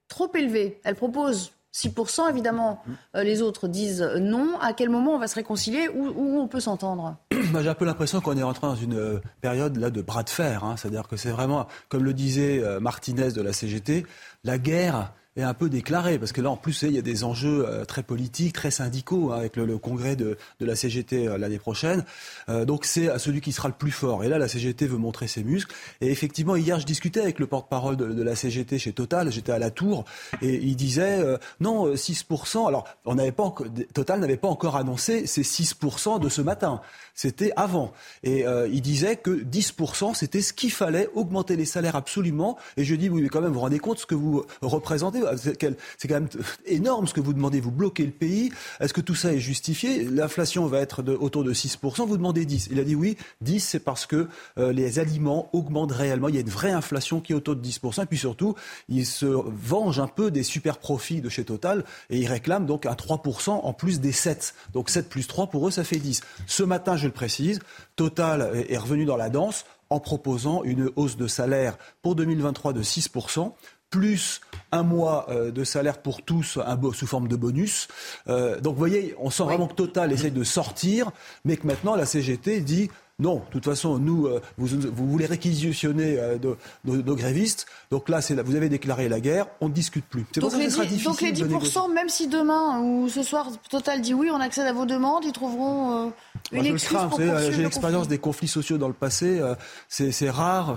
trop 0.08 0.30
élevés. 0.34 0.80
Elle 0.84 0.96
propose 0.96 1.52
6%, 1.72 2.28
évidemment, 2.28 2.82
les 3.14 3.40
autres 3.40 3.68
disent 3.68 4.02
non. 4.18 4.58
À 4.60 4.72
quel 4.72 4.90
moment 4.90 5.14
on 5.14 5.18
va 5.18 5.28
se 5.28 5.36
réconcilier? 5.36 5.88
Où, 5.88 6.40
on 6.40 6.48
peut 6.48 6.60
s'entendre? 6.60 7.16
J'ai 7.30 7.68
un 7.68 7.74
peu 7.74 7.84
l'impression 7.84 8.20
qu'on 8.20 8.36
est 8.36 8.42
rentré 8.42 8.66
dans 8.66 8.74
une 8.74 9.20
période 9.40 9.76
là, 9.76 9.90
de 9.90 10.02
bras 10.02 10.22
de 10.22 10.30
fer. 10.30 10.64
Hein. 10.64 10.76
C'est-à-dire 10.76 11.06
que 11.06 11.16
c'est 11.16 11.30
vraiment, 11.30 11.68
comme 11.88 12.04
le 12.04 12.14
disait 12.14 12.62
Martinez 12.80 13.32
de 13.32 13.42
la 13.42 13.52
CGT, 13.52 14.04
la 14.44 14.58
guerre 14.58 15.12
est 15.38 15.44
un 15.44 15.54
peu 15.54 15.68
déclaré, 15.68 16.18
parce 16.18 16.32
que 16.32 16.40
là, 16.40 16.50
en 16.50 16.56
plus, 16.56 16.82
il 16.82 16.92
y 16.92 16.98
a 16.98 17.02
des 17.02 17.24
enjeux 17.24 17.64
euh, 17.66 17.84
très 17.84 18.02
politiques, 18.02 18.54
très 18.54 18.70
syndicaux, 18.70 19.32
hein, 19.32 19.38
avec 19.38 19.56
le, 19.56 19.78
congrès 19.78 20.16
de, 20.16 20.36
la 20.60 20.74
CGT 20.74 21.28
euh, 21.28 21.38
l'année 21.38 21.58
prochaine. 21.58 22.04
Euh, 22.48 22.64
donc 22.64 22.84
c'est 22.84 23.18
celui 23.18 23.40
qui 23.40 23.52
sera 23.52 23.68
le 23.68 23.74
plus 23.74 23.90
fort. 23.90 24.24
Et 24.24 24.28
là, 24.28 24.38
la 24.38 24.48
CGT 24.48 24.86
veut 24.86 24.98
montrer 24.98 25.28
ses 25.28 25.44
muscles. 25.44 25.74
Et 26.00 26.10
effectivement, 26.10 26.56
hier, 26.56 26.80
je 26.80 26.86
discutais 26.86 27.20
avec 27.20 27.38
le 27.38 27.46
porte-parole 27.46 27.96
de, 27.96 28.22
la 28.22 28.34
CGT 28.34 28.78
chez 28.78 28.92
Total, 28.92 29.30
j'étais 29.30 29.52
à 29.52 29.58
la 29.58 29.70
Tour, 29.70 30.04
et 30.42 30.56
il 30.56 30.76
disait, 30.76 31.22
non, 31.60 31.94
6%, 31.94 32.66
alors 32.66 32.84
on 33.04 33.14
n'avait 33.14 33.32
pas 33.32 33.54
Total 33.94 34.18
n'avait 34.18 34.36
pas 34.36 34.48
encore 34.48 34.76
annoncé 34.76 35.26
ces 35.26 35.42
6% 35.42 36.20
de 36.20 36.28
ce 36.28 36.42
matin 36.42 36.80
c'était 37.18 37.52
avant. 37.56 37.92
Et 38.22 38.46
euh, 38.46 38.68
il 38.68 38.80
disait 38.80 39.16
que 39.16 39.42
10%, 39.42 40.14
c'était 40.14 40.40
ce 40.40 40.52
qu'il 40.52 40.70
fallait, 40.70 41.08
augmenter 41.14 41.56
les 41.56 41.64
salaires 41.64 41.96
absolument. 41.96 42.56
Et 42.76 42.84
je 42.84 42.94
dis, 42.94 43.08
oui, 43.08 43.22
mais 43.22 43.28
quand 43.28 43.40
même, 43.40 43.48
vous 43.48 43.54
vous 43.54 43.60
rendez 43.60 43.80
compte 43.80 43.98
ce 43.98 44.06
que 44.06 44.14
vous 44.14 44.44
représentez 44.62 45.18
C'est 45.36 46.08
quand 46.08 46.14
même 46.14 46.28
énorme 46.66 47.06
ce 47.06 47.14
que 47.14 47.20
vous 47.20 47.32
demandez. 47.32 47.60
Vous 47.60 47.70
bloquez 47.70 48.04
le 48.04 48.12
pays. 48.12 48.50
Est-ce 48.80 48.92
que 48.92 49.00
tout 49.00 49.14
ça 49.14 49.32
est 49.32 49.38
justifié? 49.38 50.04
L'inflation 50.04 50.66
va 50.66 50.80
être 50.80 51.02
autour 51.12 51.44
de 51.44 51.52
6%. 51.52 52.06
Vous 52.06 52.16
demandez 52.16 52.44
10. 52.44 52.68
Il 52.70 52.80
a 52.80 52.84
dit 52.84 52.94
oui, 52.94 53.16
10, 53.40 53.60
c'est 53.60 53.80
parce 53.80 54.06
que 54.06 54.28
euh, 54.58 54.72
les 54.72 54.98
aliments 54.98 55.48
augmentent 55.52 55.92
réellement. 55.92 56.28
Il 56.28 56.34
y 56.34 56.38
a 56.38 56.42
une 56.42 56.48
vraie 56.48 56.72
inflation 56.72 57.20
qui 57.20 57.32
est 57.32 57.36
autour 57.36 57.56
de 57.56 57.66
10%. 57.66 58.02
Et 58.02 58.06
puis 58.06 58.18
surtout, 58.18 58.54
il 58.88 59.06
se 59.06 59.26
venge 59.26 59.98
un 59.98 60.08
peu 60.08 60.30
des 60.30 60.42
super 60.42 60.78
profits 60.78 61.20
de 61.20 61.28
chez 61.28 61.44
Total 61.44 61.84
et 62.10 62.18
il 62.18 62.26
réclame 62.26 62.66
donc 62.66 62.86
un 62.86 62.94
3% 62.94 63.50
en 63.50 63.72
plus 63.72 64.00
des 64.00 64.12
7. 64.12 64.54
Donc 64.72 64.90
7 64.90 65.08
plus 65.08 65.26
3, 65.26 65.48
pour 65.48 65.68
eux, 65.68 65.70
ça 65.70 65.84
fait 65.84 65.96
10. 65.96 66.20
Ce 66.46 66.62
matin, 66.62 66.96
je 66.96 67.06
le 67.06 67.12
précise, 67.12 67.60
Total 67.96 68.64
est 68.68 68.78
revenu 68.78 69.04
dans 69.04 69.16
la 69.16 69.30
danse 69.30 69.64
en 69.90 70.00
proposant 70.00 70.62
une 70.64 70.90
hausse 70.96 71.16
de 71.16 71.26
salaire 71.26 71.78
pour 72.02 72.14
2023 72.14 72.72
de 72.72 72.82
6% 72.82 73.52
plus 73.90 74.40
un 74.72 74.82
mois 74.82 75.26
euh, 75.30 75.50
de 75.50 75.64
salaire 75.64 75.98
pour 75.98 76.22
tous 76.22 76.58
sous 76.92 77.06
forme 77.06 77.28
de 77.28 77.36
bonus. 77.36 77.88
Euh, 78.28 78.60
donc 78.60 78.74
vous 78.74 78.78
voyez, 78.78 79.14
on 79.18 79.30
sent 79.30 79.44
vraiment 79.44 79.66
que 79.66 79.74
Total 79.74 80.12
essaye 80.12 80.30
de 80.30 80.44
sortir, 80.44 81.10
mais 81.44 81.56
que 81.56 81.66
maintenant 81.66 81.94
la 81.94 82.04
CGT 82.04 82.60
dit 82.60 82.90
non, 83.20 83.42
de 83.46 83.50
toute 83.50 83.64
façon, 83.64 83.98
nous, 83.98 84.26
euh, 84.26 84.40
vous, 84.58 84.68
voulez 84.92 85.26
réquisitionner 85.26 86.16
euh, 86.20 86.38
nos, 86.84 87.16
grévistes. 87.16 87.66
Donc 87.90 88.08
là, 88.08 88.20
vous 88.44 88.54
avez 88.54 88.68
déclaré 88.68 89.08
la 89.08 89.18
guerre, 89.18 89.46
on 89.60 89.68
ne 89.68 89.74
discute 89.74 90.04
plus. 90.04 90.24
Donc, 90.36 90.52
les, 90.52 90.68
donc 91.02 91.20
les 91.20 91.32
10%, 91.32 91.92
même 91.92 92.08
si 92.08 92.28
demain 92.28 92.80
ou 92.80 93.08
ce 93.08 93.24
soir, 93.24 93.48
Total 93.70 94.00
dit 94.02 94.14
oui, 94.14 94.30
on 94.32 94.40
accède 94.40 94.68
à 94.68 94.72
vos 94.72 94.86
demandes, 94.86 95.24
ils 95.24 95.32
trouveront 95.32 96.06
euh, 96.06 96.10
une 96.52 96.66
excuse 96.66 96.96
pour 97.10 97.18
J'ai 97.18 97.62
l'expérience 97.62 98.06
des 98.06 98.18
conflits 98.18 98.46
sociaux 98.46 98.78
dans 98.78 98.86
le 98.86 98.94
passé. 98.94 99.42
c'est 99.88 100.30
rare. 100.30 100.76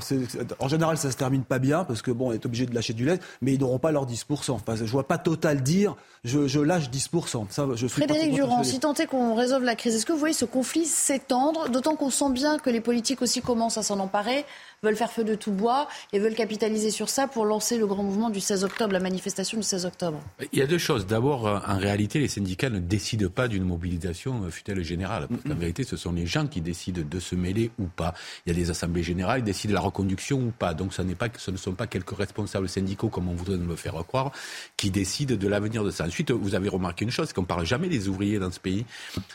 En 0.58 0.68
général, 0.68 0.98
ça 0.98 1.12
se 1.12 1.18
termine 1.18 1.44
pas 1.44 1.60
bien 1.60 1.84
parce 1.84 2.02
que 2.02 2.10
bon, 2.10 2.30
on 2.30 2.32
est 2.34 2.44
obligé 2.48 2.66
de 2.66 2.74
lâcher 2.74 2.94
du 2.94 3.06
lait, 3.06 3.20
mais 3.42 3.54
ils 3.54 3.60
n'auront 3.60 3.78
pas 3.78 3.92
leurs 3.92 4.08
10%. 4.08 4.52
Enfin, 4.52 4.76
je 4.76 4.84
vois 4.86 5.08
pas 5.08 5.20
Total 5.20 5.62
dire 5.62 5.96
je, 6.24 6.60
lâche 6.60 6.90
10%. 6.90 7.48
Ça, 7.50 7.68
je 7.76 7.88
Frédéric 7.88 8.34
Durand, 8.34 8.64
si 8.64 8.80
tant 8.80 8.94
est 8.94 9.08
qu'on 9.08 9.36
résolve 9.36 9.64
la 9.64 9.76
crise, 9.76 9.96
est-ce 9.96 10.06
que 10.06 10.12
vous 10.14 10.20
voyez 10.20 10.34
ce 10.34 10.46
conflit 10.46 10.86
s'étendre, 10.86 11.70
d'autant 11.70 11.96
qu'on 11.96 12.10
sent 12.10 12.31
bien 12.32 12.58
que 12.58 12.70
les 12.70 12.82
politiques 12.82 13.22
aussi 13.22 13.42
commencent 13.42 13.78
à 13.78 13.84
s'en 13.84 14.00
emparer 14.00 14.46
veulent 14.84 14.96
faire 14.96 15.12
feu 15.12 15.24
de 15.24 15.36
tout 15.36 15.52
bois 15.52 15.88
et 16.12 16.18
veulent 16.18 16.34
capitaliser 16.34 16.90
sur 16.90 17.08
ça 17.08 17.28
pour 17.28 17.46
lancer 17.46 17.78
le 17.78 17.86
grand 17.86 18.02
mouvement 18.02 18.32
du 18.32 18.40
16 18.40 18.64
octobre, 18.64 18.94
la 18.94 19.00
manifestation 19.00 19.60
du 19.60 19.64
16 19.64 19.86
octobre 19.86 20.20
Il 20.52 20.58
y 20.58 20.64
a 20.64 20.66
deux 20.66 20.80
choses. 20.80 21.06
D'abord, 21.06 21.46
euh, 21.46 21.60
en 21.68 21.78
réalité, 21.78 22.18
les 22.18 22.28
syndicats 22.28 22.72
ne 22.72 22.80
décident 22.80 23.30
pas 23.30 23.48
d'une 23.48 23.64
mobilisation, 23.64 24.44
euh, 24.44 24.50
fut-elle 24.50 24.84
générale. 24.84 25.28
Parce 25.28 25.44
qu'en 25.44 25.54
vérité, 25.54 25.84
ce 25.84 25.98
sont 25.98 26.12
les 26.14 26.26
gens 26.26 26.48
qui 26.48 26.62
décident 26.62 27.04
de 27.08 27.20
se 27.20 27.36
mêler 27.36 27.70
ou 27.78 27.86
pas. 27.86 28.16
Il 28.48 28.54
y 28.54 28.56
a 28.56 28.60
des 28.60 28.72
assemblées 28.72 29.04
générales, 29.04 29.42
ils 29.42 29.44
décident 29.44 29.70
de 29.70 29.76
la 29.76 29.82
reconduction 29.82 30.40
ou 30.40 30.50
pas. 30.50 30.74
Donc 30.74 30.96
ce, 30.96 31.04
n'est 31.04 31.14
pas, 31.14 31.28
ce 31.38 31.52
ne 31.52 31.58
sont 31.58 31.74
pas 31.74 31.86
quelques 31.86 32.18
responsables 32.18 32.68
syndicaux, 32.68 33.10
comme 33.10 33.30
on 33.30 33.36
voudrait 33.36 33.58
nous 33.58 33.68
le 33.68 33.76
faire 33.76 33.94
croire, 34.08 34.32
qui 34.78 34.90
décident 34.90 35.36
de 35.36 35.48
l'avenir 35.48 35.84
de 35.84 35.92
ça. 35.92 36.06
Ensuite, 36.06 36.32
vous 36.32 36.56
avez 36.56 36.70
remarqué 36.70 37.06
une 37.06 37.12
chose, 37.12 37.28
c'est 37.28 37.36
qu'on 37.36 37.42
ne 37.42 37.46
parle 37.46 37.68
jamais 37.68 37.88
des 37.88 38.08
ouvriers 38.08 38.40
dans 38.40 38.52
ce 38.52 38.60
pays. 38.60 38.88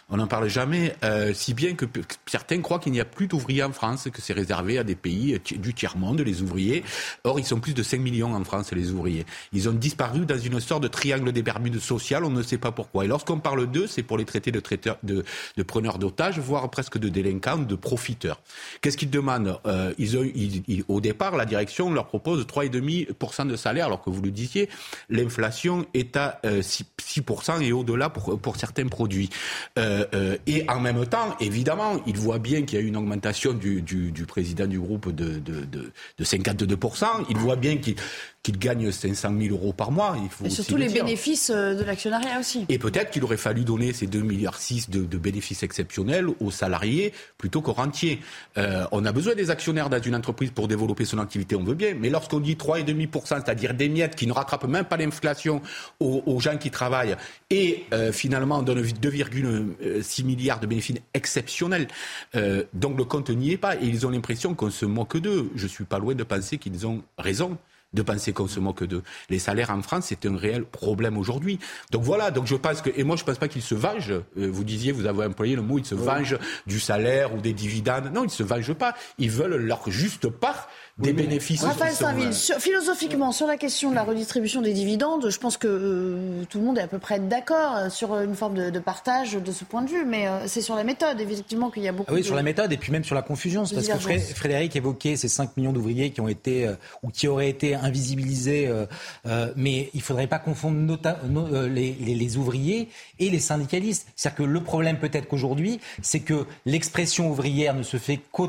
On 0.08 0.16
n'en 0.16 0.26
parle 0.26 0.48
jamais, 0.48 0.96
euh, 1.04 1.32
si 1.34 1.54
bien 1.54 1.74
que 1.74 1.86
certains 2.26 2.60
croient 2.62 2.80
qu'il 2.80 2.90
n'y 2.90 3.00
a 3.00 3.04
plus 3.04 3.28
d'ouvriers 3.28 3.62
en 3.62 3.70
France, 3.70 4.08
que 4.12 4.20
c'est 4.20 4.32
réservé 4.32 4.78
à 4.78 4.82
des 4.82 4.96
pays 4.96 5.35
du 5.38 5.74
tiers-monde, 5.74 6.20
les 6.20 6.42
ouvriers. 6.42 6.84
Or, 7.24 7.38
ils 7.38 7.46
sont 7.46 7.60
plus 7.60 7.74
de 7.74 7.82
5 7.82 8.00
millions 8.00 8.34
en 8.34 8.44
France, 8.44 8.72
les 8.72 8.90
ouvriers. 8.90 9.26
Ils 9.52 9.68
ont 9.68 9.72
disparu 9.72 10.26
dans 10.26 10.38
une 10.38 10.60
sorte 10.60 10.82
de 10.82 10.88
triangle 10.88 11.32
des 11.32 11.42
Bermudes 11.42 11.80
social, 11.80 12.24
on 12.24 12.30
ne 12.30 12.42
sait 12.42 12.58
pas 12.58 12.72
pourquoi. 12.72 13.04
Et 13.04 13.08
lorsqu'on 13.08 13.38
parle 13.38 13.70
d'eux, 13.70 13.86
c'est 13.86 14.02
pour 14.02 14.18
les 14.18 14.24
traiter 14.24 14.50
de, 14.50 14.60
traiteurs, 14.60 14.98
de, 15.02 15.24
de 15.56 15.62
preneurs 15.62 15.98
d'otages, 15.98 16.38
voire 16.38 16.70
presque 16.70 16.98
de 16.98 17.08
délinquants, 17.08 17.58
de 17.58 17.74
profiteurs. 17.74 18.40
Qu'est-ce 18.80 18.96
qu'ils 18.96 19.10
demandent? 19.10 19.58
Euh, 19.66 19.92
ils 19.98 20.16
ont, 20.16 20.24
Au 20.88 21.00
départ, 21.00 21.36
la 21.36 21.44
direction 21.44 21.92
leur 21.92 22.06
propose 22.06 22.44
3,5% 22.46 23.46
de 23.46 23.56
salaire, 23.56 23.86
alors 23.86 24.02
que 24.02 24.10
vous 24.10 24.22
le 24.22 24.30
disiez, 24.30 24.68
l'inflation 25.08 25.86
est 25.94 26.16
à 26.16 26.40
6%, 26.44 26.84
euh, 27.06 27.60
et 27.60 27.72
au-delà 27.72 28.10
pour, 28.10 28.38
pour 28.38 28.56
certains 28.56 28.86
produits. 28.86 29.30
Euh, 29.78 30.36
et 30.46 30.68
en 30.68 30.80
même 30.80 31.04
temps, 31.06 31.36
évidemment, 31.40 32.00
ils 32.06 32.16
voient 32.16 32.38
bien 32.38 32.62
qu'il 32.62 32.78
y 32.78 32.82
a 32.82 32.84
une 32.84 32.96
augmentation 32.96 33.52
du, 33.52 33.82
du, 33.82 34.12
du 34.12 34.26
président 34.26 34.66
du 34.66 34.78
groupe 34.78 35.14
de, 35.14 35.38
de, 35.38 35.64
de, 35.64 35.92
de 36.18 36.24
52%. 36.24 37.06
Il 37.30 37.36
voit 37.38 37.56
bien 37.56 37.76
qu'il 37.76 37.96
qu'il 38.46 38.60
gagne 38.60 38.92
500 38.92 39.34
000 39.40 39.56
euros 39.56 39.72
par 39.72 39.90
mois. 39.90 40.16
Il 40.22 40.30
faut 40.30 40.44
et 40.44 40.50
surtout 40.50 40.76
les 40.76 40.88
bénéfices 40.88 41.50
euh, 41.52 41.74
de 41.74 41.82
l'actionnariat 41.82 42.38
aussi. 42.38 42.64
Et 42.68 42.78
peut-être 42.78 43.10
qu'il 43.10 43.24
aurait 43.24 43.36
fallu 43.36 43.64
donner 43.64 43.92
ces 43.92 44.06
2,6 44.06 44.22
milliards 44.22 44.60
de, 44.88 45.00
de 45.00 45.18
bénéfices 45.18 45.64
exceptionnels 45.64 46.28
aux 46.38 46.52
salariés 46.52 47.12
plutôt 47.38 47.60
qu'aux 47.60 47.72
rentiers. 47.72 48.20
Euh, 48.56 48.86
on 48.92 49.04
a 49.04 49.10
besoin 49.10 49.34
des 49.34 49.50
actionnaires 49.50 49.90
dans 49.90 50.00
une 50.00 50.14
entreprise 50.14 50.52
pour 50.52 50.68
développer 50.68 51.04
son 51.04 51.18
activité, 51.18 51.56
on 51.56 51.64
veut 51.64 51.74
bien. 51.74 51.94
Mais 51.98 52.08
lorsqu'on 52.08 52.38
dit 52.38 52.54
3,5%, 52.54 53.26
c'est-à-dire 53.26 53.74
des 53.74 53.88
miettes 53.88 54.14
qui 54.14 54.28
ne 54.28 54.32
rattrapent 54.32 54.68
même 54.68 54.84
pas 54.84 54.96
l'inflation 54.96 55.60
aux, 55.98 56.38
gens 56.38 56.56
qui 56.56 56.70
travaillent, 56.70 57.16
et 57.50 57.86
euh, 57.92 58.12
finalement 58.12 58.58
on 58.58 58.62
donne 58.62 58.80
2,6 58.80 60.24
milliards 60.24 60.60
de 60.60 60.66
bénéfices 60.66 60.98
exceptionnels, 61.14 61.88
donc 62.74 62.96
le 62.96 63.04
compte 63.04 63.30
n'y 63.30 63.52
est 63.52 63.56
pas. 63.56 63.74
Et 63.74 63.86
ils 63.86 64.06
ont 64.06 64.10
l'impression 64.10 64.54
qu'on 64.54 64.70
se 64.70 64.86
moque 64.86 65.16
d'eux. 65.16 65.50
Je 65.56 65.66
suis 65.66 65.84
pas 65.84 65.98
loin 65.98 66.14
de 66.14 66.22
penser 66.22 66.58
qu'ils 66.58 66.86
ont 66.86 67.02
raison 67.18 67.58
de 67.92 68.02
penser 68.02 68.32
qu'on 68.32 68.48
se 68.48 68.60
moque 68.60 68.84
d'eux. 68.84 69.02
Les 69.30 69.38
salaires 69.38 69.70
en 69.70 69.82
France, 69.82 70.06
c'est 70.08 70.26
un 70.26 70.36
réel 70.36 70.64
problème 70.64 71.16
aujourd'hui. 71.16 71.58
Donc 71.90 72.02
voilà, 72.02 72.30
donc 72.30 72.46
je 72.46 72.54
pense 72.54 72.82
que, 72.82 72.90
et 72.94 73.04
moi 73.04 73.16
je 73.16 73.22
ne 73.22 73.26
pense 73.26 73.38
pas 73.38 73.48
qu'ils 73.48 73.62
se 73.62 73.74
vengent. 73.74 74.22
Euh, 74.38 74.50
vous 74.50 74.64
disiez, 74.64 74.92
vous 74.92 75.06
avez 75.06 75.24
employé 75.24 75.56
le 75.56 75.62
mot, 75.62 75.78
ils 75.78 75.84
se 75.84 75.94
vengent 75.94 76.38
du 76.66 76.80
salaire 76.80 77.34
ou 77.34 77.40
des 77.40 77.52
dividendes. 77.52 78.10
Non, 78.12 78.22
ils 78.22 78.26
ne 78.26 78.30
se 78.30 78.42
vengent 78.42 78.74
pas. 78.74 78.94
Ils 79.18 79.30
veulent 79.30 79.56
leur 79.56 79.90
juste 79.90 80.28
part 80.28 80.68
des 80.98 81.12
bénéfices. 81.12 81.62
Raphaël 81.62 81.92
Saint-Ville, 81.92 82.32
philosophiquement, 82.32 83.30
sur 83.30 83.46
la 83.46 83.58
question 83.58 83.90
de 83.90 83.94
la 83.94 84.02
redistribution 84.02 84.62
des 84.62 84.72
dividendes, 84.72 85.28
je 85.28 85.38
pense 85.38 85.58
que 85.58 85.68
euh, 85.68 86.44
tout 86.48 86.58
le 86.58 86.64
monde 86.64 86.78
est 86.78 86.82
à 86.82 86.86
peu 86.86 86.98
près 86.98 87.18
d'accord 87.18 87.76
euh, 87.76 87.90
sur 87.90 88.18
une 88.18 88.34
forme 88.34 88.70
de, 88.70 88.78
partage 88.78 89.34
de 89.34 89.52
ce 89.52 89.64
point 89.64 89.82
de 89.82 89.90
vue, 89.90 90.06
mais 90.06 90.26
euh, 90.26 90.46
c'est 90.46 90.62
sur 90.62 90.74
la 90.74 90.84
méthode, 90.84 91.20
effectivement, 91.20 91.70
qu'il 91.70 91.82
y 91.82 91.88
a 91.88 91.92
beaucoup 91.92 92.10
ah 92.10 92.14
oui, 92.14 92.24
sur 92.24 92.34
la 92.34 92.42
méthode 92.42 92.72
et 92.72 92.78
puis 92.78 92.92
même 92.92 93.04
sur 93.04 93.14
la 93.14 93.20
confusion. 93.20 93.64
Parce 93.64 93.86
que 93.88 94.18
Frédéric 94.34 94.74
évoquait 94.74 95.16
ces 95.16 95.28
5 95.28 95.58
millions 95.58 95.72
d'ouvriers 95.72 96.10
qui 96.10 96.22
ont 96.22 96.28
été 96.28 96.70
ou 97.02 97.10
qui 97.10 97.28
auraient 97.28 97.50
été 97.50 97.74
invisibilisés, 97.74 98.70
mais 99.54 99.90
il 99.92 99.98
ne 99.98 100.02
faudrait 100.02 100.26
pas 100.26 100.38
confondre 100.38 100.98
les, 101.68 101.92
les, 101.92 102.36
ouvriers 102.36 102.88
et 103.18 103.28
les 103.28 103.38
syndicalistes. 103.38 104.08
C'est-à-dire 104.16 104.38
que 104.38 104.42
le 104.44 104.62
problème 104.62 104.98
peut-être 104.98 105.28
qu'aujourd'hui, 105.28 105.80
c'est 106.00 106.20
que 106.20 106.46
l'expression 106.64 107.30
ouvrière 107.30 107.74
ne 107.74 107.82
se 107.82 107.98
fait 107.98 108.20
qu'au 108.32 108.48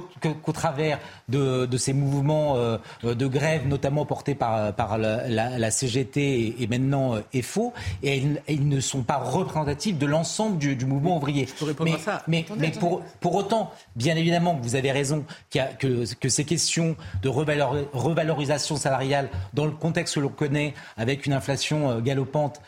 travers 0.53 0.99
de, 1.27 1.65
de 1.65 1.77
ces 1.77 1.93
mouvements 1.93 2.36
euh, 2.57 2.77
de 3.03 3.27
grève, 3.27 3.67
notamment 3.67 4.05
portés 4.05 4.35
par, 4.35 4.73
par 4.73 4.97
la, 4.97 5.71
CGT 5.71 6.55
et, 6.59 6.67
maintenant 6.67 7.15
euh, 7.15 7.41
FO, 7.41 7.73
et 8.03 8.23
ils, 8.47 8.67
ne 8.67 8.79
sont 8.79 9.03
pas 9.03 9.17
représentatifs 9.17 9.97
de 9.97 10.05
l'ensemble 10.05 10.57
du, 10.57 10.85
mouvement 10.85 11.17
ouvrier. 11.17 11.47
mais, 11.81 11.95
Mais, 12.27 12.45
mais 12.57 12.71
pour, 12.71 13.01
pour 13.19 13.35
autant, 13.35 13.71
bien 13.95 14.15
évidemment 14.15 14.55
que 14.55 14.63
vous 14.63 14.75
avez 14.75 14.91
raison, 14.91 15.25
a, 15.55 15.59
que, 15.59 16.13
que 16.15 16.29
ces 16.29 16.45
questions 16.45 16.95
de 17.21 17.29
revalorisation 17.29 18.75
salariale, 18.75 19.29
dans 19.53 19.65
le 19.65 19.71
contexte 19.71 20.15
que 20.15 20.19
l'on 20.19 20.29
connaît, 20.29 20.73
avec 20.97 21.25
une 21.25 21.33
inflation 21.33 21.91
euh, 21.91 21.99
galopante, 21.99 22.61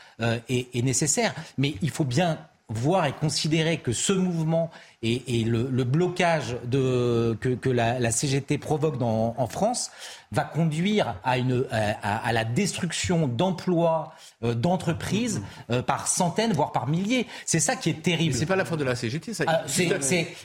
est, 0.50 0.76
est 0.76 0.82
nécessaire. 0.82 1.34
Mais 1.58 1.76
il 1.82 1.90
faut 1.90 2.04
bien 2.04 2.40
voir 2.70 3.06
et 3.06 3.14
considérer 3.14 3.78
que 3.78 3.92
ce 3.92 4.14
mouvement 4.14 4.70
et, 5.02 5.44
le, 5.46 5.84
blocage 5.86 6.58
de, 6.66 7.38
que, 7.40 7.70
la, 7.70 8.12
CGT 8.12 8.58
provoque 8.58 8.98
dans, 8.98 9.34
en 9.38 9.48
France 9.48 9.92
va 10.32 10.44
conduire 10.44 11.16
à, 11.24 11.38
une, 11.38 11.66
à, 11.72 12.32
la 12.34 12.44
destruction 12.44 13.28
d'emplois, 13.28 14.14
euh, 14.44 14.54
d'entreprises 14.54 15.42
euh, 15.72 15.82
par 15.82 16.08
centaines, 16.08 16.54
voire 16.54 16.72
par 16.72 16.88
milliers. 16.88 17.26
C'est 17.46 17.60
ça 17.60 17.76
qui 17.76 17.90
est 17.90 18.02
terrible. 18.02 18.36
C'est 18.36 18.46
pas 18.46 18.56
la 18.56 18.66
faute 18.66 18.80
de 18.80 18.84
la 18.84 18.96
CGT, 18.96 19.34
ça. 19.34 19.46
Ah, 19.48 19.64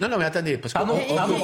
non, 0.01 0.09
non, 0.09 0.19
mais 0.19 0.25
attendez, 0.25 0.57
parce 0.57 0.73
que 0.73 0.81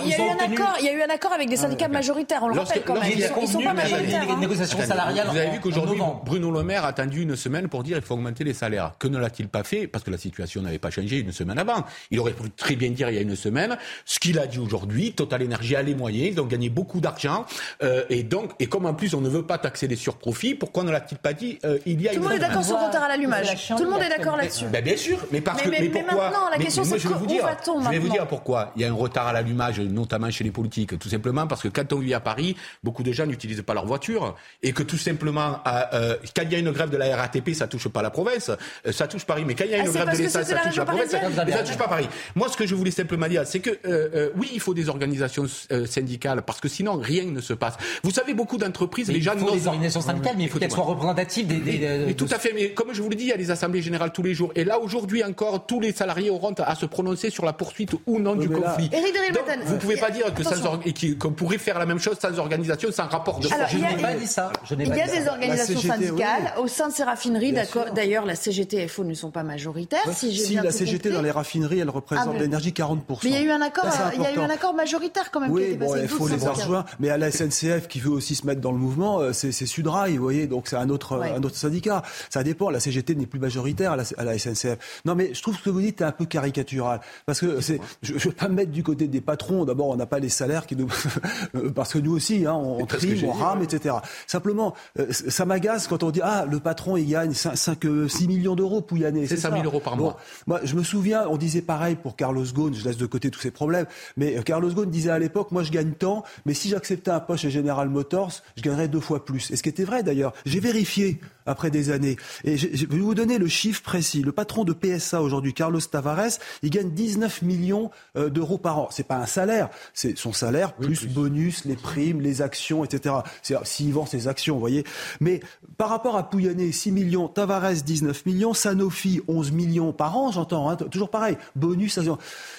il, 0.05 0.11
y 0.11 0.15
a 0.15 0.19
eu 0.19 0.31
un 0.31 0.53
accord, 0.53 0.77
il 0.79 0.87
y 0.87 0.89
a 0.89 0.93
eu 0.93 1.03
un 1.03 1.13
accord 1.13 1.33
avec 1.33 1.49
des 1.49 1.59
ah, 1.59 1.63
syndicats 1.63 1.89
majoritaires. 1.89 2.43
On 2.43 2.49
le 2.49 2.61
rappelle 2.61 2.83
quand 2.85 2.95
même. 2.95 3.11
Ils, 3.13 3.19
ne 3.19 3.47
sont 3.47 3.61
pas 3.61 3.75
majoritaires. 3.75 4.25
Les 4.25 4.33
hein. 4.33 4.39
négociations 4.39 4.79
salariales. 4.79 5.27
Vous 5.31 5.37
avez 5.37 5.51
vu 5.51 5.61
qu'aujourd'hui, 5.61 6.01
Bruno 6.25 6.51
Le 6.51 6.63
Maire 6.63 6.85
a 6.85 6.89
attendu 6.89 7.23
une 7.23 7.37
semaine 7.37 7.69
pour 7.69 7.83
dire 7.83 7.99
qu'il 7.99 8.07
faut 8.07 8.15
augmenter 8.15 8.45
les 8.45 8.55
salaires. 8.55 8.95
Que 8.99 9.09
ne 9.09 9.19
l'a-t-il 9.19 9.49
pas 9.49 9.65
fait? 9.65 9.87
Parce 9.87 10.05
que 10.05 10.11
la 10.11 10.19
situation 10.19 10.63
n'avait 10.63 10.79
pas 10.79 10.91
changé 10.91 11.19
une 11.19 11.33
semaine 11.33 11.59
avant. 11.59 11.85
Il 12.11 12.21
aurait 12.21 12.33
pu 12.33 12.51
très 12.51 12.77
bien 12.77 12.91
dire 13.01 13.11
il 13.11 13.17
y 13.17 13.19
a 13.19 13.23
une 13.23 13.37
semaine 13.37 13.77
ce 14.05 14.19
qu'il 14.19 14.39
a 14.39 14.47
dit 14.47 14.59
aujourd'hui. 14.59 15.13
Total 15.13 15.43
Energy 15.43 15.77
a 15.77 15.83
les 15.83 15.95
moyens, 15.95 16.35
ils 16.35 16.41
ont 16.41 16.47
gagné 16.47 16.69
beaucoup 16.69 17.01
d'argent. 17.01 17.47
Euh, 17.83 18.05
et 18.11 18.23
donc, 18.23 18.53
et 18.59 18.67
comme 18.67 18.87
en 18.87 18.95
plus 18.95 19.15
on 19.15 19.21
ne 19.21 19.29
veut 19.29 19.43
pas 19.43 19.59
taxer 19.59 19.87
les 19.89 19.97
surprofits, 19.97 20.55
pourquoi 20.55 20.85
ne 20.85 20.91
l'a-t-il 20.91 21.19
pas 21.19 21.33
dit 21.33 21.59
euh, 21.65 21.79
il 21.87 22.01
y 22.01 22.09
a 22.09 22.13
Tout 22.13 22.19
le 22.19 22.25
monde 22.25 22.33
est 22.33 22.39
d'accord 22.39 22.65
sur 22.65 22.79
le 22.79 22.87
retard 22.87 23.05
à 23.05 23.09
l'allumage. 23.09 23.69
Tout 23.69 23.85
le 23.85 23.91
monde 23.91 24.03
est 24.03 24.17
d'accord 24.17 24.37
là-dessus. 24.37 24.67
Ben, 24.67 24.85
bien 24.85 24.97
sûr, 24.97 25.19
mais 25.33 25.41
parce 25.41 25.63
que 25.63 25.69
mais, 25.69 25.89
pourquoi 25.89 26.15
maintenant, 26.15 26.51
la 26.51 26.59
question 26.59 26.85
c'est 26.85 27.05
où 27.05 27.43
va-t-on 27.43 27.83
Je 27.83 27.89
vais 27.89 27.99
vous 27.99 28.09
dire 28.09 28.27
pourquoi 28.27 28.73
il 28.77 28.83
y 28.83 28.85
a 28.85 28.89
un 28.89 28.95
retard 28.95 29.27
à 29.27 29.33
l'allumage, 29.33 29.81
notamment 29.81 30.31
chez 30.31 30.45
les 30.45 30.51
politiques. 30.51 30.99
Tout 30.99 31.09
simplement 31.09 31.47
parce 31.47 31.63
que 31.63 31.69
quand 31.69 31.93
on 31.93 31.99
vit 31.99 32.15
à 32.15 32.21
Paris, 32.21 32.57
beaucoup 32.83 33.03
de 33.03 33.13
gens 33.13 33.27
n'utilisent 33.27 33.63
pas 33.63 33.75
leur 33.75 33.87
voiture 33.87 34.37
et 34.63 34.73
que 34.73 34.83
tout 34.83 34.99
simplement, 34.99 35.61
euh, 35.67 36.17
quand 36.35 36.43
il 36.43 36.53
y 36.53 36.57
a 36.57 36.59
une 36.59 36.71
grève 36.71 36.91
de 36.91 36.97
la 36.97 37.17
RATP, 37.17 37.55
ça 37.55 37.67
touche 37.67 37.89
pas 37.89 38.03
la 38.03 38.11
province, 38.11 38.51
euh, 38.51 38.93
ça 38.93 39.07
touche 39.07 39.25
Paris. 39.25 39.45
Mais 39.47 39.55
quand 39.55 39.65
il 39.65 39.71
y 39.71 39.75
a 39.75 39.79
une 39.79 39.89
ah, 39.89 40.05
grève 40.05 40.13
de 40.13 40.23
l'État, 40.23 40.45
ça 40.45 40.57
touche 40.57 40.77
la 40.77 40.85
province, 40.85 41.11
ça 41.11 41.63
touche 41.65 41.79
pas 41.79 41.89
Paris. 41.89 42.09
Moi, 42.35 42.49
ce 42.49 42.57
que 42.57 42.67
je 42.67 42.75
voulais 42.75 42.90
simplement 42.91 43.29
dire, 43.29 43.47
c'est 43.47 43.61
que 43.61 43.71
euh, 43.87 44.31
oui, 44.37 44.51
il 44.53 44.61
faut 44.61 44.75
des 44.75 44.89
organisations 44.89 45.47
syndicales 45.87 46.43
parce 46.43 46.61
que 46.61 46.69
sinon 46.69 46.97
rien 46.97 47.25
ne 47.25 47.41
se 47.41 47.53
passe. 47.53 47.75
Vous 48.03 48.11
savez, 48.11 48.35
beaucoup 48.35 48.59
d'entreprises, 48.59 49.11
les 49.11 49.21
gens 49.21 49.33
il 49.35 49.41
faut 49.41 49.51
des 49.53 49.67
organisations 49.67 50.01
syndicales, 50.01 50.35
mais 50.37 50.45
il 50.45 50.51
faut 50.51 50.59
qu'elles 50.59 50.71
soient 50.71 50.85
représentatives 50.85 51.47
des. 51.47 51.59
des, 51.59 52.15
tout 52.15 52.29
à 52.31 52.39
fait. 52.39 52.53
Mais 52.55 52.71
comme 52.71 52.93
je 52.93 53.03
vous 53.03 53.09
le 53.09 53.17
dis, 53.17 53.25
il 53.25 53.29
y 53.29 53.33
a 53.33 53.37
des 53.37 53.51
assemblées 53.51 53.83
générales 53.83 54.13
tous 54.13 54.23
les 54.23 54.35
jours. 54.35 54.53
Et 54.55 54.65
là, 54.65 54.81
aujourd'hui 54.81 55.25
encore, 55.25 55.67
tous 55.67 55.81
les 55.81 55.93
salariés 55.93 56.31
auront 56.31 56.55
à 56.59 56.75
se 56.75 56.87
prononcer 56.87 57.31
sur 57.31 57.45
la 57.45 57.53
poursuite 57.53 57.93
ou 58.07 58.19
non 58.19 58.37
du 58.37 58.49
conflit. 58.49 58.89
Donc, 58.89 59.67
vous 59.67 59.77
pouvez 59.77 59.97
pas 59.97 60.11
dire 60.11 60.33
que 60.35 61.15
qu'on 61.15 61.33
pourrait 61.33 61.59
faire 61.59 61.79
la 61.79 61.87
même 61.87 61.99
chose 61.99 62.17
sans 62.21 62.39
organisation, 62.39 62.91
sans 62.93 63.07
rapport 63.07 63.41
de 63.41 63.49
force. 63.49 63.73
Je 63.73 63.79
n'ai 63.79 64.03
pas 64.03 64.15
dit 64.15 64.27
ça. 64.27 64.53
Il 64.71 64.87
y 64.89 65.01
a 65.01 65.07
des 65.07 65.29
organisations 65.29 65.81
syndicales 65.81 66.55
au 66.59 66.67
sein 66.67 66.89
de 66.89 66.93
ces 66.93 67.05
raffineries. 67.05 67.55
D'ailleurs, 67.95 68.25
la 68.27 68.35
CGT 68.35 68.83
et 68.83 68.89
FO 68.89 69.05
ne 69.05 69.15
sont 69.15 69.31
pas 69.31 69.43
majoritaires. 69.43 70.01
Si, 70.13 70.55
la 70.55 70.71
CGT 70.71 71.11
dans 71.11 71.23
les 71.23 71.31
raffineries, 71.31 71.81
elle 71.81 71.91
représente 71.91 72.35
ah, 72.37 72.39
l'énergie 72.39 72.73
40%. 72.81 73.21
Mais 73.25 73.31
il 73.31 73.33
y 73.33 73.37
a 73.37 73.43
eu 73.43 73.51
un 73.51 73.61
accord, 73.61 73.85
il 74.15 74.23
y 74.23 74.27
a 74.27 74.35
eu 74.35 74.39
un 74.39 74.51
accord 74.51 74.75
majoritaire 74.75 75.31
quand 75.31 75.41
même. 75.41 75.51
Oui, 75.51 75.75
bon, 75.75 75.97
il 75.97 76.09
faut 76.09 76.29
les 76.29 76.37
rejoindre. 76.37 76.85
Mais 76.99 77.11
à 77.11 77.19
la 77.19 77.31
SNCF 77.31 77.89
qui 77.89 78.01
veut 78.01 78.11
aussi 78.11 78.35
se 78.35 78.47
mettre 78.47 78.61
dans 78.61 78.73
le 78.73 78.79
mouvement, 78.79 79.21
euh, 79.21 79.33
c'est 79.33 79.53
Sudrail, 79.53 80.17
vous 80.17 80.23
voyez, 80.23 80.47
donc 80.47 80.69
c'est 80.69 80.77
un 80.77 80.89
autre, 80.89 81.21
un 81.21 81.43
autre 81.43 81.57
syndicat. 81.57 82.03
Ça 82.29 82.43
dépend. 82.43 82.71
La 82.71 82.81
CGT 82.81 83.15
n'est 83.15 83.27
plus 83.27 83.41
majoritaire 83.41 83.93
à 83.93 83.97
la, 83.97 84.05
à 84.17 84.25
la, 84.25 84.39
SNCF. 84.39 85.01
Non, 85.05 85.15
mais 85.15 85.35
je 85.35 85.43
trouve 85.43 85.55
que 85.55 85.61
ce 85.61 85.65
que 85.65 85.71
vous 85.71 85.81
dites 85.81 86.01
est 86.01 86.05
un 86.05 86.13
peu 86.13 86.25
caricatural. 86.25 87.01
Parce 87.27 87.41
que 87.41 87.61
c'est, 87.61 87.81
je 88.03 88.15
ne 88.15 88.19
veux 88.19 88.33
pas 88.33 88.49
me 88.49 88.55
mettre 88.55 88.71
du 88.71 88.83
côté 88.83 89.09
des 89.09 89.21
patrons. 89.21 89.65
D'abord, 89.65 89.89
on 89.89 89.97
n'a 89.97 90.07
pas 90.07 90.19
les 90.19 90.29
salaires 90.29 90.67
qui 90.67 90.77
nous. 90.77 90.89
parce 91.75 91.93
que 91.93 91.99
nous 91.99 92.15
aussi, 92.15 92.47
hein, 92.47 92.55
on, 92.55 92.87
trime, 92.87 93.25
on 93.27 93.33
rame, 93.33 93.63
etc. 93.63 93.97
Simplement, 94.27 94.75
euh, 94.99 95.07
ça 95.11 95.45
m'agace 95.45 95.89
quand 95.89 96.03
on 96.03 96.11
dit 96.11 96.21
Ah, 96.23 96.47
le 96.49 96.61
patron, 96.61 96.97
il 96.97 97.09
gagne 97.09 97.33
5, 97.33 97.57
6 97.57 97.87
euh, 97.87 98.09
millions 98.27 98.55
d'euros 98.55 98.81
pour 98.81 98.99
y 98.99 99.05
aller. 99.05 99.27
C'est 99.27 99.37
5 99.37 99.53
000 99.53 99.65
euros 99.65 99.81
par 99.81 99.97
mois. 99.97 100.19
moi, 100.47 100.61
je 100.65 100.75
me 100.75 100.83
souviens, 100.83 101.27
on 101.29 101.37
disait 101.37 101.63
pareil 101.63 101.97
pour 101.97 102.17
Carlos 102.17 102.45
Ghosn, 102.53 102.70
je 102.75 102.85
laisse 102.85 102.97
de 102.97 103.07
côté 103.07 103.31
tous 103.31 103.41
ces 103.41 103.51
problèmes, 103.51 103.87
mais 104.17 104.39
euh, 104.39 104.43
Carlos 104.43 104.71
Ghosn 104.71 104.91
disait 104.91 105.11
à 105.11 105.19
l'époque 105.19 105.51
Moi, 105.53 105.63
je 105.63 105.71
gagne 105.71 105.93
tant, 105.93 106.25
mais 106.47 106.55
si 106.55 106.69
j'acceptais 106.69 107.11
un 107.11 107.21
poste 107.21 107.43
chez 107.43 107.51
General 107.51 107.89
Motors, 107.89 108.43
je 108.57 108.63
gagnerais 108.63 108.89
deux 108.89 109.01
fois 109.01 109.25
plus. 109.25 109.51
Et 109.51 109.57
ce 109.57 109.63
qui 109.63 109.69
était 109.69 109.85
vrai 109.85 110.03
d'ailleurs. 110.03 110.33
J'ai 110.45 110.61
vérifié 110.61 111.21
après 111.51 111.71
des 111.71 111.91
années. 111.91 112.17
Et 112.45 112.57
je, 112.57 112.87
vais 112.87 112.99
vous 112.99 113.15
donner 113.15 113.39
le 113.39 113.49
chiffre 113.49 113.83
précis. 113.83 114.23
Le 114.23 114.33
patron 114.33 114.65
de 114.65 114.73
PSA 114.73 115.23
aujourd'hui, 115.23 115.55
Carlos 115.55 115.81
Tavares, 115.81 116.39
il 116.63 116.71
gagne 116.71 116.91
19 116.91 117.43
millions 117.43 117.91
d'euros 118.15 118.59
par 118.59 118.79
an. 118.79 118.89
C'est 118.91 119.07
pas 119.07 119.17
un 119.17 119.27
salaire, 119.27 119.69
c'est 119.95 120.17
son 120.17 120.33
salaire 120.33 120.73
plus, 120.75 121.07
bonus, 121.07 121.65
les 121.65 121.77
primes, 121.77 122.21
les 122.21 122.43
actions, 122.43 122.85
etc. 122.85 123.17
C'est 123.43 123.57
s'il 123.65 123.93
vend 123.93 124.07
ses 124.07 124.29
actions, 124.29 124.55
vous 124.55 124.61
voyez. 124.61 124.85
Mais 125.21 125.41
par 125.77 125.89
rapport 125.89 126.17
à 126.17 126.29
Pouyanné, 126.29 126.73
6 126.73 126.93
millions, 126.93 127.29
Tavares 127.29 127.73
19 127.73 128.27
millions, 128.27 128.55
Sanofi 128.55 129.21
11 129.29 129.53
millions 129.53 129.93
par 129.93 130.17
an, 130.17 130.31
j'entends, 130.31 130.69
hein, 130.71 130.77
toujours 130.77 131.11
pareil, 131.11 131.37
bonus. 131.57 131.99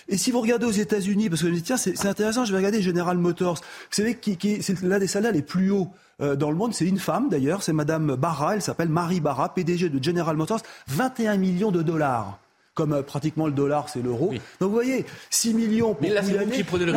Et 0.08 0.18
si 0.18 0.32
vous 0.32 0.42
regardez 0.42 0.66
aux 0.66 0.72
États-Unis, 0.72 1.30
parce 1.30 1.42
que 1.42 1.48
je 1.48 1.52
me 1.52 1.58
dis 1.58 1.64
tiens 1.64 1.78
c'est 1.78 2.06
intéressant, 2.06 2.46
je 2.46 2.52
vais 2.52 2.58
regarder 2.58 2.82
General 2.82 3.18
Motors. 3.18 3.60
C'est 3.90 4.04
l'un 4.84 5.00
des 5.00 5.08
salaires 5.08 5.32
les 5.32 5.42
plus 5.42 5.72
hauts 5.72 5.92
euh, 6.22 6.36
dans 6.36 6.50
le 6.50 6.58
monde. 6.58 6.74
C'est 6.74 6.86
une 6.86 7.00
femme 7.00 7.30
d'ailleurs, 7.30 7.64
c'est 7.64 7.74
Madame 7.74 8.16
Barra, 8.16 8.56
elle 8.56 8.62
s'appelle 8.62 8.90
Marie 8.90 9.20
Barra, 9.20 9.54
PDG 9.54 9.90
de 9.90 10.04
General 10.04 10.36
Motors, 10.36 10.62
21 10.88 11.38
millions 11.38 11.72
de 11.72 11.82
dollars 11.82 12.40
comme 12.74 12.94
euh, 12.94 13.04
pratiquement 13.04 13.48
le 13.48 13.52
dollar, 13.52 13.90
c'est 13.90 14.02
l'euro. 14.02 14.32
Donc 14.60 14.70
vous 14.70 14.74
voyez, 14.76 15.06
6 15.30 15.54
millions 15.54 15.94
pour 15.94 16.02
mais 16.02 16.10
là, 16.14 16.22
c'est 16.24 16.50
qui 16.50 16.64
prenez 16.64 16.86
le 16.86 16.94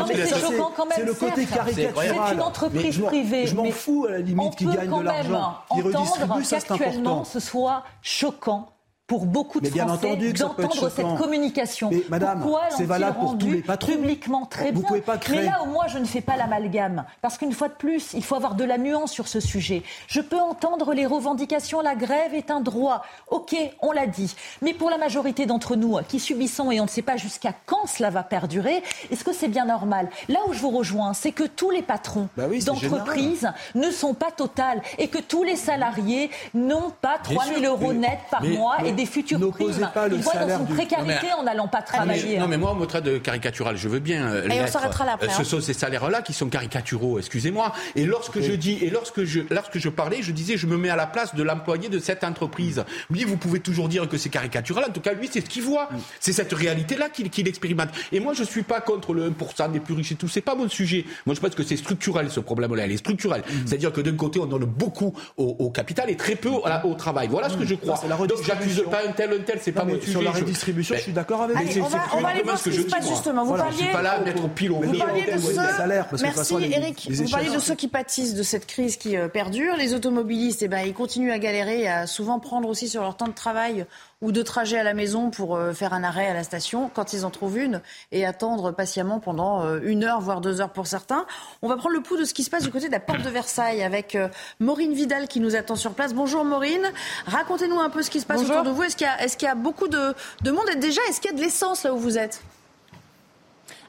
C'est 0.95 1.05
le 1.05 1.14
côté 1.14 1.45
caricatural. 1.47 2.14
C'est 2.29 2.35
une 2.35 2.41
entreprise 2.41 2.99
privée. 3.01 3.47
Je 3.47 3.55
m'en 3.55 3.70
fous 3.70 4.07
à 4.09 4.12
la 4.12 4.18
limite 4.18 4.57
qui 4.57 4.66
gagne 4.66 4.97
de 4.97 5.03
l'argent. 5.03 5.59
Qui 5.72 5.83
redistribue, 5.83 6.45
ça 6.45 6.61
c'est 6.61 6.72
important. 6.72 7.25
ce 7.25 7.41
soit 7.41 7.85
choquant 8.03 8.74
pour 9.07 9.26
beaucoup 9.26 9.61
de 9.61 9.68
bien 9.68 9.86
Français 9.86 10.32
d'entendre 10.32 10.88
cette 10.88 11.18
communication. 11.18 11.90
Mais 11.92 12.05
madame, 12.09 12.46
c'est 12.70 12.86
valable 12.86 13.18
pour 13.18 13.36
tous 13.36 13.50
les 13.50 13.61
patrons. 13.61 13.92
Publiquement, 13.92 14.46
très 14.46 14.72
Vous 14.72 14.80
bien. 14.80 14.88
Pouvez 14.88 15.00
pas 15.02 15.18
créer... 15.18 15.40
Mais 15.40 15.44
là 15.44 15.62
où 15.62 15.70
moi 15.70 15.88
je 15.88 15.98
ne 15.98 16.07
fais 16.07 16.22
pas 16.22 16.36
l'amalgame, 16.36 17.05
parce 17.20 17.36
qu'une 17.36 17.52
fois 17.52 17.68
de 17.68 17.74
plus, 17.74 18.14
il 18.14 18.24
faut 18.24 18.34
avoir 18.34 18.55
de 18.55 18.64
la 18.64 18.78
nuance 18.78 19.12
sur 19.12 19.28
ce 19.28 19.40
sujet. 19.40 19.82
Je 20.07 20.22
peux 20.22 20.38
entendre 20.38 20.94
les 20.94 21.05
revendications, 21.05 21.82
la 21.82 21.94
grève 21.94 22.32
est 22.32 22.50
un 22.50 22.61
droit. 22.61 23.02
Ok, 23.28 23.55
on 23.82 23.92
l'a 23.92 24.07
dit. 24.07 24.34
Mais 24.62 24.72
pour 24.72 24.88
la 24.88 24.96
majorité 24.96 25.44
d'entre 25.44 25.76
nous 25.76 25.98
qui 26.09 26.18
subissons 26.18 26.70
et 26.70 26.80
on 26.80 26.84
ne 26.84 26.88
sait 26.88 27.02
pas 27.02 27.18
jusqu'à 27.18 27.52
quand 27.66 27.86
cela 27.86 28.09
va 28.09 28.22
perdurer, 28.22 28.82
est-ce 29.11 29.22
que 29.22 29.34
c'est 29.34 29.48
bien 29.48 29.66
normal 29.66 30.09
Là 30.28 30.38
où 30.48 30.55
je 30.55 30.61
vous 30.61 30.70
rejoins, 30.70 31.12
c'est 31.12 31.32
que 31.32 31.44
tous 31.44 31.70
les 31.70 31.82
patrons 31.82 32.28
bah 32.38 32.44
d'entreprises 32.64 33.52
ne 33.74 33.90
sont 33.90 34.14
pas 34.14 34.30
totales 34.30 34.80
et 34.96 35.09
que 35.09 35.18
tous 35.18 35.42
les 35.42 35.57
salariés 35.57 36.30
n'ont 36.55 36.90
pas 37.02 37.18
3 37.22 37.44
000 37.44 37.64
euros 37.64 37.92
net 37.92 38.18
par 38.30 38.42
mois 38.42 38.78
des 38.94 39.03
futurs 39.07 39.38
primes. 39.50 39.90
Pas 39.92 40.09
le 40.09 40.16
Ils 40.16 40.22
voient 40.22 40.34
dans 40.34 40.61
une 40.61 40.66
précarité 40.66 41.32
en 41.38 41.42
n'allant 41.42 41.68
pas 41.68 41.82
travailler. 41.82 42.38
non, 42.38 42.48
mais 42.48 42.57
moi, 42.57 42.72
on 42.72 42.76
me 42.76 42.86
traite 42.86 43.05
de 43.05 43.18
caricatural. 43.18 43.76
Je 43.76 43.88
veux 43.88 43.98
bien. 43.98 44.26
Euh, 44.26 44.48
et 44.48 44.61
on 44.62 44.66
s'arrêtera 44.66 45.05
là 45.05 45.12
après. 45.14 45.28
Ce 45.28 45.40
hein. 45.40 45.44
sont 45.44 45.61
ces 45.61 45.74
salaires-là 45.74 46.22
qui 46.22 46.32
sont 46.32 46.48
caricaturaux, 46.48 47.18
excusez-moi. 47.18 47.72
Et 47.96 48.05
lorsque 48.05 48.40
je 48.40 48.52
dis, 48.52 48.78
et 48.82 48.90
lorsque 48.90 49.24
je, 49.24 49.40
lorsque 49.50 49.78
je 49.78 49.88
parlais, 49.88 50.22
je 50.22 50.32
disais, 50.32 50.57
je 50.57 50.66
me 50.66 50.76
mets 50.76 50.90
à 50.90 50.96
la 50.96 51.07
place 51.07 51.34
de 51.34 51.42
l'employé 51.42 51.88
de 51.88 51.98
cette 51.98 52.24
entreprise. 52.24 52.84
Lui, 53.11 53.24
vous 53.24 53.36
pouvez 53.36 53.61
toujours 53.61 53.88
dire 53.88 54.09
que 54.09 54.16
c'est 54.16 54.28
caricatural. 54.28 54.84
En 54.88 54.92
tout 54.92 55.00
cas, 55.00 55.12
lui, 55.12 55.28
c'est 55.30 55.40
ce 55.40 55.48
qu'il 55.48 55.62
voit. 55.62 55.88
Mm. 55.90 55.96
C'est 56.20 56.32
cette 56.32 56.52
réalité-là 56.52 57.09
qu'il 57.09 57.48
expérimente. 57.48 57.88
Et 58.12 58.20
moi, 58.20 58.32
je 58.34 58.44
suis 58.44 58.62
pas 58.62 58.80
contre 58.80 59.14
le 59.14 59.30
1% 59.30 59.72
des 59.72 59.80
plus 59.80 59.94
riches 59.94 60.12
et 60.12 60.16
tout. 60.16 60.28
C'est 60.28 60.40
pas 60.40 60.55
mon 60.55 60.68
sujet. 60.68 61.05
Moi, 61.26 61.34
je 61.34 61.40
pense 61.40 61.55
que 61.55 61.62
c'est 61.62 61.76
structurel, 61.76 62.30
ce 62.30 62.40
problème-là. 62.40 62.86
Il 62.86 62.92
est 62.92 62.98
structurel. 62.98 63.42
Mm. 63.42 63.66
C'est-à-dire 63.66 63.92
que 63.92 64.00
d'un 64.00 64.16
côté, 64.16 64.40
on 64.40 64.46
donne 64.46 64.64
beaucoup 64.64 65.14
au, 65.36 65.70
capital 65.70 66.11
et 66.11 66.16
très 66.16 66.36
peu 66.36 66.50
au, 66.50 66.94
travail. 66.94 67.28
Voilà 67.28 67.48
ce 67.48 67.57
que 67.57 67.64
je 67.64 67.74
crois. 67.74 68.00
Donc, 68.26 68.42
j'accuse 68.44 68.84
pas 68.85 69.07
un 69.07 69.12
tel, 69.12 69.32
un 69.32 69.43
tel, 69.43 69.59
c'est 69.61 69.72
pas 69.72 69.85
sujet. 69.89 70.11
Sur 70.11 70.22
la 70.22 70.30
redistribution, 70.30 70.95
je, 70.97 71.01
suis 71.01 71.12
d'accord 71.12 71.43
avec 71.43 71.57
vous. 71.57 71.80
On 71.80 71.89
va, 71.89 71.99
on 72.14 72.20
va 72.20 72.28
aller 72.28 72.43
voir 72.43 72.59
ce 72.59 72.70
qui 72.70 72.76
se 72.76 72.82
passe 72.82 73.09
justement. 73.09 73.45
Vous 73.45 73.55
parliez, 73.55 73.93
pas 73.93 74.03
là 74.03 74.20
mettre 74.20 74.49
pile 74.49 74.72
au 74.72 74.80
vous 74.80 74.99
parliez 74.99 75.22
de 75.22 75.39
ceux, 75.39 76.22
merci 76.22 76.55
Eric, 76.55 77.09
vous 77.11 77.30
parliez 77.30 77.51
de 77.51 77.59
ceux 77.59 77.74
qui 77.74 77.89
pâtissent 77.89 78.35
de 78.35 78.43
cette 78.43 78.66
crise 78.66 78.97
qui 78.97 79.16
euh, 79.16 79.28
perdure. 79.28 79.76
Les 79.76 79.95
automobilistes, 79.95 80.62
eh 80.62 80.68
ben, 80.68 80.80
ils 80.80 80.95
continuent 80.95 81.32
à 81.32 81.39
galérer 81.39 81.82
et 81.82 81.89
à 81.89 82.07
souvent 82.07 82.39
prendre 82.41 82.68
aussi 82.68 82.89
sur 82.89 83.03
leur 83.03 83.16
temps 83.16 83.28
de 83.28 83.32
travail 83.32 83.87
ou 84.25 84.33
de 84.33 84.43
trajet 84.43 84.79
à 84.79 84.83
la 84.83 84.95
maison 84.95 85.31
pour 85.31 85.55
euh, 85.55 85.75
faire 85.75 85.93
un 85.93 86.03
arrêt 86.03 86.27
à 86.27 86.35
la 86.35 86.45
station 86.45 86.91
quand 86.93 87.12
ils 87.12 87.27
en 87.27 87.31
trouvent 87.31 87.59
une 87.59 87.83
et 88.11 88.25
attendre 88.25 88.72
patiemment 88.72 89.20
pendant 89.20 89.62
euh, 89.62 89.81
une 89.85 90.03
heure, 90.03 90.20
voire 90.20 90.41
deux 90.41 90.62
heures 90.62 90.72
pour 90.72 90.87
certains. 90.87 91.27
On 91.61 91.68
va 91.68 91.77
prendre 91.77 91.95
le 91.95 92.01
pouls 92.01 92.16
de 92.16 92.25
ce 92.25 92.33
qui 92.33 92.43
se 92.43 92.49
passe 92.49 92.64
du 92.64 92.70
côté 92.70 92.87
de 92.87 92.93
la 92.93 93.01
porte 93.01 93.20
de 93.20 93.29
Versailles 93.29 93.83
avec 93.83 94.16
Maureen 94.61 94.95
Vidal 94.95 95.29
qui 95.29 95.41
nous 95.41 95.57
attend 95.57 95.77
sur 95.77 95.93
place. 95.93 96.14
Bonjour 96.14 96.43
Maureen, 96.45 96.91
racontez-nous 97.27 97.81
un 97.81 97.91
peu 97.91 98.03
ce 98.03 98.11
qui 98.11 98.20
se 98.20 98.27
passe 98.27 98.43
autour 98.43 98.62
de 98.62 98.70
vous. 98.70 98.83
Est-ce 98.83 98.97
qu'il 98.97 99.47
y, 99.47 99.51
a 99.51 99.55
beaucoup 99.55 99.89
de, 99.89 100.14
de 100.43 100.51
monde? 100.51 100.68
Et 100.72 100.77
déjà 100.77 101.03
est-ce 101.09 101.20
qu'il 101.20 101.31
y 101.31 101.35
a 101.35 101.37
de 101.37 101.43
l'essence 101.43 101.83
là 101.83 101.93
où 101.93 101.99
vous 101.99 102.16
êtes? 102.16 102.41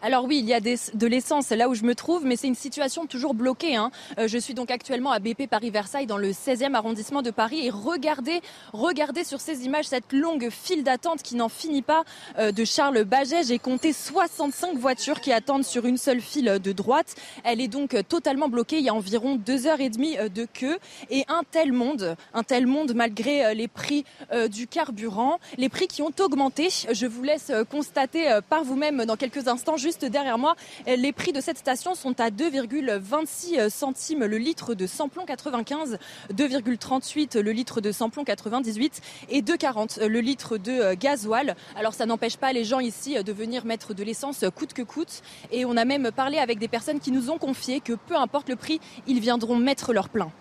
Alors 0.06 0.26
oui, 0.26 0.38
il 0.38 0.46
y 0.46 0.54
a 0.54 0.60
de 0.60 1.08
l'essence 1.08 1.50
là 1.50 1.68
où 1.68 1.74
je 1.74 1.82
me 1.82 1.96
trouve, 1.96 2.26
mais 2.26 2.36
c'est 2.36 2.46
une 2.46 2.54
situation 2.54 3.08
toujours 3.08 3.34
bloquée. 3.34 3.76
Hein. 3.76 3.90
Euh, 4.20 4.28
je 4.28 4.38
suis 4.38 4.54
donc 4.54 4.70
actuellement 4.70 5.12
à 5.12 5.18
BP 5.18 5.48
Paris-Versailles 5.50 6.06
dans 6.06 6.20
le 6.20 6.30
16e 6.30 6.76
arrondissement 6.76 7.24
de 7.24 7.32
Paris 7.32 7.66
et 7.66 7.72
regardez, 7.72 8.42
regardez 8.72 9.24
sur 9.24 9.42
ces 9.42 9.66
images 9.66 9.86
cette 9.86 10.14
longue 10.14 10.50
file 10.52 10.84
d'attente 10.84 11.24
qui 11.24 11.36
n'en 11.36 11.50
finit 11.50 11.82
pas 11.82 12.04
euh, 12.38 12.52
de 12.52 12.64
Charles 12.66 13.04
Baget. 13.04 13.46
J'ai 13.48 13.58
compté 13.58 13.94
65 13.94 14.78
voitures 14.78 15.22
qui 15.22 15.34
attendent 15.34 15.64
sur 15.64 15.88
une 15.88 15.98
seule 15.98 16.22
file 16.22 16.60
de 16.64 16.72
droite. 16.72 17.16
Elle 17.44 17.60
est 17.60 17.68
donc 17.68 17.98
totalement 18.08 18.48
bloquée. 18.48 18.78
Il 18.78 18.86
y 18.86 18.90
a 18.90 18.94
environ 18.94 19.38
deux 19.38 19.66
heures 19.66 19.82
et 19.82 19.90
demie 19.90 20.20
euh, 20.20 20.30
de 20.30 20.46
queue 20.46 20.78
et 21.10 21.26
un 21.30 21.42
tel 21.50 21.74
monde, 21.74 22.16
un 22.36 22.44
tel 22.44 22.68
monde 22.68 22.94
malgré 22.94 23.56
les 23.56 23.68
prix 23.68 24.06
du 24.52 24.68
carburant, 24.68 25.40
les 25.58 25.70
prix 25.70 25.88
qui 25.88 26.04
ont 26.04 26.12
augmenté. 26.20 26.68
Je 26.92 27.08
vous 27.08 27.24
laisse 27.24 27.52
constater 27.72 28.40
par 28.50 28.64
vous-même 28.64 29.06
dans 29.06 29.16
quelques 29.16 29.48
instants 29.48 29.78
derrière 30.04 30.38
moi. 30.38 30.56
Les 30.86 31.14
prix 31.14 31.32
de 31.32 31.40
cette 31.40 31.58
station 31.58 31.96
sont 31.96 32.20
à 32.20 32.30
2,26 32.30 33.70
centimes 33.70 34.26
le 34.26 34.38
litre 34.38 34.74
de 34.74 34.88
samplon 34.88 35.26
95, 35.26 35.98
2,38 36.34 37.40
le 37.40 37.52
litre 37.52 37.80
de 37.80 37.92
samplon 37.92 38.24
98 38.26 39.02
et 39.30 39.42
2,40 39.42 40.06
le 40.06 40.20
litre 40.20 40.58
de 40.58 40.94
gasoil. 40.96 41.56
Alors 41.78 41.94
ça 41.94 42.06
n'empêche 42.06 42.38
pas 42.38 42.52
les 42.52 42.64
gens 42.64 42.80
ici 42.80 43.24
de 43.24 43.32
venir 43.32 43.66
mettre 43.66 43.94
de 43.94 44.04
l'essence 44.04 44.44
coûte 44.56 44.74
que 44.74 44.82
coûte. 44.82 45.22
Et 45.52 45.66
on 45.66 45.78
a 45.78 45.86
même 45.86 46.12
parlé 46.12 46.40
avec 46.40 46.60
des 46.60 46.68
personnes 46.68 47.00
qui 47.00 47.12
nous 47.12 47.30
ont 47.30 47.38
confié 47.38 47.80
que 47.80 47.94
peu 47.94 48.16
importe 48.16 48.50
le 48.50 48.56
prix, 48.56 48.82
ils 49.08 49.20
viendront 49.20 49.56
mettre 49.56 49.94
leur 49.94 50.10
plein. 50.10 50.32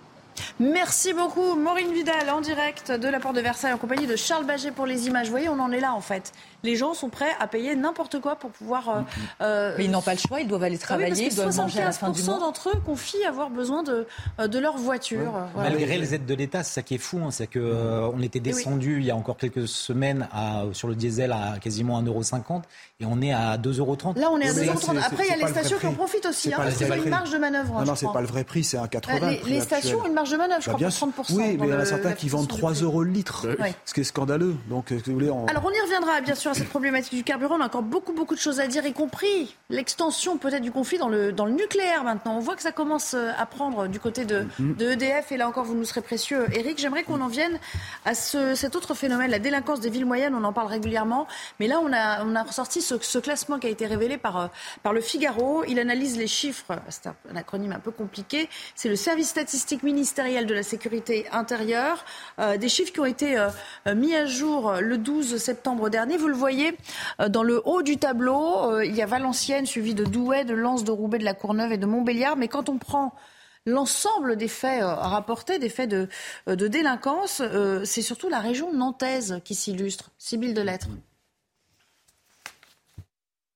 Merci 0.59 1.13
beaucoup, 1.13 1.55
Maureen 1.55 1.93
Vidal, 1.93 2.29
en 2.31 2.41
direct 2.41 2.91
de 2.91 3.09
la 3.09 3.21
Porte 3.21 3.37
de 3.37 3.41
Versailles, 3.41 3.73
en 3.73 3.79
compagnie 3.79 4.07
de 4.07 4.17
Charles 4.17 4.45
Baget 4.45 4.73
pour 4.73 4.87
les 4.87 5.07
images. 5.07 5.27
Vous 5.27 5.33
voyez, 5.33 5.49
on 5.49 5.61
en 5.61 5.71
est 5.71 5.81
là, 5.81 5.95
en 5.95 6.01
fait. 6.01 6.33
Les 6.65 6.77
gens 6.77 6.95
sont 6.95 7.11
prêts 7.11 7.31
à 7.39 7.47
payer 7.47 7.77
n'importe 7.77 8.21
quoi 8.21 8.37
pour 8.37 8.51
pouvoir. 8.51 8.89
Euh, 8.89 9.01
euh, 9.43 9.75
Mais 9.77 9.85
ils 9.85 9.91
n'ont 9.91 10.01
pas 10.01 10.15
le 10.15 10.19
choix, 10.19 10.41
ils 10.41 10.49
doivent 10.49 10.63
aller 10.63 10.79
travailler, 10.79 11.27
ils 11.27 11.35
doivent 11.35 11.55
manger 11.55 11.83
à 11.83 11.85
la 11.85 11.93
fin 11.93 12.09
du 12.11 12.23
mois. 12.23 12.39
d'entre 12.39 12.71
eux 12.71 12.81
confient 12.85 13.25
avoir 13.27 13.51
besoin 13.51 13.83
de, 13.83 14.07
euh, 14.41 14.49
de 14.49 14.59
leur 14.59 14.79
voiture. 14.79 15.35
Malgré 15.55 15.99
les 15.99 16.15
aides 16.15 16.25
de 16.25 16.35
l'État, 16.35 16.63
c'est 16.63 16.73
ça 16.73 16.83
qui 16.83 16.95
est 16.95 16.99
fou, 16.99 17.21
hein, 17.23 17.31
c'est 17.31 17.47
qu'on 17.47 18.15
on 18.17 18.23
était 18.23 18.41
descendu 18.41 19.01
il 19.01 19.05
y 19.05 19.11
a 19.11 19.17
encore 19.17 19.37
quelques 19.37 19.69
semaines 19.69 20.27
à, 20.33 20.65
sur 20.73 20.89
le 20.89 20.95
diesel 20.95 21.33
à 21.33 21.59
quasiment 21.61 22.03
1,50€ 22.03 22.63
et 23.01 23.05
on 23.05 23.21
est 23.21 23.33
à 23.33 23.59
2,30€. 23.59 24.19
Là, 24.19 24.31
on 24.31 24.41
est 24.41 24.49
à 24.49 24.53
2,30€. 24.53 25.03
Après, 25.05 25.25
il 25.27 25.31
y 25.31 25.33
a 25.43 25.47
les 25.47 25.53
stations 25.53 25.79
qui 25.79 25.87
en 25.87 25.93
profitent 25.93 26.27
aussi. 26.27 26.55
Hein, 26.55 26.57
parce 26.59 26.77
qu'ils 26.77 26.91
ont 26.91 26.95
une 26.95 27.11
marge 27.11 27.31
de 27.31 27.39
manœuvre. 27.39 27.75
Non, 27.81 27.85
non, 27.85 27.95
c'est 27.95 28.11
pas 28.11 28.23
le 28.23 28.27
vrai 28.27 28.45
prix, 28.45 28.65
c'est 28.65 28.79
un 28.79 28.89
80. 28.89 29.37
Les, 29.47 29.61
stations 29.61 30.01
ont 30.01 30.07
une 30.07 30.15
marge 30.15 30.31
de 30.31 30.39
manœuvre, 30.39 30.63
je 30.63 30.71
bah, 30.71 30.77
crois, 30.77 31.09
pour 31.11 31.25
30%. 31.25 31.35
Oui, 31.35 31.57
mais 31.61 31.67
il 31.67 31.71
y 31.71 31.75
en 31.75 31.79
a 31.81 31.85
certains 31.85 32.13
qui 32.13 32.31
vendent 32.31 32.49
3 32.49 32.73
euros 32.73 33.03
le 33.03 33.11
litre, 33.11 33.47
ce 33.85 33.93
qui 33.93 34.01
est 34.01 34.05
scandaleux. 34.05 34.57
Donc, 34.71 34.93
vous 34.93 35.13
voulez, 35.13 35.29
Alors, 35.29 35.65
on 35.67 35.71
y 35.71 35.81
reviendra, 35.81 36.23
bien 36.23 36.35
sûr, 36.35 36.54
cette 36.55 36.69
problématique 36.69 37.15
du 37.15 37.25
carburant. 37.25 37.57
On 37.59 37.61
a 37.61 37.67
encore 37.67 37.83
beaucoup, 37.83 38.13
beaucoup 38.13 38.35
de 38.35 38.41
choses 38.41 38.61
à 38.61 38.67
dire, 38.67 38.87
y 38.87 38.93
compris 38.93 39.57
l'extension 39.71 40.37
peut-être 40.39 40.63
du 40.63 40.71
conflit 40.71 40.99
dans 40.99 41.09
le, 41.09 41.33
dans 41.33 41.47
le 41.47 41.53
nucléaire 41.53 42.05
maintenant. 42.05 42.37
On 42.37 42.41
voit 42.41 42.57
que 42.57 42.63
ça 42.63 42.73
commence 42.73 43.15
euh, 43.15 43.31
à 43.39 43.47
prendre 43.47 43.89
du 43.89 44.01
côté 44.01 44.25
de, 44.25 44.47
de 44.59 44.93
EDF. 44.93 45.33
Et 45.33 45.37
là 45.37 45.49
encore, 45.49 45.65
vous 45.65 45.75
nous 45.75 45.85
serez 45.85 46.01
précieux, 46.01 46.47
Eric. 46.53 46.79
J'aimerais 46.79 47.03
qu'on 47.03 47.21
en 47.21 47.29
vienne 47.29 47.59
à 48.05 48.15
ce, 48.15 48.55
cet 48.55 48.77
autre 48.77 48.95
phénomène, 48.95 49.31
la 49.31 49.39
délinquance 49.39 49.81
des 49.81 49.91
villes 49.91 50.07
moyennes. 50.07 50.35
On 50.35 50.45
en 50.45 50.53
parle 50.53 50.69
régulièrement. 50.69 51.27
Mais 51.61 51.67
là, 51.67 51.81
on 51.81 51.93
a, 51.93 52.25
on 52.25 52.35
a 52.35 52.43
ressorti 52.43 52.83
ce, 52.83 52.95
ce 53.01 53.19
classement 53.19 53.59
qui 53.59 53.67
a 53.67 53.71
été 53.71 53.87
révélé 53.87 54.17
par, 54.17 54.39
euh, 54.39 54.47
par 54.83 54.93
le 54.93 55.01
Figaro. 55.01 55.65
Il 55.67 55.79
analyse 55.79 56.17
les 56.17 56.27
chiffres. 56.27 56.79
C'est 56.89 57.07
un, 57.07 57.37
acronyme 57.37 57.73
un 57.73 57.81
peu 57.81 57.91
compliqué. 57.91 58.49
C'est 58.75 58.89
le 58.89 58.97
service 58.97 59.29
statistique 59.29 59.83
ministériel 59.83 60.47
de 60.47 60.55
la 60.55 60.63
sécurité 60.63 61.27
intérieure. 61.33 62.05
Euh, 62.39 62.57
des 62.57 62.69
chiffres 62.69 62.93
qui 62.93 63.01
ont 63.01 63.05
été 63.05 63.37
mis 63.95 64.15
à 64.15 64.27
jour 64.27 64.75
le 64.81 64.99
12 64.99 65.37
septembre 65.39 65.91
dernier. 65.91 66.17
Vous 66.17 66.29
le 66.35 66.39
voyez 66.41 66.77
dans 67.31 67.43
le 67.43 67.63
haut 67.65 67.83
du 67.83 67.97
tableau, 67.97 68.73
euh, 68.73 68.85
il 68.85 68.95
y 68.95 69.03
a 69.03 69.07
Valenciennes, 69.07 69.67
suivi 69.67 69.95
de 69.95 70.05
Douai, 70.05 70.45
de 70.45 70.55
Lens, 70.55 70.85
de 70.85 70.91
Roubaix, 70.91 71.19
de 71.19 71.25
la 71.25 71.35
Courneuve 71.35 71.73
et 71.73 71.79
de 71.79 71.87
Montbéliard. 71.87 72.37
Mais 72.37 72.49
quand 72.49 72.69
on 72.69 72.79
prend 72.79 73.15
l'ensemble 73.67 74.37
des 74.37 74.49
faits 74.49 74.83
euh, 74.83 74.95
rapportés, 74.95 75.59
des 75.59 75.69
faits 75.69 75.89
de, 75.89 76.09
euh, 76.49 76.57
délinquance, 76.57 77.41
c'est 77.85 78.03
surtout 78.03 78.29
la 78.29 78.41
région 78.41 78.73
nantaise 78.73 79.41
qui 79.45 79.55
s'illustre. 79.55 80.11
Sibylle 80.19 80.55
de 80.55 80.63
Lettres. 80.63 80.89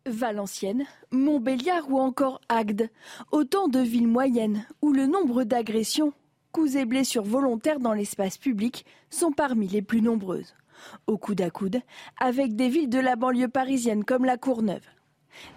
Valenciennes, 0.07 0.87
Montbéliard 1.11 1.91
ou 1.91 1.99
encore 1.99 2.41
Agde, 2.49 2.89
autant 3.31 3.69
de 3.69 3.81
villes 3.81 4.09
moyennes 4.09 4.65
où 4.81 4.93
le 4.93 5.07
nombre 5.07 5.45
d'agressions, 5.45 6.15
coups 6.53 6.77
et 6.77 6.87
blessures 6.87 7.25
volontaires 7.25 7.81
dans 7.81 7.93
l'espace 7.93 8.39
public 8.39 8.87
sont 9.11 9.33
parmi 9.33 9.69
les 9.69 9.83
plus 9.83 10.01
nombreuses 10.01 10.55
au 11.07 11.19
coude 11.19 11.41
à 11.41 11.51
coude, 11.51 11.81
avec 12.19 12.57
des 12.57 12.69
villes 12.69 12.89
de 12.89 12.99
la 12.99 13.17
banlieue 13.17 13.49
parisienne 13.49 14.05
comme 14.05 14.25
la 14.25 14.37
Courneuve. 14.37 14.85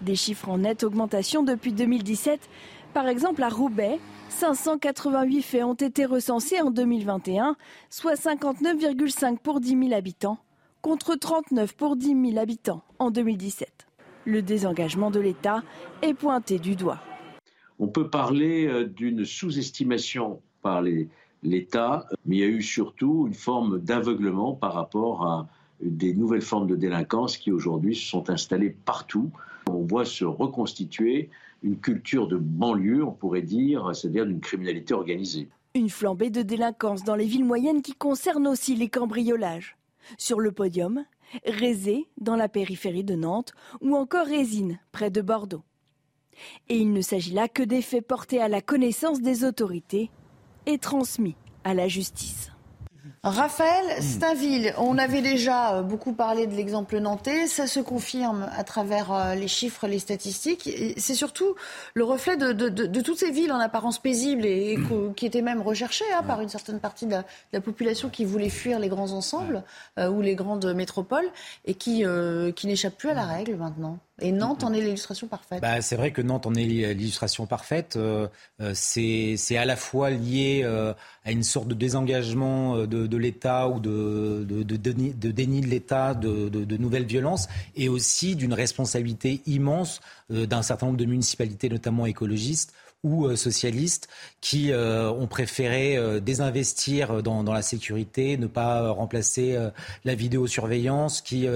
Des 0.01 0.15
chiffres 0.15 0.49
en 0.49 0.59
nette 0.59 0.83
augmentation 0.83 1.43
depuis 1.43 1.73
2017. 1.73 2.39
Par 2.93 3.07
exemple, 3.07 3.41
à 3.43 3.49
Roubaix, 3.49 3.99
588 4.29 5.41
faits 5.41 5.63
ont 5.63 5.73
été 5.73 6.05
recensés 6.05 6.61
en 6.61 6.71
2021, 6.71 7.55
soit 7.89 8.15
59,5 8.15 9.37
pour 9.37 9.59
10 9.59 9.69
000 9.69 9.93
habitants, 9.93 10.39
contre 10.81 11.15
39 11.15 11.75
pour 11.75 11.95
10 11.95 12.31
000 12.31 12.37
habitants 12.37 12.83
en 12.99 13.11
2017. 13.11 13.87
Le 14.25 14.41
désengagement 14.41 15.09
de 15.11 15.19
l'État 15.19 15.63
est 16.01 16.13
pointé 16.13 16.59
du 16.59 16.75
doigt. 16.75 16.99
On 17.79 17.87
peut 17.87 18.09
parler 18.09 18.67
euh, 18.67 18.85
d'une 18.85 19.25
sous-estimation 19.25 20.41
par 20.61 20.81
les, 20.81 21.09
l'État, 21.43 22.07
mais 22.25 22.37
il 22.37 22.39
y 22.39 22.43
a 22.43 22.47
eu 22.47 22.61
surtout 22.61 23.25
une 23.27 23.33
forme 23.33 23.79
d'aveuglement 23.79 24.53
par 24.53 24.73
rapport 24.73 25.25
à 25.25 25.47
des 25.81 26.13
nouvelles 26.13 26.41
formes 26.41 26.67
de 26.67 26.75
délinquance 26.75 27.37
qui 27.37 27.51
aujourd'hui 27.51 27.95
se 27.95 28.05
sont 28.05 28.29
installées 28.29 28.69
partout. 28.69 29.31
On 29.67 29.85
voit 29.85 30.05
se 30.05 30.25
reconstituer 30.25 31.29
une 31.63 31.77
culture 31.77 32.27
de 32.27 32.37
banlieue, 32.37 33.03
on 33.03 33.11
pourrait 33.11 33.41
dire, 33.41 33.95
c'est-à-dire 33.95 34.25
d'une 34.25 34.41
criminalité 34.41 34.93
organisée. 34.93 35.47
Une 35.73 35.89
flambée 35.89 36.29
de 36.29 36.41
délinquance 36.41 37.03
dans 37.03 37.15
les 37.15 37.25
villes 37.25 37.45
moyennes 37.45 37.81
qui 37.81 37.93
concerne 37.93 38.47
aussi 38.47 38.75
les 38.75 38.89
cambriolages. 38.89 39.77
Sur 40.17 40.39
le 40.39 40.51
podium, 40.51 41.05
Rézé, 41.45 42.07
dans 42.19 42.35
la 42.35 42.49
périphérie 42.49 43.03
de 43.03 43.15
Nantes, 43.15 43.53
ou 43.79 43.95
encore 43.95 44.25
Résine, 44.25 44.79
près 44.91 45.09
de 45.09 45.21
Bordeaux. 45.21 45.63
Et 46.69 46.77
il 46.77 46.91
ne 46.91 47.01
s'agit 47.01 47.33
là 47.33 47.47
que 47.47 47.63
des 47.63 47.81
faits 47.81 48.05
portés 48.05 48.41
à 48.41 48.47
la 48.47 48.61
connaissance 48.61 49.21
des 49.21 49.43
autorités 49.45 50.09
et 50.65 50.77
transmis 50.77 51.35
à 51.63 51.73
la 51.73 51.87
justice. 51.87 52.51
Raphaël 53.23 54.01
Stainville, 54.01 54.73
on 54.79 54.97
avait 54.97 55.21
déjà 55.21 55.75
euh, 55.75 55.81
beaucoup 55.83 56.13
parlé 56.13 56.47
de 56.47 56.55
l'exemple 56.55 56.97
nantais, 56.97 57.45
ça 57.45 57.67
se 57.67 57.79
confirme 57.79 58.49
à 58.57 58.63
travers 58.63 59.13
euh, 59.13 59.35
les 59.35 59.47
chiffres, 59.47 59.87
les 59.87 59.99
statistiques. 59.99 60.67
C'est 60.97 61.13
surtout 61.13 61.53
le 61.93 62.03
reflet 62.03 62.35
de, 62.35 63.01
toutes 63.01 63.19
ces 63.19 63.29
villes 63.29 63.51
en 63.51 63.59
apparence 63.59 63.99
paisibles 63.99 64.43
et, 64.43 64.75
qui 65.15 65.27
étaient 65.27 65.43
même 65.43 65.61
recherchées 65.61 66.11
hein, 66.15 66.23
par 66.23 66.41
une 66.41 66.49
certaine 66.49 66.79
partie 66.79 67.05
de 67.05 67.17
la, 67.53 67.61
population 67.61 68.09
qui 68.09 68.25
voulait 68.25 68.49
fuir 68.49 68.79
les 68.79 68.89
grands 68.89 69.11
ensembles 69.11 69.63
euh, 69.99 70.09
ou 70.09 70.21
les 70.21 70.33
grandes 70.33 70.73
métropoles 70.73 71.29
et 71.65 71.75
qui, 71.75 72.03
qui 72.55 72.67
n'échappent 72.67 72.97
plus 72.97 73.09
à 73.09 73.13
la 73.13 73.25
règle 73.25 73.55
maintenant. 73.55 73.99
Et 74.21 74.31
Nantes 74.31 74.63
en 74.63 74.71
est 74.71 74.81
l'illustration 74.81 75.27
parfaite. 75.27 75.61
Bah, 75.61 75.81
c'est 75.81 75.95
vrai 75.95 76.11
que 76.11 76.21
Nantes 76.21 76.45
en 76.45 76.53
est 76.53 76.65
l'illustration 76.65 77.47
parfaite. 77.47 77.95
Euh, 77.95 78.27
euh, 78.61 78.71
c'est 78.75 79.57
à 79.57 79.65
la 79.65 79.75
fois 79.75 80.11
lié 80.11 80.61
euh, 80.63 80.93
à 81.25 81.31
une 81.31 81.43
sorte 81.43 81.67
de 81.67 81.73
désengagement 81.73 82.85
de, 82.85 83.17
l'État 83.17 83.67
ou 83.67 83.79
de, 83.79 84.45
de, 84.47 84.63
de, 84.63 85.31
déni 85.31 85.61
de 85.61 85.67
l'État 85.67 86.13
de, 86.13 86.77
nouvelles 86.77 87.05
violences 87.05 87.47
et 87.75 87.89
aussi 87.89 88.35
d'une 88.35 88.53
responsabilité 88.53 89.41
immense 89.47 90.01
d'un 90.29 90.61
certain 90.61 90.87
nombre 90.87 90.97
de 90.97 91.05
municipalités, 91.05 91.69
notamment 91.69 92.05
écologistes, 92.05 92.73
ou 93.03 93.25
euh, 93.25 93.35
socialistes 93.35 94.07
qui 94.41 94.71
euh, 94.71 95.09
ont 95.11 95.27
préféré 95.27 95.97
euh, 95.97 96.19
désinvestir 96.19 97.23
dans, 97.23 97.43
dans, 97.43 97.53
la 97.53 97.61
sécurité, 97.61 98.37
ne 98.37 98.47
pas 98.47 98.91
remplacer 98.91 99.57
la 100.05 100.15
vidéosurveillance, 100.15 101.21
qui, 101.21 101.47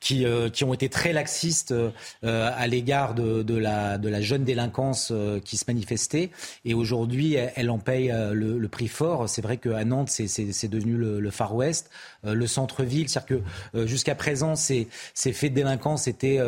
qui, 0.00 0.24
qui, 0.52 0.64
ont 0.64 0.74
été 0.74 0.88
très 0.88 1.12
laxistes 1.12 1.74
à 2.22 2.66
l'égard 2.66 3.14
de, 3.14 3.42
de, 3.42 3.56
la, 3.56 3.98
de 3.98 4.08
la 4.08 4.20
jeune 4.20 4.44
délinquance 4.44 5.12
qui 5.44 5.56
se 5.56 5.64
manifestait. 5.66 6.30
Et 6.64 6.74
aujourd'hui, 6.74 7.34
elle, 7.34 7.70
en 7.70 7.78
paye 7.78 8.12
le, 8.32 8.58
le 8.58 8.68
prix 8.68 8.88
fort. 8.88 9.28
C'est 9.28 9.42
vrai 9.42 9.56
qu'à 9.56 9.84
Nantes, 9.84 10.10
c'est 10.10 10.68
devenu 10.68 10.96
le, 10.96 11.20
le, 11.20 11.30
Far 11.30 11.54
West, 11.54 11.90
le 12.24 12.46
centre-ville. 12.46 13.08
C'est-à-dire 13.08 13.40
que 13.72 13.86
jusqu'à 13.86 14.14
présent, 14.14 14.56
ces, 14.56 14.88
faits 15.14 15.50
de 15.50 15.56
délinquance 15.56 16.08
étaient 16.08 16.40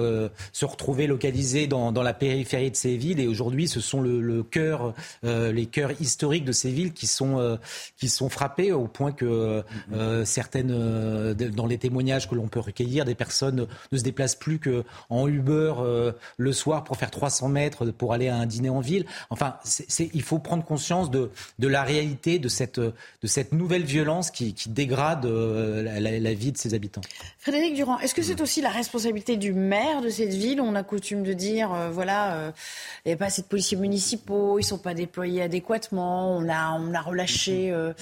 se 0.53 0.65
retrouver 0.65 1.07
localisés 1.07 1.67
dans, 1.67 2.03
la 2.03 2.15
périphérie 2.15 2.71
de 2.71 2.77
ces 2.77 2.97
villes. 2.97 3.21
Et 3.21 3.27
aujourd'hui, 3.27 3.69
ce 3.69 3.81
sont 3.81 4.01
le, 4.01 4.43
cœur, 4.43 4.95
euh, 5.25 5.53
les 5.53 5.67
cœurs 5.67 5.93
historiques 6.01 6.45
de 6.45 6.53
ces 6.53 6.71
villes 6.71 6.93
qui 6.93 7.07
sont, 7.07 7.39
euh, 7.39 7.57
qui 7.97 8.09
sont 8.09 8.29
frappés 8.29 8.73
au 8.73 8.87
point 8.87 9.13
que 9.13 9.63
euh, 9.93 10.25
certaines, 10.25 11.35
dans 11.35 11.67
les 11.67 11.79
témoignages 11.79 12.29
que 12.29 12.35
l'on 12.35 12.49
peut 12.49 12.61
recueillir, 12.61 13.05
des 13.05 13.15
personnes 13.15 13.67
ne 13.93 13.99
se 13.99 14.03
déplacent 14.03 14.35
plus 14.37 14.59
qu'en 14.59 15.29
Uber 15.29 15.75
le 16.37 16.53
soir 16.53 16.85
pour 16.85 16.97
faire 16.97 17.11
300 17.11 17.49
mètres 17.49 17.87
pour 17.87 18.13
aller 18.13 18.29
à 18.29 18.37
un 18.37 18.47
dîner 18.47 18.69
en 18.69 18.81
ville. 18.81 19.07
Enfin, 19.31 19.57
il 19.99 20.23
faut 20.23 20.39
prendre 20.39 20.65
conscience 20.65 21.11
de, 21.11 21.31
de 21.59 21.69
la 21.69 21.83
réalité 21.83 22.39
de 22.39 22.49
cette, 22.49 22.81
de 22.81 22.93
cette 23.25 23.53
nouvelle 23.53 23.85
violence 23.85 24.31
qui 24.31 24.55
dégrade 24.69 25.27
la, 25.65 26.35
vie 26.35 26.53
de 26.53 26.59
ses 26.59 26.75
habitants. 26.75 27.01
Frédéric 27.39 27.75
Durand, 27.75 27.99
est-ce 28.01 28.15
que 28.15 28.23
c'est 28.23 28.41
aussi 28.41 28.61
la 28.61 28.71
responsabilité 28.71 29.37
du 29.37 29.53
maire 29.53 30.01
de 30.01 30.09
cette 30.09 30.35
ville? 30.35 30.61
On 30.61 30.75
a 30.75 30.83
coutume 30.83 31.23
de 31.23 31.33
dire, 31.33 31.71
voilà, 31.93 32.53
il 33.05 33.09
n'y 33.09 33.13
a 33.13 33.17
pas 33.17 33.27
assez 33.27 33.43
de 33.43 33.47
policiers 33.47 33.77
municipaux 33.77 34.05
ils 34.59 34.65
ils 34.65 34.67
sont 34.67 34.79
pas 34.79 34.95
déployés 34.95 35.43
adéquatement, 35.43 36.37
on 36.37 36.49
a, 36.49 36.73
on 36.73 36.95
a 36.95 37.01
relâché 37.01 37.71
euh, 37.71 37.93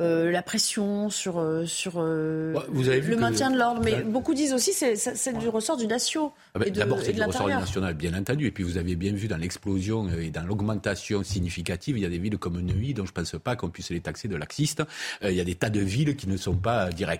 euh, 0.00 0.30
la 0.30 0.40
pression 0.40 1.10
sur, 1.10 1.40
euh, 1.40 1.66
sur 1.66 2.00
le 2.00 3.16
maintien 3.18 3.50
de 3.50 3.58
l'ordre. 3.58 3.82
Mais 3.84 4.02
beaucoup 4.02 4.34
disent 4.34 4.52
aussi 4.52 4.70
que 4.70 4.94
c'est 4.94 5.38
du 5.38 5.48
ressort 5.48 5.76
du 5.76 5.88
nation. 5.88 6.32
Ah 6.54 6.60
ben, 6.60 6.70
d'abord, 6.70 7.00
c'est 7.02 7.12
du 7.12 7.22
ressort 7.22 7.48
du 7.48 7.54
national, 7.54 7.94
bien 7.94 8.14
entendu. 8.14 8.46
Et 8.46 8.50
puis 8.52 8.62
vous 8.62 8.76
avez 8.76 8.94
bien 8.94 9.12
vu 9.12 9.26
dans 9.26 9.36
l'explosion 9.36 10.08
et 10.10 10.30
dans 10.30 10.44
l'augmentation 10.44 11.24
significative, 11.24 11.98
il 11.98 12.02
y 12.02 12.06
a 12.06 12.08
des 12.08 12.18
villes 12.18 12.38
comme 12.38 12.60
Neuilly 12.60 12.94
dont 12.94 13.04
je 13.04 13.10
ne 13.10 13.14
pense 13.14 13.34
pas 13.42 13.56
qu'on 13.56 13.70
puisse 13.70 13.90
les 13.90 14.00
taxer 14.00 14.28
de 14.28 14.36
laxistes. 14.36 14.82
il 15.22 15.32
y 15.32 15.40
a 15.40 15.44
des 15.44 15.56
tas 15.56 15.70
de 15.70 15.80
villes 15.80 16.14
qui 16.14 16.28
ne 16.28 16.36
sont 16.36 16.56
pas 16.56 16.90
directement 16.90 17.11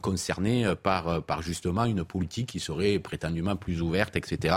concernées 0.00 0.74
par, 0.82 1.22
par 1.22 1.42
justement 1.42 1.84
une 1.84 2.04
politique 2.04 2.48
qui 2.48 2.60
serait 2.60 2.98
prétendument 2.98 3.56
plus 3.56 3.82
ouverte, 3.82 4.16
etc. 4.16 4.56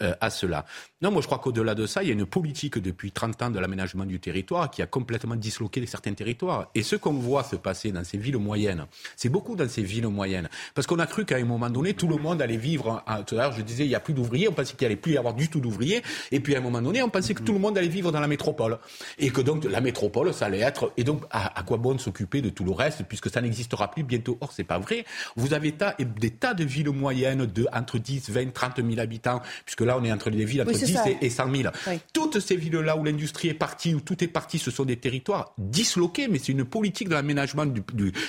à 0.00 0.30
cela. 0.30 0.64
Non, 1.00 1.12
moi 1.12 1.22
je 1.22 1.26
crois 1.26 1.38
qu'au-delà 1.38 1.76
de 1.76 1.86
ça, 1.86 2.02
il 2.02 2.08
y 2.08 2.10
a 2.10 2.12
une 2.12 2.26
politique 2.26 2.76
depuis 2.76 3.12
30 3.12 3.42
ans 3.42 3.50
de 3.50 3.60
l'aménagement 3.60 4.04
du 4.04 4.18
territoire 4.18 4.68
qui 4.68 4.82
a 4.82 4.86
complètement 4.86 5.36
disloqué 5.36 5.86
certains 5.86 6.12
territoires. 6.12 6.70
Et 6.74 6.82
ce 6.82 6.96
qu'on 6.96 7.12
voit 7.12 7.44
se 7.44 7.54
passer 7.54 7.92
dans 7.92 8.02
ces 8.02 8.18
villes 8.18 8.38
moyennes, 8.38 8.84
c'est 9.14 9.28
beaucoup 9.28 9.54
dans 9.54 9.68
ces 9.68 9.84
villes 9.84 10.08
moyennes. 10.08 10.48
Parce 10.74 10.88
qu'on 10.88 10.98
a 10.98 11.06
cru 11.06 11.24
qu'à 11.24 11.36
un 11.36 11.44
moment 11.44 11.70
donné, 11.70 11.94
tout 11.94 12.08
le 12.08 12.16
monde 12.16 12.42
allait 12.42 12.56
vivre. 12.56 13.04
tout 13.28 13.36
à 13.36 13.38
l'heure, 13.38 13.52
je 13.52 13.62
disais, 13.62 13.84
il 13.84 13.90
n'y 13.90 13.94
a 13.94 14.00
plus 14.00 14.12
d'ouvriers, 14.12 14.48
on 14.48 14.52
pensait 14.52 14.74
qu'il 14.74 14.80
n'y 14.80 14.86
allait 14.86 15.00
plus 15.00 15.12
y 15.12 15.18
avoir 15.18 15.34
du 15.34 15.48
tout 15.48 15.60
d'ouvriers. 15.60 16.02
Et 16.32 16.40
puis 16.40 16.56
à 16.56 16.58
un 16.58 16.62
moment 16.62 16.82
donné, 16.82 17.00
on 17.00 17.10
pensait 17.10 17.32
que 17.32 17.44
tout 17.44 17.52
le 17.52 17.60
monde 17.60 17.78
allait 17.78 17.86
vivre 17.86 18.10
dans 18.10 18.18
la 18.18 18.26
métropole. 18.26 18.80
Et 19.20 19.30
que 19.30 19.40
donc 19.40 19.66
la 19.66 19.80
métropole, 19.80 20.34
ça 20.34 20.46
allait 20.46 20.62
être. 20.62 20.92
Et 20.96 21.04
donc, 21.04 21.22
à, 21.30 21.62
quoi 21.62 21.76
bon 21.76 21.96
s'occuper 21.98 22.42
de 22.42 22.50
tout 22.50 22.64
le 22.64 22.72
reste, 22.72 23.04
puisque 23.04 23.30
ça 23.30 23.40
n'existera 23.40 23.88
plus 23.88 24.02
bientôt? 24.02 24.36
Or, 24.40 24.50
c'est 24.50 24.64
pas 24.64 24.80
vrai. 24.80 25.04
Vous 25.36 25.54
avez 25.54 25.72
des 26.18 26.30
tas 26.30 26.54
de 26.54 26.64
villes 26.64 26.90
moyennes 26.90 27.46
de 27.46 27.68
entre 27.72 27.98
10, 27.98 28.30
20, 28.30 28.52
30 28.52 28.78
000 28.78 28.98
habitants, 28.98 29.42
puisque 29.64 29.82
là, 29.82 29.96
on 29.96 30.02
est 30.02 30.10
entre 30.10 30.30
les 30.30 30.44
villes 30.44 30.62
entre 30.62 30.72
10 30.72 30.87
et, 31.20 31.30
100 31.30 31.54
000. 31.54 31.70
Toutes 32.12 32.40
ces 32.40 32.56
villes-là 32.56 32.96
où 32.96 33.04
l'industrie 33.04 33.48
est 33.48 33.54
partie, 33.54 33.94
où 33.94 34.00
tout 34.00 34.22
est 34.22 34.28
parti, 34.28 34.58
ce 34.58 34.70
sont 34.70 34.84
des 34.84 34.96
territoires 34.96 35.52
disloqués, 35.58 36.28
mais 36.28 36.38
c'est 36.38 36.52
une 36.52 36.64
politique 36.64 37.08
de 37.08 37.14
l'aménagement 37.14 37.66
du, 37.66 37.82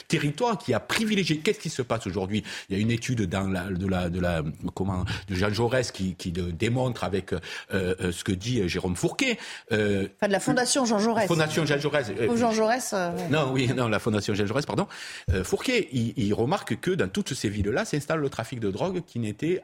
territoire 0.08 0.58
qui 0.58 0.74
a 0.74 0.80
privilégié. 0.80 1.38
Qu'est-ce 1.38 1.60
qui 1.60 1.70
se 1.70 1.82
passe 1.82 2.08
aujourd'hui? 2.08 2.44
Il 2.70 2.78
y 2.78 2.80
a 2.80 2.82
une 2.82 2.92
étude 2.92 3.24
dans 3.24 3.48
la, 3.48 3.66
de 3.66 3.88
la, 3.88 4.10
de 4.10 4.20
la, 4.20 4.44
comment, 4.74 5.06
de 5.28 5.36
Jean 5.36 5.52
Jaurès 5.52 5.92
qui, 5.92 6.16
qui 6.16 6.32
démontre 6.32 7.04
avec 7.04 7.34
euh, 7.34 7.40
euh, 7.74 8.12
ce 8.12 8.24
que 8.24 8.32
dit 8.32 8.68
Jérôme 8.68 8.96
Fourquet. 8.96 9.38
Euh, 9.72 10.08
enfin, 10.18 10.28
de 10.28 10.32
la 10.32 10.40
Fondation 10.40 10.86
Jean 10.86 11.00
Jaurès. 11.00 11.28
Fondation 11.28 11.66
Jean 11.66 11.80
Jaurès. 11.80 12.12
Ou 12.30 12.38
Jean 12.38 12.52
Jaurès. 12.52 12.94
Non, 13.30 13.52
oui, 13.52 13.70
non, 13.76 13.88
la 13.88 14.00
Fondation 14.00 14.34
Jean 14.34 14.46
Jaurès, 14.46 14.66
pardon. 14.66 14.88
Fourquet, 15.44 15.90
il, 15.92 16.14
il, 16.18 16.34
remarque 16.34 16.80
que 16.80 16.92
dans 16.92 17.08
toutes 17.08 17.34
ces 17.34 17.50
villes-là 17.50 17.86
s'installe 17.86 18.20
le 18.20 18.30
trafic 18.30 18.60
de 18.60 18.72
drogue 18.72 19.02
qui 19.06 19.20
n'était 19.20 19.64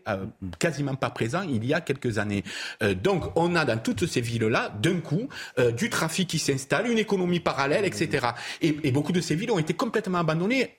quasiment 0.59 0.95
pas 0.95 1.09
présent 1.09 1.41
il 1.41 1.65
y 1.65 1.73
a 1.73 1.81
quelques 1.81 2.17
années. 2.17 2.43
Euh, 2.85 2.93
donc 2.93 3.23
on 3.35 3.55
a 3.55 3.65
dans 3.65 3.77
toutes 3.77 4.05
ces 4.05 4.21
villes-là, 4.21 4.71
d'un 4.81 4.99
coup, 4.99 5.27
euh, 5.59 5.71
du 5.71 5.89
trafic 5.89 6.29
qui 6.29 6.39
s'installe, 6.39 6.87
une 6.89 6.97
économie 6.97 7.39
parallèle, 7.39 7.85
etc. 7.85 8.27
Et, 8.61 8.77
et 8.83 8.91
beaucoup 8.91 9.11
de 9.11 9.21
ces 9.21 9.35
villes 9.35 9.51
ont 9.51 9.59
été 9.59 9.73
complètement 9.73 10.19
abandonnées 10.19 10.75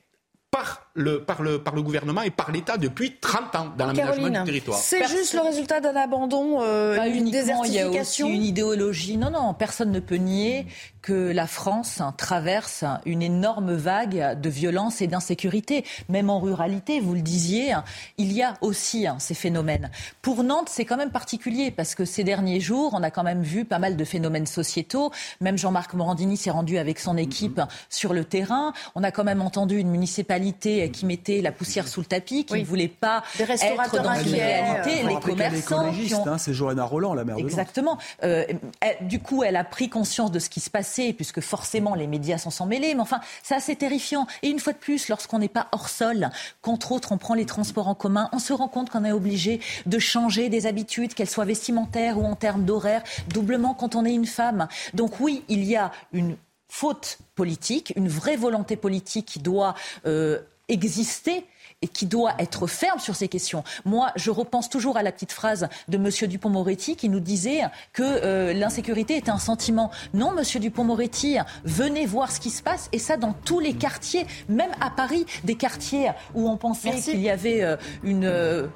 par 0.50 0.90
le, 0.94 1.22
par, 1.22 1.42
le, 1.42 1.58
par 1.62 1.74
le 1.74 1.82
gouvernement 1.82 2.22
et 2.22 2.30
par 2.30 2.50
l'État 2.50 2.78
depuis 2.78 3.16
30 3.20 3.56
ans 3.56 3.72
dans 3.76 3.86
l'aménagement 3.86 4.28
du 4.28 4.44
territoire. 4.44 4.78
C'est 4.78 5.06
juste 5.08 5.34
le 5.34 5.40
résultat 5.40 5.80
d'un 5.80 5.96
abandon, 5.96 6.62
euh, 6.62 6.96
une 7.04 7.30
désertification. 7.30 7.64
Il 7.64 7.94
y 7.94 7.98
a 7.98 8.00
aussi 8.00 8.22
une 8.22 8.42
idéologie. 8.42 9.16
Non, 9.16 9.30
non, 9.30 9.52
personne 9.54 9.90
ne 9.90 10.00
peut 10.00 10.16
nier 10.16 10.66
que 11.06 11.30
la 11.30 11.46
France 11.46 12.02
traverse 12.16 12.82
une 13.04 13.22
énorme 13.22 13.74
vague 13.74 14.40
de 14.40 14.48
violence 14.48 15.00
et 15.00 15.06
d'insécurité. 15.06 15.84
Même 16.08 16.30
en 16.30 16.40
ruralité, 16.40 16.98
vous 16.98 17.14
le 17.14 17.20
disiez, 17.20 17.74
il 18.18 18.32
y 18.32 18.42
a 18.42 18.54
aussi 18.60 19.06
ces 19.20 19.34
phénomènes. 19.34 19.92
Pour 20.20 20.42
Nantes, 20.42 20.68
c'est 20.68 20.84
quand 20.84 20.96
même 20.96 21.12
particulier 21.12 21.70
parce 21.70 21.94
que 21.94 22.04
ces 22.04 22.24
derniers 22.24 22.58
jours, 22.58 22.90
on 22.92 23.04
a 23.04 23.12
quand 23.12 23.22
même 23.22 23.42
vu 23.42 23.64
pas 23.64 23.78
mal 23.78 23.96
de 23.96 24.04
phénomènes 24.04 24.46
sociétaux. 24.46 25.12
Même 25.40 25.56
Jean-Marc 25.56 25.94
Morandini 25.94 26.36
s'est 26.36 26.50
rendu 26.50 26.76
avec 26.76 26.98
son 26.98 27.16
équipe 27.16 27.60
sur 27.88 28.12
le 28.12 28.24
terrain. 28.24 28.72
On 28.96 29.04
a 29.04 29.12
quand 29.12 29.22
même 29.22 29.42
entendu 29.42 29.78
une 29.78 29.90
municipalité 29.90 30.90
qui 30.90 31.06
mettait 31.06 31.40
la 31.40 31.52
poussière 31.52 31.86
sous 31.86 32.00
le 32.00 32.06
tapis, 32.06 32.44
qui 32.46 32.58
ne 32.58 32.64
voulait 32.64 32.88
pas 32.88 33.22
être 33.38 34.02
dans 34.02 34.14
une 34.14 34.34
réalité. 34.34 35.04
les 35.06 35.20
commerçants. 35.20 35.86
Hein, 36.26 36.38
c'est 36.38 36.52
Johanna 36.52 36.82
Roland, 36.82 37.14
la 37.14 37.22
maire 37.22 37.36
Exactement. 37.38 37.96
de 38.22 38.26
Nantes. 38.26 38.56
Euh, 38.82 38.94
du 39.02 39.20
coup, 39.20 39.44
elle 39.44 39.54
a 39.54 39.62
pris 39.62 39.88
conscience 39.88 40.32
de 40.32 40.40
ce 40.40 40.48
qui 40.48 40.58
se 40.58 40.70
passait, 40.70 40.95
puisque 41.12 41.40
forcément 41.40 41.94
les 41.94 42.06
médias 42.06 42.38
s'en 42.38 42.50
sont 42.50 42.66
mêlés. 42.66 42.94
Mais 42.94 43.00
enfin, 43.00 43.20
c'est 43.42 43.54
assez 43.54 43.76
terrifiant. 43.76 44.26
Et 44.42 44.48
une 44.48 44.58
fois 44.58 44.72
de 44.72 44.78
plus, 44.78 45.08
lorsqu'on 45.08 45.38
n'est 45.38 45.48
pas 45.48 45.68
hors 45.72 45.88
sol, 45.88 46.30
qu'entre 46.62 46.92
autres 46.92 47.12
on 47.12 47.18
prend 47.18 47.34
les 47.34 47.46
transports 47.46 47.88
en 47.88 47.94
commun, 47.94 48.28
on 48.32 48.38
se 48.38 48.52
rend 48.52 48.68
compte 48.68 48.90
qu'on 48.90 49.04
est 49.04 49.12
obligé 49.12 49.60
de 49.86 49.98
changer 49.98 50.48
des 50.48 50.66
habitudes, 50.66 51.14
qu'elles 51.14 51.30
soient 51.30 51.44
vestimentaires 51.44 52.18
ou 52.18 52.24
en 52.24 52.36
termes 52.36 52.64
d'horaire, 52.64 53.02
doublement 53.28 53.74
quand 53.74 53.94
on 53.94 54.04
est 54.04 54.14
une 54.14 54.26
femme. 54.26 54.68
Donc 54.94 55.20
oui, 55.20 55.42
il 55.48 55.64
y 55.64 55.76
a 55.76 55.92
une 56.12 56.36
faute 56.68 57.18
politique, 57.34 57.92
une 57.96 58.08
vraie 58.08 58.36
volonté 58.36 58.76
politique 58.76 59.26
qui 59.26 59.38
doit 59.38 59.74
euh, 60.06 60.40
exister 60.68 61.44
et 61.82 61.88
qui 61.88 62.06
doit 62.06 62.32
être 62.38 62.66
ferme 62.66 62.98
sur 62.98 63.14
ces 63.14 63.28
questions. 63.28 63.62
Moi, 63.84 64.10
je 64.16 64.30
repense 64.30 64.70
toujours 64.70 64.96
à 64.96 65.02
la 65.02 65.12
petite 65.12 65.32
phrase 65.32 65.68
de 65.88 65.96
M. 65.98 66.08
Dupont-Moretti 66.28 66.96
qui 66.96 67.10
nous 67.10 67.20
disait 67.20 67.60
que 67.92 68.02
euh, 68.02 68.54
l'insécurité 68.54 69.16
est 69.16 69.28
un 69.28 69.38
sentiment. 69.38 69.90
Non, 70.14 70.32
M. 70.36 70.42
Dupont-Moretti, 70.60 71.36
venez 71.64 72.06
voir 72.06 72.32
ce 72.32 72.40
qui 72.40 72.48
se 72.48 72.62
passe, 72.62 72.88
et 72.92 72.98
ça 72.98 73.18
dans 73.18 73.34
tous 73.34 73.60
les 73.60 73.74
quartiers, 73.74 74.26
même 74.48 74.70
à 74.80 74.88
Paris, 74.88 75.26
des 75.44 75.54
quartiers 75.54 76.12
où 76.34 76.48
on 76.48 76.56
pensait 76.56 76.92
qu'il 76.92 77.20
y 77.20 77.28
avait 77.28 77.62
euh, 77.62 77.76
une, 78.02 78.24
euh, 78.24 78.68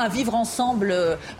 un 0.00 0.08
vivre 0.08 0.34
ensemble 0.34 0.92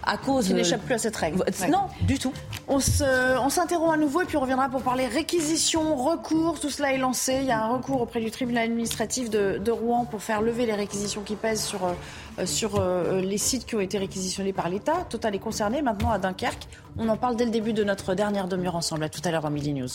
à 0.04 0.16
cause... 0.16 0.46
Qui 0.46 0.54
n'échappe 0.54 0.82
plus 0.82 0.94
à 0.94 0.98
cette 0.98 1.16
règle. 1.16 1.44
Non, 1.68 1.88
du 2.02 2.20
tout. 2.20 2.32
On 2.68 2.78
s'interrompt 2.78 3.92
à 3.92 3.96
nouveau 3.96 4.22
et 4.22 4.26
puis 4.26 4.36
on 4.36 4.42
reviendra 4.42 4.68
pour 4.68 4.82
parler 4.82 5.06
réquisition, 5.06 5.96
recours, 5.96 6.60
tout 6.60 6.70
cela 6.70 6.92
est 6.92 6.98
lancé. 6.98 7.38
Il 7.40 7.46
y 7.46 7.50
a 7.50 7.64
un 7.64 7.68
recours 7.68 8.00
auprès 8.00 8.20
du 8.20 8.30
tribunal 8.30 8.64
administratif 8.64 9.28
de, 9.28 9.58
de 9.58 9.70
Rouen 9.72 10.04
pour 10.04 10.22
faire 10.22 10.40
lever 10.40 10.66
les 10.66 10.74
réquisitions 10.74 10.99
qui 11.24 11.36
pèsent 11.36 11.64
sur, 11.64 11.84
euh, 11.84 12.44
euh, 12.78 13.20
les 13.20 13.38
sites 13.38 13.66
qui 13.66 13.74
ont 13.74 13.80
été 13.80 13.98
réquisitionnés 13.98 14.52
par 14.52 14.68
l'État. 14.68 15.04
Total 15.08 15.34
est 15.34 15.38
concerné 15.38 15.82
maintenant 15.82 16.10
à 16.10 16.18
Dunkerque. 16.18 16.68
On 16.98 17.08
en 17.08 17.16
parle 17.16 17.36
dès 17.36 17.44
le 17.44 17.50
début 17.50 17.72
de 17.72 17.84
notre 17.84 18.14
dernière 18.14 18.48
demi-heure 18.48 18.76
ensemble. 18.76 19.04
À 19.04 19.08
tout 19.08 19.20
à 19.24 19.30
l'heure 19.30 19.42
dans 19.42 19.50
Midi 19.50 19.72
News. 19.72 19.88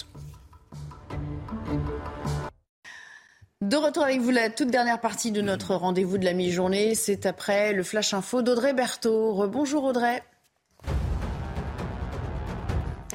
De 3.61 3.77
retour 3.77 4.03
avec 4.03 4.19
vous, 4.19 4.31
la 4.31 4.49
toute 4.49 4.69
dernière 4.69 4.99
partie 4.99 5.31
de 5.31 5.41
notre 5.41 5.75
rendez-vous 5.75 6.17
de 6.17 6.25
la 6.25 6.33
mi-journée. 6.33 6.93
C'est 6.93 7.25
après 7.25 7.73
le 7.73 7.83
Flash 7.83 8.13
Info 8.13 8.41
d'Audrey 8.41 8.73
Berthaud. 8.73 9.47
Bonjour 9.47 9.83
Audrey. 9.85 10.21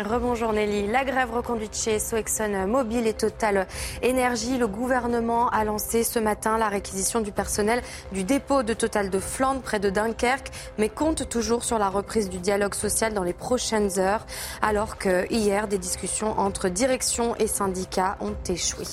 Rebonjour 0.02 0.52
Nelly. 0.52 0.86
La 0.86 1.04
grève 1.04 1.32
reconduite 1.32 1.76
chez 1.76 1.98
Soexon 1.98 2.66
Mobile 2.66 3.06
et 3.06 3.12
Total 3.12 3.66
Énergie. 4.02 4.56
Le 4.56 4.66
gouvernement 4.66 5.48
a 5.50 5.64
lancé 5.64 6.04
ce 6.04 6.18
matin 6.18 6.56
la 6.58 6.68
réquisition 6.68 7.20
du 7.20 7.32
personnel 7.32 7.82
du 8.12 8.24
dépôt 8.24 8.62
de 8.62 8.72
Total 8.72 9.10
de 9.10 9.18
Flandre 9.18 9.60
près 9.60 9.78
de 9.78 9.90
Dunkerque, 9.90 10.50
mais 10.78 10.88
compte 10.88 11.28
toujours 11.28 11.64
sur 11.64 11.78
la 11.78 11.88
reprise 11.88 12.30
du 12.30 12.38
dialogue 12.38 12.74
social 12.74 13.12
dans 13.12 13.22
les 13.22 13.32
prochaines 13.32 13.98
heures, 13.98 14.26
alors 14.62 14.96
que 14.96 15.30
hier, 15.30 15.68
des 15.68 15.78
discussions 15.78 16.38
entre 16.38 16.68
direction 16.68 17.36
et 17.36 17.46
syndicats 17.46 18.16
ont 18.20 18.34
échoué. 18.48 18.84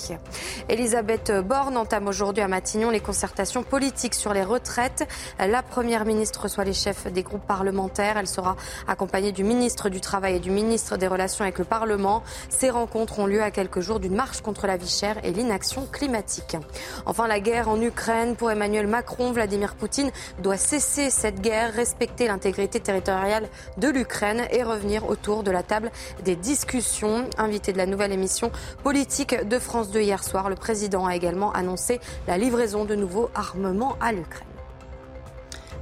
Elisabeth 0.68 1.32
Borne 1.32 1.78
entame 1.78 2.08
aujourd'hui 2.08 2.44
à 2.44 2.48
Matignon 2.48 2.90
les 2.90 3.00
concertations 3.00 3.64
politiques 3.64 4.16
sur 4.16 4.34
les 4.34 4.44
retraites. 4.44 5.08
La 5.40 5.64
première 5.64 6.06
ministre 6.06 6.44
reçoit 6.44 6.66
les 6.66 6.74
chefs 6.74 7.08
des 7.08 7.24
groupes 7.24 7.48
parlementaires. 7.48 8.18
Elle 8.18 8.28
sera 8.28 8.56
accompagnée 8.88 9.32
du 9.32 9.44
ministre 9.44 9.90
du 9.90 10.02
Travail 10.02 10.36
et 10.36 10.40
du 10.40 10.52
ministre 10.52 10.97
des 10.98 11.07
Relations 11.07 11.44
avec 11.44 11.60
le 11.60 11.65
Parlement. 11.65 12.24
Ces 12.49 12.69
rencontres 12.69 13.19
ont 13.19 13.26
lieu 13.26 13.41
à 13.41 13.52
quelques 13.52 13.80
jours 13.80 13.99
d'une 13.99 14.15
marche 14.15 14.41
contre 14.41 14.68
la 14.68 14.78
vie 14.78 14.90
chère 14.90 15.24
et 15.24 15.32
l'inaction 15.32 15.88
climatique. 15.91 16.57
Enfin, 17.06 17.28
la 17.28 17.40
guerre 17.40 17.69
en 17.69 17.82
Ukraine. 17.82 18.36
Pour 18.36 18.52
Emmanuel 18.52 18.88
Macron, 18.88 19.32
Vladimir 19.32 19.76
Poutine 19.76 20.11
doit 20.41 20.57
cesser 20.57 21.10
cette 21.10 21.41
guerre, 21.41 21.74
respecter 21.74 22.28
l'intégrité 22.28 22.80
territoriale 22.80 23.49
de 23.78 23.88
l'Ukraine 23.88 24.48
et 24.52 24.64
revenir 24.64 25.10
autour 25.10 25.44
de 25.44 25.52
la 25.52 25.64
table 25.64 25.91
des 26.24 26.36
discussions. 26.36 27.26
Invité 27.38 27.74
de 27.74 27.78
la 27.78 27.86
nouvelle 27.86 28.11
émission 28.11 28.52
politique 28.84 29.48
de 29.48 29.60
France 29.60 29.91
2 29.91 30.02
hier 30.02 30.24
soir, 30.24 30.49
le 30.49 30.56
président 30.56 31.06
a 31.06 31.15
également 31.15 31.52
annoncé 31.53 31.99
la 32.28 32.38
livraison 32.38 32.86
de 32.86 32.95
nouveaux 32.95 33.30
armements 33.36 33.95
à 33.99 34.11
l'Ukraine. 34.11 34.57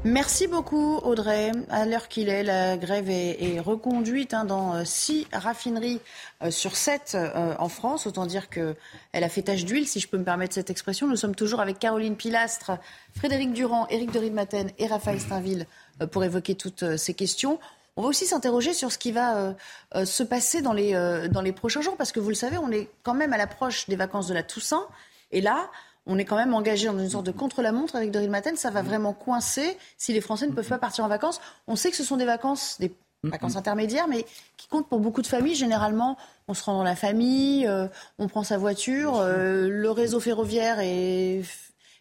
Merci 0.06 0.46
beaucoup 0.46 0.98
Audrey. 0.98 1.52
À 1.72 1.88
l'heure 1.88 2.08
qu'il 2.08 2.30
est, 2.30 2.44
la 2.44 2.78
grève 2.78 3.10
est, 3.10 3.60
reconduite 3.60 4.36
hein, 4.36 4.46
dans 4.46 4.76
euh, 4.76 4.84
six 4.86 5.26
raffineries 5.34 6.00
euh, 6.44 6.52
sur 6.52 6.76
sept 6.76 7.14
euh, 7.16 7.56
en 7.58 7.70
France. 7.70 8.06
Autant 8.06 8.28
dire 8.28 8.48
qu'elle 8.52 8.76
a 9.12 9.30
fait 9.30 9.42
tache 9.42 9.66
d'huile, 9.66 9.88
si 9.88 10.00
je 10.00 10.08
peux 10.08 10.20
me 10.20 10.24
permettre 10.24 10.54
cette 10.54 10.70
expression. 10.70 11.08
Nous 11.08 11.16
sommes 11.16 11.34
toujours 11.34 11.60
avec 11.60 11.80
Caroline 11.80 12.16
Pilastre, 12.16 12.74
Frédéric 13.18 13.52
Durand, 13.52 13.88
Éric 13.88 14.12
de 14.12 14.20
Ridmaten 14.20 14.70
et 14.78 14.86
Raphaël 14.86 15.20
Steinville 15.20 15.66
pour 16.12 16.24
évoquer 16.24 16.54
toutes 16.54 16.98
ces 16.98 17.16
questions. 17.16 17.60
On 17.96 18.04
va 18.04 18.10
aussi 18.10 18.28
s'interroger 18.28 18.76
sur 18.76 18.92
ce 18.92 19.00
qui 19.00 19.12
va 19.12 19.56
se 20.04 20.22
passer 20.22 20.62
dans 20.62 20.74
les, 20.74 20.94
dans 21.30 21.42
les 21.42 21.54
prochains 21.54 21.82
jours, 21.82 21.98
parce 21.98 22.12
que 22.12 22.20
vous 22.20 22.30
le 22.30 22.36
savez, 22.36 22.60
on 22.60 22.70
est 22.72 22.90
quand 23.02 23.16
même 23.16 23.34
à 23.34 23.38
l'approche 23.38 23.88
des 23.88 23.96
vacances 23.96 24.28
de 24.28 24.36
la 24.36 24.44
Toussaint. 24.44 24.86
Et 25.32 25.42
là, 25.42 25.70
on 26.06 26.18
est 26.18 26.26
quand 26.26 26.36
même 26.36 26.54
engagé 26.54 26.88
dans 26.88 26.98
une 26.98 27.10
sorte 27.10 27.26
de 27.26 27.32
contre-la-montre 27.32 27.96
avec 27.96 28.12
Dorine 28.12 28.30
Maten. 28.30 28.56
Ça 28.56 28.70
va 28.70 28.84
mm. 28.84 28.86
vraiment 28.86 29.14
coincer 29.14 29.78
si 29.98 30.14
les 30.14 30.22
Français 30.22 30.48
ne 30.48 30.54
peuvent 30.54 30.68
pas 30.68 30.78
partir 30.78 31.04
en 31.04 31.08
vacances. 31.08 31.42
On 31.68 31.76
sait 31.76 31.92
que 31.92 31.98
ce 31.98 32.04
sont 32.04 32.18
des 32.18 32.26
vacances, 32.26 32.78
des 32.80 32.90
mm. 33.24 33.30
vacances 33.30 33.56
intermédiaires, 33.56 34.08
mais 34.08 34.26
qui 34.58 34.68
comptent 34.68 34.88
pour 34.88 35.00
beaucoup 35.00 35.22
de 35.22 35.28
familles. 35.28 35.56
Généralement, 35.56 36.18
on 36.48 36.54
se 36.54 36.64
rend 36.64 36.74
dans 36.74 36.84
la 36.84 36.96
famille, 36.96 37.68
euh, 37.68 37.88
on 38.20 38.28
prend 38.28 38.44
sa 38.44 38.58
voiture, 38.58 39.18
euh, 39.18 39.68
le 39.70 39.92
réseau 39.92 40.20
ferroviaire 40.20 40.80
est 40.80 41.42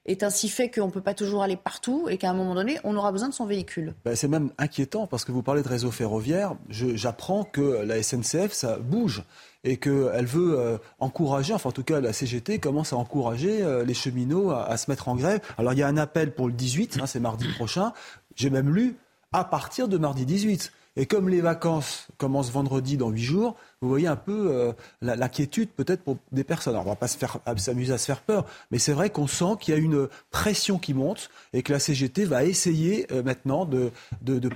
est 0.06 0.22
ainsi 0.22 0.48
fait 0.48 0.70
qu'on 0.70 0.86
ne 0.86 0.90
peut 0.90 1.00
pas 1.00 1.14
toujours 1.14 1.42
aller 1.42 1.56
partout 1.56 2.08
et 2.10 2.18
qu'à 2.18 2.30
un 2.30 2.34
moment 2.34 2.54
donné, 2.54 2.78
on 2.84 2.94
aura 2.96 3.10
besoin 3.10 3.28
de 3.28 3.34
son 3.34 3.46
véhicule. 3.46 3.94
Ben, 4.04 4.14
c'est 4.14 4.28
même 4.28 4.50
inquiétant 4.58 5.06
parce 5.06 5.24
que 5.24 5.32
vous 5.32 5.42
parlez 5.42 5.62
de 5.62 5.68
réseau 5.68 5.90
ferroviaire. 5.90 6.54
j'apprends 6.68 7.44
que 7.44 7.82
la 7.84 8.02
SNCF, 8.02 8.52
ça 8.52 8.76
bouge 8.78 9.24
et 9.64 9.78
qu'elle 9.78 10.26
veut 10.26 10.58
euh, 10.58 10.78
encourager, 11.00 11.54
enfin 11.54 11.70
en 11.70 11.72
tout 11.72 11.84
cas 11.84 12.00
la 12.00 12.12
CGT 12.12 12.58
commence 12.58 12.92
à 12.92 12.96
encourager 12.96 13.62
euh, 13.62 13.82
les 13.82 13.94
cheminots 13.94 14.50
à, 14.50 14.76
se 14.76 14.90
mettre 14.90 15.08
en 15.08 15.16
grève. 15.16 15.40
Alors 15.56 15.72
il 15.72 15.78
y 15.78 15.82
a 15.82 15.88
un 15.88 15.96
appel 15.96 16.34
pour 16.34 16.48
le 16.48 16.52
18, 16.52 16.98
hein, 17.00 17.06
c'est 17.06 17.20
mardi 17.20 17.48
prochain. 17.54 17.92
J'ai 18.36 18.50
même 18.50 18.74
lu 18.74 18.96
à 19.32 19.44
partir 19.44 19.88
de 19.88 19.96
mardi 19.96 20.26
18. 20.26 20.70
Et 20.96 21.06
comme 21.06 21.28
les 21.28 21.40
vacances 21.40 22.06
commencent 22.18 22.50
vendredi 22.50 22.96
dans 22.96 23.10
huit 23.10 23.22
jours, 23.22 23.56
vous 23.80 23.88
voyez 23.88 24.06
un 24.06 24.16
peu 24.16 24.50
euh, 24.50 24.72
l'inquiétude 25.02 25.68
peut-être 25.70 26.02
pour 26.02 26.18
des 26.30 26.44
personnes. 26.44 26.74
Alors, 26.74 26.86
on 26.86 26.90
ne 26.90 26.94
va 26.94 26.96
pas 26.96 27.56
s'amuser 27.56 27.92
à 27.92 27.98
se 27.98 28.06
faire 28.06 28.20
peur, 28.20 28.46
mais 28.70 28.78
c'est 28.78 28.92
vrai 28.92 29.10
qu'on 29.10 29.26
sent 29.26 29.56
qu'il 29.60 29.74
y 29.74 29.76
a 29.76 29.80
une 29.80 30.08
pression 30.30 30.78
qui 30.78 30.94
monte 30.94 31.30
et 31.52 31.62
que 31.62 31.72
la 31.72 31.80
CGT 31.80 32.24
va 32.24 32.44
essayer 32.44 33.06
euh, 33.12 33.22
maintenant 33.22 33.64
de, 33.64 33.90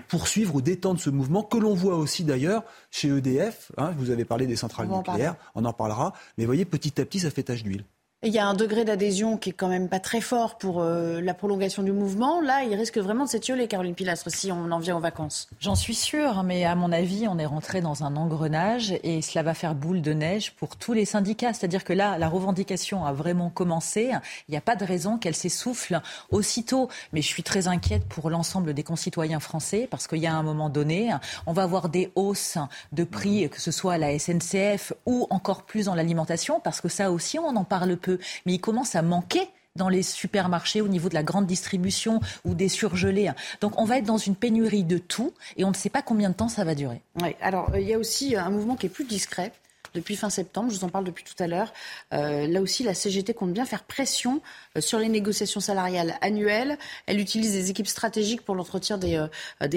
poursuivre 0.09 0.55
ou 0.55 0.60
d'étendre 0.60 1.01
ce 1.01 1.10
mouvement 1.10 1.43
que 1.43 1.59
l'on 1.59 1.74
voit 1.74 1.97
aussi 1.97 2.23
d'ailleurs 2.23 2.62
chez 2.90 3.09
EDF. 3.09 3.73
Hein. 3.77 3.93
vous 3.98 4.10
avez 4.10 4.24
parlé 4.24 4.47
des 4.47 4.56
centrales 4.56 4.89
nucléaires, 4.89 5.35
on 5.55 5.65
en 5.65 5.73
parlera. 5.73 6.12
Mais 6.36 6.44
vous 6.44 6.48
voyez, 6.48 6.65
petit 6.65 7.01
à 7.01 7.05
petit, 7.05 7.20
ça 7.20 7.31
fait 7.31 7.43
tache 7.43 7.65
d'huile. 7.65 7.85
Il 8.24 8.32
y 8.32 8.40
a 8.40 8.49
un 8.49 8.55
degré 8.55 8.85
d'adhésion 8.85 9.36
qui 9.36 9.51
est 9.51 9.53
quand 9.53 9.69
même 9.69 9.89
pas 9.89 10.01
très 10.01 10.20
fort 10.20 10.59
pour 10.59 10.81
euh, 10.81 11.20
la 11.20 11.35
prolongation 11.35 11.85
du 11.85 11.93
mouvement. 11.93 12.40
Là, 12.40 12.65
il 12.65 12.74
risque 12.74 12.99
vraiment 12.99 13.27
de 13.27 13.28
s'étioler, 13.28 13.69
Caroline 13.69 13.95
Pilastre, 13.95 14.28
si 14.28 14.51
on 14.51 14.73
en 14.73 14.81
vient 14.81 14.97
aux 14.97 15.01
vacances. 15.01 15.49
J'en 15.61 15.77
suis 15.77 15.95
sûre, 15.95 16.43
mais 16.43 16.65
à 16.65 16.74
mon 16.74 16.90
avis, 16.90 17.28
on 17.28 17.39
est 17.39 17.47
rentré 17.47 17.81
dans 17.81 18.03
un 18.03 18.16
engrenage 18.16 18.93
et 19.05 19.23
cela 19.23 19.45
va 19.45 19.55
faire 19.55 19.77
boule 19.77 20.03
de 20.03 20.12
neige 20.12 20.53
pour 20.57 20.74
tous 20.74 20.95
les 20.95 21.05
syndicats. 21.05 21.53
C'est-à-dire 21.53 21.85
que 21.85 21.93
là, 21.93 22.19
la 22.19 22.28
revendication 22.28 23.05
a 23.05 23.12
vraiment 23.12 23.51
commencé. 23.51 24.11
Il 24.49 24.51
n'y 24.51 24.57
a 24.57 24.62
pas 24.62 24.74
de 24.74 24.85
raison 24.85 25.16
qu'elle 25.16 25.36
s'essouffle 25.36 26.01
aussitôt. 26.32 26.89
Mais 27.12 27.23
je 27.23 27.28
suis 27.28 27.45
très 27.45 27.69
inquiète 27.69 28.09
pour 28.09 28.31
l'ensemble 28.31 28.74
des 28.74 28.82
concitoyens 28.82 29.39
français 29.39 29.86
parce 29.89 30.09
qu'il 30.09 30.19
y 30.19 30.27
a 30.27 30.35
un 30.35 30.43
moment 30.43 30.70
donné, 30.70 31.15
on 31.47 31.53
va 31.53 31.62
avoir 31.62 31.89
des 31.89 32.11
hausses 32.16 32.59
de 32.90 33.05
prix, 33.05 33.49
que 33.49 33.61
ce 33.61 33.70
soit 33.70 33.93
à 33.93 33.99
la 33.99 34.19
SNCF 34.19 34.93
ou 35.07 35.28
encore 35.31 35.62
plus 35.62 35.85
dans 35.85 35.95
l'alimentation, 35.95 36.59
parce 36.59 36.81
que 36.81 36.89
ça 36.89 37.12
aussi, 37.12 37.39
on 37.39 37.55
en 37.55 37.62
parle 37.62 37.97
peu 37.97 38.07
mais 38.47 38.55
il 38.55 38.60
commence 38.60 38.94
à 38.94 39.02
manquer 39.02 39.48
dans 39.78 39.89
les 39.89 40.02
supermarchés, 40.02 40.82
au 40.82 40.89
niveau 40.89 41.09
de 41.09 41.14
la 41.14 41.22
grande 41.22 41.47
distribution 41.47 42.20
ou 42.44 42.55
des 42.55 42.68
surgelés. 42.68 43.30
Donc 43.62 43.80
on 43.80 43.85
va 43.85 43.97
être 43.98 44.05
dans 44.05 44.18
une 44.18 44.36
pénurie 44.36 44.85
de 44.85 44.98
tout 44.98 45.32
et 45.56 45.64
on 45.64 45.70
ne 45.70 45.74
sait 45.74 45.89
pas 45.89 46.02
combien 46.02 46.28
de 46.28 46.35
temps 46.35 46.48
ça 46.48 46.64
va 46.64 46.74
durer. 46.74 47.01
Oui, 47.22 47.35
alors 47.40 47.70
euh, 47.72 47.80
il 47.80 47.89
y 47.89 47.94
a 47.94 47.98
aussi 47.98 48.36
un 48.36 48.51
mouvement 48.51 48.76
qui 48.76 48.86
est 48.86 48.90
plus 48.90 49.05
discret 49.05 49.52
depuis 49.94 50.16
fin 50.16 50.28
septembre, 50.28 50.70
je 50.70 50.76
vous 50.76 50.85
en 50.85 50.90
parle 50.90 51.05
depuis 51.05 51.24
tout 51.24 51.43
à 51.43 51.47
l'heure. 51.47 51.72
Euh, 52.12 52.47
là 52.47 52.60
aussi, 52.60 52.82
la 52.82 52.93
CGT 52.93 53.32
compte 53.32 53.55
bien 53.55 53.64
faire 53.64 53.85
pression 53.85 54.43
euh, 54.76 54.82
sur 54.82 54.98
les 54.98 55.09
négociations 55.09 55.60
salariales 55.60 56.18
annuelles. 56.20 56.76
Elle 57.06 57.18
utilise 57.18 57.52
des 57.52 57.70
équipes 57.70 57.86
stratégiques 57.86 58.44
pour 58.44 58.55
l'entretien 58.55 58.98
des, 58.98 59.18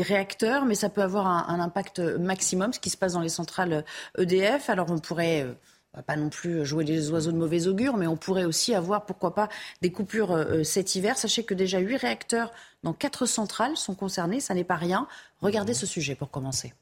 réacteurs, 0.01 0.65
mais 0.65 0.75
ça 0.75 0.89
peut 0.89 1.01
avoir 1.01 1.27
un, 1.27 1.45
un, 1.47 1.61
impact 1.61 1.99
maximum, 1.99 2.73
ce 2.73 2.79
qui 2.81 2.89
se 2.89 2.97
passe 2.97 3.13
dans 3.13 3.21
les 3.21 3.29
centrales 3.29 3.85
EDF. 4.17 4.69
Alors 4.69 4.91
on 4.91 4.99
pourrait 4.99 5.47
on 5.93 5.97
va 5.97 6.03
pas 6.03 6.15
non 6.15 6.29
plus 6.29 6.65
jouer 6.65 6.85
les 6.85 7.11
oiseaux 7.11 7.33
de 7.33 7.37
mauvais 7.37 7.67
augure, 7.67 7.97
mais 7.97 8.07
on 8.07 8.15
pourrait 8.15 8.45
aussi 8.45 8.73
avoir, 8.73 9.05
pourquoi 9.05 9.35
pas, 9.35 9.49
des 9.81 9.91
coupures 9.91 10.31
euh, 10.31 10.45
euh, 10.45 10.63
cet 10.63 10.95
hiver. 10.95 11.17
Sachez 11.17 11.43
que 11.43 11.53
déjà 11.53 11.79
huit 11.79 11.97
réacteurs 11.97 12.51
dans 12.83 12.93
quatre 12.93 13.25
centrales 13.25 13.75
sont 13.75 13.95
concernés, 13.95 14.39
ça 14.39 14.53
n'est 14.53 14.63
pas 14.63 14.77
rien. 14.77 15.07
Regardez 15.41 15.73
ce 15.73 15.85
sujet 15.85 16.15
pour 16.15 16.31
commencer. 16.31 16.73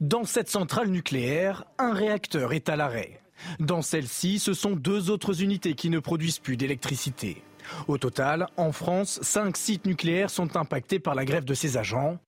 Dans 0.00 0.24
cette 0.24 0.50
centrale 0.50 0.88
nucléaire, 0.88 1.64
un 1.78 1.94
réacteur 1.94 2.52
est 2.52 2.68
à 2.68 2.76
l'arrêt. 2.76 3.22
Dans 3.60 3.82
celle-ci, 3.82 4.38
ce 4.38 4.52
sont 4.52 4.72
deux 4.72 5.10
autres 5.10 5.42
unités 5.42 5.74
qui 5.74 5.90
ne 5.90 6.00
produisent 6.00 6.38
plus 6.38 6.56
d'électricité. 6.56 7.42
Au 7.88 7.96
total, 7.96 8.46
en 8.56 8.72
France, 8.72 9.20
cinq 9.22 9.56
sites 9.56 9.86
nucléaires 9.86 10.30
sont 10.30 10.56
impactés 10.56 10.98
par 10.98 11.14
la 11.14 11.24
grève 11.24 11.44
de 11.44 11.54
ces 11.54 11.76
agents. 11.76 12.18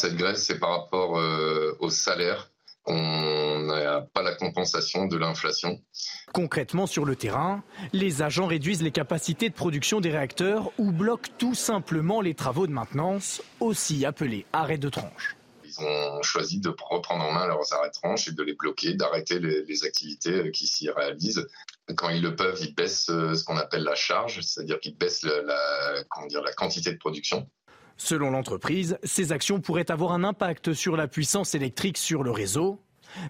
Cette 0.00 0.16
grève, 0.16 0.36
c'est 0.36 0.58
par 0.58 0.80
rapport 0.80 1.18
euh, 1.18 1.76
au 1.80 1.90
salaire 1.90 2.49
on 2.86 3.60
n'a 3.60 4.00
pas 4.00 4.22
la 4.22 4.34
compensation 4.34 5.06
de 5.06 5.16
l'inflation. 5.16 5.80
Concrètement, 6.32 6.86
sur 6.86 7.04
le 7.04 7.16
terrain, 7.16 7.62
les 7.92 8.22
agents 8.22 8.46
réduisent 8.46 8.82
les 8.82 8.90
capacités 8.90 9.48
de 9.48 9.54
production 9.54 10.00
des 10.00 10.10
réacteurs 10.10 10.70
ou 10.78 10.92
bloquent 10.92 11.30
tout 11.38 11.54
simplement 11.54 12.20
les 12.20 12.34
travaux 12.34 12.66
de 12.66 12.72
maintenance, 12.72 13.42
aussi 13.60 14.04
appelés 14.04 14.46
arrêts 14.52 14.78
de 14.78 14.88
tranche. 14.88 15.36
Ils 15.64 15.84
ont 15.84 16.22
choisi 16.22 16.58
de 16.58 16.74
reprendre 16.90 17.24
en 17.24 17.32
main 17.32 17.46
leurs 17.46 17.72
arrêts 17.72 17.90
de 17.90 17.94
tranche 17.94 18.28
et 18.28 18.32
de 18.32 18.42
les 18.42 18.54
bloquer, 18.54 18.94
d'arrêter 18.94 19.38
les, 19.38 19.84
activités 19.84 20.50
qui 20.50 20.66
s'y 20.66 20.90
réalisent. 20.90 21.46
Quand 21.96 22.08
ils 22.08 22.22
le 22.22 22.34
peuvent, 22.34 22.58
ils 22.60 22.74
baissent 22.74 23.08
euh, 23.10 23.34
ce 23.34 23.44
qu'on 23.44 23.56
appelle 23.56 23.82
la 23.82 23.94
charge, 23.94 24.40
c'est-à-dire 24.40 24.78
qu'ils 24.80 24.96
baissent 24.96 25.22
la, 25.22 26.04
dire, 26.28 26.42
la 26.42 26.52
quantité 26.52 26.92
de 26.92 26.98
production. 26.98 27.48
Selon 28.02 28.30
l'entreprise, 28.30 28.96
ces 29.04 29.30
actions 29.30 29.60
pourraient 29.60 29.90
avoir 29.90 30.12
un 30.12 30.24
impact 30.24 30.72
sur 30.72 30.96
la 30.96 31.06
puissance 31.06 31.54
électrique 31.54 31.98
sur 31.98 32.22
le 32.22 32.30
réseau. 32.30 32.80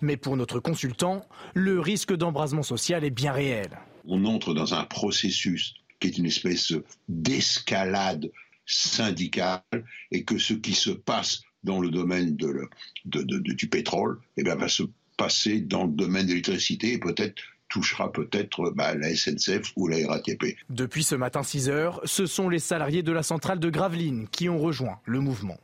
Mais 0.00 0.16
pour 0.16 0.36
notre 0.36 0.60
consultant, 0.60 1.26
le 1.54 1.80
risque 1.80 2.14
d'embrasement 2.14 2.62
social 2.62 3.02
est 3.02 3.10
bien 3.10 3.32
réel. 3.32 3.80
On 4.06 4.24
entre 4.26 4.54
dans 4.54 4.72
un 4.72 4.84
processus 4.84 5.74
qui 5.98 6.06
est 6.06 6.18
une 6.18 6.26
espèce 6.26 6.72
d'escalade 7.08 8.30
syndicale 8.64 9.64
et 10.12 10.22
que 10.22 10.38
ce 10.38 10.54
qui 10.54 10.74
se 10.74 10.90
passe 10.90 11.42
dans 11.64 11.80
le 11.80 11.90
domaine 11.90 12.36
du 12.36 13.68
pétrole 13.68 14.20
eh 14.36 14.44
va 14.44 14.68
se 14.68 14.84
passer 15.16 15.60
dans 15.60 15.82
le 15.82 15.92
domaine 15.92 16.26
de 16.26 16.28
l'électricité 16.28 16.92
et 16.92 16.98
peut-être 16.98 17.42
touchera 17.70 18.12
peut-être 18.12 18.70
bah, 18.74 18.94
la 18.94 19.14
SNCF 19.14 19.72
ou 19.76 19.88
la 19.88 20.06
RATP. 20.06 20.56
Depuis 20.68 21.04
ce 21.04 21.14
matin 21.14 21.42
6 21.42 21.70
heures, 21.70 22.00
ce 22.04 22.26
sont 22.26 22.48
les 22.48 22.58
salariés 22.58 23.02
de 23.02 23.12
la 23.12 23.22
centrale 23.22 23.58
de 23.58 23.70
Gravelines 23.70 24.28
qui 24.28 24.48
ont 24.48 24.58
rejoint 24.58 24.98
le 25.06 25.20
mouvement. 25.20 25.56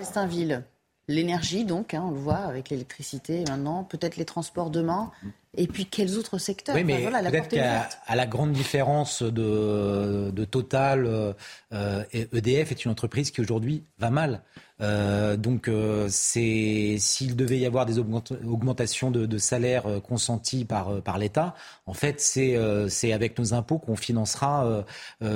Estinville, 0.00 0.64
l'énergie 1.08 1.64
donc, 1.64 1.92
hein, 1.92 2.04
on 2.06 2.12
le 2.12 2.18
voit 2.18 2.36
avec 2.36 2.70
l'électricité 2.70 3.44
maintenant, 3.48 3.84
peut-être 3.84 4.16
les 4.16 4.24
transports 4.24 4.70
demain. 4.70 5.10
Et 5.56 5.66
puis 5.66 5.86
quels 5.86 6.16
autres 6.16 6.38
secteurs 6.38 6.76
Oui, 6.76 6.84
mais 6.84 7.04
peut-être 7.04 7.48
qu'à 7.48 7.88
à 8.06 8.16
la 8.16 8.26
grande 8.26 8.52
différence 8.52 9.22
de, 9.22 10.30
de 10.30 10.44
Total, 10.44 11.34
euh, 11.72 12.04
EDF 12.12 12.70
est 12.70 12.84
une 12.84 12.90
entreprise 12.90 13.30
qui 13.30 13.40
aujourd'hui 13.40 13.84
va 13.98 14.10
mal. 14.10 14.42
Euh, 14.80 15.36
donc, 15.36 15.68
euh, 15.68 16.06
c'est 16.10 16.96
s'il 16.98 17.36
devait 17.36 17.58
y 17.58 17.66
avoir 17.66 17.86
des 17.86 17.98
augmentations 17.98 19.10
de, 19.10 19.26
de 19.26 19.38
salaire 19.38 19.86
euh, 19.86 20.00
consenties 20.00 20.64
par, 20.64 21.02
par 21.02 21.18
l'État, 21.18 21.54
en 21.86 21.94
fait, 21.94 22.20
c'est 22.20 23.12
avec 23.12 23.38
nos 23.38 23.54
impôts 23.54 23.78
qu'on 23.78 23.96
financera 23.96 24.84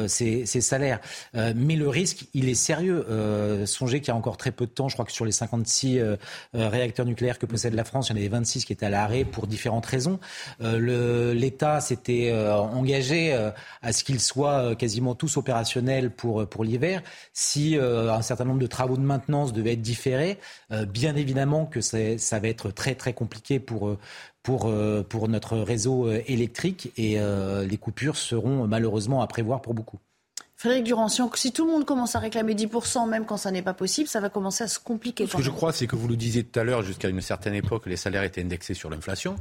ces, 0.07 0.47
ces, 0.47 0.61
salaires. 0.61 1.01
mais 1.35 1.74
le 1.77 1.89
risque, 1.89 2.27
il 2.32 2.49
est 2.49 2.55
sérieux. 2.55 3.05
songez 3.66 4.01
qu'il 4.01 4.09
y 4.09 4.11
a 4.12 4.16
encore 4.16 4.36
très 4.36 4.53
peu 4.53 4.66
de 4.66 4.70
temps, 4.70 4.89
je 4.89 4.95
crois 4.95 5.05
que 5.05 5.12
sur 5.12 5.24
les 5.24 5.32
56 5.32 6.01
réacteurs 6.53 7.07
nucléaires 7.07 7.39
que 7.39 7.47
possède 7.47 7.74
la 7.74 7.85
France, 7.85 8.09
il 8.09 8.12
y 8.12 8.15
en 8.15 8.19
avait 8.19 8.28
26 8.28 8.65
qui 8.65 8.73
étaient 8.73 8.86
à 8.86 8.91
l'arrêt 8.91 9.24
pour 9.24 9.47
différentes 9.47 9.86
raisons. 9.86 10.04
L'État 10.61 11.81
s'était 11.81 12.33
engagé 12.33 13.33
à 13.83 13.93
ce 13.93 14.05
qu'ils 14.05 14.21
soient 14.21 14.75
quasiment 14.77 15.15
tous 15.15 15.37
opérationnels 15.37 16.11
pour, 16.11 16.47
pour 16.47 16.65
l'hiver. 16.65 17.03
Si 17.33 17.77
un 17.77 18.23
certain 18.23 18.45
nombre 18.45 18.61
de 18.61 18.67
travaux 18.67 18.97
de 18.97 19.03
maintenance 19.03 19.53
devait 19.53 19.73
être 19.73 19.83
différée, 19.83 20.39
euh, 20.73 20.85
bien 20.87 21.17
évidemment 21.17 21.67
que 21.67 21.81
ça 21.81 22.39
va 22.39 22.49
être 22.49 22.71
très 22.71 22.95
très 22.95 23.13
compliqué 23.13 23.61
pour, 23.61 23.89
euh, 23.89 23.99
pour, 24.43 24.67
euh, 24.67 25.03
pour 25.03 25.29
notre 25.29 25.59
réseau 25.59 26.11
électrique 26.11 26.93
et 26.97 27.19
les 27.67 27.79
coupures 27.79 28.17
seront 28.17 28.67
malheureusement 28.67 29.23
à 29.23 29.27
prévoir 29.27 29.63
pour 29.63 29.75
beaucoup. 29.75 29.99
Frédéric 30.57 30.85
Durancian, 30.85 31.31
si 31.35 31.53
tout 31.53 31.67
le 31.67 31.73
monde 31.73 31.85
commence 31.85 32.15
à 32.15 32.21
réclamer 32.21 32.55
10%, 32.55 33.09
même 33.09 33.27
quand 33.27 33.37
ça 33.37 33.51
n'est 33.51 33.63
pas 33.63 33.75
possible, 33.75 34.09
ça 34.09 34.21
va 34.21 34.29
commencer 34.29 34.63
à 34.63 34.69
se 34.69 34.79
compliquer. 34.79 35.27
Ce 35.27 35.37
que 35.37 35.43
je 35.43 35.51
crois, 35.51 35.73
c'est 35.73 35.89
que 35.89 35.97
vous 35.97 36.07
le 36.07 36.17
disiez 36.17 36.45
tout 36.45 36.59
à 36.59 36.65
l'heure, 36.65 36.83
jusqu'à 36.83 37.09
une 37.09 37.21
certaine 37.21 37.55
époque, 37.55 37.87
les 37.87 37.97
salaires 37.97 38.23
étaient 38.23 38.41
indexés 38.41 38.75
sur 38.75 38.89
l'inflation. 38.89 39.35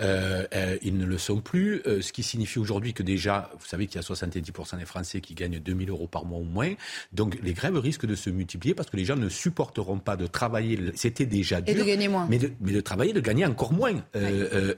Euh, 0.00 0.44
euh, 0.54 0.76
ils 0.82 0.98
ne 0.98 1.06
le 1.06 1.18
sont 1.18 1.40
plus, 1.40 1.82
euh, 1.86 2.02
ce 2.02 2.12
qui 2.12 2.24
signifie 2.24 2.58
aujourd'hui 2.58 2.92
que 2.92 3.04
déjà, 3.04 3.50
vous 3.58 3.66
savez 3.66 3.86
qu'il 3.86 4.00
y 4.00 4.04
a 4.04 4.06
70% 4.06 4.78
des 4.78 4.84
Français 4.84 5.20
qui 5.20 5.34
gagnent 5.34 5.60
2000 5.60 5.88
euros 5.88 6.08
par 6.08 6.24
mois 6.24 6.40
ou 6.40 6.44
moins. 6.44 6.72
Donc 7.12 7.38
les 7.42 7.52
grèves 7.52 7.78
risquent 7.78 8.06
de 8.06 8.16
se 8.16 8.28
multiplier 8.28 8.74
parce 8.74 8.90
que 8.90 8.96
les 8.96 9.04
gens 9.04 9.16
ne 9.16 9.28
supporteront 9.28 9.98
pas 9.98 10.16
de 10.16 10.26
travailler. 10.26 10.78
C'était 10.96 11.26
déjà 11.26 11.60
dur. 11.60 11.74
Et 11.74 11.78
de 11.78 11.84
gagner 11.84 12.08
moins. 12.08 12.26
Mais 12.28 12.38
de, 12.38 12.50
mais 12.60 12.72
de 12.72 12.80
travailler, 12.80 13.12
de 13.12 13.20
gagner 13.20 13.46
encore 13.46 13.72
moins. 13.72 13.94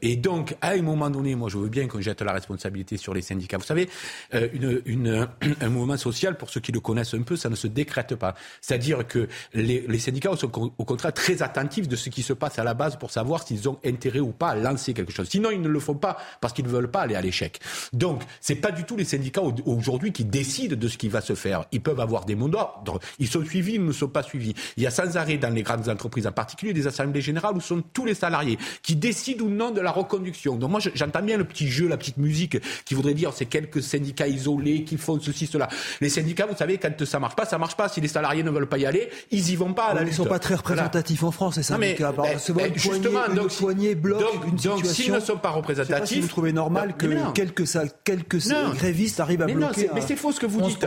et 0.02 0.16
donc, 0.16 0.54
à 0.60 0.72
un 0.72 0.82
moment 0.82 1.08
donné, 1.08 1.34
moi, 1.34 1.48
je 1.48 1.56
veux 1.56 1.70
bien 1.70 1.88
qu'on 1.88 2.00
jette 2.00 2.20
la 2.20 2.32
responsabilité 2.32 2.98
sur 2.98 3.14
les 3.14 3.22
syndicats. 3.22 3.56
Vous 3.56 3.64
savez, 3.64 3.88
une, 4.32 4.82
une, 4.84 5.26
un 5.60 5.68
mouvement 5.78 5.96
social, 5.96 6.36
pour 6.36 6.50
ceux 6.50 6.60
qui 6.60 6.72
le 6.72 6.80
connaissent 6.80 7.14
un 7.14 7.22
peu, 7.22 7.36
ça 7.36 7.48
ne 7.48 7.54
se 7.54 7.66
décrète 7.66 8.14
pas. 8.14 8.34
C'est-à-dire 8.60 9.06
que 9.06 9.28
les, 9.54 9.98
syndicats 9.98 10.36
sont 10.36 10.72
au 10.76 10.84
contraire 10.84 11.12
très 11.12 11.42
attentifs 11.42 11.88
de 11.88 11.96
ce 11.96 12.10
qui 12.10 12.22
se 12.22 12.32
passe 12.32 12.58
à 12.58 12.64
la 12.64 12.74
base 12.74 12.96
pour 12.96 13.10
savoir 13.10 13.46
s'ils 13.46 13.68
ont 13.68 13.78
intérêt 13.84 14.20
ou 14.20 14.32
pas 14.32 14.50
à 14.50 14.54
lancer 14.54 14.94
quelque 14.94 15.12
chose. 15.12 15.28
Sinon, 15.28 15.50
ils 15.50 15.60
ne 15.60 15.68
le 15.68 15.80
font 15.80 15.94
pas 15.94 16.18
parce 16.40 16.52
qu'ils 16.52 16.64
ne 16.64 16.70
veulent 16.70 16.90
pas 16.90 17.02
aller 17.02 17.14
à 17.14 17.20
l'échec. 17.20 17.60
Donc, 17.92 18.22
c'est 18.40 18.56
pas 18.56 18.70
du 18.70 18.84
tout 18.84 18.96
les 18.96 19.04
syndicats 19.04 19.42
aujourd'hui 19.64 20.12
qui 20.12 20.24
décident 20.24 20.76
de 20.76 20.88
ce 20.88 20.98
qui 20.98 21.08
va 21.08 21.20
se 21.20 21.34
faire. 21.34 21.64
Ils 21.72 21.80
peuvent 21.80 22.00
avoir 22.00 22.24
des 22.24 22.34
mots 22.34 22.48
d'ordre. 22.48 22.98
Ils 23.18 23.28
sont 23.28 23.44
suivis, 23.44 23.74
ils 23.74 23.84
ne 23.84 23.92
sont 23.92 24.08
pas 24.08 24.22
suivis. 24.22 24.54
Il 24.76 24.82
y 24.82 24.86
a 24.86 24.90
sans 24.90 25.16
arrêt 25.16 25.38
dans 25.38 25.52
les 25.52 25.62
grandes 25.62 25.88
entreprises, 25.88 26.26
en 26.26 26.32
particulier 26.32 26.72
des 26.72 26.86
assemblées 26.86 27.20
générales 27.20 27.56
où 27.56 27.60
sont 27.60 27.82
tous 27.92 28.04
les 28.04 28.14
salariés 28.14 28.58
qui 28.82 28.96
décident 28.96 29.44
ou 29.44 29.48
non 29.48 29.70
de 29.70 29.80
la 29.80 29.90
reconduction. 29.90 30.56
Donc 30.56 30.70
moi, 30.70 30.80
j'entends 30.94 31.22
bien 31.22 31.36
le 31.36 31.44
petit 31.44 31.68
jeu, 31.68 31.88
la 31.88 31.96
petite 31.96 32.16
musique 32.16 32.58
qui 32.84 32.94
voudrait 32.94 33.14
dire 33.14 33.32
c'est 33.32 33.46
quelques 33.46 33.82
syndicats 33.82 34.28
isolés 34.28 34.84
qui 34.84 34.96
font 34.96 35.18
ceci, 35.20 35.46
cela. 35.46 35.67
Syndicats. 35.68 35.98
Les 36.00 36.08
syndicats, 36.08 36.46
vous 36.46 36.56
savez, 36.56 36.78
quand 36.78 37.04
ça 37.04 37.18
marche 37.18 37.36
pas, 37.36 37.44
ça 37.44 37.58
marche 37.58 37.76
pas. 37.76 37.88
Si 37.88 38.00
les 38.00 38.08
salariés 38.08 38.42
ne 38.42 38.50
veulent 38.50 38.68
pas 38.68 38.78
y 38.78 38.86
aller, 38.86 39.08
ils 39.30 39.50
y 39.50 39.56
vont 39.56 39.72
pas. 39.72 39.86
À 39.86 39.94
la 39.94 40.02
ils 40.02 40.08
ne 40.08 40.12
sont 40.12 40.24
pas 40.24 40.38
très 40.38 40.54
représentatifs 40.54 41.22
en 41.22 41.30
France, 41.30 41.56
les 41.56 41.62
syndicats. 41.62 42.12
Non, 42.12 42.22
mais, 42.24 42.24
ben, 42.24 42.54
ben, 42.54 42.72
justement, 42.74 43.20
poignée, 43.20 43.34
donc, 43.34 43.56
poignée 43.56 43.94
bloque 43.94 44.20
donc, 44.20 44.44
une 44.46 44.56
donc 44.56 44.86
s'ils 44.86 45.12
ne 45.12 45.20
sont 45.20 45.38
pas 45.38 45.50
représentatifs, 45.50 45.98
pas 45.98 46.06
si 46.06 46.20
vous 46.20 46.28
trouvez 46.28 46.52
normal 46.52 46.96
que 46.96 47.32
quelques, 47.32 47.64
quelques 48.04 48.48
grévistes 48.74 49.20
arrivent 49.20 49.42
à 49.42 49.46
mais 49.46 49.54
bloquer. 49.54 49.90
Mais 49.94 50.00
c'est 50.00 50.16
faux 50.16 50.32
ce 50.32 50.40
que 50.40 50.46
vous 50.46 50.60
dites. 50.60 50.84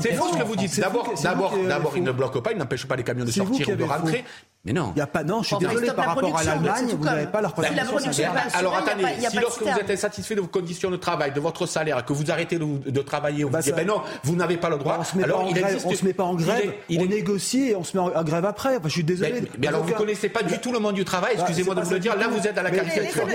C'est 0.00 0.14
faux 0.14 0.32
ce 0.32 0.38
que 0.38 0.44
vous 0.44 0.56
dites. 0.56 0.78
D'abord, 0.80 1.12
d'abord, 1.22 1.54
d'abord, 1.68 1.92
ils 1.96 2.02
ne 2.02 2.12
bloquent 2.12 2.40
pas, 2.40 2.52
ils 2.52 2.58
n'empêchent 2.58 2.86
pas 2.86 2.96
les 2.96 3.04
camions 3.04 3.24
de 3.24 3.30
sortir 3.30 3.68
ou 3.68 3.74
de 3.74 3.84
rentrer. 3.84 4.24
Mais 4.64 4.72
non. 4.72 4.92
Il 4.96 4.98
y 4.98 5.02
a 5.02 5.06
pas, 5.06 5.22
non, 5.24 5.42
je 5.42 5.48
suis 5.48 5.56
désolé, 5.58 5.88
par 5.92 6.06
rapport 6.06 6.38
à 6.38 6.42
l'Allemagne, 6.42 6.86
vous 6.96 7.04
n'avez 7.04 7.26
pas 7.26 7.42
leur 7.42 7.52
production. 7.52 8.24
Alors 8.54 8.76
attendez, 8.76 9.04
si 9.28 9.36
lorsque 9.38 9.62
vous 9.62 9.68
êtes 9.68 9.90
insatisfait 9.90 10.34
de 10.34 10.40
vos 10.40 10.46
conditions 10.46 10.90
de 10.90 10.96
travail, 10.96 11.32
de 11.32 11.40
votre 11.40 11.66
salaire, 11.66 12.02
que 12.04 12.12
vous 12.12 12.30
arrêtez 12.30 12.58
de, 12.58 13.00
travailler, 13.02 13.44
on 13.44 13.50
vous 13.50 13.58
dit, 13.58 13.72
ben 13.72 13.86
non, 13.86 14.00
vous 14.22 14.36
n'avez 14.36 14.56
pas 14.56 14.70
le 14.70 14.78
droit. 14.78 14.96
On 15.00 15.04
se 15.04 15.16
met 15.16 15.24
alors, 15.24 15.46
il 15.50 15.58
existe... 15.58 15.86
on 15.86 15.94
se 15.94 16.04
met 16.04 16.14
pas 16.14 16.24
en 16.24 16.34
grève, 16.34 16.72
on 16.90 17.04
négocie 17.04 17.70
et 17.70 17.76
on 17.76 17.84
se 17.84 17.96
met 17.96 18.02
en 18.02 18.24
grève 18.24 18.44
après. 18.44 18.76
Enfin, 18.76 18.88
je 18.88 18.94
suis 18.94 19.04
désolé. 19.04 19.42
Mais, 19.58 19.68
alors, 19.68 19.82
vous 19.82 19.90
ne 19.90 19.94
connaissez 19.94 20.30
pas 20.30 20.42
du 20.42 20.58
tout 20.58 20.72
le 20.72 20.78
monde 20.78 20.94
du 20.94 21.04
travail, 21.04 21.34
excusez-moi 21.34 21.74
de 21.74 21.82
vous 21.82 21.90
le 21.90 21.98
dire, 21.98 22.16
là, 22.16 22.28
vous 22.28 22.46
êtes 22.46 22.56
à 22.56 22.62
la 22.62 22.70
caricature. 22.70 23.26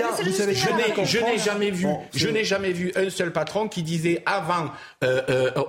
Je 1.04 1.18
n'ai 1.20 1.38
jamais 1.38 1.70
vu, 1.70 1.86
je 2.12 2.28
n'ai 2.28 2.44
jamais 2.44 2.72
vu 2.72 2.92
un 2.96 3.08
seul 3.08 3.32
patron 3.32 3.68
qui 3.68 3.84
disait 3.84 4.22
avant, 4.26 4.70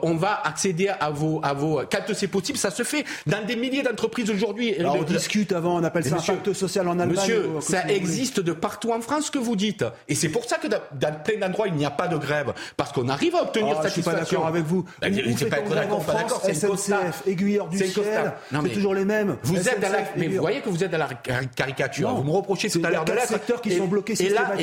on 0.01 0.15
va 0.15 0.41
accéder 0.43 0.89
à 0.99 1.11
vos, 1.11 1.39
à 1.43 1.53
vos, 1.53 1.81
quand 1.91 2.01
c'est 2.13 2.27
possible, 2.27 2.57
ça 2.57 2.71
se 2.71 2.83
fait 2.83 3.05
dans 3.27 3.45
des 3.45 3.55
milliers 3.55 3.83
d'entreprises 3.83 4.31
aujourd'hui. 4.31 4.73
On 4.83 5.03
discute 5.03 5.51
avant, 5.53 5.76
on 5.76 5.84
appelle 5.84 6.03
ça 6.03 6.18
pacte 6.18 6.53
social 6.53 6.88
en 6.88 6.99
Allemagne. 6.99 7.18
Monsieur, 7.18 7.49
ça 7.61 7.88
existe 7.88 8.40
de 8.40 8.53
partout 8.53 8.91
en 8.91 9.02
France, 9.02 9.26
ce 9.28 9.32
que 9.32 9.40
vous 9.40 9.56
dites. 9.56 9.86
Et 10.07 10.15
c'est 10.15 10.30
pour 10.30 10.45
ça 10.45 10.57
que 10.57 10.68
dans, 10.68 10.80
plein 11.23 11.40
d'endroits, 11.40 11.68
il 11.68 11.76
n'y 11.76 11.86
a 11.86 11.91
pas 11.91 12.07
de 12.07 12.18
grève. 12.18 12.53
Parce 12.78 12.91
qu'on 12.91 13.10
arrive 13.10 13.36
à 13.36 13.44
obtenir 13.44 13.78
oh, 13.80 13.84
satisfaction. 13.84 13.91
Je 13.91 14.26
suis 14.26 14.36
pas 14.36 14.41
d'accord 14.41 14.48
avec 14.48 14.64
vous. 14.64 14.86
Ben, 15.02 15.14
vous, 15.14 15.32
vous 15.32 15.45
pas 15.45 15.76
d'accord, 15.76 16.06
pas 16.06 16.14
d'accord. 16.14 16.41
C'est 16.44 16.53
SNCF, 16.53 17.23
aiguilleur 17.28 17.68
du 17.68 17.78
ciel, 17.78 18.34
c'est 18.52 18.73
toujours 18.73 18.94
les 18.94 19.06
mêmes. 19.06 19.38
Vous 19.44 19.57
êtes 19.57 19.80
dans 19.80 19.91
la, 19.91 19.99
mais 20.15 20.28
vous 20.28 20.41
voyez 20.41 20.61
que 20.61 20.69
vous 20.69 20.84
êtes 20.84 20.91
dans 20.91 20.98
la 20.98 21.10
caricature. 21.56 22.14
Vous 22.14 22.23
me 22.23 22.32
reprochez 22.32 22.69
tout 22.69 22.82
à 22.84 22.90
l'heure 22.90 23.06
de 23.06 23.14
l'être. 23.14 23.28
secteurs 23.28 23.61
qui 23.61 23.76
sont 23.78 23.88
bloqués 23.88 24.22
Et 24.23 24.30
là, 24.30 24.53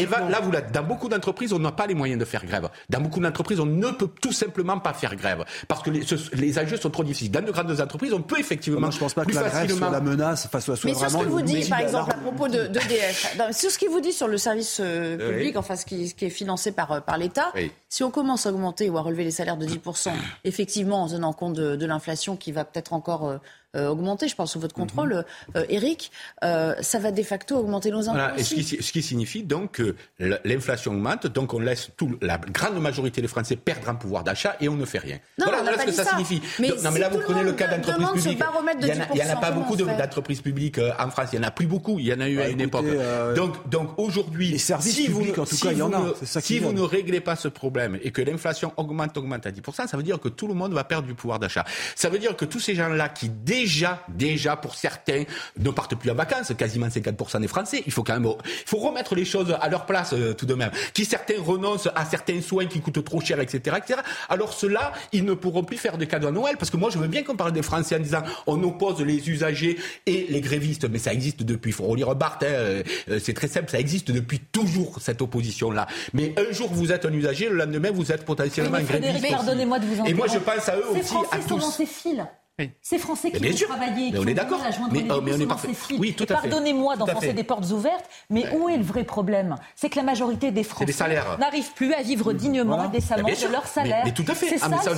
vous. 0.42 0.52
Dans 0.72 0.82
beaucoup 0.82 1.08
d'entreprises, 1.08 1.52
on 1.52 1.58
n'a 1.58 1.72
pas 1.72 1.86
les 1.86 1.94
moyens 1.94 2.18
de 2.18 2.24
faire 2.24 2.44
grève. 2.44 2.68
Dans 2.88 3.00
beaucoup 3.00 3.20
d'entreprises, 3.20 3.60
on 3.60 3.66
ne 3.66 3.90
peut 3.90 4.08
tout 4.20 4.32
simplement 4.32 4.78
pas 4.78 4.92
faire 4.92 5.14
grève. 5.16 5.44
Parce 5.66 5.82
que 5.82 5.90
les, 5.90 6.58
enjeux 6.58 6.76
sont 6.76 6.90
trop 6.90 7.04
difficiles. 7.04 7.30
Dans 7.30 7.44
de 7.44 7.50
grandes 7.50 7.80
entreprises, 7.80 8.12
on 8.12 8.22
peut 8.22 8.38
effectivement. 8.38 8.90
Je 8.90 8.98
pense 8.98 9.14
pas 9.14 9.24
que 9.24 9.34
la 9.34 9.42
grève 9.42 9.70
soit 9.70 9.90
la 9.90 10.00
menace, 10.00 10.48
soit. 10.78 10.90
Mais 10.90 11.08
ce 11.08 11.16
que 11.16 11.24
vous 11.24 11.42
dites, 11.42 11.68
par 11.68 11.80
exemple, 11.80 12.16
propos 12.22 12.48
d'EDF. 12.48 13.36
De, 13.36 13.52
sur 13.52 13.70
ce 13.70 13.78
qui 13.78 13.86
vous 13.86 14.00
dit 14.00 14.12
sur 14.12 14.28
le 14.28 14.38
service 14.38 14.78
euh, 14.80 15.16
public, 15.16 15.56
enfin 15.56 15.76
ce 15.76 15.84
qui, 15.84 16.12
qui, 16.14 16.26
est 16.26 16.30
financé 16.30 16.72
par, 16.72 16.92
euh, 16.92 17.00
par 17.00 17.18
l'État, 17.18 17.52
si 17.88 18.02
on 18.02 18.10
commence 18.10 18.46
à 18.46 18.50
augmenter 18.50 18.88
ou 18.88 18.98
à 18.98 19.02
relever 19.02 19.24
les 19.24 19.30
salaires 19.30 19.56
de 19.56 19.66
10%, 19.66 20.10
effectivement 20.44 21.02
en 21.02 21.08
tenant 21.08 21.32
compte 21.32 21.54
de, 21.54 21.76
de 21.76 21.86
l'inflation 21.86 22.36
qui 22.36 22.52
va 22.52 22.64
peut-être 22.64 22.92
encore 22.92 23.38
euh, 23.76 23.78
euh, 23.78 23.88
augmenter, 23.88 24.28
je 24.28 24.34
pense 24.34 24.52
sous 24.52 24.60
votre 24.60 24.74
contrôle, 24.74 25.24
mhm. 25.54 25.64
Eric, 25.68 26.10
ça 26.40 26.98
va 26.98 27.10
de 27.10 27.22
facto 27.22 27.56
augmenter 27.56 27.90
nos 27.90 28.08
impôts. 28.08 28.18
Voilà, 28.18 28.42
ce, 28.42 28.54
qui, 28.54 28.64
ce, 28.64 28.92
qui, 28.92 29.02
signifie 29.02 29.42
donc 29.42 29.72
que 29.72 29.96
l'inflation 30.18 30.92
augmente, 30.92 31.26
donc 31.26 31.54
on 31.54 31.60
laisse 31.60 31.90
tout, 31.96 32.18
la 32.22 32.38
grande 32.38 32.80
majorité 32.80 33.20
des 33.20 33.28
Français 33.28 33.56
perdre 33.56 33.88
en 33.88 33.94
pouvoir 33.94 34.24
d'achat 34.24 34.56
et 34.60 34.68
on 34.68 34.74
ne 34.74 34.84
fait 34.84 34.98
rien. 34.98 35.18
Non, 35.38 35.46
voilà, 35.46 35.62
voilà 35.62 35.78
ce 35.80 35.86
que 35.86 35.92
ça, 35.92 36.04
signifie. 36.04 36.40
Mais 36.58 36.68
non, 36.82 36.90
mais 36.92 36.98
là, 36.98 37.08
vous 37.08 37.18
prenez 37.18 37.42
le 37.42 37.52
cas 37.52 37.68
d'entreprises 37.68 38.24
publiques. 38.24 38.42
Il 38.80 39.14
n'y 39.14 39.22
en, 39.22 39.32
a 39.32 39.36
pas 39.36 39.50
beaucoup 39.50 39.76
d'entreprises 39.76 40.40
publiques 40.40 40.80
en 40.98 41.10
France. 41.10 41.28
Il 41.32 41.38
n'y 41.38 41.44
en 41.44 41.48
a 41.48 41.50
plus 41.50 41.66
beaucoup. 41.66 41.98
Il 41.98 42.06
y 42.06 42.12
en 42.12 42.20
a 42.20 42.28
eu 42.28 42.40
à 42.40 42.48
une 42.48 42.60
époque. 42.60 42.86
Donc, 43.34 43.68
donc 43.68 43.98
aujourd'hui, 43.98 44.58
si 44.58 45.06
vous, 45.08 45.30
en 45.30 45.44
tout 45.44 45.56
cas, 45.56 45.72
il 45.72 45.78
y 45.78 45.82
en 45.82 45.92
a. 45.92 46.14
si 46.24 46.58
vous 46.58 46.72
ne 46.72 46.82
réglez 46.82 47.20
pas 47.20 47.36
ce 47.36 47.48
problème 47.48 47.98
et 48.02 48.10
que 48.10 48.22
l'inflation 48.22 48.72
augmente, 48.76 49.16
augmente 49.16 49.46
à 49.46 49.50
10%, 49.50 49.86
ça 49.86 49.96
veut 49.96 50.02
dire 50.02 50.20
que 50.20 50.28
tout 50.28 50.48
le 50.48 50.54
monde 50.54 50.72
va 50.72 50.84
perdre 50.84 51.06
du 51.06 51.14
pouvoir 51.14 51.38
d'achat. 51.38 51.64
Ça 51.94 52.08
veut 52.08 52.18
dire 52.18 52.36
que 52.36 52.44
tous 52.44 52.60
ces 52.60 52.74
gens-là 52.74 53.08
qui 53.08 53.28
déjà, 53.60 54.02
déjà 54.08 54.56
pour 54.56 54.74
certains, 54.74 55.24
ne 55.58 55.70
partent 55.70 55.96
plus 55.96 56.10
en 56.10 56.14
vacances, 56.14 56.52
quasiment 56.56 56.86
50% 56.88 57.40
des 57.40 57.48
Français, 57.48 57.82
il 57.86 57.92
faut 57.92 58.04
quand 58.04 58.18
même, 58.18 58.32
il 58.44 58.68
faut 58.68 58.78
remettre 58.78 59.14
les 59.14 59.24
choses 59.24 59.56
à 59.60 59.68
leur 59.68 59.86
place 59.86 60.12
euh, 60.12 60.32
tout 60.32 60.46
de 60.46 60.54
même. 60.54 60.70
Qui 60.94 61.04
certains 61.04 61.40
renoncent 61.40 61.88
à 61.94 62.04
certains 62.04 62.40
soins 62.40 62.66
qui 62.66 62.80
coûtent 62.80 63.04
trop 63.04 63.20
cher, 63.20 63.40
etc., 63.40 63.76
etc. 63.78 64.00
Alors 64.28 64.52
ceux-là, 64.52 64.92
ils 65.12 65.24
ne 65.24 65.34
pourront 65.34 65.64
plus 65.64 65.76
faire 65.76 65.98
de 65.98 66.04
cadeaux 66.04 66.28
à 66.28 66.32
Noël 66.32 66.56
parce 66.58 66.70
que 66.70 66.76
moi 66.76 66.90
je 66.90 66.98
veux 66.98 67.08
bien 67.08 67.22
qu'on 67.22 67.36
parle 67.36 67.52
des 67.52 67.62
Français 67.62 67.96
en 67.96 68.00
disant 68.00 68.22
on 68.46 68.62
oppose 68.62 69.00
les 69.00 69.28
usagers 69.28 69.78
et 70.06 70.26
les 70.28 70.40
grévistes, 70.40 70.88
mais 70.88 70.98
ça 70.98 71.12
existe 71.12 71.42
depuis. 71.42 71.70
Il 71.70 71.74
faut 71.74 71.86
relire 71.86 72.14
Barthes. 72.14 72.44
Hein, 72.44 72.46
euh, 72.46 72.82
c'est 73.20 73.34
très 73.34 73.48
simple, 73.48 73.70
ça 73.70 73.80
existe 73.80 74.10
depuis 74.10 74.38
toujours 74.38 74.98
cette 75.00 75.20
opposition-là. 75.20 75.86
Mais 76.12 76.34
un 76.36 76.52
jour 76.52 76.72
vous 76.72 76.92
êtes 76.92 77.04
un 77.04 77.12
usager, 77.12 77.48
le 77.48 77.56
lendemain 77.56 77.90
vous 77.90 78.12
êtes 78.12 78.24
potentiellement 78.24 78.78
un 78.78 78.82
gréviste. 78.82 79.30
Pardonnez-moi 79.30 79.78
de 79.78 79.86
vous 79.86 80.06
Et 80.06 80.14
moi 80.14 80.26
je 80.32 80.38
pense 80.38 80.68
à 80.68 80.76
eux 80.76 80.90
aussi, 80.90 81.14
à 81.32 81.38
tous. 81.38 81.60
Ces 81.78 81.86
fils. 81.86 82.20
Ces 82.82 82.98
Français 82.98 83.30
qui 83.30 83.38
vont 83.38 83.68
travailler, 83.68 84.10
qui 84.10 84.18
on 84.18 84.26
est 84.26 84.34
d'accord. 84.34 84.60
Mais, 84.90 85.04
oh, 85.10 85.20
mais 85.22 85.32
on 85.34 85.40
est 85.40 85.46
parfait. 85.46 85.68
Oui, 85.98 86.14
tout 86.14 86.24
à 86.24 86.36
fait. 86.40 86.48
Pardonnez-moi 86.48 86.96
d'enfoncer 86.96 87.32
des 87.32 87.44
portes 87.44 87.70
ouvertes, 87.70 88.04
mais 88.30 88.44
où 88.52 88.68
est 88.68 88.76
le 88.76 88.82
vrai 88.82 89.04
problème? 89.04 89.56
C'est 89.76 89.88
que 89.88 89.96
la 89.96 90.02
majorité 90.02 90.50
des 90.50 90.64
Français 90.64 90.92
n'arrivent 91.38 91.72
plus 91.74 91.94
à 91.94 92.02
vivre 92.02 92.32
dignement 92.32 92.84
et 92.84 92.88
décemment 92.88 93.28
de 93.28 93.52
leur 93.52 93.66
salaire. 93.66 94.02
Mais, 94.04 94.12
tout 94.12 94.24
à 94.26 94.34
fait. 94.34 94.56
Ah, 94.60 94.68
mais, 94.68 94.76
ça, 94.78 94.92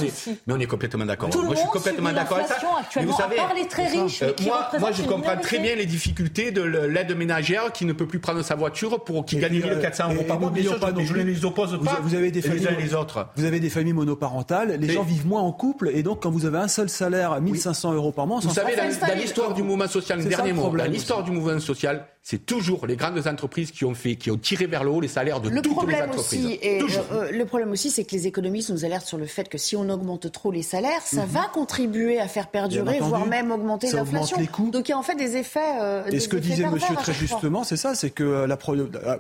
mais, 0.47 0.55
on 0.55 0.61
est 0.61 0.67
complètement 0.67 1.05
d'accord. 1.05 1.29
Moi, 1.35 1.55
je 1.55 1.61
suis 1.61 1.69
complètement 1.69 2.13
d'accord 2.13 2.39
avec 2.39 2.49
ça. 2.49 2.57
Mais 2.97 3.05
vous 3.05 3.13
savez, 3.13 3.37
les 3.57 3.67
très 3.67 3.89
riches, 3.89 4.23
euh, 4.23 4.33
moi, 4.43 4.71
moi, 4.79 4.93
je 4.93 5.03
comprends 5.03 5.37
très 5.37 5.59
bien 5.59 5.75
les 5.75 5.87
difficultés 5.87 6.51
de 6.53 6.63
l'aide 6.63 7.17
ménagère 7.17 7.73
qui 7.73 7.85
ne 7.85 7.93
peut 7.93 8.07
plus 8.07 8.21
prendre 8.21 8.43
sa 8.43 8.55
voiture 8.55 9.05
pour 9.05 9.25
qui 9.27 9.37
gagne 9.37 9.61
1400 9.61 10.15
euros 10.15 10.25
par 10.25 10.41
mois. 10.41 10.53
Je 10.55 11.13
ne 11.13 11.23
les 11.23 11.45
oppose 11.45 11.79
pas. 11.85 12.01
Vous 12.03 12.15
avez 12.15 12.31
des 12.31 12.43
familles 12.43 12.69
les 12.79 12.95
autres. 12.95 13.29
Vous 13.37 13.45
avez 13.45 13.61
des 13.61 13.71
familles 13.71 13.93
monoparentales. 13.93 14.77
Les 14.81 14.93
gens 14.93 15.03
vivent 15.03 15.27
moins 15.27 15.43
en 15.43 15.53
couple 15.53 15.91
et 15.93 16.03
donc 16.03 16.23
quand 16.23 16.31
vous 16.31 16.47
avez 16.47 16.59
un 16.59 16.69
seul 16.69 16.89
salaire 16.89 17.33
à 17.33 17.41
1500 17.51 17.95
euros 17.95 18.13
par 18.13 18.27
mois 18.27 18.41
vous 18.41 18.51
savez, 18.55 18.77
dans, 18.77 19.15
l'histoire 19.17 19.55
du 19.55 19.63
mouvement 19.63 19.89
social, 19.89 20.23
dernier 20.25 20.53
mot, 20.53 20.71
dans 20.71 20.85
l'histoire 20.85 21.23
du 21.23 21.31
mouvement 21.31 21.61
social, 21.61 22.07
c'est 22.23 22.45
toujours 22.45 22.87
les 22.87 22.97
grandes 22.97 23.27
entreprises 23.27 23.71
qui 23.71 23.85
ont 23.85 23.95
fait, 23.95 24.17
qui 24.17 24.31
ont 24.31 24.37
tiré 24.37 24.67
vers 24.67 24.85
le 24.85 24.91
haut 24.91 25.01
les 25.01 25.09
salaires 25.09 25.41
de 25.41 25.49
le 25.49 25.63
toutes 25.63 25.89
les 25.89 25.97
entreprises. 25.97 26.45
Aussi 26.45 26.61
euh, 26.63 26.87
euh, 27.13 27.31
le 27.33 27.45
problème 27.47 27.71
aussi, 27.71 27.91
c'est 27.91 28.05
que 28.05 28.15
les 28.15 28.27
économistes 28.27 28.71
nous 28.71 28.85
alertent 28.85 29.07
sur 29.07 29.17
le 29.17 29.25
fait 29.27 29.49
que 29.49 29.57
si 29.57 29.75
on 29.75 29.89
augmente 29.89 30.31
trop 30.31 30.53
les 30.53 30.63
salaires, 30.63 31.01
ça 31.03 31.25
mhm. 31.25 31.31
va 31.31 31.45
contribuer 31.53 32.21
à 32.21 32.29
faire 32.29 32.49
perdurer, 32.49 32.99
voire 33.01 33.27
même 33.27 33.51
augmenter 33.51 33.91
l'inflation. 33.91 34.37
Donc 34.71 34.89
il 34.89 34.91
y 34.91 34.95
a 34.95 34.99
en 34.99 35.03
fait 35.03 35.15
des 35.15 35.37
effets. 35.37 35.61
Euh, 35.81 36.05
et 36.07 36.21
ce 36.21 36.29
que 36.29 36.37
disait 36.37 36.69
Monsieur 36.69 36.95
très 36.95 37.15
justement, 37.15 37.65
c'est 37.65 37.77
ça, 37.77 37.95
c'est 37.95 38.11
que 38.11 38.45
la 38.45 38.59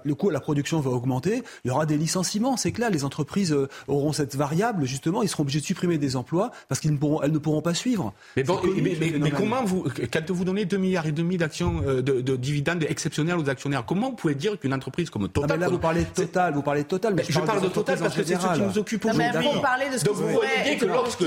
le 0.05 0.15
coût 0.15 0.29
à 0.29 0.33
la 0.33 0.41
production 0.41 0.81
va 0.81 0.91
augmenter. 0.91 1.43
Il 1.65 1.69
y 1.69 1.71
aura 1.71 1.87
des 1.87 1.97
licenciements. 1.97 2.57
C'est 2.57 2.71
que 2.73 2.81
là, 2.81 2.91
les 2.91 3.05
entreprises 3.05 3.57
auront 3.89 4.13
cette 4.13 4.37
variable. 4.37 4.85
Justement, 4.85 5.23
ils 5.23 5.29
seront 5.29 5.43
obligés 5.43 5.61
de 5.61 5.65
supprimer 5.65 5.99
des 5.99 6.17
emplois 6.17 6.51
parce 6.69 6.81
qu'elles 6.81 6.93
ne 6.93 6.99
pourront, 6.99 7.23
elles 7.23 7.33
ne 7.33 7.39
pourront 7.39 7.63
pas 7.63 7.75
suivre. 7.75 8.13
Mais, 8.37 8.43
bon, 8.43 8.61
mais, 8.65 9.31
comment 9.31 9.65
vous, 9.65 9.85
quand 10.13 10.31
vous 10.31 10.45
donnez 10.45 10.65
2 10.65 10.77
milliards 10.77 11.07
et 11.07 11.13
demi 11.13 11.37
d'actions 11.37 11.81
de, 11.81 12.01
de 12.01 12.37
dividendes 12.37 12.85
exceptionnels 12.89 13.39
aux 13.39 13.49
actionnaires 13.49 13.85
Comment 13.87 14.11
vous 14.11 14.17
pouvez 14.17 14.35
dire 14.35 14.59
qu'une 14.59 14.75
entreprise 14.75 15.11
comme 15.11 15.29
Total... 15.29 15.59
là, 15.59 15.69
vous 15.69 15.79
parlez 15.79 16.05
de 16.05 16.09
Total, 16.09 16.55
vous 16.55 16.63
parlez 16.63 16.83
de 16.83 16.89
Total. 16.89 17.15
Mais 17.15 17.25
je, 17.29 17.39
parle 17.39 17.63
de 17.63 17.69
Total 17.69 17.99
parce 17.99 18.15
que 18.15 18.25
c'est 18.25 18.37
ce 18.37 18.55
qui 18.55 18.61
nous 18.61 18.79
occupe 18.79 19.05
aujourd'hui. 19.05 19.49
Donc 20.05 20.15
vous 20.15 20.29
voyez 20.29 20.63
bien 20.65 20.77
que 20.77 20.87
lorsque... 20.87 21.25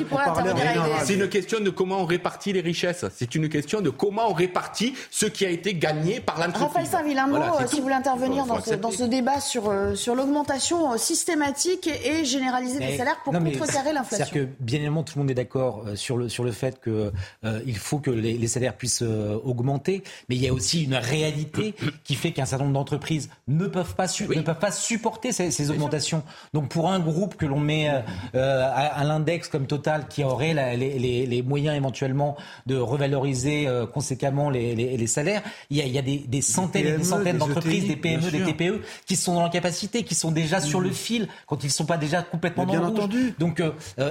C'est 1.03 1.13
une 1.13 1.27
question 1.27 1.59
de 1.59 1.69
comment 1.69 2.01
on 2.01 2.05
répartit 2.05 2.53
les 2.53 2.61
richesses. 2.61 3.05
C'est 3.15 3.35
une 3.35 3.49
question 3.49 3.81
de 3.81 3.89
comment 3.89 4.29
on 4.29 4.33
répartit 4.33 4.95
ce 5.11 5.25
qui 5.25 5.45
a 5.45 5.49
été 5.49 5.73
gagné 5.73 6.19
par 6.19 6.37
l'entreprise. 6.37 6.63
Raphaël 6.63 6.87
Saint-Villan, 6.87 7.67
si 7.67 7.77
vous 7.77 7.83
voulez 7.83 7.95
intervenir 7.95 8.45
dans 8.45 8.91
ce 8.91 9.03
débat 9.03 9.39
sur 9.39 9.69
euh, 9.69 9.93
l'augmentation 10.15 10.93
euh, 10.93 10.97
systématique 10.97 11.87
et 11.87 12.25
généralisée 12.25 12.79
des 12.79 12.97
salaires 12.97 13.19
pour 13.23 13.33
contrecarrer 13.33 13.93
l'inflation. 13.93 14.25
C'est-à-dire 14.25 14.47
que 14.47 14.63
bien 14.63 14.77
évidemment 14.77 15.03
tout 15.03 15.13
le 15.15 15.21
monde 15.21 15.31
est 15.31 15.35
d'accord 15.35 15.83
euh, 15.85 15.95
sur 15.95 16.17
le, 16.17 16.29
sur 16.29 16.43
le 16.43 16.51
fait 16.51 16.79
qu'il 16.83 17.77
faut 17.77 17.99
que 17.99 18.11
les 18.11 18.47
salaires 18.47 18.75
puissent 18.75 19.01
augmenter, 19.01 20.03
mais 20.29 20.35
il 20.35 20.41
y 20.43 20.47
a 20.47 20.53
aussi 20.53 20.83
une 20.83 20.95
réalité 20.95 21.75
qui 22.03 22.15
fait 22.15 22.31
qu'un 22.31 22.45
certain 22.45 22.65
nombre 22.65 22.75
d'entreprises 22.75 23.29
ne 23.47 23.67
peuvent 23.67 23.95
pas 23.95 24.07
ne 24.21 24.41
peuvent 24.41 24.59
pas 24.59 24.71
supporter 24.71 25.31
ces, 25.31 25.71
augmentations. 25.71 26.23
Donc 26.53 26.69
pour 26.69 26.89
un 26.91 26.99
groupe 26.99 27.35
que 27.35 27.45
l'on 27.45 27.59
met 27.59 27.89
euh, 27.89 27.99
euh, 28.35 28.69
à, 28.73 29.03
l'index 29.03 29.47
comme 29.47 29.65
Total, 29.65 30.07
qui 30.07 30.23
aurait 30.23 30.53
les, 30.75 31.41
moyens 31.43 31.75
éventuellement 31.75 32.35
de 32.65 32.77
revaloriser 32.77 33.67
euh, 33.67 33.85
conséquemment 33.85 34.49
les, 34.49 35.07
salaires, 35.07 35.41
il 35.69 35.77
y 35.77 35.97
a, 35.97 36.01
des, 36.01 36.41
centaines 36.41 36.87
et 36.87 36.97
des 36.97 37.03
centaines 37.03 37.37
d'entreprises, 37.37 37.87
des 37.87 37.95
PME, 37.95 38.31
des 38.31 38.43
TPE, 38.43 38.81
qui 39.05 39.15
sont 39.15 39.35
dans 39.35 39.43
l'incapacité, 39.43 40.03
qui 40.03 40.15
sont 40.15 40.31
déjà 40.31 40.59
sur 40.59 40.79
le 40.79 40.89
fil 40.91 41.27
quand 41.47 41.63
ils 41.63 41.67
ne 41.67 41.71
sont 41.71 41.85
pas 41.85 41.97
déjà 41.97 42.21
complètement 42.21 42.65
dans 42.65 42.73
le 42.73 42.79
rouge. 42.79 42.99
Entendu. 42.99 43.33
Donc 43.39 43.61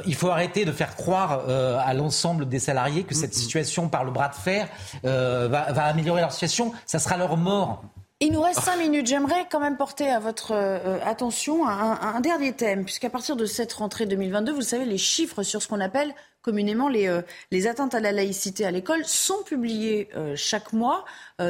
il 0.07 0.15
faut 0.15 0.28
arrêter 0.28 0.65
de 0.65 0.73
faire 0.73 0.97
croire 0.97 1.49
à 1.49 1.94
l'ensemble 1.94 2.49
des 2.49 2.59
salariés 2.62 3.05
que 3.05 3.14
cette 3.14 3.34
situation 3.34 3.89
par 3.89 4.05
le 4.05 4.10
bras 4.10 4.28
de 4.28 4.34
fer 4.34 4.68
va, 5.02 5.72
va 5.72 5.84
améliorer 5.84 6.20
leur 6.20 6.32
situation. 6.32 6.72
Ça 6.86 6.98
sera 6.98 7.16
leur 7.16 7.36
mort. 7.36 7.82
Il 8.24 8.30
nous 8.30 8.40
reste 8.40 8.60
cinq 8.60 8.76
minutes. 8.76 9.09
J'aimerais 9.09 9.48
quand 9.51 9.59
même 9.59 9.76
porter 9.76 10.09
à 10.09 10.20
votre 10.20 10.52
euh, 10.52 11.01
attention 11.05 11.66
un, 11.66 12.20
dernier 12.20 12.52
thème, 12.52 12.84
puisqu'à 12.84 13.10
partir 13.10 13.34
de 13.34 13.47
cette 13.47 13.72
rentrée 13.72 14.06
2022, 14.06 14.52
vous 14.52 14.62
savez, 14.62 14.84
les 14.84 14.97
chiffres 14.97 15.43
sur 15.43 15.60
ce 15.60 15.66
qu'on 15.66 15.80
appelle 15.80 16.14
communément 16.40 16.89
les, 16.89 17.09
euh, 17.09 17.22
les 17.51 17.66
atteintes 17.66 17.97
à 17.97 18.01
la 18.01 18.12
laïcité 18.12 18.64
à 18.64 18.70
l'école 18.70 19.05
sont 19.05 19.43
publiés 19.44 20.09
euh, 20.14 20.34
chaque 20.36 20.72
mois. 20.72 21.05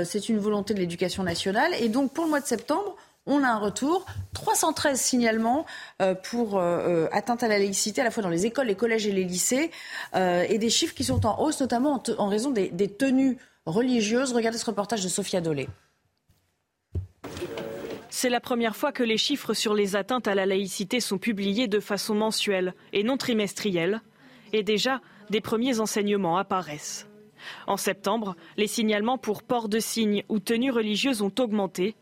C'est 0.07 0.31
une 0.31 0.39
volonté 0.39 0.73
de 0.73 0.79
l'éducation 0.79 1.23
nationale. 1.23 1.75
Et 1.79 1.91
donc, 1.91 2.15
pour 2.15 2.25
le 2.25 2.31
mois 2.31 2.41
de 2.41 2.47
septembre, 2.47 2.97
On 3.27 3.45
a 3.45 3.49
un 3.49 3.59
retour. 3.59 4.05
313 4.35 5.01
signalements 5.01 5.65
euh, 6.01 6.15
pour 6.15 6.59
euh, 6.59 7.07
atteinte 7.13 7.43
à 7.43 7.49
la 7.49 7.59
laïcité, 7.59 8.01
à 8.01 8.05
la 8.05 8.11
fois 8.11 8.23
dans 8.23 8.29
les 8.29 8.47
écoles, 8.47 8.67
les 8.67 8.75
collèges 8.75 9.07
et 9.07 9.13
les 9.13 9.25
lycées, 9.25 9.71
et 10.15 10.59
des 10.59 10.71
chiffres 10.71 10.95
qui 10.95 11.05
sont 11.05 11.25
en 11.27 11.41
hausse, 11.41 11.61
notamment 11.61 12.03
en, 12.19 12.29
raison 12.29 12.51
des, 12.51 12.69
des, 12.69 12.89
tenues 12.89 13.39
religieuses. 13.67 14.33
Regardez 14.33 14.59
ce 14.59 14.67
reportage 14.67 15.03
de 15.03 15.09
Sophia 15.09 15.41
Dolé. 15.41 15.69
C'est 18.15 18.29
la 18.29 18.41
première 18.41 18.77
fois 18.77 18.93
que 18.93 19.03
les 19.03 19.17
chiffres 19.17 19.55
sur 19.55 19.73
les 19.73 19.97
atteintes 19.97 20.29
à 20.29 20.35
la 20.35 20.45
laïcité 20.45 21.01
sont 21.01 21.17
publiés 21.17 21.67
de 21.67 21.81
façon 21.81 22.15
mensuelle 22.15 22.75
et 22.93 23.05
non 23.05 23.17
trimestrielle. 23.17 24.03
Et 24.53 24.63
déjà, 24.63 25.01
des 25.31 25.41
premiers 25.41 25.81
enseignements 25.81 26.37
apparaissent. 26.37 27.09
En 27.67 27.79
septembre, 27.79 28.37
les 28.57 28.67
signalements 28.67 29.17
pour 29.17 29.43
port 29.43 29.69
de 29.69 29.81
signes 29.81 30.25
ou 30.29 30.41
tenues 30.41 30.71
religieuses 30.71 31.23
ont 31.23 31.33
augmenté, 31.39 31.97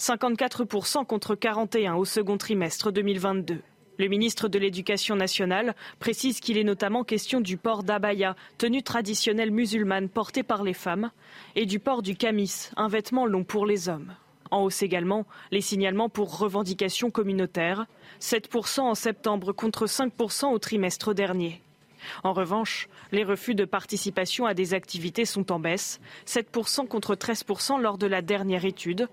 54% 0.00 1.04
contre 1.04 1.34
41 1.34 1.94
au 1.94 2.06
second 2.06 2.38
trimestre 2.38 2.90
2022. 2.90 3.60
Le 3.98 4.08
ministre 4.08 4.48
de 4.48 4.58
l'Éducation 4.58 5.14
nationale 5.14 5.74
précise 5.98 6.40
qu'il 6.40 6.56
est 6.56 6.64
notamment 6.64 7.04
question 7.04 7.42
du 7.42 7.58
port 7.58 7.82
d'abaya, 7.82 8.34
tenue 8.56 8.82
traditionnelle 8.82 9.50
musulmane 9.50 10.08
portée 10.08 10.42
par 10.42 10.62
les 10.62 10.72
femmes, 10.72 11.10
et 11.54 11.66
du 11.66 11.80
port 11.80 12.00
du 12.00 12.16
camis, 12.16 12.70
un 12.78 12.88
vêtement 12.88 13.26
long 13.26 13.44
pour 13.44 13.66
les 13.66 13.90
hommes. 13.90 14.14
En 14.50 14.62
hausse 14.62 14.82
également 14.82 15.26
les 15.50 15.60
signalements 15.60 16.08
pour 16.08 16.38
revendications 16.38 17.10
communautaires, 17.10 17.84
7% 18.22 18.80
en 18.80 18.94
septembre 18.94 19.52
contre 19.52 19.84
5% 19.84 20.46
au 20.46 20.58
trimestre 20.58 21.12
dernier. 21.12 21.60
En 22.24 22.32
revanche, 22.32 22.88
les 23.12 23.22
refus 23.22 23.54
de 23.54 23.66
participation 23.66 24.46
à 24.46 24.54
des 24.54 24.72
activités 24.72 25.26
sont 25.26 25.52
en 25.52 25.60
baisse, 25.60 26.00
7% 26.26 26.88
contre 26.88 27.14
13% 27.14 27.78
lors 27.78 27.98
de 27.98 28.06
la 28.06 28.22
dernière 28.22 28.64
étude. 28.64 29.06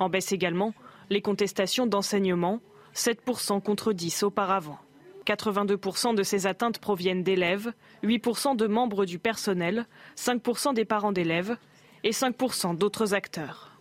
En 0.00 0.08
baisse 0.08 0.32
également 0.32 0.72
les 1.10 1.20
contestations 1.20 1.86
d'enseignement, 1.86 2.60
7% 2.94 3.60
contre 3.60 3.92
10 3.92 4.22
auparavant. 4.22 4.78
82% 5.26 6.14
de 6.14 6.22
ces 6.22 6.46
atteintes 6.46 6.78
proviennent 6.78 7.22
d'élèves, 7.22 7.72
8% 8.02 8.56
de 8.56 8.66
membres 8.66 9.04
du 9.04 9.18
personnel, 9.18 9.86
5% 10.16 10.72
des 10.72 10.86
parents 10.86 11.12
d'élèves 11.12 11.56
et 12.02 12.10
5% 12.10 12.76
d'autres 12.76 13.12
acteurs. 13.12 13.78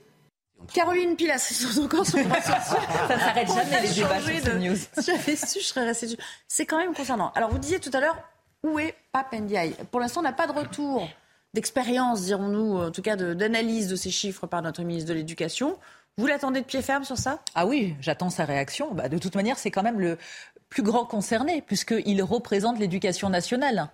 Caroline 0.73 1.15
Pilas, 1.15 1.37
c'est 1.39 1.79
encore 1.79 2.05
sur 2.05 2.19
Ça 2.19 3.15
ne 3.15 3.19
s'arrête 3.19 3.47
jamais 3.47 3.81
les 3.81 3.93
débats 3.93 4.19
sur 4.19 4.55
news. 4.55 4.75
J'avais 5.01 5.37
su, 5.37 5.59
je 5.59 5.65
serais 5.65 5.85
restée 5.85 6.17
C'est 6.49 6.65
quand 6.65 6.77
même 6.77 6.93
concernant. 6.93 7.31
Alors, 7.33 7.49
vous 7.49 7.59
disiez 7.59 7.79
tout 7.79 7.91
à 7.93 8.01
l'heure, 8.01 8.17
où 8.63 8.77
est 8.77 8.93
Pape 9.13 9.33
Ndiaye? 9.33 9.73
Pour 9.89 10.01
l'instant, 10.01 10.19
on 10.19 10.23
n'a 10.23 10.33
pas 10.33 10.47
de 10.47 10.51
retour 10.51 11.07
d'expérience, 11.53 12.23
dirons-nous, 12.23 12.77
en 12.77 12.91
tout 12.91 13.01
cas 13.01 13.15
d'analyse 13.15 13.87
de, 13.87 13.95
ces 13.95 14.11
chiffres 14.11 14.47
par 14.47 14.61
notre 14.61 14.83
ministre 14.83 15.09
de 15.09 15.13
l'Éducation. 15.13 15.79
Vous 16.19 16.27
l'attendez 16.27 16.59
de 16.59 16.65
pied 16.65 16.81
ferme 16.81 17.05
sur 17.05 17.17
ça? 17.17 17.39
Ah 17.55 17.65
oui, 17.65 17.95
j'attends 18.01 18.29
sa 18.29 18.43
réaction. 18.43 18.93
Bah, 18.93 19.07
de 19.07 19.17
toute 19.17 19.37
manière, 19.37 19.57
c'est 19.57 19.71
quand 19.71 19.83
même 19.83 20.01
le 20.01 20.17
plus 20.67 20.83
grand 20.83 21.05
concerné, 21.05 21.61
puisqu'il 21.61 22.21
représente 22.21 22.77
l'éducation 22.77 23.29
nationale. 23.29 23.87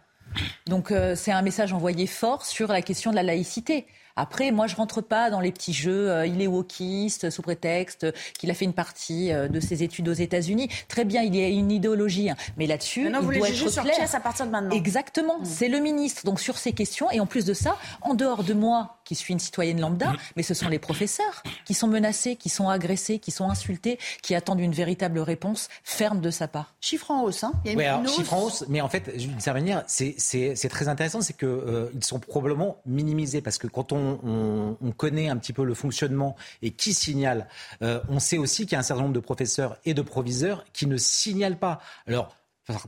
Donc 0.66 0.90
euh, 0.90 1.14
c'est 1.16 1.32
un 1.32 1.44
message 1.44 1.72
envoyé 1.72 2.08
fort 2.08 2.44
sur 2.44 2.70
la 2.70 2.82
question 2.82 3.12
de 3.12 3.16
la 3.16 3.22
laïcité. 3.22 3.86
Après, 4.16 4.52
moi, 4.52 4.68
je 4.68 4.76
rentre 4.76 5.02
pas 5.02 5.30
dans 5.30 5.42
les 5.42 5.52
petits 5.52 5.74
jeux. 5.74 6.10
Euh, 6.10 6.26
il 6.26 6.42
est 6.42 6.48
wokiste 6.48 7.30
sous 7.30 7.42
prétexte 7.42 8.08
qu'il 8.40 8.50
a 8.50 8.54
fait 8.54 8.66
une 8.66 8.74
partie 8.74 9.32
euh, 9.32 9.48
de 9.48 9.60
ses 9.60 9.84
études 9.84 10.08
aux 10.08 10.14
États-Unis. 10.14 10.70
Très 10.88 11.04
bien, 11.04 11.22
il 11.22 11.36
y 11.36 11.44
a 11.44 11.48
une 11.48 11.72
idéologie, 11.72 12.30
hein. 12.30 12.38
mais 12.58 12.66
là-dessus, 12.66 13.08
il 13.08 13.16
vous 13.16 13.34
doit 13.34 13.50
être 13.50 13.70
sur 13.70 13.84
clair. 13.84 14.16
à 14.16 14.20
partir 14.20 14.46
de 14.46 14.52
maintenant. 14.52 14.76
Exactement, 14.76 15.40
mm. 15.40 15.46
c'est 15.46 15.68
le 15.68 15.80
ministre. 15.80 16.24
Donc 16.24 16.40
sur 16.40 16.58
ces 16.58 16.72
questions, 16.72 17.12
et 17.12 17.20
en 17.20 17.26
plus 17.26 17.46
de 17.46 17.54
ça, 17.54 17.78
en 18.02 18.14
dehors 18.14 18.44
de 18.44 18.54
moi, 18.54 18.98
qui 19.04 19.16
suis 19.16 19.34
une 19.34 19.40
citoyenne 19.40 19.80
lambda, 19.80 20.14
mais 20.36 20.44
ce 20.44 20.54
sont 20.54 20.70
les 20.70 20.80
professeurs 20.80 21.44
qui 21.66 21.74
sont 21.74 21.88
menacés, 21.88 22.36
qui 22.36 22.50
sont 22.50 22.70
agressés, 22.70 23.20
qui 23.20 23.32
sont 23.32 23.50
insultés, 23.50 24.00
qui 24.24 24.34
attendent 24.34 24.60
une 24.60 24.74
véritable 24.74 25.20
réponse 25.20 25.68
ferme 25.84 26.22
de 26.22 26.32
sa 26.32 26.48
part. 26.48 26.74
Chiffre 26.82 27.12
en 27.12 27.24
hausse, 27.24 27.44
hein 27.44 27.54
Il 27.66 27.78
y 27.78 27.84
a 27.84 27.98
une, 27.98 28.06
hausse. 28.06 28.16
Chiffre 28.16 28.34
en 28.34 28.44
hausse, 28.44 28.66
mais 28.68 28.82
en 28.82 28.90
fait, 28.90 29.16
d'une 29.16 29.40
certaine 29.40 29.64
manière, 29.64 29.84
c'est 29.88 30.70
très 30.70 30.88
intéressant, 30.88 31.22
c'est 31.22 31.38
qu'ils 31.38 31.48
euh, 31.48 31.90
sont 32.02 32.20
probablement 32.20 32.78
minimisés 32.86 33.42
parce 33.42 33.58
que 33.58 33.68
quand 33.68 33.92
on 33.92 34.05
on, 34.06 34.92
connaît 34.92 35.30
un 35.30 35.38
petit 35.38 35.54
peu 35.54 35.64
le 35.64 35.74
fonctionnement 35.74 36.36
et 36.62 36.72
qui 36.72 36.94
signale, 36.94 37.48
euh, 37.82 38.00
on 38.08 38.20
sait 38.20 38.38
aussi 38.38 38.64
qu'il 38.64 38.74
y 38.74 38.76
a 38.76 38.80
un 38.80 38.84
certain 38.84 39.04
nombre 39.04 39.14
de 39.14 39.20
professeurs 39.20 39.78
et 39.86 39.94
de 39.94 40.02
proviseurs 40.02 40.64
qui 40.74 40.88
ne 40.88 40.98
signalent 40.98 41.60
pas. 41.60 41.82
Alors, 42.08 42.36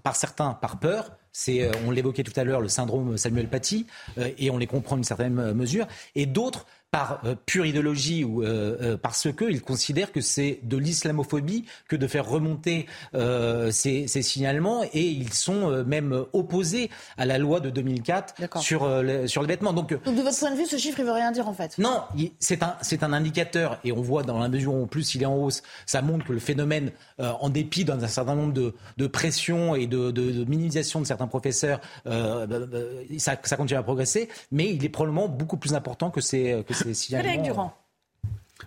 par 0.04 0.16
certains, 0.16 0.54
par 0.54 0.80
peur, 0.80 1.12
c'est, 1.32 1.64
euh, 1.64 1.72
on 1.86 1.92
l'évoquait 1.92 2.24
tout 2.24 2.38
à 2.40 2.44
l'heure, 2.44 2.62
le 2.62 2.70
syndrome 2.70 3.18
Samuel 3.18 3.48
Paty, 3.50 3.86
euh, 4.18 4.32
et 4.38 4.50
on 4.50 4.58
les 4.58 4.68
comprend 4.68 4.96
d'une 4.96 5.04
certaine 5.04 5.54
mesure, 5.54 5.88
et 6.16 6.26
d'autres 6.26 6.66
par 6.98 7.20
euh, 7.26 7.36
pure 7.46 7.68
idéologie 7.68 8.24
ou 8.24 8.42
euh, 8.42 8.76
euh, 8.82 8.98
parce 8.98 9.28
qu'ils 9.32 9.62
considèrent 9.62 10.12
que 10.12 10.20
c'est 10.20 10.60
de 10.64 10.78
l'islamophobie 10.78 11.66
que 11.88 11.96
de 11.96 12.08
faire 12.08 12.28
remonter 12.28 12.88
ces, 13.14 14.08
ces, 14.08 14.22
signalements 14.24 14.84
et 14.94 15.04
ils 15.04 15.32
sont 15.32 15.84
même 15.86 16.26
opposés 16.34 16.90
à 17.18 17.26
la 17.26 17.38
loi 17.38 17.60
de 17.60 17.70
2004 17.70 18.60
sur, 18.60 18.90
sur 19.26 19.42
les 19.42 19.48
vêtements. 19.48 19.74
Donc, 19.74 19.94
Donc, 20.04 20.16
de 20.16 20.22
votre 20.22 20.40
point 20.40 20.52
de 20.52 20.56
vue, 20.56 20.66
ce 20.66 20.78
chiffre, 20.78 21.00
il 21.00 21.06
veut 21.06 21.12
rien 21.12 21.32
dire 21.32 21.48
en 21.48 21.54
fait 21.54 21.78
Non, 21.78 22.04
c'est 22.40 22.64
un, 22.64 22.76
un 23.02 23.14
indicateur 23.14 23.80
et 23.84 23.92
on 23.92 24.02
voit 24.02 24.24
dans 24.24 24.40
la 24.40 24.50
mesure 24.50 24.74
où 24.74 24.84
en 24.84 24.88
plus 24.88 25.16
il 25.16 25.24
est 25.24 25.26
en 25.26 25.36
hausse, 25.36 25.62
ça 25.86 26.02
montre 26.02 26.26
que 26.26 26.34
le 26.34 26.40
phénomène, 26.40 26.92
en 27.20 27.50
dépit 27.50 27.86
d'un 27.86 28.00
certain 28.08 28.36
nombre 28.36 28.54
de, 28.54 28.74
de 28.98 29.08
pressions 29.08 29.76
et 29.76 29.88
de, 29.88 30.12
de, 30.12 30.32
de, 30.32 30.46
minimisation 30.46 31.00
de 31.00 31.06
certains 31.06 31.28
professeurs, 31.28 31.80
bah, 32.06 32.46
bah, 32.48 32.78
ça, 33.18 33.36
ça, 33.44 33.56
continue 33.56 33.80
à 33.80 33.84
progresser, 33.84 34.30
mais 34.52 34.74
il 34.74 34.84
est 34.84 34.90
probablement 34.90 35.28
beaucoup 35.28 35.58
plus 35.58 35.74
important 35.74 36.10
que 36.10 36.22
ces, 36.22 36.64
que 36.68 36.74
Frédéric 36.94 37.44
Durand. 37.44 37.74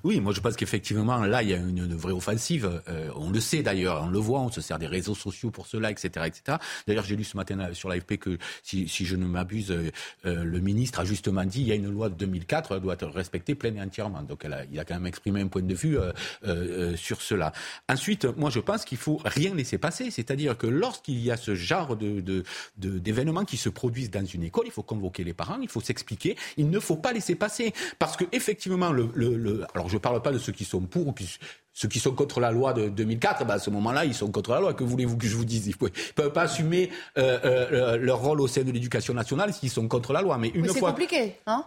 Oui, 0.03 0.21
moi 0.21 0.33
je 0.33 0.41
pense 0.41 0.57
qu'effectivement, 0.57 1.19
là, 1.19 1.43
il 1.43 1.51
y 1.51 1.55
a 1.55 1.59
une, 1.59 1.95
vraie 1.95 2.13
offensive. 2.13 2.81
Euh, 2.89 3.11
on 3.17 3.31
le 3.31 3.41
sait 3.41 3.63
d'ailleurs, 3.63 4.03
on 4.05 4.09
le 4.09 4.19
voit, 4.19 4.41
on 4.41 4.51
se 4.51 4.61
sert 4.61 4.79
des 4.79 4.87
réseaux 4.87 5.15
sociaux 5.15 5.51
pour 5.51 5.67
cela, 5.67 5.91
etc. 5.91 6.27
etc. 6.27 6.59
D'ailleurs, 6.87 7.05
j'ai 7.05 7.17
lu 7.17 7.25
ce 7.25 7.37
matin 7.37 7.73
sur 7.75 7.89
l'AFP 7.89 8.17
que, 8.17 8.39
si, 8.63 8.87
je 8.87 9.17
ne 9.17 9.27
m'abuse, 9.27 9.71
euh, 9.71 9.91
euh, 10.25 10.45
le 10.45 10.61
ministre 10.61 11.01
a 11.01 11.05
justement 11.05 11.45
dit 11.45 11.61
il 11.61 11.69
y 11.69 11.73
a 11.73 11.75
une 11.75 11.91
loi 11.91 12.09
de 12.09 12.15
2004, 12.15 12.75
elle 12.75 12.81
doit 12.81 12.95
être 12.95 13.09
respectée 13.09 13.55
pleine 13.55 13.77
et 13.77 13.83
entièrement. 13.83 14.23
Donc 14.23 14.45
elle 14.45 14.55
a, 14.55 14.65
il 14.71 14.79
a 14.79 14.85
quand 14.85 14.95
même 14.95 15.07
exprimé 15.07 15.41
un 15.41 15.49
point 15.49 15.63
de 15.63 15.75
vue 15.75 15.99
sur 16.97 17.21
cela. 17.21 17.53
Ensuite, 17.89 18.25
moi 18.37 18.51
je 18.51 18.61
pense 18.61 18.85
qu'il 18.85 18.99
faut 18.99 19.21
rien 19.25 19.55
laisser 19.55 19.79
passer. 19.79 20.11
C'est-à-dire 20.11 20.57
que 20.57 20.67
lorsqu'il 20.67 21.19
y 21.21 21.31
a 21.31 21.37
ce 21.37 21.55
genre 21.55 21.97
de, 21.97 22.45
d'événements 22.77 23.45
qui 23.45 23.57
se 23.57 23.69
produisent 23.69 24.11
dans 24.11 24.25
une 24.25 24.45
école, 24.45 24.65
il 24.67 24.73
faut 24.73 24.83
convoquer 24.83 25.25
les 25.25 25.35
parents, 25.35 25.59
il 25.61 25.69
faut 25.69 25.81
s'expliquer. 25.81 26.37
Il 26.57 26.71
ne 26.71 26.81
faut 26.81 26.97
pas 26.97 27.13
laisser 27.13 27.35
passer. 27.35 27.73
Parce 27.99 28.17
que 28.17 28.25
effectivement, 28.33 28.93
le, 28.93 29.11
le, 29.15 29.37
le 29.37 29.65
alors 29.75 29.90
je 29.91 29.97
ne 29.97 30.01
parle 30.01 30.23
pas 30.23 30.33
de 30.33 30.39
ceux 30.39 30.53
qui 30.53 30.65
sont 30.65 30.81
pour 30.81 31.07
ou 31.09 31.15
ceux 31.73 31.89
qui 31.89 31.99
sont 31.99 32.13
contre 32.13 32.41
la 32.41 32.51
loi 32.51 32.73
de 32.73 32.89
2004, 32.89 33.45
ben 33.45 33.55
à 33.55 33.59
ce 33.59 33.71
moment-là, 33.71 34.05
ils 34.05 34.15
sont 34.15 34.31
contre 34.31 34.53
la 34.53 34.61
loi. 34.61 34.75
Que 34.75 34.85
voulez-vous 34.85 35.17
que 35.17 35.27
je 35.27 35.37
vous 35.37 35.45
dise? 35.45 35.67
Ils 35.67 35.77
ne 35.81 35.89
peuvent 36.15 36.33
pas 36.33 36.43
assumer 36.43 36.91
euh, 37.19 37.39
euh, 37.45 37.97
leur 37.97 38.21
rôle 38.21 38.41
au 38.41 38.49
sein 38.49 38.63
de 38.63 38.71
l'éducation 38.71 39.15
nationale 39.15 39.53
s'ils 39.53 39.71
sont 39.71 39.87
contre 39.89 40.13
la 40.13 40.23
loi. 40.23 40.39
Mais 40.39 40.49
une 40.49 40.65
fois. 40.67 40.75
C'est 40.75 40.81
compliqué, 40.81 41.37
hein? 41.47 41.65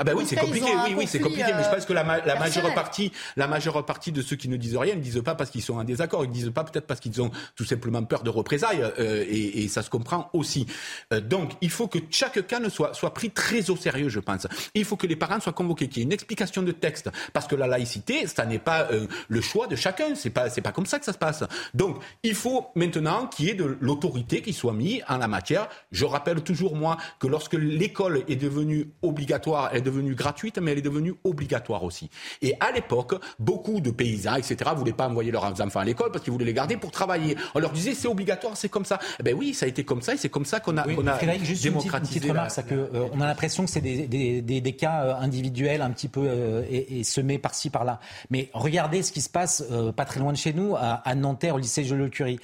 Ah 0.00 0.02
ben 0.02 0.14
oui, 0.16 0.24
c'est 0.26 0.34
compliqué, 0.34 0.66
oui, 0.84 0.94
oui, 0.98 1.06
c'est 1.06 1.20
compliqué, 1.20 1.52
mais 1.56 1.62
je 1.62 1.70
pense 1.70 1.84
que 1.84 1.92
la, 1.92 2.02
la 2.02 2.36
majeure 2.36 2.74
partie, 2.74 3.12
la 3.36 3.46
majeure 3.46 3.86
partie 3.86 4.10
de 4.10 4.22
ceux 4.22 4.34
qui 4.34 4.48
ne 4.48 4.56
disent 4.56 4.76
rien 4.76 4.96
ne 4.96 5.00
disent 5.00 5.22
pas 5.24 5.36
parce 5.36 5.50
qu'ils 5.50 5.62
sont 5.62 5.76
en 5.76 5.84
désaccord, 5.84 6.24
ils 6.24 6.30
ne 6.30 6.34
disent 6.34 6.50
pas 6.52 6.64
peut-être 6.64 6.88
parce 6.88 6.98
qu'ils 6.98 7.22
ont 7.22 7.30
tout 7.54 7.64
simplement 7.64 8.02
peur 8.02 8.24
de 8.24 8.30
représailles, 8.30 8.82
euh, 8.98 9.24
et, 9.28 9.62
et, 9.62 9.68
ça 9.68 9.82
se 9.82 9.90
comprend 9.90 10.30
aussi. 10.32 10.66
Euh, 11.12 11.20
donc, 11.20 11.52
il 11.60 11.70
faut 11.70 11.86
que 11.86 12.00
chaque 12.10 12.44
cas 12.44 12.58
ne 12.58 12.68
soit, 12.68 12.92
soit 12.92 13.14
pris 13.14 13.30
très 13.30 13.70
au 13.70 13.76
sérieux, 13.76 14.08
je 14.08 14.18
pense. 14.18 14.48
Il 14.74 14.84
faut 14.84 14.96
que 14.96 15.06
les 15.06 15.14
parents 15.14 15.38
soient 15.38 15.52
convoqués, 15.52 15.86
qu'il 15.86 15.98
y 15.98 16.00
ait 16.00 16.06
une 16.06 16.12
explication 16.12 16.64
de 16.64 16.72
texte, 16.72 17.08
parce 17.32 17.46
que 17.46 17.54
la 17.54 17.68
laïcité, 17.68 18.26
ça 18.26 18.46
n'est 18.46 18.58
pas 18.58 18.88
euh, 18.90 19.06
le 19.28 19.40
choix 19.40 19.68
de 19.68 19.76
chacun, 19.76 20.16
c'est 20.16 20.30
pas, 20.30 20.50
c'est 20.50 20.60
pas 20.60 20.72
comme 20.72 20.86
ça 20.86 20.98
que 20.98 21.04
ça 21.04 21.12
se 21.12 21.18
passe. 21.18 21.44
Donc, 21.72 22.02
il 22.24 22.34
faut 22.34 22.66
maintenant 22.74 23.28
qu'il 23.28 23.46
y 23.46 23.50
ait 23.50 23.54
de 23.54 23.78
l'autorité 23.80 24.42
qui 24.42 24.54
soit 24.54 24.72
mise 24.72 25.02
en 25.08 25.18
la 25.18 25.28
matière. 25.28 25.68
Je 25.92 26.04
rappelle 26.04 26.42
toujours 26.42 26.74
moi 26.74 26.96
que 27.20 27.28
lorsque 27.28 27.54
l'école 27.54 28.24
est 28.26 28.34
devenue 28.34 28.90
obligatoire, 29.00 29.70
elle 29.72 29.83
devenue 29.84 30.14
gratuite, 30.14 30.58
mais 30.58 30.72
elle 30.72 30.78
est 30.78 30.82
devenue 30.82 31.14
obligatoire 31.24 31.84
aussi. 31.84 32.10
Et 32.42 32.54
à 32.60 32.72
l'époque, 32.72 33.14
beaucoup 33.38 33.80
de 33.80 33.90
paysans, 33.90 34.36
etc., 34.36 34.70
voulaient 34.76 34.92
pas 34.92 35.08
envoyer 35.08 35.30
leurs 35.30 35.44
enfants 35.60 35.80
à 35.80 35.84
l'école 35.84 36.10
parce 36.10 36.24
qu'ils 36.24 36.32
voulaient 36.32 36.44
les 36.44 36.54
garder 36.54 36.76
pour 36.76 36.90
travailler. 36.90 37.36
On 37.54 37.58
leur 37.58 37.72
disait 37.72 37.94
c'est 37.94 38.08
obligatoire, 38.08 38.56
c'est 38.56 38.68
comme 38.68 38.84
ça. 38.84 38.98
Eh 39.20 39.22
ben 39.22 39.34
oui, 39.34 39.54
ça 39.54 39.66
a 39.66 39.68
été 39.68 39.84
comme 39.84 40.02
ça 40.02 40.14
et 40.14 40.16
c'est 40.16 40.28
comme 40.28 40.44
ça 40.44 40.60
qu'on 40.60 40.76
a, 40.76 40.86
on 40.88 41.06
a 41.06 41.18
juste 41.38 41.62
démocratisé. 41.62 42.14
Une 42.14 42.20
petite, 42.20 42.30
remarque, 42.30 42.66
que, 42.66 42.74
euh, 42.74 43.08
on 43.12 43.20
a 43.20 43.26
l'impression 43.26 43.64
que 43.64 43.70
c'est 43.70 43.80
des, 43.80 44.06
des, 44.06 44.42
des, 44.42 44.60
des, 44.60 44.72
cas 44.72 45.04
euh, 45.04 45.14
individuels 45.16 45.82
un 45.82 45.90
petit 45.90 46.08
peu 46.08 46.22
euh, 46.24 46.64
et, 46.70 47.00
et, 47.00 47.04
semés 47.04 47.38
par-ci 47.38 47.70
par-là. 47.70 48.00
Mais 48.30 48.50
regardez 48.52 49.02
ce 49.02 49.12
qui 49.12 49.20
se 49.20 49.28
passe 49.30 49.64
pas 49.96 50.04
très 50.04 50.20
loin 50.20 50.32
de 50.32 50.36
chez 50.36 50.52
nous, 50.52 50.76
à, 50.76 51.02
à 51.08 51.14
Nanterre, 51.14 51.54
au 51.54 51.58
lycée 51.58 51.84
Jules-Curie. 51.84 52.38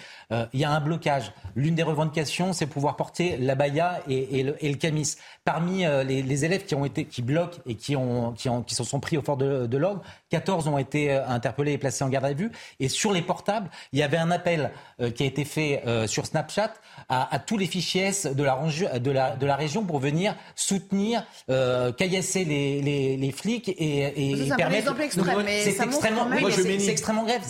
Il 0.53 0.61
y 0.61 0.65
a 0.65 0.71
un 0.71 0.81
blocage. 0.81 1.33
L'une 1.57 1.75
des 1.75 1.83
revendications, 1.83 2.53
c'est 2.53 2.67
pouvoir 2.67 2.97
porter 2.97 3.37
la 3.37 3.55
baya 3.55 4.01
et, 4.09 4.41
et, 4.41 4.43
le, 4.43 4.65
et 4.65 4.69
le 4.69 4.77
camis. 4.77 5.17
Parmi 5.45 5.85
les, 6.07 6.23
les 6.23 6.45
élèves 6.45 6.65
qui 6.65 6.75
ont 6.75 6.85
été 6.85 7.05
qui 7.05 7.23
bloquent 7.31 7.59
et 7.67 7.75
qui, 7.77 7.97
ont, 7.97 8.33
qui, 8.33 8.49
ont, 8.49 8.63
qui 8.63 8.75
se 8.75 8.85
sont 8.85 9.01
pris 9.01 9.17
au 9.17 9.23
fort 9.23 9.37
de, 9.37 9.67
de 9.67 9.79
l'ordre. 9.79 10.03
14 10.31 10.69
ont 10.69 10.79
été 10.79 11.13
euh, 11.13 11.27
interpellés 11.27 11.73
et 11.73 11.79
placés 11.79 12.05
en 12.05 12.09
garde 12.09 12.25
à 12.25 12.33
vue. 12.33 12.51
Et 12.79 12.89
sur 12.89 13.13
les 13.13 13.23
portables, 13.23 13.71
il 13.93 13.99
y 13.99 14.03
avait 14.03 14.17
un 14.17 14.31
appel 14.31 14.73
euh, 15.01 15.11
qui 15.11 15.23
a 15.23 15.27
été 15.27 15.45
fait 15.45 15.83
euh, 15.87 16.07
sur 16.07 16.27
Snapchat 16.27 16.75
à, 17.09 17.35
à, 17.35 17.39
tous 17.39 17.59
les 17.59 17.67
fichiers 17.67 18.03
S 18.03 18.27
de 18.27 18.43
la, 18.43 18.99
de 18.99 19.11
la, 19.11 19.37
de 19.37 19.47
la 19.47 19.57
région 19.57 19.85
pour 19.85 19.99
venir 19.99 20.37
soutenir, 20.55 21.25
euh, 21.49 21.93
caillasser 21.93 22.45
les, 22.45 22.83
les, 22.83 23.17
les 23.17 23.33
flics 23.33 23.69
et, 23.69 24.33
et, 24.33 24.49
ça, 24.49 24.57
permettre. 24.57 24.95
C'est 24.97 25.05
extrêmement, 25.05 26.27
c'est 26.51 26.89
extrêmement 26.89 27.25
grave. 27.25 27.41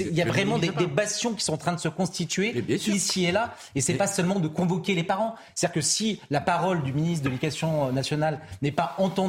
Il 0.00 0.14
y 0.14 0.22
a 0.22 0.26
vraiment 0.26 0.58
des, 0.58 0.68
des, 0.68 0.86
bastions 0.86 1.34
qui 1.34 1.44
sont 1.44 1.54
en 1.54 1.58
train 1.58 1.72
de 1.72 1.80
se 1.80 1.88
constituer 1.88 2.64
ici 2.68 3.24
et 3.24 3.32
là. 3.32 3.54
Et 3.74 3.80
c'est 3.80 3.94
pas 3.94 4.06
seulement 4.06 4.40
de 4.40 4.48
convoquer 4.48 4.94
les 4.94 5.04
parents. 5.04 5.34
C'est-à-dire 5.54 5.74
que 5.74 5.80
si 5.80 6.20
la 6.30 6.40
parole 6.40 6.82
du 6.82 6.92
ministre 6.92 7.24
de 7.24 7.28
l'Éducation 7.28 7.92
nationale 7.92 8.40
n'est 8.62 8.72
pas 8.72 8.94
entendue, 8.98 9.19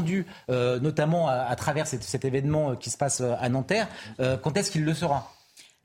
euh, 0.49 0.79
notamment 0.79 1.27
à, 1.27 1.55
travers 1.55 1.87
cet, 1.87 2.25
événement 2.25 2.75
qui 2.75 2.89
se 2.89 2.97
passe 2.97 3.21
à 3.21 3.49
Nanterre, 3.49 3.87
euh, 4.19 4.37
quand 4.37 4.57
est-ce 4.57 4.71
qu'il 4.71 4.83
le 4.83 4.93
sera? 4.93 5.31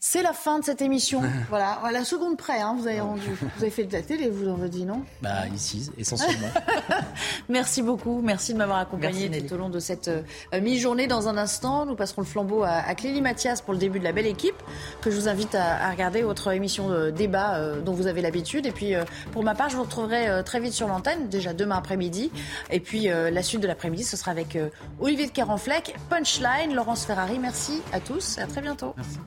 C'est 0.08 0.22
la 0.22 0.32
fin 0.32 0.60
de 0.60 0.64
cette 0.64 0.82
émission. 0.82 1.20
voilà, 1.48 1.80
la 1.92 2.04
seconde 2.04 2.36
près, 2.36 2.60
hein, 2.60 2.76
vous 2.78 2.86
avez 2.86 3.00
rendu. 3.00 3.28
Vous 3.56 3.62
avez 3.62 3.70
fait 3.70 3.84
de 3.84 3.92
la 3.92 4.02
télé, 4.02 4.30
vous 4.30 4.48
en 4.48 4.56
dit, 4.68 4.84
non? 4.84 5.02
Bah 5.20 5.48
ici, 5.52 5.90
essentiellement. 5.98 6.46
merci 7.48 7.82
beaucoup, 7.82 8.20
merci 8.22 8.52
de 8.52 8.58
m'avoir 8.58 8.78
accompagné 8.78 9.28
tout 9.42 9.54
au 9.54 9.56
long 9.56 9.68
de 9.68 9.80
cette 9.80 10.06
euh, 10.06 10.60
mi-journée. 10.60 11.08
Dans 11.08 11.26
un 11.26 11.36
instant, 11.36 11.86
nous 11.86 11.96
passerons 11.96 12.22
le 12.22 12.26
flambeau 12.26 12.62
à, 12.62 12.68
à, 12.68 12.94
Clélie 12.94 13.20
Mathias 13.20 13.60
pour 13.60 13.72
le 13.72 13.80
début 13.80 13.98
de 13.98 14.04
la 14.04 14.12
belle 14.12 14.26
équipe, 14.26 14.54
que 15.00 15.10
je 15.10 15.16
vous 15.16 15.28
invite 15.28 15.56
à, 15.56 15.88
à 15.88 15.90
regarder 15.90 16.22
votre 16.22 16.52
émission 16.52 16.88
de 16.88 17.10
débat 17.10 17.56
euh, 17.56 17.80
dont 17.80 17.92
vous 17.92 18.06
avez 18.06 18.22
l'habitude. 18.22 18.64
Et 18.66 18.72
puis, 18.72 18.94
euh, 18.94 19.02
pour 19.32 19.42
ma 19.42 19.56
part, 19.56 19.70
je 19.70 19.76
vous 19.76 19.82
retrouverai 19.82 20.28
euh, 20.28 20.42
très 20.44 20.60
vite 20.60 20.72
sur 20.72 20.86
l'antenne, 20.86 21.28
déjà 21.28 21.52
demain 21.52 21.78
après-midi. 21.78 22.30
Et 22.70 22.78
puis, 22.78 23.10
euh, 23.10 23.28
la 23.30 23.42
suite 23.42 23.60
de 23.60 23.66
l'après-midi, 23.66 24.04
ce 24.04 24.16
sera 24.16 24.30
avec 24.30 24.56
Olivier 25.00 25.26
de 25.26 25.32
Carenfleck, 25.32 25.96
Punchline, 26.08 26.74
Laurence 26.74 27.04
Ferrari. 27.04 27.40
Merci 27.40 27.82
à 27.92 27.98
tous 27.98 28.38
et 28.38 28.42
à 28.42 28.46
très 28.46 28.60
bientôt. 28.60 28.94
Merci. 28.96 29.18